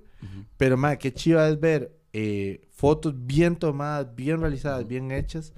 pero 0.56 0.76
mae, 0.76 0.98
qué 0.98 1.12
chiva 1.12 1.48
es 1.48 1.60
ver 1.60 1.92
eh, 2.12 2.66
fotos 2.70 3.14
bien 3.26 3.56
tomadas, 3.56 4.14
bien 4.14 4.40
realizadas, 4.40 4.86
bien 4.88 5.10
hechas, 5.12 5.52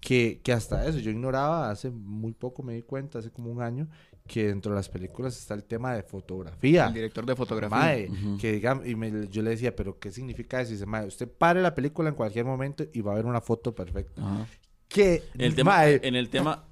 que, 0.00 0.40
que 0.42 0.52
hasta 0.52 0.86
eso 0.86 0.98
yo 0.98 1.10
ignoraba, 1.10 1.70
hace 1.70 1.90
muy 1.90 2.32
poco 2.32 2.62
me 2.62 2.74
di 2.74 2.82
cuenta, 2.82 3.18
hace 3.20 3.30
como 3.30 3.50
un 3.52 3.62
año, 3.62 3.86
que 4.26 4.46
dentro 4.48 4.72
de 4.72 4.76
las 4.76 4.88
películas 4.88 5.36
está 5.38 5.54
el 5.54 5.64
tema 5.64 5.94
de 5.94 6.02
fotografía. 6.02 6.86
El 6.86 6.94
director 6.94 7.26
de 7.26 7.36
fotografía. 7.36 7.76
Mae, 7.78 8.10
Ujú. 8.10 8.36
que 8.38 8.52
digamos, 8.52 8.86
y 8.86 8.96
me- 8.96 9.28
yo 9.28 9.42
le 9.42 9.50
decía, 9.50 9.76
pero 9.76 9.98
¿qué 9.98 10.10
significa 10.10 10.60
eso? 10.60 10.70
Y 10.70 10.74
dice, 10.74 10.86
mae, 10.86 11.06
usted 11.06 11.28
pare 11.30 11.60
la 11.60 11.74
película 11.74 12.08
en 12.08 12.14
cualquier 12.14 12.44
momento 12.46 12.84
y 12.92 13.00
va 13.00 13.12
a 13.12 13.14
haber 13.14 13.26
una 13.26 13.40
foto 13.40 13.74
perfecta. 13.74 14.22
Que, 14.92 15.22
El 15.38 15.54
tema, 15.54 15.70
mae, 15.76 16.00
en 16.02 16.14
el 16.16 16.28
tema, 16.28 16.64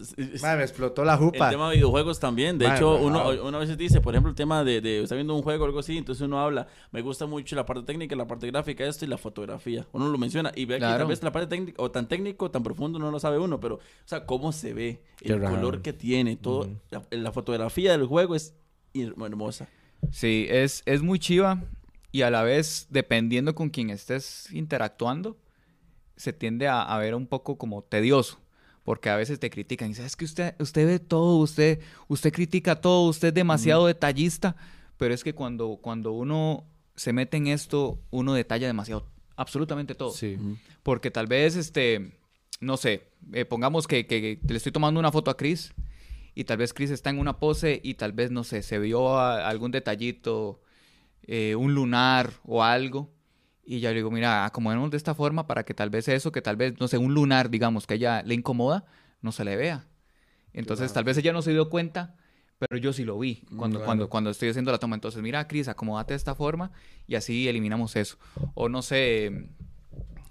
mae, 0.42 0.56
me 0.56 0.62
explotó 0.62 1.04
la 1.04 1.14
el 1.14 1.18
jupa. 1.20 1.48
tema 1.48 1.70
de 1.70 1.76
videojuegos 1.76 2.20
también. 2.20 2.58
De 2.58 2.66
Mae, 2.68 2.76
hecho, 2.76 2.96
uno, 2.96 3.30
uno 3.44 3.56
a 3.56 3.60
veces 3.60 3.78
dice, 3.78 4.00
por 4.02 4.12
ejemplo, 4.14 4.28
el 4.30 4.36
tema 4.36 4.62
de, 4.62 4.80
de 4.82 5.02
está 5.02 5.14
viendo 5.14 5.34
un 5.34 5.42
juego 5.42 5.64
o 5.64 5.66
algo 5.66 5.78
así, 5.78 5.96
entonces 5.96 6.22
uno 6.22 6.38
habla, 6.38 6.66
me 6.92 7.00
gusta 7.00 7.24
mucho 7.26 7.56
la 7.56 7.64
parte 7.64 7.82
técnica, 7.84 8.14
la 8.16 8.26
parte 8.26 8.46
gráfica, 8.48 8.84
esto 8.84 9.04
y 9.06 9.08
la 9.08 9.16
fotografía. 9.16 9.86
Uno 9.92 10.08
lo 10.08 10.18
menciona 10.18 10.52
y 10.54 10.66
ve 10.66 10.74
que 10.74 10.80
Claro. 10.80 10.98
tal 10.98 11.06
vez 11.08 11.22
la 11.22 11.32
parte 11.32 11.46
técnica, 11.48 11.82
o 11.82 11.90
tan 11.90 12.08
técnico, 12.08 12.50
tan 12.50 12.62
profundo, 12.62 12.98
no 12.98 13.10
lo 13.10 13.18
sabe 13.18 13.38
uno, 13.38 13.58
pero, 13.58 13.76
o 13.76 13.80
sea, 14.04 14.26
cómo 14.26 14.52
se 14.52 14.74
ve, 14.74 15.00
Qué 15.16 15.32
el 15.32 15.40
raro. 15.40 15.56
color 15.56 15.80
que 15.82 15.92
tiene, 15.94 16.36
todo. 16.36 16.68
La, 16.90 17.02
la 17.10 17.32
fotografía 17.32 17.92
del 17.92 18.06
juego 18.06 18.34
es 18.34 18.54
her- 18.92 19.14
hermosa. 19.24 19.66
Sí, 20.10 20.46
es, 20.50 20.82
es 20.84 21.00
muy 21.02 21.18
chiva 21.18 21.62
y 22.12 22.22
a 22.22 22.30
la 22.30 22.42
vez, 22.42 22.86
dependiendo 22.90 23.54
con 23.54 23.70
quién 23.70 23.88
estés 23.90 24.52
interactuando, 24.52 25.36
se 26.20 26.32
tiende 26.32 26.68
a, 26.68 26.82
a 26.82 26.98
ver 26.98 27.14
un 27.14 27.26
poco 27.26 27.56
como 27.56 27.82
tedioso. 27.82 28.38
Porque 28.84 29.08
a 29.10 29.16
veces 29.16 29.38
te 29.38 29.50
critican 29.50 29.88
y 29.88 29.90
dices, 29.92 30.06
es 30.06 30.16
que 30.16 30.24
usted, 30.24 30.54
usted 30.58 30.86
ve 30.86 30.98
todo, 30.98 31.36
usted, 31.36 31.80
usted 32.08 32.32
critica 32.32 32.80
todo, 32.80 33.08
usted 33.08 33.28
es 33.28 33.34
demasiado 33.34 33.86
detallista. 33.86 34.56
Pero 34.96 35.14
es 35.14 35.22
que 35.22 35.34
cuando, 35.34 35.78
cuando 35.82 36.12
uno 36.12 36.64
se 36.96 37.12
mete 37.12 37.36
en 37.36 37.46
esto, 37.46 37.98
uno 38.10 38.34
detalla 38.34 38.66
demasiado, 38.66 39.06
absolutamente 39.36 39.94
todo. 39.94 40.10
Sí. 40.12 40.36
Porque 40.82 41.10
tal 41.10 41.26
vez, 41.26 41.56
este, 41.56 42.12
no 42.60 42.76
sé, 42.76 43.08
eh, 43.32 43.44
pongamos 43.44 43.86
que, 43.86 44.06
que 44.06 44.38
le 44.46 44.56
estoy 44.56 44.72
tomando 44.72 44.98
una 45.00 45.12
foto 45.12 45.30
a 45.30 45.36
Chris 45.36 45.72
y 46.34 46.44
tal 46.44 46.56
vez 46.58 46.72
Chris 46.74 46.90
está 46.90 47.10
en 47.10 47.18
una 47.18 47.38
pose 47.38 47.80
y 47.82 47.94
tal 47.94 48.12
vez, 48.12 48.30
no 48.30 48.44
sé, 48.44 48.62
se 48.62 48.78
vio 48.78 49.18
a- 49.18 49.46
algún 49.48 49.70
detallito, 49.70 50.60
eh, 51.26 51.54
un 51.54 51.74
lunar 51.74 52.32
o 52.44 52.62
algo. 52.62 53.10
Y 53.64 53.80
ya 53.80 53.90
le 53.90 53.96
digo, 53.96 54.10
mira, 54.10 54.44
acomodemos 54.46 54.90
de 54.90 54.96
esta 54.96 55.14
forma 55.14 55.46
para 55.46 55.64
que 55.64 55.74
tal 55.74 55.90
vez 55.90 56.08
eso, 56.08 56.32
que 56.32 56.42
tal 56.42 56.56
vez, 56.56 56.74
no 56.80 56.88
sé, 56.88 56.98
un 56.98 57.14
lunar, 57.14 57.50
digamos, 57.50 57.86
que 57.86 57.94
a 57.94 57.96
ella 57.96 58.22
le 58.22 58.34
incomoda, 58.34 58.84
no 59.22 59.32
se 59.32 59.44
le 59.44 59.56
vea. 59.56 59.86
Entonces, 60.52 60.86
Claro. 60.88 60.94
tal 60.94 61.04
vez 61.04 61.16
ella 61.18 61.32
no 61.32 61.42
se 61.42 61.52
dio 61.52 61.68
cuenta, 61.70 62.16
pero 62.58 62.76
yo 62.78 62.92
sí 62.92 63.04
lo 63.04 63.18
vi 63.18 63.44
cuando, 63.56 63.78
claro. 63.78 63.84
cuando, 63.86 64.08
cuando 64.08 64.30
estoy 64.30 64.48
haciendo 64.48 64.72
la 64.72 64.78
toma. 64.78 64.96
Entonces, 64.96 65.22
mira, 65.22 65.46
Chris, 65.46 65.68
acomódate 65.68 66.14
de 66.14 66.16
esta 66.18 66.34
forma 66.34 66.72
y 67.06 67.14
así 67.14 67.48
eliminamos 67.48 67.94
eso. 67.96 68.18
O 68.54 68.68
no 68.68 68.82
sé, 68.82 69.50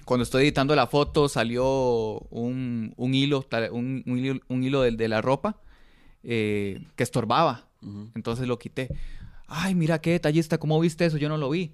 cuando 0.06 0.24
estoy 0.24 0.44
editando 0.44 0.76
la 0.76 0.88
foto 0.88 1.30
salió 1.30 2.20
un, 2.32 2.94
un 2.98 3.14
hilo, 3.14 3.46
un, 3.72 4.04
un 4.06 4.18
hilo, 4.20 4.40
un 4.50 4.64
hilo 4.64 4.82
de, 4.82 4.92
de 4.92 5.08
la 5.08 5.22
ropa 5.22 5.62
eh, 6.24 6.84
que 6.96 7.04
estorbaba. 7.04 7.68
Entonces 8.16 8.48
lo 8.48 8.60
quité. 8.60 8.90
Ay, 9.52 9.74
mira 9.76 10.00
qué 10.00 10.12
detallista, 10.12 10.58
¿cómo 10.60 10.80
viste 10.80 11.06
eso? 11.06 11.18
Yo 11.18 11.28
no 11.28 11.38
lo 11.38 11.50
vi. 11.50 11.72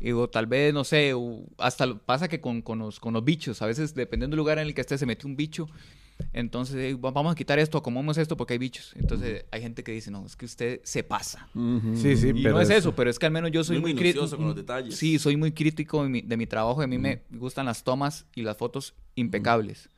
Y 0.00 0.06
digo, 0.06 0.28
tal 0.30 0.46
vez, 0.46 0.72
no 0.72 0.84
sé, 0.84 1.12
hasta 1.58 1.92
pasa 1.98 2.28
que 2.28 2.40
con, 2.40 2.62
con 2.62 2.78
los, 2.78 3.00
con 3.00 3.12
los 3.14 3.24
bichos, 3.24 3.60
a 3.62 3.66
veces 3.66 3.94
dependiendo 3.94 4.34
del 4.34 4.38
lugar 4.38 4.58
en 4.58 4.68
el 4.68 4.74
que 4.74 4.80
esté, 4.82 4.96
se 4.96 5.06
mete 5.06 5.26
un 5.26 5.36
bicho. 5.36 5.68
Entonces, 6.32 6.76
eh, 6.76 6.94
va- 6.94 7.10
vamos 7.10 7.32
a 7.32 7.34
quitar 7.34 7.58
esto, 7.58 7.76
acomodamos 7.78 8.16
esto 8.16 8.36
porque 8.36 8.54
hay 8.54 8.58
bichos. 8.58 8.92
Entonces, 8.96 9.44
hay 9.50 9.60
gente 9.60 9.82
que 9.82 9.92
dice, 9.92 10.10
no, 10.10 10.24
es 10.24 10.36
que 10.36 10.46
usted 10.46 10.80
se 10.84 11.02
pasa. 11.02 11.48
Ujú. 11.54 11.94
Sí, 11.96 12.16
sí, 12.16 12.28
Y 12.28 12.42
pero 12.42 12.54
no 12.54 12.60
es 12.60 12.70
es- 12.70 12.78
eso, 12.78 12.94
pero 12.94 13.10
es 13.10 13.18
que 13.18 13.26
al 13.26 13.32
menos 13.32 13.50
yo 13.50 13.64
soy 13.64 13.80
Muy 13.80 13.92
muy, 13.92 14.00
crítico. 14.00 14.28
con 14.30 14.46
los 14.46 14.56
detalles. 14.56 14.94
Sí, 14.96 15.18
soy 15.18 15.36
muy 15.36 15.52
crítico 15.52 16.02
de 16.04 16.08
mi, 16.08 16.20
de 16.22 16.36
mi 16.36 16.46
trabajo. 16.46 16.80
A 16.80 16.86
mí 16.86 16.96
me 16.96 17.22
gustan 17.32 17.66
las 17.66 17.82
tomas 17.84 18.24
y 18.34 18.42
las 18.42 18.56
fotos 18.56 18.94
impecables. 19.16 19.88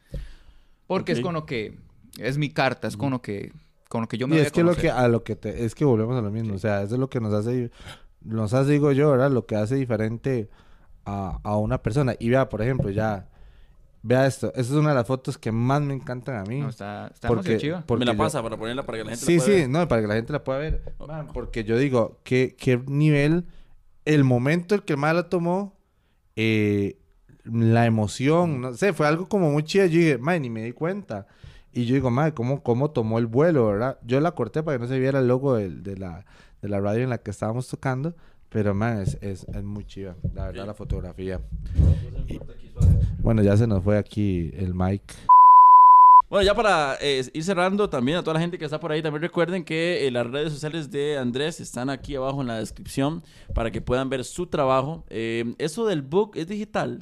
Porque 0.87 1.13
es 1.13 1.19
Ok. 1.19 1.25
con 1.25 1.35
lo 1.35 1.45
que... 1.47 1.77
Es 2.19 2.37
mi 2.39 2.49
carta, 2.51 2.89
es 2.89 2.97
con 2.97 3.11
lo 3.13 3.23
que, 3.23 3.53
con 3.89 4.03
lo 4.03 4.09
que 4.09 4.19
yo 4.19 4.29
me 4.29 4.37
Y 4.37 4.41
es 4.41 4.49
a 4.49 4.51
que 4.51 4.63
lo 4.63 4.75
que, 4.75 4.91
a 4.91 5.09
lo 5.09 5.25
que 5.25 5.35
te, 5.37 5.65
es 5.65 5.75
que 5.75 5.85
volvemos 5.85 6.17
a 6.17 6.21
lo 6.23 6.31
mismo, 6.31 6.55
o 6.55 6.59
sea, 6.59 6.83
eso 6.83 6.95
es 6.95 7.01
lo 7.01 7.09
que 7.09 7.21
nos 7.21 7.33
hace, 7.33 7.71
nos 8.23 8.53
hace, 8.55 8.73
digo 8.73 8.93
yo, 8.93 9.11
¿verdad? 9.11 9.31
Lo 9.31 9.47
que 9.47 9.57
hace 9.57 9.77
diferente 9.77 10.49
a, 11.05 11.39
a 11.43 11.57
una 11.57 11.83
persona. 11.83 12.15
Y 12.19 12.29
vea, 12.29 12.49
por 12.49 12.61
ejemplo, 12.63 12.91
ya, 12.91 13.29
vea 14.03 14.27
esto, 14.27 14.49
esa 14.53 14.61
es 14.61 14.71
una 14.73 14.91
de 14.91 14.95
las 14.97 15.07
fotos 15.07 15.39
que 15.39 15.51
más 15.53 15.81
me 15.81 15.95
encantan 15.95 16.37
a 16.37 16.45
mí. 16.45 16.61
No, 16.61 16.69
está, 16.69 17.09
está 17.15 17.29
porque, 17.29 17.57
chiva. 17.57 17.83
porque 17.87 18.01
Me 18.01 18.07
la 18.07 18.13
yo- 18.13 18.19
pasa 18.19 18.43
para 18.43 18.57
ponerla 18.57 18.85
para 18.85 18.99
que 18.99 19.05
la 19.05 19.11
gente 19.11 19.25
Sí, 19.25 19.37
la 19.39 19.43
pueda 19.43 19.55
sí, 19.57 19.61
ver. 19.63 19.71
no, 19.71 19.89
para 19.89 20.03
que 20.03 20.09
la 20.09 20.15
gente 20.15 20.33
la 20.33 20.45
pueda 20.45 20.59
ver. 20.59 20.83
Man, 21.07 21.29
porque 21.33 21.65
yo 21.65 21.79
digo, 21.79 22.21
¿qué, 22.25 22.55
qué 22.59 22.79
nivel, 22.87 23.47
el 24.05 24.25
momento 24.25 24.75
en 24.75 24.81
que 24.83 24.93
el 24.95 24.99
mal 24.99 25.17
la 25.17 25.29
tomó, 25.29 25.77
eh, 26.37 26.99
la 27.45 27.87
emoción, 27.87 28.61
no 28.61 28.75
sé, 28.75 28.93
fue 28.93 29.07
algo 29.07 29.29
como 29.29 29.51
muy 29.51 29.63
chido. 29.63 29.87
Yo 29.87 29.99
dije, 29.99 30.19
man, 30.19 30.43
ni 30.43 30.51
me 30.51 30.63
di 30.63 30.73
cuenta. 30.73 31.27
Y 31.79 31.85
yo 31.87 31.95
digo, 31.95 32.11
madre, 32.11 32.35
¿cómo, 32.35 32.63
¿cómo 32.63 32.91
tomó 32.91 33.19
el 33.21 33.27
vuelo, 33.27 33.67
verdad? 33.69 33.99
Yo 34.05 34.19
la 34.21 34.33
corté 34.33 34.63
para 34.65 34.77
que 34.79 34.83
no 34.83 34.89
se 34.89 34.99
viera 34.99 35.21
el 35.21 35.29
logo 35.29 35.55
del- 35.55 35.83
de, 35.85 35.97
la, 35.97 36.25
de 36.61 36.69
la 36.69 36.81
radio 36.81 37.05
en 37.05 37.11
la 37.11 37.19
que 37.19 37.31
estábamos 37.31 37.69
tocando. 37.69 38.15
Pero, 38.49 38.75
man, 38.75 39.01
es, 39.03 39.17
es, 39.21 39.45
es 39.45 39.63
muy 39.63 39.85
chiva, 39.85 40.17
la 40.35 40.47
verdad, 40.47 40.63
Sí. 40.63 40.67
la 40.67 40.75
fotografía. 40.75 41.41
Bueno, 43.21 43.43
ya 43.43 43.57
se 43.57 43.67
nos 43.67 43.85
fue 43.85 43.97
aquí 43.99 44.51
el 44.57 44.75
mic. 44.75 45.03
Bueno, 46.31 46.45
ya 46.45 46.55
para 46.55 46.97
eh, 47.01 47.25
ir 47.33 47.45
cerrando 47.45 47.89
también 47.89 48.19
a 48.19 48.23
toda 48.23 48.35
la 48.35 48.41
gente 48.41 48.59
que 48.59 48.65
está 48.65 48.81
por 48.81 48.91
ahí, 48.93 49.01
también 49.03 49.23
recuerden 49.23 49.65
que 49.65 50.07
eh, 50.07 50.11
las 50.11 50.27
redes 50.27 50.53
sociales 50.53 50.91
de 50.91 51.17
Andrés 51.17 51.61
están 51.61 51.91
aquí 51.91 52.17
abajo 52.17 52.41
en 52.43 52.49
la 52.49 52.59
descripción 52.59 53.23
para 53.55 53.71
que 53.71 53.81
puedan 53.81 54.09
ver 54.11 54.25
su 54.25 54.47
trabajo. 54.47 55.05
Eh, 55.11 55.55
eso 55.59 55.87
del 55.87 56.03
book 56.03 56.33
es 56.35 56.47
digital. 56.49 56.99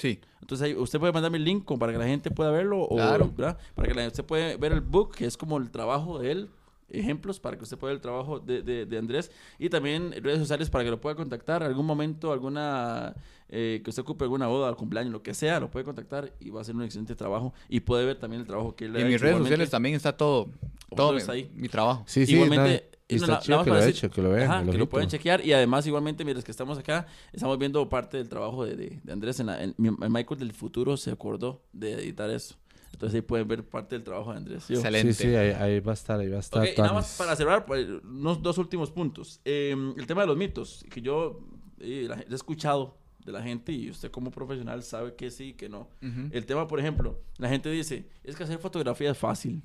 Sí. 0.00 0.18
Entonces 0.40 0.66
ahí 0.66 0.74
usted 0.74 0.98
puede 0.98 1.12
mandarme 1.12 1.36
el 1.38 1.44
link 1.44 1.64
como 1.64 1.78
para 1.78 1.92
que 1.92 1.98
la 1.98 2.06
gente 2.06 2.30
pueda 2.30 2.50
verlo. 2.50 2.80
O, 2.82 2.96
Claro. 2.96 3.30
¿verdad? 3.36 3.58
Para 3.74 3.86
que 3.88 3.94
la, 3.94 4.06
usted 4.08 4.24
pueda 4.24 4.56
ver 4.56 4.72
el 4.72 4.80
book, 4.80 5.14
que 5.14 5.26
es 5.26 5.36
como 5.36 5.58
el 5.58 5.70
trabajo 5.70 6.18
de 6.18 6.32
él. 6.32 6.50
Ejemplos 6.92 7.38
para 7.38 7.56
que 7.56 7.62
usted 7.62 7.78
pueda 7.78 7.92
ver 7.92 7.98
el 7.98 8.02
trabajo 8.02 8.40
de, 8.40 8.62
de- 8.62 8.84
de 8.86 8.98
Andrés. 8.98 9.30
Y 9.60 9.68
también 9.68 10.10
redes 10.22 10.40
sociales 10.40 10.70
para 10.70 10.82
que 10.82 10.90
lo 10.90 11.00
pueda 11.00 11.14
contactar. 11.14 11.62
Algún 11.62 11.86
momento, 11.86 12.32
alguna 12.32 13.14
eh, 13.48 13.80
que 13.84 13.90
usted 13.90 14.02
ocupe 14.02 14.24
alguna 14.24 14.48
boda, 14.48 14.74
cumpleaños, 14.74 15.12
lo 15.12 15.22
que 15.22 15.32
sea, 15.34 15.60
lo 15.60 15.70
puede 15.70 15.84
contactar 15.84 16.32
y 16.40 16.50
va 16.50 16.58
a 16.58 16.62
hacer 16.62 16.74
un 16.74 16.82
excelente 16.82 17.14
trabajo. 17.14 17.52
Y 17.68 17.80
puede 17.80 18.04
ver 18.06 18.18
también 18.18 18.40
el 18.40 18.46
trabajo 18.48 18.74
que 18.74 18.86
él 18.86 18.94
Y 18.94 18.96
ha 18.96 19.00
en 19.02 19.06
mis 19.06 19.16
hecho. 19.16 19.22
redes 19.24 19.34
Igualmente- 19.36 19.50
sociales 19.54 19.70
también 19.70 19.94
está 19.94 20.16
todo, 20.16 20.48
todo 20.96 21.12
mi, 21.12 21.20
ahí. 21.28 21.48
mi 21.54 21.68
trabajo. 21.68 22.02
Sí, 22.06 22.26
sí, 22.26 22.32
Igualmente, 22.34 22.84
no, 22.92 22.98
y 23.14 23.18
no, 23.18 23.24
está 23.24 23.34
na- 23.34 23.40
chido 23.40 23.64
que 23.64 23.70
lo 23.70 23.76
decir- 23.76 23.90
hecho, 23.90 24.10
que 24.10 24.22
lo 24.22 24.30
vean. 24.30 24.50
Ajá, 24.50 24.64
que 24.70 24.78
lo 24.78 24.88
pueden 24.88 25.08
chequear. 25.08 25.44
Y 25.44 25.52
además, 25.52 25.86
igualmente, 25.86 26.24
mientras 26.24 26.44
que 26.44 26.50
estamos 26.50 26.78
acá, 26.78 27.06
estamos 27.32 27.58
viendo 27.58 27.88
parte 27.88 28.16
del 28.16 28.28
trabajo 28.28 28.64
de, 28.64 28.76
de- 28.76 29.00
de 29.02 29.12
Andrés. 29.12 29.40
En 29.40 29.46
la, 29.46 29.62
en- 29.62 29.74
el 29.78 30.10
Michael 30.10 30.38
del 30.40 30.52
futuro 30.52 30.96
se 30.96 31.10
acordó 31.10 31.62
de 31.72 31.94
editar 31.94 32.28
eso. 32.30 32.56
Entonces 32.92 33.14
ahí 33.16 33.22
pueden 33.22 33.46
ver 33.48 33.64
parte 33.64 33.94
del 33.94 34.02
trabajo 34.04 34.32
de 34.32 34.38
Andrés. 34.38 34.64
¿sí? 34.64 34.74
Excelente. 34.74 35.12
Sí, 35.14 35.22
sí, 35.28 35.34
ahí, 35.36 35.50
ahí 35.50 35.80
va 35.80 35.92
a 35.92 35.94
estar, 35.94 36.18
ahí 36.20 36.28
va 36.28 36.36
a 36.36 36.40
estar. 36.40 36.62
Ok, 36.62 36.76
nada 36.78 36.92
más 36.92 37.16
para 37.16 37.34
cerrar, 37.36 37.64
pues, 37.64 37.86
unos 38.04 38.42
dos 38.42 38.58
últimos 38.58 38.90
puntos. 38.90 39.40
Eh, 39.44 39.74
el 39.96 40.06
tema 40.06 40.22
de 40.22 40.26
los 40.26 40.36
mitos, 40.36 40.84
que 40.90 41.00
yo 41.00 41.40
eh, 41.78 42.06
la- 42.08 42.16
he 42.20 42.34
escuchado 42.34 42.98
de 43.24 43.32
la 43.32 43.42
gente 43.42 43.72
y 43.72 43.88
usted 43.90 44.10
como 44.10 44.30
profesional 44.30 44.82
sabe 44.82 45.14
que 45.14 45.30
sí 45.30 45.50
y 45.50 45.52
que 45.54 45.68
no. 45.68 45.88
Ujú. 46.02 46.28
El 46.32 46.44
tema, 46.46 46.66
por 46.66 46.80
ejemplo, 46.80 47.20
la 47.38 47.48
gente 47.48 47.70
dice, 47.70 48.08
es 48.24 48.34
que 48.34 48.42
hacer 48.44 48.58
fotografía 48.58 49.10
es 49.12 49.18
fácil. 49.18 49.62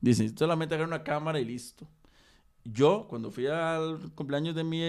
Dice, 0.00 0.30
solamente 0.36 0.74
agarrar 0.74 0.88
una 0.88 1.02
cámara 1.04 1.38
y 1.40 1.44
listo. 1.44 1.86
Yo, 2.64 3.06
cuando 3.08 3.30
fui 3.30 3.46
al 3.46 3.98
cumpleaños 4.14 4.54
de 4.54 4.64
mi 4.64 4.80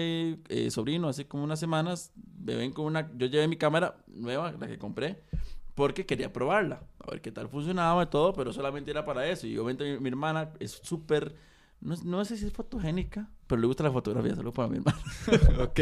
eh, 0.48 0.70
sobrino, 0.70 1.08
hace 1.08 1.26
como 1.26 1.44
unas 1.44 1.60
semanas, 1.60 2.12
me 2.42 2.54
ven 2.54 2.72
con 2.72 2.86
una, 2.86 3.10
yo 3.16 3.26
llevé 3.26 3.48
mi 3.48 3.56
cámara 3.56 3.96
nueva, 4.08 4.52
la 4.52 4.66
que 4.66 4.78
compré, 4.78 5.22
porque 5.74 6.06
quería 6.06 6.32
probarla, 6.32 6.82
a 7.00 7.10
ver 7.10 7.20
qué 7.20 7.30
tal 7.30 7.48
funcionaba 7.48 8.04
y 8.04 8.06
todo, 8.06 8.32
pero 8.32 8.52
solamente 8.52 8.90
era 8.90 9.04
para 9.04 9.28
eso. 9.28 9.46
Y 9.46 9.58
obviamente 9.58 9.84
mi, 9.84 10.00
mi 10.00 10.08
hermana 10.08 10.52
es 10.58 10.80
súper 10.82 11.34
no, 11.80 11.94
no 12.04 12.24
sé 12.24 12.36
si 12.36 12.46
es 12.46 12.52
fotogénica, 12.52 13.28
pero 13.46 13.60
le 13.60 13.66
gusta 13.66 13.84
la 13.84 13.92
fotografía. 13.92 14.34
Saludos 14.34 14.54
para 14.54 14.68
mi 14.68 14.78
hermano. 14.78 14.98
ok. 15.62 15.80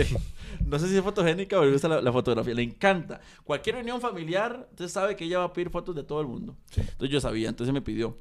No 0.66 0.78
sé 0.78 0.88
si 0.88 0.96
es 0.96 1.02
fotogénica, 1.02 1.56
pero 1.56 1.66
le 1.66 1.72
gusta 1.72 1.88
la, 1.88 2.00
la 2.00 2.12
fotografía. 2.12 2.54
Le 2.54 2.62
encanta. 2.62 3.20
Cualquier 3.44 3.76
reunión 3.76 4.00
familiar, 4.00 4.68
usted 4.70 4.88
sabe 4.88 5.16
que 5.16 5.24
ella 5.24 5.38
va 5.38 5.44
a 5.44 5.52
pedir 5.52 5.70
fotos 5.70 5.94
de 5.94 6.02
todo 6.02 6.20
el 6.20 6.26
mundo. 6.26 6.56
Entonces 6.76 7.10
yo 7.10 7.20
sabía, 7.20 7.48
entonces 7.48 7.72
me 7.72 7.80
pidió. 7.80 8.18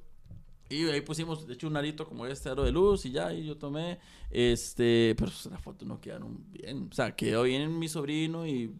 Y 0.74 0.90
ahí 0.90 1.02
pusimos, 1.02 1.48
de 1.48 1.54
hecho, 1.54 1.68
un 1.68 1.78
arito 1.78 2.08
como 2.08 2.26
este 2.26 2.50
aro 2.50 2.64
de 2.64 2.72
luz 2.72 3.06
y 3.06 3.12
ya, 3.12 3.34
y 3.34 3.46
yo 3.46 3.58
tomé, 3.58 4.00
este, 4.30 5.16
pero 5.18 5.32
las 5.50 5.62
fotos 5.62 5.88
no 5.88 6.02
quedaron 6.02 6.52
bien. 6.52 6.90
O 6.92 6.94
sea, 6.94 7.16
quedó 7.16 7.44
bien 7.44 7.78
mi 7.78 7.88
sobrino 7.88 8.48
y 8.48 8.74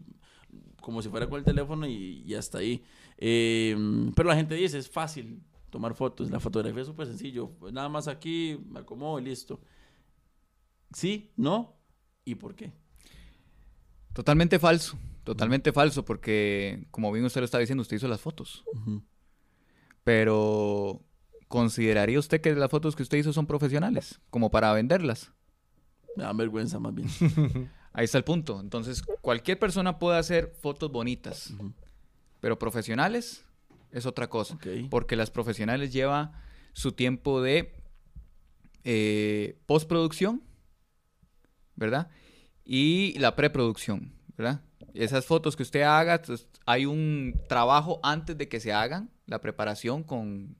como 0.80 1.00
si 1.02 1.08
fuera 1.08 1.28
con 1.28 1.38
el 1.38 1.44
teléfono 1.44 1.86
y, 1.86 2.22
y 2.26 2.34
hasta 2.34 2.58
ahí. 2.58 2.84
Eh, 3.18 3.76
pero 4.14 4.28
la 4.28 4.36
gente 4.36 4.54
dice, 4.54 4.78
es 4.78 4.88
fácil 4.88 5.40
tomar 5.70 5.94
fotos, 5.94 6.30
la 6.30 6.38
fotografía 6.38 6.82
es 6.82 6.86
súper 6.86 7.08
sencillo, 7.08 7.50
pues 7.58 7.72
nada 7.72 7.88
más 7.88 8.06
aquí 8.06 8.60
me 8.68 8.80
acomodo 8.80 9.18
y 9.18 9.24
listo. 9.24 9.60
¿Sí? 10.92 11.32
¿No? 11.36 11.76
¿Y 12.24 12.36
por 12.36 12.54
qué? 12.54 12.72
Totalmente 14.12 14.60
falso, 14.60 14.96
totalmente 15.24 15.72
falso, 15.72 16.04
porque 16.04 16.86
como 16.92 17.10
bien 17.10 17.24
usted 17.24 17.40
lo 17.40 17.44
está 17.46 17.58
diciendo, 17.58 17.82
usted 17.82 17.96
hizo 17.96 18.06
las 18.06 18.20
fotos. 18.20 18.64
Pero, 20.04 21.02
¿consideraría 21.54 22.18
usted 22.18 22.40
que 22.40 22.52
las 22.52 22.68
fotos 22.68 22.96
que 22.96 23.04
usted 23.04 23.18
hizo 23.18 23.32
son 23.32 23.46
profesionales? 23.46 24.18
Como 24.28 24.50
para 24.50 24.72
venderlas. 24.72 25.30
Me 26.16 26.24
da 26.24 26.32
vergüenza 26.32 26.80
más 26.80 26.92
bien. 26.92 27.08
Ahí 27.92 28.06
está 28.06 28.18
el 28.18 28.24
punto. 28.24 28.58
Entonces, 28.58 29.02
cualquier 29.20 29.60
persona 29.60 30.00
puede 30.00 30.18
hacer 30.18 30.52
fotos 30.60 30.90
bonitas, 30.90 31.54
pero 32.40 32.58
profesionales 32.58 33.44
es 33.92 34.04
otra 34.04 34.28
cosa. 34.28 34.58
Porque 34.90 35.14
las 35.14 35.30
profesionales 35.30 35.92
lleva 35.92 36.32
su 36.72 36.90
tiempo 36.90 37.40
de 37.40 37.72
eh, 38.82 39.56
postproducción, 39.66 40.42
¿verdad? 41.76 42.10
Y 42.64 43.16
la 43.20 43.36
preproducción, 43.36 44.12
¿verdad? 44.36 44.60
Esas 44.92 45.24
fotos 45.24 45.54
que 45.54 45.62
usted 45.62 45.82
haga, 45.82 46.20
pues, 46.20 46.48
hay 46.66 46.84
un 46.84 47.40
trabajo 47.48 48.00
antes 48.02 48.36
de 48.36 48.48
que 48.48 48.58
se 48.58 48.72
hagan, 48.72 49.12
la 49.26 49.40
preparación 49.40 50.02
con 50.02 50.56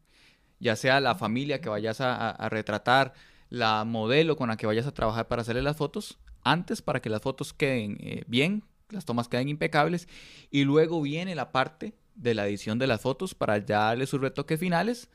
ya 0.65 0.77
sea 0.77 0.99
la 0.99 1.15
familia 1.15 1.61
que 1.61 1.69
vayas 1.69 2.01
a, 2.01 2.49
retratar, 2.49 3.12
la 3.51 3.85
modelo 3.85 4.35
con 4.35 4.49
la 4.49 4.57
que 4.57 4.67
vayas 4.67 4.87
a 4.87 4.95
trabajar 4.95 5.29
para 5.29 5.43
hacerle 5.43 5.61
las 5.61 5.77
fotos, 5.77 6.19
antes 6.43 6.81
para 6.81 7.03
que 7.03 7.11
las 7.11 7.21
fotos 7.21 7.53
queden 7.53 7.99
eh, 8.01 8.25
bien, 8.27 8.65
las 8.89 9.05
tomas 9.05 9.29
queden 9.29 9.51
impecables, 9.51 10.09
y 10.51 10.65
luego 10.65 11.03
viene 11.03 11.35
la 11.35 11.53
parte 11.53 11.93
de 12.15 12.33
la 12.33 12.47
edición 12.47 12.79
de 12.79 12.87
las 12.87 13.03
fotos 13.03 13.35
para 13.35 13.59
ya 13.59 13.81
darle 13.81 14.07
sus 14.07 14.23
retoques 14.23 14.59
finales, 14.59 15.11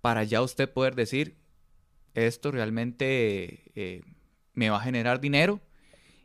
para 0.00 0.24
ya 0.24 0.42
usted 0.42 0.68
poder 0.68 0.96
decir, 0.96 1.36
esto 2.14 2.50
realmente 2.50 3.70
eh, 3.76 4.02
me 4.52 4.68
va 4.68 4.78
a 4.78 4.82
generar 4.82 5.20
dinero 5.20 5.60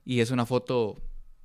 y 0.04 0.22
es 0.22 0.32
una 0.32 0.48
foto 0.48 0.98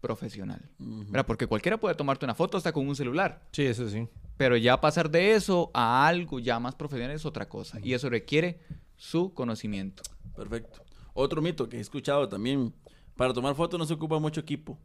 profesional. 0.06 0.60
¿verdad? 0.78 1.26
Porque 1.26 1.46
cualquiera 1.46 1.78
puede 1.78 1.94
tomarte 1.94 2.24
una 2.24 2.34
foto 2.34 2.56
hasta 2.56 2.72
con 2.72 2.86
un 2.86 2.94
celular. 2.96 3.42
Sí, 3.52 3.62
eso 3.64 3.88
sí. 3.88 4.06
Pero 4.36 4.56
ya 4.56 4.80
pasar 4.80 5.10
de 5.10 5.32
eso 5.34 5.70
a 5.74 6.06
algo 6.06 6.38
ya 6.38 6.58
más 6.60 6.74
profesional 6.74 7.14
es 7.16 7.24
otra 7.26 7.48
cosa. 7.48 7.78
Y 7.82 7.92
eso 7.94 8.08
requiere 8.08 8.60
su 8.96 9.32
conocimiento. 9.34 10.02
Perfecto. 10.36 10.82
Otro 11.14 11.40
mito 11.42 11.68
que 11.68 11.78
he 11.78 11.80
escuchado 11.80 12.28
también, 12.28 12.72
para 13.16 13.32
tomar 13.32 13.54
fotos 13.54 13.78
no 13.78 13.86
se 13.86 13.94
ocupa 13.94 14.18
mucho 14.18 14.40
equipo. 14.40 14.78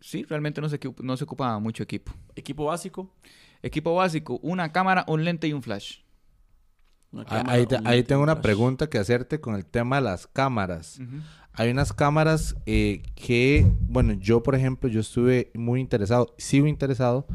Sí, 0.00 0.24
realmente 0.24 0.60
no 0.60 0.68
se, 0.68 0.78
no 1.02 1.16
se 1.16 1.24
ocupa 1.24 1.58
mucho 1.58 1.82
equipo. 1.82 2.12
Equipo 2.36 2.64
básico. 2.66 3.12
Equipo 3.62 3.94
básico, 3.94 4.38
una 4.42 4.70
cámara, 4.70 5.04
un 5.08 5.24
lente 5.24 5.48
y 5.48 5.52
un 5.52 5.62
flash. 5.62 5.98
Ah, 7.12 7.24
cámara, 7.24 7.52
Ahí, 7.52 7.66
te- 7.66 8.02
tengo 8.04 8.20
un 8.20 8.24
una 8.24 8.34
flash. 8.34 8.42
pregunta 8.42 8.88
que 8.88 8.98
hacerte 8.98 9.40
con 9.40 9.54
el 9.56 9.64
tema 9.66 9.96
de 9.96 10.02
las 10.02 10.26
cámaras. 10.26 11.00
Hay 11.58 11.70
unas 11.70 11.92
cámaras 11.92 12.54
eh, 12.66 13.02
que, 13.16 13.66
bueno, 13.88 14.12
yo 14.12 14.42
por 14.42 14.54
ejemplo, 14.54 14.88
yo 14.88 15.00
estuve 15.00 15.50
muy 15.54 15.80
interesado, 15.80 16.34
sigo 16.38 16.66
interesado 16.68 17.26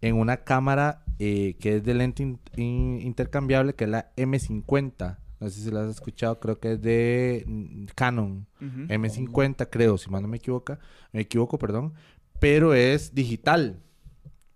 en 0.00 0.16
una 0.16 0.38
cámara 0.38 1.04
eh, 1.20 1.56
que 1.60 1.76
es 1.76 1.84
de 1.84 1.94
lente 1.94 2.22
in- 2.24 2.40
in- 2.56 3.00
intercambiable, 3.02 3.74
que 3.74 3.84
es 3.84 3.90
la 3.90 4.12
M50. 4.16 5.18
No 5.40 5.48
sé 5.48 5.60
si 5.60 5.70
la 5.70 5.82
has 5.84 5.90
escuchado, 5.90 6.40
creo 6.40 6.58
que 6.58 6.72
es 6.72 6.82
de 6.82 7.44
mm, 7.46 7.84
Canon. 7.94 8.46
Ujú. 8.60 8.86
M50, 8.88 9.68
creo, 9.70 9.96
si 9.96 10.10
mal 10.10 10.22
no 10.22 10.28
me 10.28 10.38
equivoca, 10.38 10.80
me 11.12 11.20
equivoco, 11.20 11.58
perdón, 11.58 11.94
pero 12.40 12.74
es 12.74 13.14
digital, 13.14 13.80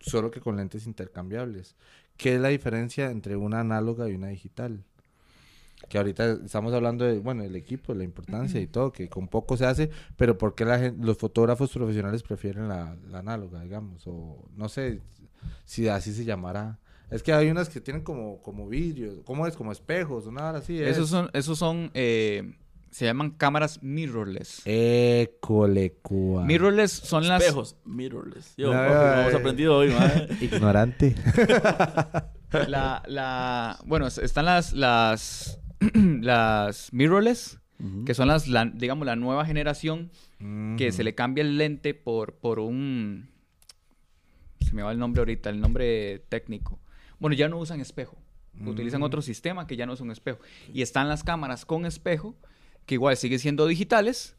solo 0.01 0.31
que 0.33 0.41
con 0.41 0.57
lentes 0.57 0.87
intercambiables. 0.89 1.77
¿Qué 2.17 2.35
es 2.35 2.41
la 2.41 2.49
diferencia 2.49 3.11
entre 3.11 3.37
una 3.37 3.61
análoga 3.61 4.09
y 4.09 4.15
una 4.15 4.29
digital? 4.29 4.85
Que 5.89 5.99
ahorita 5.99 6.39
estamos 6.45 6.73
hablando 6.73 7.05
de, 7.05 7.19
bueno, 7.19 7.43
el 7.43 7.55
equipo, 7.57 7.93
la 7.95 8.05
importancia 8.05 8.61
y 8.61 8.67
todo, 8.67 8.93
que 8.93 9.09
con 9.09 9.29
poco 9.29 9.57
se 9.57 9.67
hace, 9.67 9.91
pero 10.17 10.39
¿por 10.39 10.55
qué 10.55 10.65
la 10.65 10.79
gen- 10.79 10.97
los 11.01 11.19
fotógrafos 11.19 11.71
profesionales 11.73 12.23
prefieren 12.23 12.69
la, 12.69 12.97
la 13.11 13.19
análoga, 13.19 13.61
digamos? 13.63 14.03
O 14.07 14.49
no 14.57 14.69
sé 14.69 15.01
si 15.65 15.89
así 15.89 16.13
se 16.15 16.25
llamará. 16.25 16.79
Es 17.11 17.23
que 17.23 17.33
hay 17.35 17.51
unas 17.51 17.69
que 17.69 17.81
tienen 17.83 18.03
como, 18.03 18.41
como 18.41 18.69
vidrios, 18.69 19.17
¿cómo 19.27 19.47
es? 19.47 19.55
Como 19.55 19.71
espejos, 19.71 20.27
una 20.27 20.49
hora 20.49 20.59
así. 20.59 20.81
Esos 20.83 21.05
es. 21.05 21.11
son, 21.11 21.31
esos 21.35 21.59
son 21.59 21.91
eh, 21.93 22.55
se 22.91 23.05
llaman 23.05 23.33
cámaras 23.33 23.83
mirrorless. 23.83 24.63
École, 24.65 25.95
cua. 26.01 26.45
Mirrorless 26.45 26.91
son 26.93 27.29
las... 27.29 27.43
Espejos, 27.43 27.77
mirrorless. 27.85 28.55
Yo, 28.57 28.73
No, 28.73 28.83
hemos 28.83 29.33
eh. 29.35 29.37
aprendido 29.37 29.77
hoy, 29.77 29.91
mae. 29.91 30.29
Ignorante. 30.41 31.15
La, 32.69 33.03
la, 33.07 33.79
bueno, 33.87 34.07
es- 34.07 34.19
están 34.19 34.45
las, 34.45 34.75
las, 34.75 35.59
las 36.23 36.93
mirrorless, 36.93 37.59
que 38.07 38.15
son 38.15 38.29
las, 38.29 38.47
la- 38.49 38.67
digamos, 38.67 39.07
la 39.07 39.17
nueva 39.17 39.45
generación 39.45 40.11
que 40.77 40.93
se 40.93 41.03
le 41.05 41.15
cambia 41.15 41.43
el 41.43 41.57
lente 41.59 41.95
por, 41.95 42.35
por 42.35 42.59
un... 42.59 43.29
Se 44.61 44.75
me 44.75 44.83
va 44.83 44.93
el 44.93 44.99
nombre 44.99 45.21
ahorita, 45.21 45.51
el 45.51 45.61
nombre 45.61 46.21
técnico. 46.29 46.79
Bueno, 47.19 47.35
ya 47.37 47.49
no 47.49 47.59
usan 47.59 47.81
espejo. 47.81 48.17
Utilizan 48.65 49.03
otro 49.03 49.23
sistema 49.23 49.67
que 49.67 49.77
ya 49.77 49.87
no 49.87 49.93
es 49.95 50.01
un 50.01 50.11
espejo. 50.11 50.39
Y 50.73 50.83
están 50.83 51.09
las 51.09 51.25
cámaras 51.25 51.65
con 51.65 51.87
espejo, 51.87 52.37
que 52.87 52.95
igual 52.95 53.17
siguen 53.17 53.39
siendo 53.39 53.67
digitales, 53.67 54.37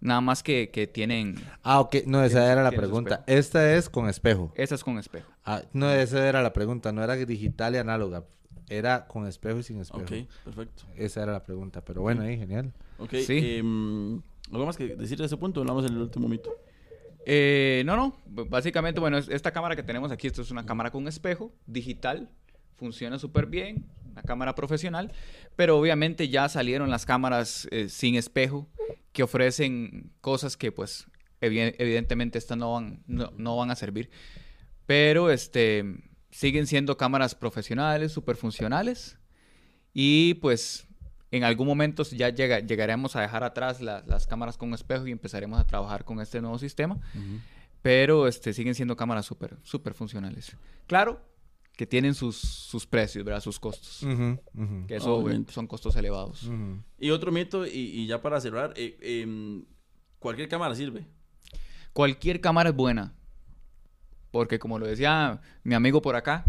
nada 0.00 0.20
más 0.20 0.42
que, 0.42 0.70
que 0.70 0.86
tienen... 0.86 1.36
Ah, 1.62 1.80
ok. 1.80 1.96
No, 2.06 2.22
esa 2.22 2.52
era 2.52 2.62
la 2.62 2.70
pregunta. 2.70 3.24
Esta 3.26 3.74
es 3.74 3.88
con 3.88 4.08
espejo. 4.08 4.52
Esas 4.56 4.84
con 4.84 4.98
espejo. 4.98 5.30
Ah, 5.44 5.62
no, 5.72 5.90
esa 5.90 6.28
era 6.28 6.42
la 6.42 6.52
pregunta. 6.52 6.92
No 6.92 7.02
era 7.02 7.16
digital 7.16 7.74
y 7.74 7.78
análoga. 7.78 8.24
Era 8.68 9.06
con 9.06 9.26
espejo 9.26 9.58
y 9.58 9.62
sin 9.62 9.80
espejo. 9.80 10.02
Ok, 10.02 10.28
perfecto. 10.44 10.84
Esa 10.96 11.22
era 11.22 11.32
la 11.32 11.42
pregunta. 11.42 11.84
Pero 11.84 12.02
bueno, 12.02 12.22
ahí, 12.22 12.36
genial. 12.38 12.72
Ok, 12.98 13.14
Sí. 13.16 13.56
em, 13.58 14.20
¿algo 14.52 14.66
más 14.66 14.76
que 14.76 14.96
decir 14.96 15.18
de 15.18 15.26
ese 15.26 15.36
punto? 15.36 15.60
Hablamos 15.60 15.84
del 15.84 15.96
último 15.98 16.28
mito. 16.28 16.50
Eh, 17.24 17.82
no, 17.86 17.96
no. 17.96 18.16
Básicamente, 18.26 19.00
bueno, 19.00 19.18
es- 19.18 19.28
esta 19.28 19.52
cámara 19.52 19.74
que 19.76 19.82
tenemos 19.82 20.10
aquí, 20.12 20.26
esto 20.26 20.42
es 20.42 20.50
una 20.50 20.64
cámara 20.66 20.90
con 20.90 21.06
espejo 21.08 21.52
digital. 21.66 22.30
Funciona 22.76 23.18
súper 23.18 23.46
bien. 23.46 23.86
Una 24.12 24.22
cámara 24.22 24.54
profesional. 24.54 25.12
Pero 25.56 25.78
obviamente 25.78 26.28
ya 26.28 26.48
salieron 26.48 26.90
las 26.90 27.04
cámaras 27.06 27.68
eh, 27.70 27.88
sin 27.88 28.14
espejo 28.14 28.68
que 29.12 29.22
ofrecen 29.22 30.12
cosas 30.20 30.56
que, 30.56 30.70
pues, 30.72 31.06
evi- 31.40 31.74
evidentemente 31.78 32.38
estas 32.38 32.56
no 32.58 32.72
van, 32.74 33.02
no, 33.06 33.32
no 33.36 33.56
van 33.56 33.70
a 33.70 33.74
servir. 33.76 34.10
Pero, 34.86 35.30
este, 35.30 35.84
siguen 36.30 36.66
siendo 36.66 36.96
cámaras 36.96 37.34
profesionales, 37.34 38.12
súper 38.12 38.36
funcionales. 38.36 39.18
Y, 39.92 40.34
pues, 40.34 40.86
en 41.30 41.44
algún 41.44 41.66
momento 41.66 42.02
ya 42.04 42.28
llega- 42.30 42.60
llegaremos 42.60 43.16
a 43.16 43.20
dejar 43.22 43.42
atrás 43.44 43.80
la- 43.80 44.02
las 44.06 44.26
cámaras 44.26 44.56
con 44.56 44.72
espejo 44.74 45.06
y 45.06 45.12
empezaremos 45.12 45.58
a 45.58 45.66
trabajar 45.66 46.04
con 46.04 46.20
este 46.20 46.40
nuevo 46.40 46.58
sistema. 46.58 46.98
Pero 47.82 48.26
este, 48.26 48.52
siguen 48.52 48.74
siendo 48.74 48.96
cámaras 48.96 49.26
súper 49.26 49.56
súper 49.62 49.94
funcionales. 49.94 50.56
Claro 50.86 51.20
que 51.76 51.86
tienen 51.86 52.14
sus, 52.14 52.36
sus 52.36 52.86
precios, 52.86 53.24
¿verdad? 53.24 53.40
Sus 53.42 53.60
costos. 53.60 54.02
Ujú, 54.02 54.40
ujú, 54.54 54.86
Que 54.86 54.96
eso 54.96 55.08
eh, 55.08 55.22
Obviamente. 55.22 55.52
son 55.52 55.66
costos 55.66 55.94
elevados. 55.96 56.50
Y 56.98 57.10
otro 57.10 57.30
mito, 57.32 57.66
y, 57.66 57.70
y 57.70 58.06
ya 58.06 58.22
para 58.22 58.40
cerrar, 58.40 58.72
eh, 58.76 58.96
em, 59.02 59.64
cualquier 60.18 60.48
cámara 60.48 60.74
sirve. 60.74 61.06
Cualquier 61.92 62.40
cámara 62.40 62.70
es 62.70 62.76
buena. 62.76 63.14
Porque 64.36 64.58
como 64.58 64.78
lo 64.78 64.86
decía 64.86 65.40
mi 65.64 65.74
amigo 65.74 66.02
por 66.02 66.14
acá, 66.16 66.44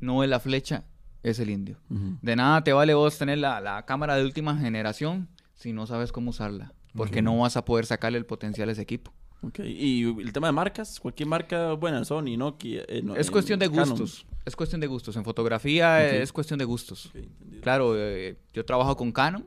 no 0.00 0.22
es 0.22 0.28
la 0.30 0.38
flecha, 0.40 0.84
es 1.22 1.38
el 1.38 1.48
indio. 1.50 1.78
De 1.88 2.36
nada 2.36 2.62
te 2.62 2.72
vale 2.72 2.92
vos 2.94 3.16
tener 3.16 3.38
la, 3.38 3.60
la 3.60 3.84
cámara 3.86 4.16
de 4.16 4.24
última 4.24 4.56
generación 4.58 5.28
si 5.54 5.72
no 5.72 5.86
sabes 5.86 6.12
cómo 6.12 6.30
usarla. 6.30 6.72
Porque 6.94 7.22
no 7.22 7.38
vas 7.38 7.56
a 7.56 7.64
poder 7.64 7.86
sacarle 7.86 8.18
el 8.18 8.26
potencial 8.26 8.68
a 8.68 8.72
ese 8.72 8.82
equipo. 8.82 9.12
Ok, 9.42 9.60
y 9.60 10.02
el 10.20 10.32
tema 10.32 10.48
de 10.48 10.52
marcas, 10.52 11.00
cualquier 11.00 11.28
marca 11.28 11.72
buena, 11.72 12.04
Sony, 12.04 12.36
Nokia. 12.36 12.84
eh, 12.86 13.00
no, 13.02 13.16
Es 13.16 13.28
eh, 13.28 13.30
cuestión 13.32 13.58
de 13.58 13.70
Canon. 13.70 13.88
gustos. 13.88 14.26
Es 14.44 14.54
cuestión 14.54 14.80
de 14.80 14.86
gustos. 14.88 15.16
En 15.16 15.24
fotografía 15.24 15.96
Ok. 16.06 16.12
es 16.12 16.32
cuestión 16.32 16.58
de 16.58 16.64
gustos. 16.66 17.10
Claro, 17.62 17.94
eh, 17.96 18.36
yo 18.52 18.64
trabajo 18.64 18.94
con 18.96 19.10
Canon, 19.10 19.46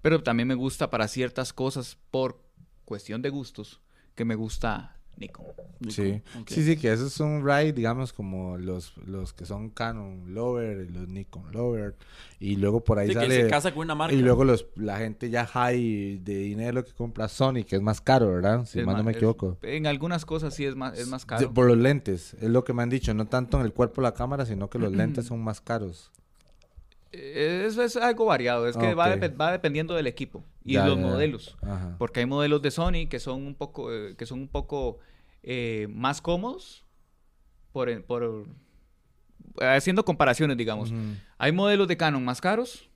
pero 0.00 0.22
también 0.22 0.46
me 0.46 0.54
gusta 0.54 0.88
para 0.90 1.08
ciertas 1.08 1.52
cosas 1.52 1.98
por 2.10 2.40
cuestión 2.84 3.20
de 3.20 3.30
gustos, 3.30 3.80
que 4.14 4.24
me 4.24 4.36
gusta 4.36 4.96
Nikon. 5.16 5.46
Nico. 5.80 5.92
Sí. 5.92 6.22
Ok. 6.40 6.48
sí, 6.48 6.62
sí, 6.64 6.76
que 6.78 6.92
eso 6.92 7.06
es 7.06 7.20
un 7.20 7.44
ride, 7.46 7.72
digamos, 7.74 8.12
como 8.12 8.56
los, 8.56 8.96
los 9.06 9.32
que 9.34 9.44
son 9.44 9.68
Canon 9.70 10.32
Lover 10.34 10.86
y 10.88 10.92
los 10.92 11.08
Nikon 11.08 11.52
Lover. 11.52 11.94
Y 12.38 12.56
luego 12.56 12.82
por 12.82 12.98
ahí 12.98 13.08
Sí, 13.08 13.14
que 13.14 13.20
sale... 13.20 13.42
se 13.44 13.48
casa 13.50 13.72
con 13.74 13.82
una 13.84 13.94
marca. 13.94 14.14
Y 14.14 14.20
luego 14.22 14.44
los, 14.44 14.66
la 14.76 14.96
gente 14.98 15.28
ya 15.28 15.44
high 15.46 16.18
de 16.24 16.38
dinero 16.38 16.84
que 16.84 16.92
compra 16.92 17.28
Sony, 17.28 17.64
que 17.66 17.76
es 17.76 17.82
más 17.82 18.00
caro, 18.00 18.30
¿verdad? 18.30 18.64
Si 18.64 18.80
Es 18.80 18.86
mal 18.86 18.94
no 18.94 18.98
más- 19.00 19.04
me 19.06 19.10
es- 19.12 19.16
equivoco. 19.18 19.58
en 19.62 19.86
algunas 19.86 20.24
cosas 20.24 20.54
sí 20.54 20.64
es 20.64 20.74
más, 20.74 20.98
es 20.98 21.08
más 21.08 21.22
Sí, 21.22 21.28
caro. 21.28 21.52
Por 21.52 21.66
los 21.66 21.76
lentes, 21.78 22.34
es 22.34 22.48
lo 22.48 22.64
que 22.64 22.72
me 22.72 22.82
han 22.82 22.88
dicho. 22.90 23.12
No 23.12 23.26
tanto 23.26 23.58
en 23.58 23.66
el 23.66 23.72
cuerpo 23.74 24.00
de 24.00 24.06
la 24.08 24.14
cámara, 24.14 24.46
sino 24.46 24.70
que 24.70 24.78
los 24.78 24.92
lentes 24.96 25.26
son 25.26 25.42
más 25.44 25.60
caros. 25.60 26.10
Eh, 27.12 27.64
Eso 27.66 27.82
es 27.82 27.96
algo 27.96 28.26
variado, 28.26 28.68
es 28.68 28.76
que 28.76 28.94
va, 28.94 29.16
va 29.16 29.52
dependiendo 29.52 29.94
del 29.94 30.06
equipo 30.06 30.44
y 30.64 30.74
Ya, 30.74 30.86
los 30.86 30.96
ya, 30.96 31.02
modelos. 31.02 31.56
Porque 31.98 32.20
hay 32.20 32.26
modelos 32.26 32.62
de 32.62 32.70
Sony 32.70 33.08
que 33.08 33.18
son 33.20 33.44
un 33.46 33.54
poco, 33.54 33.92
eh, 33.92 34.14
que 34.16 34.26
son 34.26 34.40
un 34.40 34.48
poco 34.48 34.98
eh, 35.42 35.86
más 35.90 36.20
cómodos 36.20 36.84
por, 37.72 37.88
el- 37.88 38.02
por 38.04 38.46
haciendo 39.60 40.04
comparaciones, 40.04 40.56
digamos. 40.56 40.92
Hay 41.38 41.52
modelos 41.52 41.88
de 41.88 41.96
Canon 41.96 42.24
más 42.24 42.40
caros, 42.40 42.89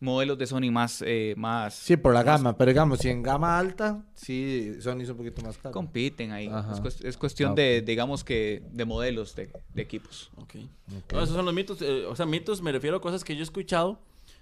modelos 0.00 0.36
de 0.36 0.46
Sony 0.46 0.70
más, 0.70 1.02
eh, 1.06 1.34
más 1.36 1.74
Sí, 1.74 1.96
por 1.96 2.12
la 2.14 2.22
gama, 2.22 2.56
pero 2.58 2.70
digamos, 2.70 2.98
si 2.98 3.08
en 3.08 3.22
gama 3.22 3.58
alta, 3.58 4.04
sí, 4.14 4.74
Sony 4.80 5.00
es 5.00 5.08
un 5.08 5.16
poquito 5.16 5.40
más 5.42 5.56
caro. 5.58 5.72
compiten 5.72 6.32
ahí. 6.32 6.50
Es, 6.84 7.00
es 7.02 7.16
cuestión 7.16 7.52
Ah, 7.52 7.54
de, 7.54 7.80
digamos 7.82 8.22
que, 8.24 8.62
de 8.72 8.84
modelos 8.84 9.34
de, 9.34 9.50
de 9.72 9.82
equipos. 9.82 10.30
Ok. 10.36 10.56
Ok. 10.98 11.12
No, 11.12 11.22
esos 11.22 11.34
son 11.36 11.44
los 11.46 11.54
mitos. 11.54 11.80
eh, 11.82 12.04
o 12.06 12.14
sea, 12.16 12.26
mitos 12.26 12.60
me 12.60 12.70
refiero 12.72 12.98
a 12.98 13.00
cosas 13.00 13.24
que 13.24 13.34
yo 13.34 13.40
he 13.40 13.44
escuchado 13.44 13.98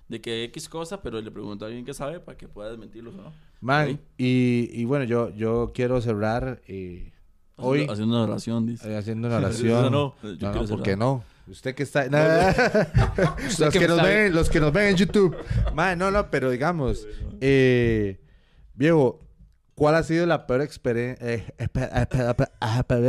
de 0.09 0.21
que 0.21 0.45
X 0.45 0.69
cosa, 0.69 1.01
pero 1.01 1.21
le 1.21 1.31
pregunto 1.31 1.65
a 1.65 1.69
alguien 1.69 1.85
que 1.85 1.95
sabe 1.95 2.19
para 2.21 2.37
que 2.37 2.49
pueda 2.49 2.69
desmentirlos 2.71 3.15
o 3.15 3.19
no. 3.23 3.33
Man, 3.61 3.93
Ok. 3.93 4.01
y, 4.19 4.69
y 4.73 4.85
bueno, 4.85 5.05
yo, 5.05 5.31
yo 5.31 5.71
quiero 5.75 6.01
cerrar 6.01 6.61
eh, 6.67 7.13
hoy 7.57 7.83
Haciendo, 7.83 7.93
haciendo 7.93 8.15
una 8.17 8.25
oración, 8.25 8.67
dice. 8.67 8.93
eh, 8.93 8.97
haciendo 8.97 9.29
una 9.29 9.37
oración. 9.47 9.93
no, 9.93 10.15
yo 10.23 10.53
no, 10.53 10.55
no, 10.63 10.67
¿por 10.67 10.83
qué 10.83 10.97
no? 10.97 11.25
Usted 11.47 11.75
que 11.75 11.83
está... 11.83 12.05
los, 13.59 13.73
que 13.73 13.89
nos 13.89 14.03
ven, 14.03 14.35
los 14.35 14.49
que 14.49 14.61
nos 14.61 14.73
ven 14.73 14.89
en 14.89 14.97
YouTube. 14.97 15.37
Man, 15.75 15.99
no, 15.99 16.11
no, 16.11 16.31
pero 16.31 16.51
digamos, 16.51 17.07
eh, 17.41 18.21
Diego, 18.75 19.21
¿cuál 19.75 19.97
ha 19.97 20.03
sido 20.03 20.25
la 20.27 20.47
peor 20.47 20.63
experiencia 20.63 21.55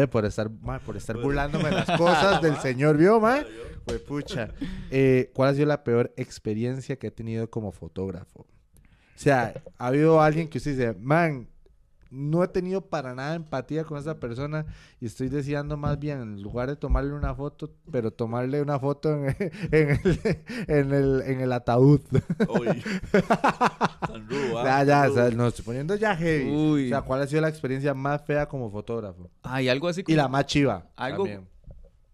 por 0.09 0.25
estar, 0.25 0.49
man, 0.49 0.81
por 0.85 0.97
estar 0.97 1.17
burlándome 1.17 1.69
de 1.69 1.75
las 1.75 1.97
cosas 1.97 2.41
del 2.41 2.57
señor, 2.61 2.97
vio, 2.97 3.19
man? 3.19 3.45
Pues 3.85 3.99
pucha. 3.99 4.49
Eh, 4.89 5.31
¿Cuál 5.33 5.49
ha 5.49 5.53
sido 5.53 5.67
la 5.67 5.83
peor 5.83 6.13
experiencia 6.17 6.97
que 6.97 7.07
he 7.07 7.11
tenido 7.11 7.49
como 7.49 7.71
fotógrafo? 7.71 8.41
O 8.41 9.19
sea, 9.23 9.53
ha 9.77 9.87
habido 9.87 10.21
alguien 10.21 10.47
que 10.47 10.57
usted 10.57 10.71
dice, 10.71 10.93
man, 10.99 11.47
no 12.13 12.43
he 12.43 12.47
tenido 12.47 12.81
para 12.81 13.15
nada 13.15 13.33
empatía 13.35 13.83
con 13.83 13.97
esa 13.97 14.19
persona 14.19 14.65
y 15.01 15.07
estoy 15.07 15.29
deseando 15.29 15.75
más 15.77 15.97
bien, 15.99 16.21
en 16.21 16.41
lugar 16.43 16.69
de 16.69 16.75
tomarle 16.75 17.13
una 17.13 17.33
foto, 17.33 17.71
pero 17.91 18.11
tomarle 18.11 18.61
una 18.61 18.79
foto 18.79 19.11
en, 19.11 19.35
en 19.71 19.89
el, 19.89 20.19
en, 20.67 20.93
el, 20.93 21.21
en 21.25 21.41
el 21.41 21.51
ataúd. 21.51 22.01
Uy. 22.47 22.67
Tan 23.11 24.29
rudo, 24.29 24.59
¿ah? 24.59 24.63
ya, 24.63 24.83
ya, 24.83 25.09
o 25.09 25.13
sea, 25.13 25.29
nos 25.31 25.49
estoy 25.49 25.65
poniendo 25.65 25.95
ya 25.95 26.15
heavy. 26.15 26.49
Uy. 26.51 26.85
O 26.85 26.89
sea, 26.89 27.01
¿cuál 27.01 27.21
ha 27.21 27.27
sido 27.27 27.41
la 27.41 27.49
experiencia 27.49 27.93
más 27.93 28.23
fea 28.25 28.47
como 28.47 28.69
fotógrafo? 28.71 29.29
Hay 29.41 29.69
algo 29.69 29.87
así 29.87 30.01
Y 30.01 30.03
como, 30.03 30.17
la 30.17 30.27
más 30.27 30.45
chiva. 30.45 30.85
Algo- 30.95 31.23
también. 31.23 31.47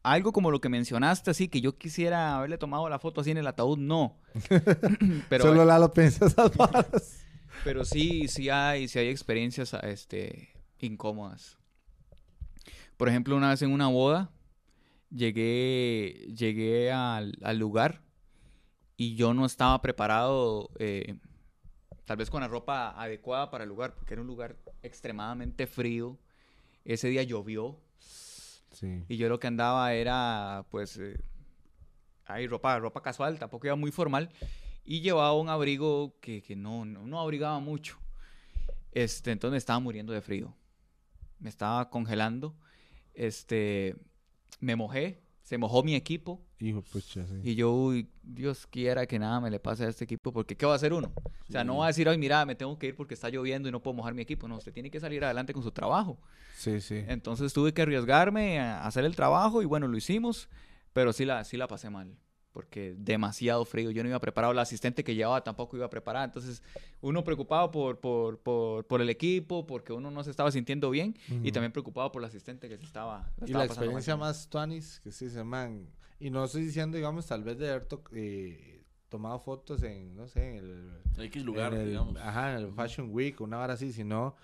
algo 0.03 0.31
como 0.31 0.49
lo 0.51 0.61
que 0.61 0.69
mencionaste, 0.69 1.31
así 1.31 1.47
que 1.49 1.59
yo 1.61 1.77
quisiera 1.77 2.37
haberle 2.37 2.57
tomado 2.57 2.87
la 2.89 2.99
foto 2.99 3.21
así 3.21 3.31
en 3.31 3.37
el 3.37 3.47
ataúd, 3.47 3.77
no. 3.77 4.15
Pero 5.29 5.43
Solo 5.43 5.65
Lalo 5.65 5.91
piensa 5.93 6.25
esas 6.27 6.55
varas. 6.55 7.25
Pero 7.63 7.83
sí, 7.85 8.27
sí 8.27 8.49
hay, 8.49 8.87
sí 8.87 8.99
hay 8.99 9.09
experiencias 9.09 9.73
este, 9.83 10.49
incómodas. 10.79 11.57
Por 12.97 13.09
ejemplo, 13.09 13.35
una 13.35 13.49
vez 13.49 13.61
en 13.61 13.71
una 13.71 13.87
boda, 13.87 14.29
llegué, 15.09 16.27
llegué 16.35 16.91
al, 16.91 17.37
al 17.43 17.57
lugar 17.57 18.01
y 18.97 19.15
yo 19.15 19.33
no 19.33 19.45
estaba 19.45 19.81
preparado, 19.81 20.69
eh, 20.79 21.15
tal 22.05 22.17
vez 22.17 22.29
con 22.29 22.41
la 22.41 22.47
ropa 22.47 22.89
adecuada 23.01 23.49
para 23.49 23.63
el 23.63 23.69
lugar, 23.69 23.95
porque 23.95 24.13
era 24.13 24.21
un 24.21 24.27
lugar 24.27 24.57
extremadamente 24.83 25.67
frío. 25.67 26.17
Ese 26.85 27.07
día 27.09 27.23
llovió 27.23 27.79
Sí. 28.71 29.03
y 29.09 29.17
yo 29.17 29.29
lo 29.29 29.39
que 29.39 29.47
andaba 29.47 29.93
era, 29.93 30.65
pues, 30.69 30.97
eh, 30.97 31.19
ahí 32.25 32.45
ropa, 32.47 32.77
ropa 32.79 33.01
casual, 33.01 33.39
tampoco 33.39 33.65
iba 33.67 33.75
muy 33.75 33.91
formal. 33.91 34.29
Y 34.89 35.01
llevaba 35.01 35.33
un 35.33 35.49
abrigo 35.49 36.15
que, 36.19 36.41
que 36.41 36.55
no, 36.55 36.83
no, 36.83 37.05
no 37.05 37.19
abrigaba 37.19 37.59
mucho. 37.59 37.99
Este, 38.91 39.29
entonces 39.29 39.51
me 39.51 39.57
estaba 39.59 39.79
muriendo 39.79 40.13
de 40.13 40.19
frío. 40.19 40.55
Me 41.37 41.47
estaba 41.47 41.91
congelando. 41.91 42.55
Este, 43.13 43.95
me 44.59 44.75
mojé. 44.75 45.21
Se 45.43 45.59
mojó 45.59 45.83
mi 45.83 45.93
equipo. 45.93 46.43
Hijo, 46.59 46.81
pucha, 46.81 47.23
sí. 47.23 47.39
Y 47.43 47.53
yo, 47.53 47.71
uy, 47.71 48.09
Dios 48.23 48.65
quiera 48.65 49.05
que 49.05 49.19
nada 49.19 49.39
me 49.39 49.51
le 49.51 49.59
pase 49.59 49.85
a 49.85 49.89
este 49.89 50.05
equipo, 50.05 50.33
porque 50.33 50.57
¿qué 50.57 50.65
va 50.65 50.71
a 50.71 50.77
hacer 50.77 50.91
uno? 50.91 51.13
O 51.23 51.51
sea, 51.51 51.63
no 51.63 51.77
va 51.77 51.85
a 51.85 51.87
decir, 51.89 52.09
ay, 52.09 52.17
mira, 52.17 52.43
me 52.47 52.55
tengo 52.55 52.79
que 52.79 52.87
ir 52.87 52.95
porque 52.95 53.13
está 53.13 53.29
lloviendo 53.29 53.69
y 53.69 53.71
no 53.71 53.83
puedo 53.83 53.93
mojar 53.93 54.15
mi 54.15 54.23
equipo. 54.23 54.47
No, 54.47 54.57
usted 54.57 54.73
tiene 54.73 54.89
que 54.89 54.99
salir 54.99 55.23
adelante 55.23 55.53
con 55.53 55.61
su 55.61 55.71
trabajo. 55.71 56.19
Sí, 56.55 56.81
sí. 56.81 57.03
Entonces 57.07 57.53
tuve 57.53 57.75
que 57.75 57.83
arriesgarme 57.83 58.59
a 58.59 58.87
hacer 58.87 59.05
el 59.05 59.15
trabajo 59.15 59.61
y 59.61 59.65
bueno, 59.65 59.87
lo 59.87 59.95
hicimos, 59.95 60.49
pero 60.93 61.13
sí 61.13 61.25
la, 61.25 61.43
sí 61.43 61.57
la 61.57 61.67
pasé 61.67 61.91
mal, 61.91 62.17
porque 62.51 62.95
demasiado 62.97 63.63
frío. 63.65 63.91
Yo 63.91 64.03
no 64.03 64.09
iba 64.09 64.19
preparado, 64.19 64.53
la 64.53 64.63
asistente 64.63 65.03
que 65.03 65.15
llevaba 65.15 65.43
tampoco 65.43 65.77
iba 65.77 65.89
preparada. 65.89 66.25
Entonces, 66.25 66.63
uno 67.01 67.23
preocupado 67.23 67.71
por, 67.71 67.99
por, 67.99 68.39
por, 68.39 68.85
por 68.85 69.01
el 69.01 69.09
equipo, 69.09 69.65
porque 69.67 69.93
uno 69.93 70.11
no 70.11 70.23
se 70.23 70.31
estaba 70.31 70.51
sintiendo 70.51 70.89
bien, 70.89 71.15
y 71.29 71.33
Ujú. 71.35 71.51
también 71.51 71.71
preocupado 71.71 72.11
por 72.11 72.21
la 72.21 72.27
asistente 72.27 72.67
que 72.67 72.77
se 72.77 72.83
estaba. 72.85 73.31
Y 73.37 73.45
estaba 73.45 73.59
la 73.59 73.65
experiencia 73.65 74.17
más 74.17 74.49
tuanis 74.49 74.99
que 75.03 75.11
sí 75.11 75.29
se 75.29 75.43
man. 75.43 75.87
Y 76.19 76.29
no 76.31 76.43
estoy 76.43 76.63
diciendo, 76.63 76.97
digamos, 76.97 77.25
tal 77.27 77.43
vez 77.43 77.57
de 77.57 77.69
haber 77.69 77.85
to- 77.85 78.03
eh, 78.13 78.83
tomado 79.07 79.39
fotos 79.39 79.83
en, 79.83 80.15
no 80.15 80.27
sé, 80.27 80.57
en 80.57 80.65
el, 81.17 81.23
X 81.25 81.43
lugar, 81.43 81.73
en 81.73 81.79
el- 81.81 81.87
digamos. 81.89 82.17
Ajá, 82.17 82.51
en 82.51 82.57
el 82.65 82.73
Fashion 82.73 83.09
Week, 83.11 83.39
una 83.41 83.59
hora 83.59 83.73
así, 83.73 83.93
sino 83.93 84.35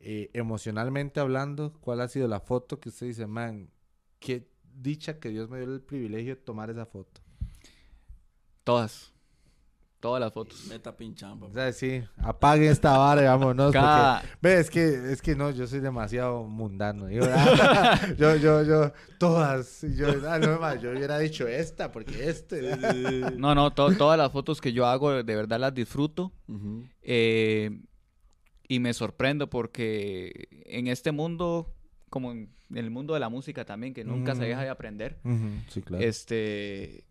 eh, 0.00 0.30
emocionalmente 0.34 1.18
hablando, 1.18 1.72
¿cuál 1.80 2.00
ha 2.02 2.08
sido 2.08 2.28
la 2.28 2.38
foto 2.40 2.78
que 2.78 2.90
usted 2.90 3.06
dice, 3.06 3.26
man, 3.26 3.70
qué 4.20 4.46
dicha 4.74 5.18
que 5.18 5.30
Dios 5.30 5.48
me 5.50 5.58
dio 5.60 5.72
el 5.72 5.80
privilegio 5.80 6.34
de 6.36 6.40
tomar 6.42 6.68
esa 6.70 6.84
foto? 6.86 7.20
Todas. 8.64 9.12
Todas 10.00 10.20
las 10.20 10.34
fotos. 10.34 10.66
Meta 10.68 10.94
pinchamba. 10.94 11.46
O 11.46 11.52
sea, 11.52 11.72
sí, 11.72 12.02
apague 12.18 12.68
esta 12.68 12.98
vara 12.98 13.22
y 13.22 13.24
vámonos. 13.24 13.72
Cada- 13.72 14.20
Porque, 14.20 14.36
ve, 14.42 14.60
es 14.60 14.68
que, 14.70 15.12
es 15.12 15.22
que 15.22 15.34
no, 15.34 15.50
yo 15.50 15.66
soy 15.66 15.80
demasiado 15.80 16.44
mundano. 16.44 17.08
Yo, 17.08 17.22
ah, 17.26 17.98
yo, 18.18 18.36
yo, 18.36 18.62
yo, 18.64 18.92
todas. 19.18 19.82
Y 19.82 19.96
yo, 19.96 20.08
ah, 20.28 20.38
no, 20.38 20.58
ma, 20.60 20.74
yo 20.74 20.90
hubiera 20.90 21.18
dicho 21.18 21.48
esta, 21.48 21.90
porque 21.90 22.28
este. 22.28 22.76
No, 23.38 23.54
no, 23.54 23.70
to- 23.72 23.96
todas 23.96 24.18
las 24.18 24.30
fotos 24.30 24.60
que 24.60 24.74
yo 24.74 24.84
hago 24.86 25.22
de 25.22 25.34
verdad 25.36 25.58
las 25.58 25.72
disfruto. 25.74 26.32
Eh, 27.00 27.70
y 28.68 28.80
me 28.80 28.92
sorprendo 28.92 29.48
porque 29.48 30.48
en 30.66 30.86
este 30.88 31.12
mundo, 31.12 31.74
como 32.10 32.32
en 32.32 32.50
el 32.74 32.90
mundo 32.90 33.14
de 33.14 33.20
la 33.20 33.30
música 33.30 33.64
también, 33.64 33.94
que 33.94 34.04
nunca 34.04 34.34
se 34.34 34.44
deja 34.44 34.60
de 34.62 34.68
aprender, 34.68 35.18
Sí, 35.68 35.80
claro. 35.80 36.04
este, 36.04 37.04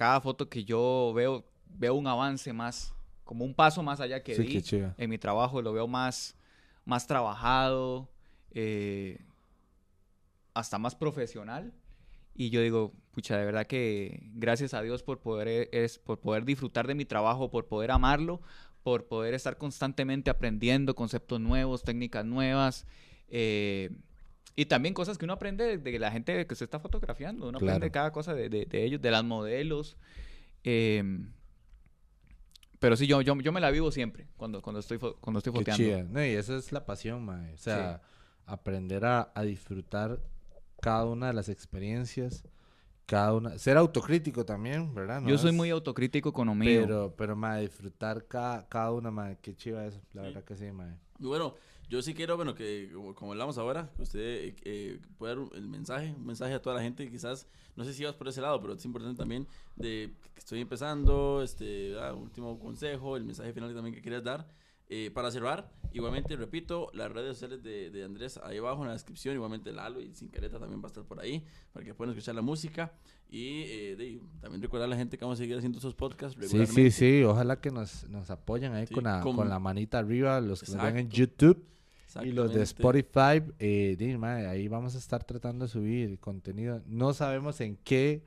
cada 0.00 0.18
foto 0.22 0.48
que 0.48 0.64
yo 0.64 1.12
veo, 1.14 1.44
veo 1.66 1.92
un 1.92 2.06
avance 2.06 2.54
más, 2.54 2.94
como 3.22 3.44
un 3.44 3.52
paso 3.52 3.82
más 3.82 4.00
allá 4.00 4.22
que 4.22 4.34
Sí, 4.34 4.44
di 4.44 4.62
en 4.96 5.10
mi 5.10 5.18
trabajo, 5.18 5.60
lo 5.60 5.74
veo 5.74 5.86
más, 5.86 6.38
más 6.86 7.06
trabajado, 7.06 8.08
eh, 8.52 9.22
hasta 10.54 10.78
más 10.78 10.94
profesional. 10.94 11.74
Y 12.34 12.48
yo 12.48 12.62
digo, 12.62 12.94
pucha, 13.10 13.36
de 13.36 13.44
verdad 13.44 13.66
que 13.66 14.30
gracias 14.32 14.72
a 14.72 14.80
Dios 14.80 15.02
por 15.02 15.20
poder, 15.20 15.48
eh, 15.48 15.68
es, 15.70 15.98
por 15.98 16.18
poder 16.18 16.46
disfrutar 16.46 16.86
de 16.86 16.94
mi 16.94 17.04
trabajo, 17.04 17.50
por 17.50 17.66
poder 17.66 17.90
amarlo, 17.90 18.40
por 18.82 19.06
poder 19.06 19.34
estar 19.34 19.58
constantemente 19.58 20.30
aprendiendo 20.30 20.94
conceptos 20.94 21.42
nuevos, 21.42 21.82
técnicas 21.82 22.24
nuevas. 22.24 22.86
eh, 23.28 23.90
y 24.56 24.66
también 24.66 24.94
cosas 24.94 25.16
que 25.18 25.24
uno 25.24 25.34
aprende 25.34 25.78
de 25.78 25.98
la 25.98 26.10
gente 26.10 26.46
que 26.46 26.54
se 26.54 26.64
está 26.64 26.78
fotografiando. 26.80 27.48
Uno 27.48 27.58
aprende 27.58 27.90
Claro. 27.90 27.92
cada 27.92 28.12
cosa 28.12 28.34
de, 28.34 28.48
de- 28.48 28.66
de 28.66 28.84
ellos, 28.84 29.00
de 29.00 29.10
las 29.10 29.24
modelos. 29.24 29.96
em, 30.64 31.32
pero 32.78 32.96
sí, 32.96 33.06
yo, 33.06 33.20
yo, 33.20 33.34
yo 33.40 33.52
me 33.52 33.60
la 33.60 33.70
vivo 33.70 33.90
siempre 33.92 34.26
cuando, 34.36 34.62
cuando 34.62 34.80
estoy, 34.80 34.98
cuando 34.98 35.38
estoy 35.38 35.52
Qué 35.52 35.58
foteando. 35.58 35.82
chida. 35.84 36.02
No, 36.04 36.24
y 36.24 36.30
eso 36.30 36.56
es 36.56 36.72
la 36.72 36.84
pasión, 36.86 37.24
mae. 37.24 37.52
O 37.52 37.58
sea, 37.58 38.00
aprender 38.46 39.04
a, 39.04 39.30
a 39.34 39.42
disfrutar 39.42 40.18
cada 40.80 41.04
una 41.04 41.26
de 41.28 41.34
las 41.34 41.48
experiencias, 41.50 42.42
cada 43.04 43.34
una, 43.34 43.58
ser 43.58 43.76
autocrítico 43.76 44.46
también, 44.46 44.94
¿verdad? 44.94 45.20
No 45.20 45.28
Yo 45.28 45.36
soy 45.36 45.50
es- 45.50 45.56
muy 45.56 45.68
autocrítico 45.70 46.32
con 46.32 46.46
lo 46.48 46.54
mío. 46.54 46.80
pero, 46.82 47.14
pero, 47.16 47.36
mae, 47.36 47.62
disfrutar 47.62 48.26
cada, 48.26 48.66
cada 48.68 48.92
una, 48.92 49.10
mae, 49.10 49.36
qué 49.42 49.54
chiva 49.54 49.84
eso, 49.84 50.00
la 50.14 50.22
verdad 50.22 50.42
que 50.44 50.56
sí, 50.56 50.72
mae. 50.72 50.94
Y 51.18 51.24
bueno, 51.26 51.54
yo 51.90 52.00
sí 52.02 52.14
quiero, 52.14 52.36
bueno, 52.36 52.54
que 52.54 52.90
como, 53.16 53.32
hablamos 53.32 53.58
ahora, 53.58 53.90
que 53.96 54.02
usted 54.02 54.20
eh, 54.20 54.56
eh, 54.64 55.00
pueda 55.18 55.34
dar 55.34 55.44
el 55.54 55.66
mensaje, 55.68 56.14
un 56.16 56.24
mensaje 56.24 56.54
a 56.54 56.62
toda 56.62 56.76
la 56.76 56.82
gente, 56.82 57.10
quizás, 57.10 57.46
no 57.76 57.84
sé 57.84 57.92
si 57.92 58.04
vas 58.04 58.14
por 58.14 58.28
ese 58.28 58.40
lado, 58.40 58.60
pero 58.60 58.74
es 58.74 58.84
importante 58.84 59.18
también 59.18 59.46
de 59.76 60.14
que 60.32 60.38
estoy 60.38 60.60
empezando, 60.60 61.42
este, 61.42 61.98
ah, 62.00 62.14
último 62.14 62.58
consejo, 62.58 63.16
el 63.16 63.24
mensaje 63.24 63.52
final 63.52 63.74
también 63.74 63.94
que 63.94 64.00
quieras 64.00 64.22
dar. 64.24 64.48
Eh, 64.92 65.08
para 65.12 65.30
cerrar, 65.30 65.70
igualmente 65.92 66.34
repito, 66.34 66.90
las 66.94 67.12
redes 67.12 67.34
sociales 67.36 67.62
de, 67.62 67.90
de 67.90 68.02
Andrés 68.04 68.40
ahí 68.42 68.58
abajo 68.58 68.82
en 68.82 68.88
la 68.88 68.94
descripción, 68.94 69.36
igualmente 69.36 69.72
Lalo 69.72 70.00
y 70.00 70.12
Sin 70.16 70.26
Careta 70.28 70.58
también 70.58 70.80
va 70.80 70.86
a 70.86 70.88
estar 70.88 71.04
por 71.04 71.20
ahí 71.20 71.44
para 71.72 71.84
que 71.84 71.94
puedan 71.94 72.10
escuchar 72.12 72.34
la 72.34 72.42
música 72.42 72.92
y 73.28 73.62
eh, 73.68 73.94
de- 73.96 74.20
también 74.40 74.60
recordar 74.60 74.86
a 74.86 74.90
la 74.90 74.96
gente 74.96 75.16
que 75.16 75.24
vamos 75.24 75.38
a 75.38 75.42
seguir 75.42 75.56
haciendo 75.56 75.78
esos 75.78 75.94
podcasts 75.94 76.34
Sí, 76.34 76.40
regularmente. 76.40 76.90
sí, 76.90 77.18
sí. 77.18 77.22
Ojalá 77.22 77.60
que 77.60 77.70
nos, 77.70 78.08
nos 78.08 78.30
apoyen 78.30 78.72
ahí 78.72 78.88
Sí, 78.88 78.94
con, 78.94 79.04
la, 79.04 79.20
con- 79.20 79.36
con 79.36 79.48
la 79.48 79.60
manita 79.60 80.00
arriba, 80.00 80.40
los 80.40 80.60
que 80.60 80.72
nos 80.72 80.82
ven 80.82 80.96
en 80.98 81.06
Exacto. 81.06 81.16
YouTube 81.18 81.64
y 82.24 82.32
los 82.32 82.52
de. 82.54 82.62
Spotify. 82.62 83.42
Eh, 83.58 83.96
di, 83.98 84.12
ahí 84.24 84.68
vamos 84.68 84.94
a 84.94 84.98
estar 84.98 85.24
tratando 85.24 85.64
de 85.66 85.70
subir 85.70 86.18
contenido. 86.18 86.82
No 86.86 87.12
sabemos 87.12 87.60
en 87.60 87.76
qué 87.84 88.22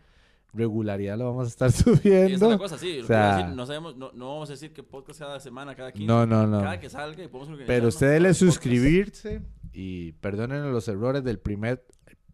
regularidad 0.54 1.18
lo 1.18 1.26
vamos 1.26 1.46
a 1.46 1.50
estar 1.50 1.70
Y 1.70 1.74
esa 1.74 1.92
es 1.92 2.00
subiendo. 2.02 2.50
la 2.52 2.58
cosa, 2.58 2.78
sí. 2.78 3.00
O 3.00 3.06
sea- 3.08 3.38
decir, 3.38 3.56
no, 3.56 3.66
sabemos, 3.66 3.96
no, 3.98 4.12
no 4.14 4.30
vamos 4.34 4.50
a 4.50 4.54
decir 4.54 4.72
que 4.74 4.84
podcast 4.84 5.20
cada 5.20 5.40
semana, 5.40 5.76
cada 5.76 5.92
15. 5.92 6.06
No, 6.08 6.26
no, 6.26 6.46
no. 6.48 6.62
Cada 6.62 6.80
que 6.80 6.90
salga 6.90 7.24
y 7.24 7.28
podemos 7.28 7.60
Pero 7.66 7.88
usted 7.88 8.06
para 8.08 8.14
dele 8.14 8.30
los 8.30 8.38
podcasts. 8.38 8.56
suscribirse 8.56 9.42
y 9.74 10.12
perdonen 10.14 10.72
los 10.72 10.88
errores 10.88 11.24
del 11.24 11.40
primer 11.40 11.84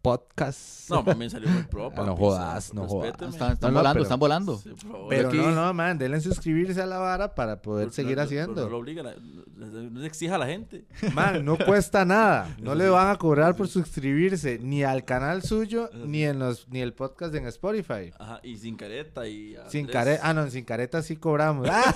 podcast. 0.02 0.90
No, 0.90 1.04
también 1.04 1.30
salió 1.30 1.48
muy 1.48 1.62
pro, 1.64 1.86
Ah, 1.88 1.92
no 1.96 2.06
papi, 2.06 2.18
jodas, 2.20 2.64
sea, 2.64 2.74
no 2.74 2.86
jodas. 2.88 3.10
Están, 3.12 3.28
están 3.30 3.56
No, 3.60 3.68
no, 3.68 3.74
volando, 3.74 3.92
pero- 3.94 4.02
están 4.02 4.18
volando. 4.18 4.58
Sí, 4.58 4.70
favor. 4.76 5.06
Pero 5.08 5.28
aquí- 5.28 5.36
no, 5.38 5.50
no, 5.52 5.74
man, 5.74 5.98
denle 5.98 6.20
suscribirse 6.20 6.80
a 6.82 6.86
la 6.86 6.98
vara 6.98 7.34
para 7.34 7.60
poder 7.62 7.86
Pero 7.86 7.94
seguir 7.94 8.16
no- 8.16 8.22
haciendo. 8.22 8.54
pero 8.54 8.66
No 8.66 8.70
lo 8.72 8.78
obliga, 8.78 9.02
no 9.02 10.00
le 10.00 10.06
exija 10.06 10.34
a 10.34 10.38
la 10.38 10.46
gente. 10.46 10.84
Man, 11.14 11.44
no 11.44 11.56
cuesta 11.58 12.04
nada. 12.04 12.48
No 12.60 12.74
le 12.74 12.88
van 12.88 13.08
a 13.10 13.16
cobrar 13.16 13.56
por 13.56 13.68
suscribirse 13.68 14.58
ni 14.58 14.82
al 14.84 15.04
canal 15.04 15.42
suyo 15.42 15.90
ni 16.06 16.24
en 16.24 16.38
los 16.38 16.68
ni 16.68 16.80
el 16.80 16.92
podcast 16.92 17.34
en 17.34 17.46
Spotify. 17.46 18.12
Ajá, 18.18 18.40
y 18.42 18.56
sin 18.56 18.76
careta 18.76 19.26
y 19.26 19.56
Sin 19.68 19.80
Andrés. 19.82 19.92
careta, 19.92 20.20
ah 20.28 20.34
no, 20.34 20.48
sin 20.50 20.64
careta 20.64 21.02
sí 21.02 21.16
cobramos. 21.16 21.68
Ah. 21.70 21.94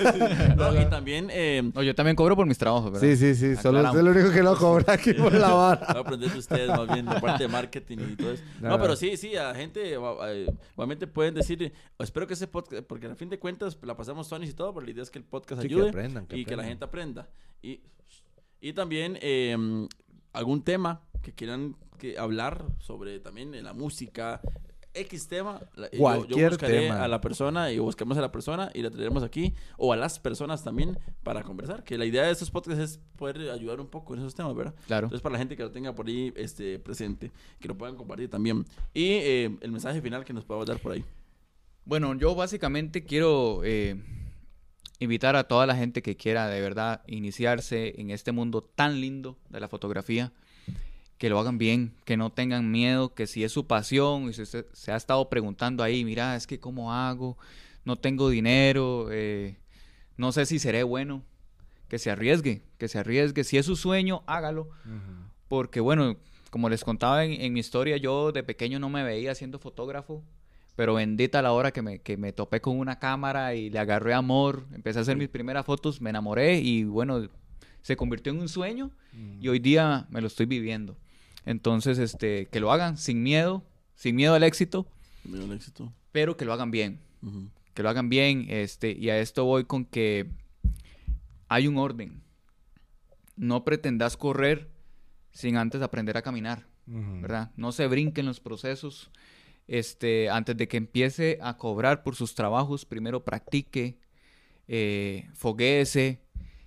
No, 0.56 0.80
y 0.80 0.84
también 0.86 1.28
eh, 1.30 1.70
No, 1.74 1.82
yo 1.82 1.94
también 1.94 2.16
cobro 2.16 2.36
por 2.36 2.46
mis 2.46 2.58
trabajos, 2.58 2.92
¿verdad? 2.92 3.00
Sí, 3.00 3.16
sí, 3.16 3.34
sí, 3.34 3.56
solo 3.56 3.78
Aclaramos. 3.78 3.96
usted 3.96 3.98
es 3.98 4.04
lo 4.04 4.10
único 4.20 4.34
que 4.34 4.42
lo 4.42 4.56
cobra 4.56 4.92
aquí 4.94 5.12
por 5.14 5.32
la 5.32 5.52
vara. 5.52 5.86
voy 5.88 5.96
a 5.96 6.00
aprender 6.00 6.32
de 6.32 6.38
ustedes 6.38 6.68
más 6.68 6.86
bien 6.92 7.06
de 7.06 7.20
parte 7.20 7.44
de 7.44 7.48
marketing 7.48 7.93
y 8.00 8.16
todo 8.16 8.32
eso. 8.32 8.44
No, 8.60 8.68
No, 8.74 8.80
pero 8.80 8.96
sí, 8.96 9.16
sí, 9.16 9.36
a 9.36 9.48
la 9.48 9.54
gente 9.54 9.98
igualmente 10.72 11.06
pueden 11.06 11.34
decir, 11.34 11.72
espero 11.98 12.26
que 12.26 12.34
ese 12.34 12.46
podcast, 12.46 12.84
porque 12.86 13.06
a 13.06 13.14
fin 13.14 13.28
de 13.28 13.38
cuentas 13.38 13.78
la 13.82 13.96
pasamos 13.96 14.28
Tony 14.28 14.46
y 14.46 14.52
todo, 14.52 14.74
pero 14.74 14.86
la 14.86 14.92
idea 14.92 15.02
es 15.02 15.10
que 15.10 15.18
el 15.18 15.24
podcast 15.24 15.62
Sí, 15.62 15.68
que 15.68 15.74
ayude 15.74 15.88
aprendan, 15.90 16.26
que 16.26 16.36
y 16.38 16.44
que 16.44 16.56
la 16.56 16.64
gente 16.64 16.84
aprenda. 16.84 17.28
Y, 17.62 17.80
y 18.60 18.72
también 18.72 19.18
eh, 19.20 19.56
algún 20.32 20.62
tema 20.62 21.02
que 21.22 21.32
quieran 21.32 21.76
que 21.98 22.18
hablar 22.18 22.66
sobre 22.78 23.20
también 23.20 23.54
eh, 23.54 23.62
la 23.62 23.72
música, 23.72 24.40
X 24.94 25.28
tema, 25.28 25.60
la- 25.74 25.90
yo- 25.90 25.92
yo, 25.92 25.98
Cualquier 25.98 26.50
buscaré 26.50 26.80
tema. 26.82 27.02
a 27.04 27.08
la 27.08 27.20
persona 27.20 27.72
y 27.72 27.78
buscamos 27.78 28.16
a 28.16 28.20
la 28.20 28.30
persona 28.32 28.70
y 28.74 28.82
la 28.82 28.90
traeremos 28.90 29.22
aquí 29.22 29.52
o 29.76 29.92
a 29.92 29.96
las 29.96 30.18
personas 30.20 30.62
también 30.64 30.98
para 31.22 31.42
conversar, 31.42 31.82
que 31.84 31.98
la 31.98 32.04
idea 32.04 32.22
de 32.24 32.30
estos 32.32 32.50
podcasts 32.50 32.80
es 32.82 33.00
poder 33.16 33.50
ayudar 33.50 33.80
un 33.80 33.88
poco 33.88 34.14
en 34.14 34.20
esos 34.20 34.34
temas, 34.34 34.54
¿verdad? 34.54 34.74
Claro. 34.86 35.06
Entonces, 35.06 35.22
para 35.22 35.32
la 35.34 35.38
gente 35.40 35.56
que 35.56 35.62
lo 35.64 35.70
tenga 35.72 35.94
por 35.94 36.06
ahí 36.06 36.32
este, 36.36 36.78
presente, 36.78 37.32
que 37.60 37.68
lo 37.68 37.76
puedan 37.76 37.96
compartir 37.96 38.30
también. 38.30 38.64
Y 38.92 39.04
eh, 39.22 39.56
el 39.60 39.72
mensaje 39.72 40.00
final 40.00 40.24
que 40.24 40.32
nos 40.32 40.44
podamos 40.44 40.66
dar 40.66 40.78
por 40.78 40.92
ahí. 40.92 41.04
Bueno, 41.84 42.14
yo 42.14 42.34
básicamente 42.34 43.04
quiero 43.04 43.60
eh, 43.64 44.02
invitar 45.00 45.36
a 45.36 45.44
toda 45.44 45.66
la 45.66 45.74
gente 45.76 46.02
que 46.02 46.16
quiera 46.16 46.48
de 46.48 46.60
verdad 46.60 47.02
iniciarse 47.06 48.00
en 48.00 48.10
este 48.10 48.32
mundo 48.32 48.62
tan 48.62 49.00
lindo 49.00 49.36
de 49.50 49.60
la 49.60 49.68
fotografía, 49.68 50.32
que 51.18 51.28
lo 51.28 51.38
hagan 51.38 51.58
bien, 51.58 51.94
que 52.04 52.16
no 52.16 52.30
tengan 52.30 52.70
miedo, 52.70 53.14
que 53.14 53.26
si 53.26 53.44
es 53.44 53.52
su 53.52 53.66
pasión 53.66 54.28
y 54.28 54.32
si 54.32 54.42
usted 54.42 54.66
se 54.72 54.92
ha 54.92 54.96
estado 54.96 55.28
preguntando 55.28 55.82
ahí, 55.82 56.04
mira, 56.04 56.36
es 56.36 56.46
que 56.46 56.60
cómo 56.60 56.92
hago, 56.92 57.38
no 57.84 57.96
tengo 57.96 58.28
dinero, 58.28 59.08
eh, 59.10 59.58
no 60.16 60.32
sé 60.32 60.46
si 60.46 60.58
seré 60.58 60.82
bueno, 60.82 61.22
que 61.88 61.98
se 61.98 62.10
arriesgue, 62.10 62.62
que 62.78 62.88
se 62.88 62.98
arriesgue, 62.98 63.44
si 63.44 63.58
es 63.58 63.66
su 63.66 63.76
sueño, 63.76 64.22
hágalo, 64.26 64.68
porque 65.48 65.80
bueno, 65.80 66.16
como 66.50 66.68
les 66.68 66.84
contaba 66.84 67.24
en, 67.24 67.40
en 67.40 67.52
mi 67.52 67.60
historia, 67.60 67.96
yo 67.96 68.32
de 68.32 68.42
pequeño 68.42 68.78
no 68.78 68.88
me 68.88 69.02
veía 69.02 69.34
siendo 69.34 69.58
fotógrafo, 69.58 70.22
pero 70.76 70.94
bendita 70.94 71.40
la 71.42 71.52
hora 71.52 71.70
que 71.72 71.82
me, 71.82 72.00
que 72.00 72.16
me 72.16 72.32
topé 72.32 72.60
con 72.60 72.78
una 72.78 72.98
cámara 72.98 73.54
y 73.54 73.70
le 73.70 73.78
agarré 73.78 74.14
amor, 74.14 74.66
empecé 74.72 74.98
a 74.98 75.02
hacer 75.02 75.16
mis 75.16 75.28
primeras 75.28 75.64
fotos, 75.64 76.00
me 76.00 76.10
enamoré 76.10 76.58
y 76.58 76.84
bueno, 76.84 77.28
se 77.82 77.96
convirtió 77.96 78.32
en 78.32 78.40
un 78.40 78.48
sueño 78.48 78.90
y 79.40 79.46
hoy 79.48 79.58
día 79.58 80.06
me 80.10 80.20
lo 80.20 80.26
estoy 80.26 80.46
viviendo. 80.46 80.96
Entonces, 81.46 81.98
este, 81.98 82.46
que 82.46 82.60
lo 82.60 82.72
hagan 82.72 82.96
sin 82.96 83.22
miedo, 83.22 83.64
sin 83.94 84.16
miedo 84.16 84.34
al 84.34 84.42
éxito, 84.42 84.86
Mira 85.24 85.44
el 85.44 85.52
éxito. 85.52 85.92
pero 86.12 86.36
que 86.36 86.44
lo 86.44 86.52
hagan 86.52 86.70
bien, 86.70 87.00
que 87.74 87.82
lo 87.82 87.88
hagan 87.88 88.08
bien, 88.08 88.46
este, 88.48 88.92
y 88.92 89.10
a 89.10 89.18
esto 89.18 89.44
voy 89.44 89.64
con 89.64 89.84
que 89.84 90.26
hay 91.48 91.66
un 91.68 91.76
orden. 91.76 92.22
No 93.36 93.64
pretendas 93.64 94.16
correr 94.16 94.68
sin 95.32 95.56
antes 95.56 95.82
aprender 95.82 96.16
a 96.16 96.22
caminar. 96.22 96.66
¿verdad? 96.86 97.50
No 97.56 97.72
se 97.72 97.86
brinquen 97.86 98.26
los 98.26 98.40
procesos. 98.40 99.10
Este, 99.66 100.28
antes 100.28 100.54
de 100.56 100.68
que 100.68 100.76
empiece 100.76 101.38
a 101.40 101.56
cobrar 101.56 102.02
por 102.02 102.14
sus 102.14 102.34
trabajos, 102.34 102.84
primero 102.84 103.24
practique, 103.24 103.98
eh, 104.68 105.28
foguéese. 105.32 106.20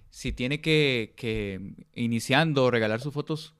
Si 0.10 0.32
tiene 0.32 0.60
que, 0.60 1.14
que 1.16 1.74
iniciando 1.94 2.72
regalar 2.72 2.99
sus 2.99 3.14
fotos, 3.14 3.54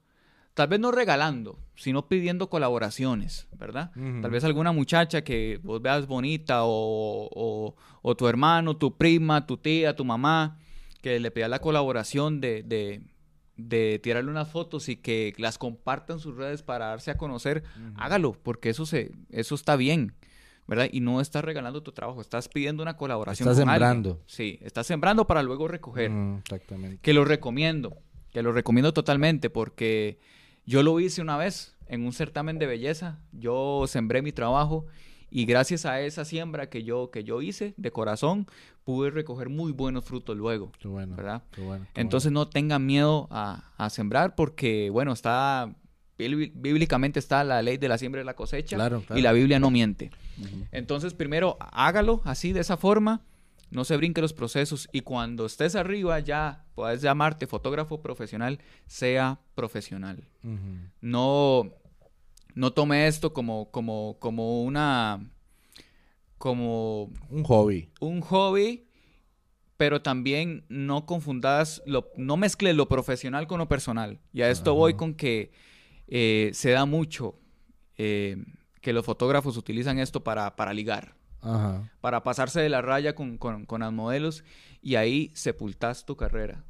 tal 0.58 0.66
vez 0.68 0.80
no 0.80 0.90
regalando, 0.90 1.58
sino 1.76 2.08
pidiendo 2.08 2.50
colaboraciones, 2.50 3.46
¿verdad? 3.56 3.92
Tal 3.94 4.30
vez 4.32 4.42
alguna 4.42 4.72
muchacha 4.72 5.22
que 5.22 5.60
vos 5.62 5.80
veas 5.80 6.08
bonita 6.08 6.64
o, 6.64 7.28
o- 7.32 7.76
o 8.02 8.16
tu 8.16 8.26
hermano, 8.26 8.76
tu 8.76 8.96
prima, 8.96 9.46
tu 9.46 9.56
tía, 9.56 9.94
tu 9.94 10.04
mamá, 10.04 10.58
que 11.00 11.20
le 11.20 11.30
pida 11.30 11.46
la 11.46 11.60
colaboración 11.60 12.40
de, 12.40 12.64
de, 12.64 13.02
de 13.56 14.00
tirarle 14.02 14.30
unas 14.32 14.50
fotos 14.50 14.88
y 14.88 14.96
que 14.96 15.32
las 15.38 15.58
compartan 15.58 16.16
en 16.16 16.20
sus 16.20 16.34
redes 16.36 16.62
para 16.64 16.86
darse 16.86 17.12
a 17.12 17.16
conocer, 17.16 17.62
hágalo, 17.96 18.32
porque 18.32 18.70
eso, 18.70 18.84
se, 18.84 19.12
eso 19.30 19.54
está 19.54 19.76
bien, 19.76 20.14
¿verdad? 20.66 20.88
Y 20.90 20.98
no 21.00 21.20
estás 21.20 21.44
regalando 21.44 21.84
tu 21.84 21.92
trabajo, 21.92 22.20
estás 22.20 22.48
pidiendo 22.48 22.82
una 22.82 22.96
colaboración. 22.96 23.48
Estás 23.48 23.60
con 23.62 23.68
alguien. 23.68 23.88
sembrando. 23.90 24.22
Sí, 24.26 24.58
estás 24.62 24.88
sembrando 24.88 25.24
para 25.28 25.42
luego 25.44 25.68
recoger 25.68 26.10
Mm, 26.10 26.38
exactamente. 26.38 26.98
que 27.00 27.12
lo 27.14 27.24
recomiendo, 27.24 27.96
que 28.32 28.42
lo 28.42 28.50
recomiendo 28.52 28.92
totalmente 28.92 29.50
porque 29.50 30.18
yo 30.68 30.82
lo 30.82 31.00
hice 31.00 31.20
una 31.22 31.36
vez 31.36 31.74
en 31.86 32.04
un 32.04 32.12
certamen 32.12 32.58
de 32.58 32.66
belleza, 32.66 33.18
yo 33.32 33.84
sembré 33.86 34.20
mi 34.22 34.32
trabajo 34.32 34.84
y 35.30 35.44
gracias 35.46 35.86
a 35.86 36.00
esa 36.00 36.24
siembra 36.24 36.68
que 36.68 36.84
yo, 36.84 37.10
que 37.10 37.24
yo 37.24 37.40
hice 37.42 37.74
de 37.76 37.90
corazón, 37.90 38.46
pude 38.84 39.10
recoger 39.10 39.48
muy 39.48 39.72
buenos 39.72 40.04
frutos 40.04 40.36
luego, 40.36 40.72
Qué 40.78 40.88
bueno. 40.88 41.16
¿verdad? 41.16 41.42
Qué 41.52 41.60
bueno. 41.62 41.86
qué 41.94 42.00
Entonces 42.00 42.32
no 42.32 42.48
tengan 42.48 42.84
miedo 42.86 43.28
a, 43.30 43.64
a 43.76 43.90
sembrar 43.90 44.34
porque, 44.34 44.90
bueno, 44.90 45.12
está, 45.12 45.74
bí- 46.18 46.52
bíblicamente 46.54 47.18
está 47.18 47.44
la 47.44 47.62
ley 47.62 47.76
de 47.78 47.88
la 47.88 47.96
siembra 47.98 48.20
y 48.20 48.24
la 48.24 48.34
cosecha 48.34 48.76
Claro, 48.76 49.02
claro. 49.06 49.18
y 49.18 49.22
la 49.22 49.32
Biblia 49.32 49.58
no 49.58 49.70
miente. 49.70 50.10
Entonces, 50.72 51.14
primero, 51.14 51.56
hágalo 51.60 52.20
así, 52.24 52.52
de 52.52 52.60
esa 52.60 52.76
forma. 52.76 53.22
No 53.70 53.84
se 53.84 53.96
brinque 53.96 54.20
los 54.20 54.32
procesos. 54.32 54.88
Y 54.92 55.02
cuando 55.02 55.46
estés 55.46 55.74
arriba, 55.74 56.18
ya 56.20 56.64
puedes 56.74 57.02
llamarte 57.02 57.46
fotógrafo 57.46 58.00
profesional, 58.00 58.60
sea 58.86 59.40
profesional. 59.54 60.28
No, 61.00 61.70
no 62.54 62.72
tome 62.72 63.06
esto 63.06 63.32
como, 63.32 63.70
como, 63.70 64.16
como 64.18 64.62
una. 64.62 65.30
como 66.38 67.10
Un 67.30 67.44
hobby. 67.44 67.90
un 68.00 68.20
hobby, 68.22 68.86
pero 69.76 70.02
también 70.02 70.64
no 70.68 71.06
confundas, 71.06 71.82
lo, 71.86 72.10
no 72.16 72.36
mezcles 72.36 72.74
lo 72.74 72.88
profesional 72.88 73.46
con 73.46 73.58
lo 73.58 73.68
personal. 73.68 74.18
Y 74.32 74.42
a 74.42 74.50
esto 74.50 74.74
voy 74.74 74.94
con 74.94 75.14
que 75.14 75.52
eh, 76.08 76.50
se 76.54 76.70
da 76.70 76.86
mucho 76.86 77.38
eh, 77.98 78.42
que 78.80 78.92
los 78.92 79.04
fotógrafos 79.04 79.56
utilizan 79.56 79.98
esto 79.98 80.24
para, 80.24 80.56
para 80.56 80.72
ligar, 80.72 81.14
Ajá. 81.40 81.88
para 82.00 82.22
pasarse 82.22 82.60
de 82.60 82.68
la 82.68 82.82
raya 82.82 83.14
con, 83.14 83.38
con, 83.38 83.64
con 83.66 83.80
las 83.80 83.92
modelos 83.92 84.44
y 84.82 84.96
ahí 84.96 85.30
sepultas 85.34 86.04
tu 86.04 86.16
carrera. 86.16 86.64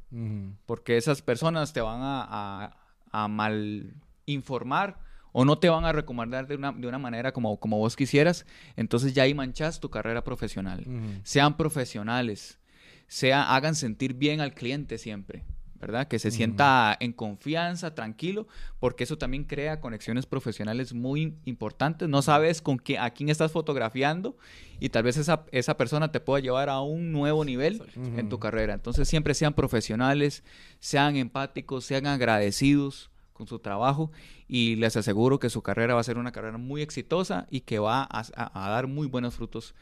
Porque 0.65 0.97
esas 0.97 1.21
personas 1.21 1.73
te 1.73 1.81
van 1.81 2.01
a, 2.01 2.23
a- 2.29 2.77
a 3.11 3.27
mal 3.27 3.95
informar 4.27 4.99
o 5.31 5.45
no 5.45 5.57
te 5.57 5.69
van 5.69 5.85
a 5.85 5.91
recomendar 5.91 6.47
de 6.47 6.55
una, 6.55 6.71
de 6.71 6.87
una 6.87 6.97
manera 6.99 7.31
como, 7.31 7.59
como 7.59 7.77
vos 7.77 7.95
quisieras. 7.95 8.45
Entonces 8.75 9.13
ya 9.13 9.23
ahí 9.23 9.33
manchas 9.33 9.79
tu 9.79 9.89
carrera 9.89 10.23
profesional 10.23 10.83
sean 11.23 11.55
profesionales, 11.57 12.59
sea, 13.07 13.55
hagan 13.55 13.73
sentir 13.75 14.13
bien 14.13 14.41
al 14.41 14.53
cliente 14.53 14.97
siempre, 14.99 15.43
¿verdad? 15.79 16.07
Que 16.07 16.19
se 16.19 16.29
sienta 16.31 16.97
en 16.99 17.13
confianza, 17.13 17.95
tranquilo, 17.95 18.47
porque 18.79 19.03
eso 19.05 19.17
también 19.17 19.45
crea 19.45 19.79
conexiones 19.79 20.25
profesionales 20.25 20.93
muy 20.93 21.35
importantes. 21.45 22.09
No 22.09 22.21
sabes 22.21 22.61
con 22.61 22.77
qué, 22.79 22.97
a 22.97 23.09
quién 23.11 23.29
estás 23.29 23.51
fotografiando 23.51 24.37
y 24.79 24.89
tal 24.89 25.03
vez 25.03 25.17
esa, 25.17 25.45
esa 25.51 25.77
persona 25.77 26.11
te 26.11 26.19
pueda 26.19 26.41
llevar 26.41 26.69
a 26.69 26.81
un 26.81 27.11
nuevo 27.11 27.45
nivel 27.45 27.81
en 28.19 28.29
tu 28.29 28.39
carrera. 28.39 28.73
Entonces 28.73 29.07
siempre 29.07 29.33
sean 29.33 29.53
profesionales, 29.53 30.43
sean 30.79 31.15
empáticos, 31.15 31.85
sean 31.85 32.05
agradecidos 32.07 33.09
con 33.33 33.47
su 33.47 33.59
trabajo 33.59 34.11
y 34.49 34.75
les 34.75 34.97
aseguro 34.97 35.39
que 35.39 35.49
su 35.49 35.61
carrera 35.61 35.93
va 35.93 36.01
a 36.01 36.03
ser 36.03 36.17
una 36.17 36.31
carrera 36.33 36.57
muy 36.57 36.81
exitosa 36.81 37.47
y 37.49 37.61
que 37.61 37.79
va 37.79 38.01
a, 38.03 38.23
a- 38.35 38.65
a 38.67 38.69
dar 38.69 38.87
muy 38.87 39.07
buenos 39.07 39.35
frutos 39.35 39.75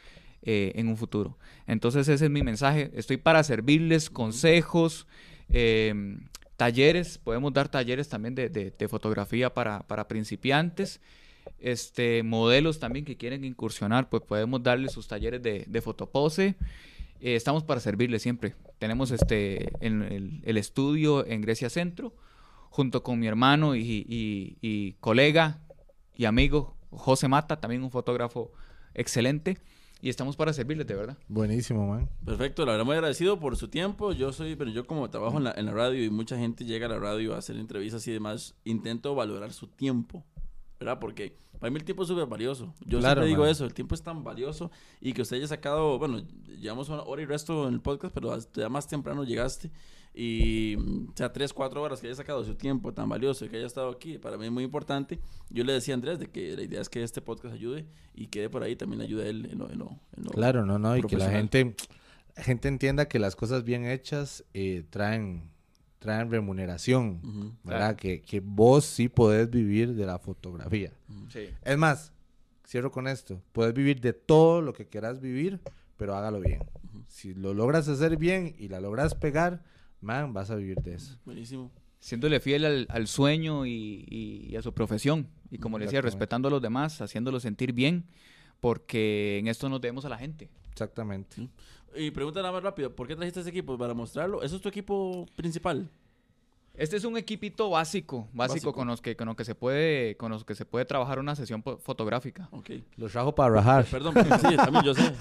eh, 0.44 0.74
en 0.76 0.88
un 0.88 0.96
futuro. 0.96 1.38
Entonces 1.66 2.08
ese 2.08 2.26
es 2.26 2.32
mi 2.32 2.44
mensaje. 2.44 2.92
Estoy 2.94 3.18
para 3.18 3.44
servirles 3.44 4.12
consejos, 4.12 5.08
Eh, 5.50 5.94
talleres, 6.56 7.18
podemos 7.18 7.54
dar 7.54 7.70
talleres 7.70 8.10
también 8.10 8.36
de, 8.36 8.50
de- 8.50 8.72
fotografía 8.88 9.54
para, 9.54 9.84
para 9.88 10.08
principiantes. 10.08 11.00
Este, 11.60 12.24
modelos 12.24 12.80
también 12.80 13.06
que 13.06 13.16
quieren 13.16 13.44
incursionar, 13.46 14.10
pues 14.10 14.22
podemos 14.24 14.62
darles 14.64 14.92
sus 14.92 15.08
talleres 15.08 15.42
de, 15.42 15.64
de 15.68 15.82
fotopose. 15.82 16.56
Eh, 17.22 17.36
estamos 17.36 17.64
para 17.64 17.80
servirles 17.80 18.22
siempre. 18.22 18.56
Tenemos 18.80 19.12
este, 19.12 19.72
en 19.86 20.02
el, 20.04 20.58
estudio 20.58 21.26
en 21.26 21.42
Grecia 21.42 21.70
Centro, 21.70 22.14
junto 22.70 23.02
con 23.02 23.20
mi 23.20 23.28
hermano 23.28 23.76
y- 23.76 24.58
y 24.62 24.94
colega 25.00 25.60
y 26.16 26.26
amigo 26.26 26.76
José 26.92 27.28
Mata, 27.28 27.60
también 27.60 27.84
un 27.84 27.92
fotógrafo 27.92 28.52
excelente. 28.94 29.58
Y 30.02 30.10
estamos 30.10 30.36
para 30.36 30.54
servirles, 30.54 30.86
de 30.86 30.94
verdad. 30.96 31.18
Buenísimo, 31.28 31.88
man. 31.88 32.08
Perfecto, 32.24 32.66
la 32.66 32.74
verdad 32.74 32.86
muy 32.86 32.96
agradecido 32.96 33.40
por 33.40 33.56
su 33.58 33.68
tiempo. 33.68 34.12
Yo 34.14 34.32
soy, 34.32 34.56
pero 34.56 34.70
yo 34.70 34.86
como 34.86 35.10
trabajo 35.10 35.38
en 35.38 35.46
la, 35.46 35.54
en 35.58 35.66
la 35.66 35.72
radio 35.72 36.04
y 36.04 36.10
mucha 36.12 36.38
gente 36.38 36.66
llega 36.66 36.86
a 36.86 36.90
la 36.90 37.00
radio 37.00 37.34
a 37.34 37.40
hacer 37.40 37.58
entrevistas 37.58 38.08
y 38.08 38.12
demás, 38.12 38.54
intento 38.64 39.16
valorar 39.16 39.52
su 39.54 39.68
tiempo, 39.68 40.24
¿verdad? 40.80 41.00
Porque 41.00 41.36
para 41.60 41.72
mí 41.72 41.78
el 41.78 41.84
tiempo 41.84 42.04
es 42.04 42.10
súper 42.10 42.28
valioso. 42.28 42.76
Yo 42.86 43.00
Claro, 43.00 43.22
siempre 43.22 43.28
digo 43.30 43.42
man. 43.42 43.50
eso, 43.50 43.66
el 43.66 43.74
tiempo 43.74 43.96
es 43.96 44.04
tan 44.04 44.24
valioso 44.24 44.70
y 45.02 45.14
que 45.14 45.24
usted 45.24 45.38
haya 45.38 45.48
sacado, 45.48 45.98
bueno, 45.98 46.22
llevamos 46.60 46.90
una 46.90 47.02
hora 47.02 47.24
y 47.24 47.26
resto 47.26 47.68
en 47.68 47.74
el 47.74 47.82
podcast, 47.82 48.14
pero 48.14 48.32
hasta 48.32 48.62
ya 48.62 48.70
más 48.70 48.88
temprano 48.88 49.24
llegaste 49.24 49.72
y, 50.20 50.76
o 50.76 51.14
sea, 51.16 51.32
tres, 51.32 51.54
cuatro 51.54 51.82
horas 51.84 52.02
que 52.02 52.08
haya 52.08 52.16
sacado 52.16 52.44
su 52.44 52.56
tiempo 52.56 52.92
tan 52.92 53.08
valioso 53.08 53.46
y 53.46 53.50
que 53.50 53.58
haya 53.58 53.68
estado 53.68 53.92
aquí, 53.92 54.18
para 54.18 54.36
mí 54.38 54.46
es 54.46 54.52
muy 54.52 54.64
importante. 54.64 55.20
Yo 55.52 55.64
le 55.64 55.74
decía 55.74 55.94
a 55.94 55.96
Andrés 55.96 56.18
de 56.18 56.28
que 56.28 56.56
la 56.56 56.64
idea 56.64 56.82
es 56.82 56.90
que 56.90 57.04
este 57.04 57.22
podcast 57.22 57.54
ayude 57.54 57.86
y 58.16 58.28
quede 58.28 58.50
por 58.50 58.64
ahí 58.64 58.76
también 58.76 59.02
ayude 59.02 59.26
a 59.26 59.28
él 59.30 59.48
en 59.52 59.60
lo, 59.60 59.70
en 59.70 59.78
lo- 59.78 60.00
en 60.18 60.24
lo- 60.24 60.32
Claro, 60.32 60.66
no, 60.66 60.80
no, 60.80 60.98
y 60.98 61.04
que 61.04 61.18
la 61.18 61.30
gente, 61.30 61.76
la 62.36 62.44
gente 62.44 62.68
entienda 62.68 63.08
que 63.08 63.20
las 63.20 63.36
cosas 63.36 63.64
bien 63.64 63.86
hechas 63.86 64.44
eh, 64.56 64.84
traen, 64.90 65.52
traen 66.00 66.32
remuneración, 66.32 67.22
Ujú. 67.24 67.52
¿verdad? 67.64 67.96
Que, 67.96 68.22
que 68.22 68.40
vos 68.40 68.86
sí 68.86 69.10
podés 69.10 69.50
vivir 69.52 69.94
de 69.94 70.06
la 70.08 70.18
fotografía. 70.18 70.94
Sí. 71.30 71.42
Es 71.64 71.78
más, 71.78 72.12
cierro 72.66 72.92
con 72.92 73.08
esto, 73.08 73.40
puedes 73.52 73.74
vivir 73.76 74.02
de 74.02 74.14
todo 74.14 74.62
lo 74.64 74.74
que 74.74 74.88
quieras 74.88 75.22
vivir, 75.22 75.60
pero 75.96 76.16
hágalo 76.16 76.40
bien. 76.40 76.64
Si 77.08 77.34
lo 77.36 77.54
logras 77.54 77.88
hacer 77.88 78.18
bien 78.18 78.56
y 78.58 78.68
la 78.68 78.80
logras 78.82 79.14
pegar, 79.16 79.64
man, 80.02 80.34
vas 80.34 80.50
a 80.52 80.56
vivir 80.56 80.78
de 80.82 80.96
eso. 80.96 81.18
Buenísimo. 81.26 81.72
siéndole 82.00 82.40
fiel 82.40 82.64
al, 82.66 82.86
al 82.90 83.08
sueño 83.08 83.66
y, 83.66 84.06
y- 84.10 84.48
y 84.50 84.56
a 84.56 84.62
su 84.62 84.72
profesión. 84.74 85.28
Y 85.50 85.58
como 85.58 85.78
le 85.80 85.86
decía, 85.86 86.02
respetando 86.02 86.48
a 86.48 86.52
los 86.52 86.62
demás, 86.62 87.02
haciéndolos 87.02 87.42
sentir 87.44 87.74
bien, 87.74 88.06
porque 88.60 89.38
en 89.40 89.48
esto 89.48 89.70
nos 89.70 89.82
debemos 89.82 90.06
a 90.06 90.10
la 90.10 90.18
gente. 90.18 90.50
Exactamente. 90.72 91.48
Y 91.96 92.12
pregunta 92.12 92.42
nada 92.42 92.52
más 92.54 92.64
rápido, 92.64 92.96
¿por 92.96 93.08
qué 93.08 93.16
trajiste 93.16 93.40
ese 93.40 93.50
equipo? 93.50 93.78
¿Para 93.78 93.94
mostrarlo? 93.94 94.44
¿Eso 94.44 94.56
es 94.58 94.62
tu 94.62 94.70
equipo 94.70 95.26
principal? 95.36 95.90
Este 96.78 96.96
es 96.96 97.04
un 97.06 97.18
equipito 97.18 97.70
básico, 97.72 98.28
básico, 98.34 98.54
Básico. 98.54 98.74
con 98.74 98.88
los 98.88 99.02
que 99.02 99.16
con 99.16 99.28
los 99.28 99.36
que 99.36 99.44
se 99.46 99.56
puede 99.56 100.16
con 100.16 100.32
los 100.32 100.46
que 100.46 100.54
se 100.54 100.64
puede 100.66 100.86
trabajar 100.86 101.18
una 101.20 101.36
sesión 101.36 101.64
fotográfica. 101.64 102.48
Ok. 102.52 102.70
Los 102.98 103.12
trajo 103.12 103.34
para 103.34 103.56
rajar. 103.56 103.86
Perdón, 103.86 104.14
sí, 104.16 104.56
también 104.56 104.84
yo 104.86 104.94
sé. 104.94 105.12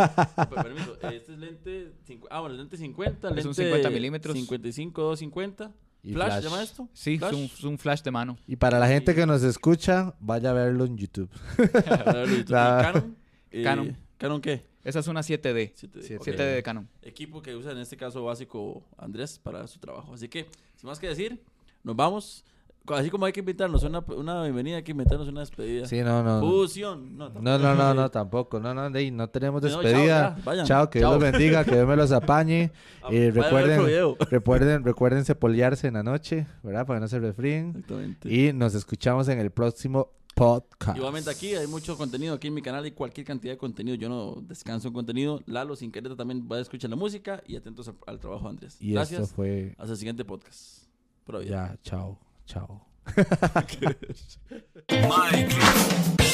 Per- 0.50 0.62
Permiso, 0.62 0.94
este 1.00 1.32
es 1.32 1.38
lente... 1.38 1.92
Ah, 2.30 2.40
bueno, 2.40 2.56
lente 2.56 2.76
50, 2.76 3.28
lente... 3.28 3.40
Es 3.40 3.46
un 3.46 3.54
50 3.54 3.88
milímetros. 3.90 4.34
55, 4.36 5.00
250. 5.02 5.72
Y 6.02 6.12
¿Flash, 6.12 6.26
flash. 6.28 6.42
se 6.42 6.48
llama 6.48 6.62
esto? 6.62 6.88
Sí, 6.92 7.14
es 7.14 7.32
un, 7.32 7.40
es 7.44 7.64
un 7.64 7.78
flash 7.78 8.02
de 8.02 8.10
mano. 8.10 8.36
Y 8.46 8.56
para 8.56 8.78
la 8.78 8.86
gente 8.86 9.14
que 9.14 9.24
nos 9.26 9.42
escucha, 9.42 10.14
vaya 10.20 10.50
a 10.50 10.52
verlo 10.52 10.84
en 10.84 10.96
YouTube. 10.98 11.30
A 12.06 12.12
ver, 12.12 12.28
¿y 12.28 12.44
tú- 12.44 12.50
y 12.50 12.52
La- 12.52 12.78
Canon? 12.92 13.16
Eh, 13.50 13.62
Canon. 13.64 13.96
¿Canon 14.18 14.40
qué? 14.42 14.66
Esa 14.84 15.00
es 15.00 15.08
una 15.08 15.20
7D. 15.22 15.72
7D. 15.72 15.72
Siete 15.74 16.16
ok. 16.18 16.26
7D 16.28 16.54
de 16.54 16.62
Canon. 16.62 16.88
Equipo 17.02 17.42
que 17.42 17.56
usa 17.56 17.72
en 17.72 17.78
este 17.78 17.96
caso 17.96 18.22
básico 18.24 18.84
Andrés 18.98 19.38
para 19.40 19.66
su 19.66 19.80
trabajo. 19.80 20.14
Así 20.14 20.28
que, 20.28 20.46
sin 20.76 20.88
más 20.88 20.98
que 20.98 21.08
decir, 21.08 21.42
nos 21.82 21.96
vamos. 21.96 22.44
Así 22.88 23.10
como 23.10 23.26
hay 23.26 23.32
que 23.32 23.40
invitarnos 23.40 23.82
una, 23.82 23.98
una 24.16 24.44
bienvenida, 24.44 24.76
hay 24.76 24.84
que 24.84 24.92
invitarnos 24.92 25.26
una 25.26 25.40
despedida. 25.40 25.86
Sí, 25.86 26.02
no, 26.02 26.22
no. 26.22 26.40
Fusión. 26.40 27.16
No, 27.16 27.30
No, 27.30 27.58
no, 27.58 27.74
no, 27.74 27.94
no, 27.94 28.08
tampoco. 28.12 28.60
No, 28.60 28.72
no, 28.74 28.88
de 28.90 29.10
no 29.10 29.28
tenemos 29.28 29.60
No, 29.60 29.68
chao, 29.68 29.80
despedida. 29.82 30.36
chao, 30.62 30.88
que 30.88 31.00
Dios 31.00 31.10
los 31.10 31.20
bendiga, 31.20 31.64
que 31.64 31.72
Dios 31.74 31.88
me 31.88 31.96
los 31.96 32.12
apañe. 32.12 32.70
Ah, 33.02 33.12
Y 33.12 33.30
recuerden, 33.30 33.80
recuerden, 34.30 34.84
recuérdense 34.84 35.34
poliarse 35.34 35.88
en 35.88 35.94
la 35.94 36.04
noche, 36.04 36.46
¿verdad? 36.62 36.86
Para 36.86 36.98
que 36.98 37.02
no 37.02 37.08
se 37.08 37.18
resfríen. 37.18 37.70
Exactamente. 37.70 38.32
Y 38.32 38.52
nos 38.52 38.74
escuchamos 38.76 39.26
en 39.28 39.40
el 39.40 39.50
próximo 39.50 40.10
podcast. 40.36 40.98
Igualmente 40.98 41.30
aquí 41.30 41.54
hay 41.54 41.66
mucho 41.66 41.96
contenido 41.96 42.34
aquí 42.34 42.48
en 42.48 42.54
mi 42.54 42.60
canal 42.60 42.86
y 42.86 42.92
cualquier 42.92 43.26
cantidad 43.26 43.54
de 43.54 43.58
contenido. 43.58 43.96
Yo 43.96 44.10
no 44.10 44.36
descanso 44.42 44.88
en 44.88 44.94
contenido. 44.94 45.42
Lalo 45.46 45.74
sin 45.74 45.90
querer 45.90 46.14
también 46.14 46.46
va 46.50 46.56
a 46.56 46.60
escuchar 46.60 46.90
la 46.90 46.96
música 46.96 47.42
y 47.46 47.56
atentos 47.56 47.88
al, 47.88 47.96
al 48.06 48.20
trabajo 48.20 48.46
Andrés. 48.46 48.76
Y 48.78 48.92
Gracias. 48.92 49.22
esto 49.22 49.34
fue. 49.34 49.74
Hasta 49.78 49.92
el 49.92 49.98
siguiente 49.98 50.24
podcast. 50.26 50.84
Vida. 51.26 51.42
Ya, 51.44 51.78
chao, 51.82 52.18
chao. 52.44 52.86
Mike. 54.90 56.25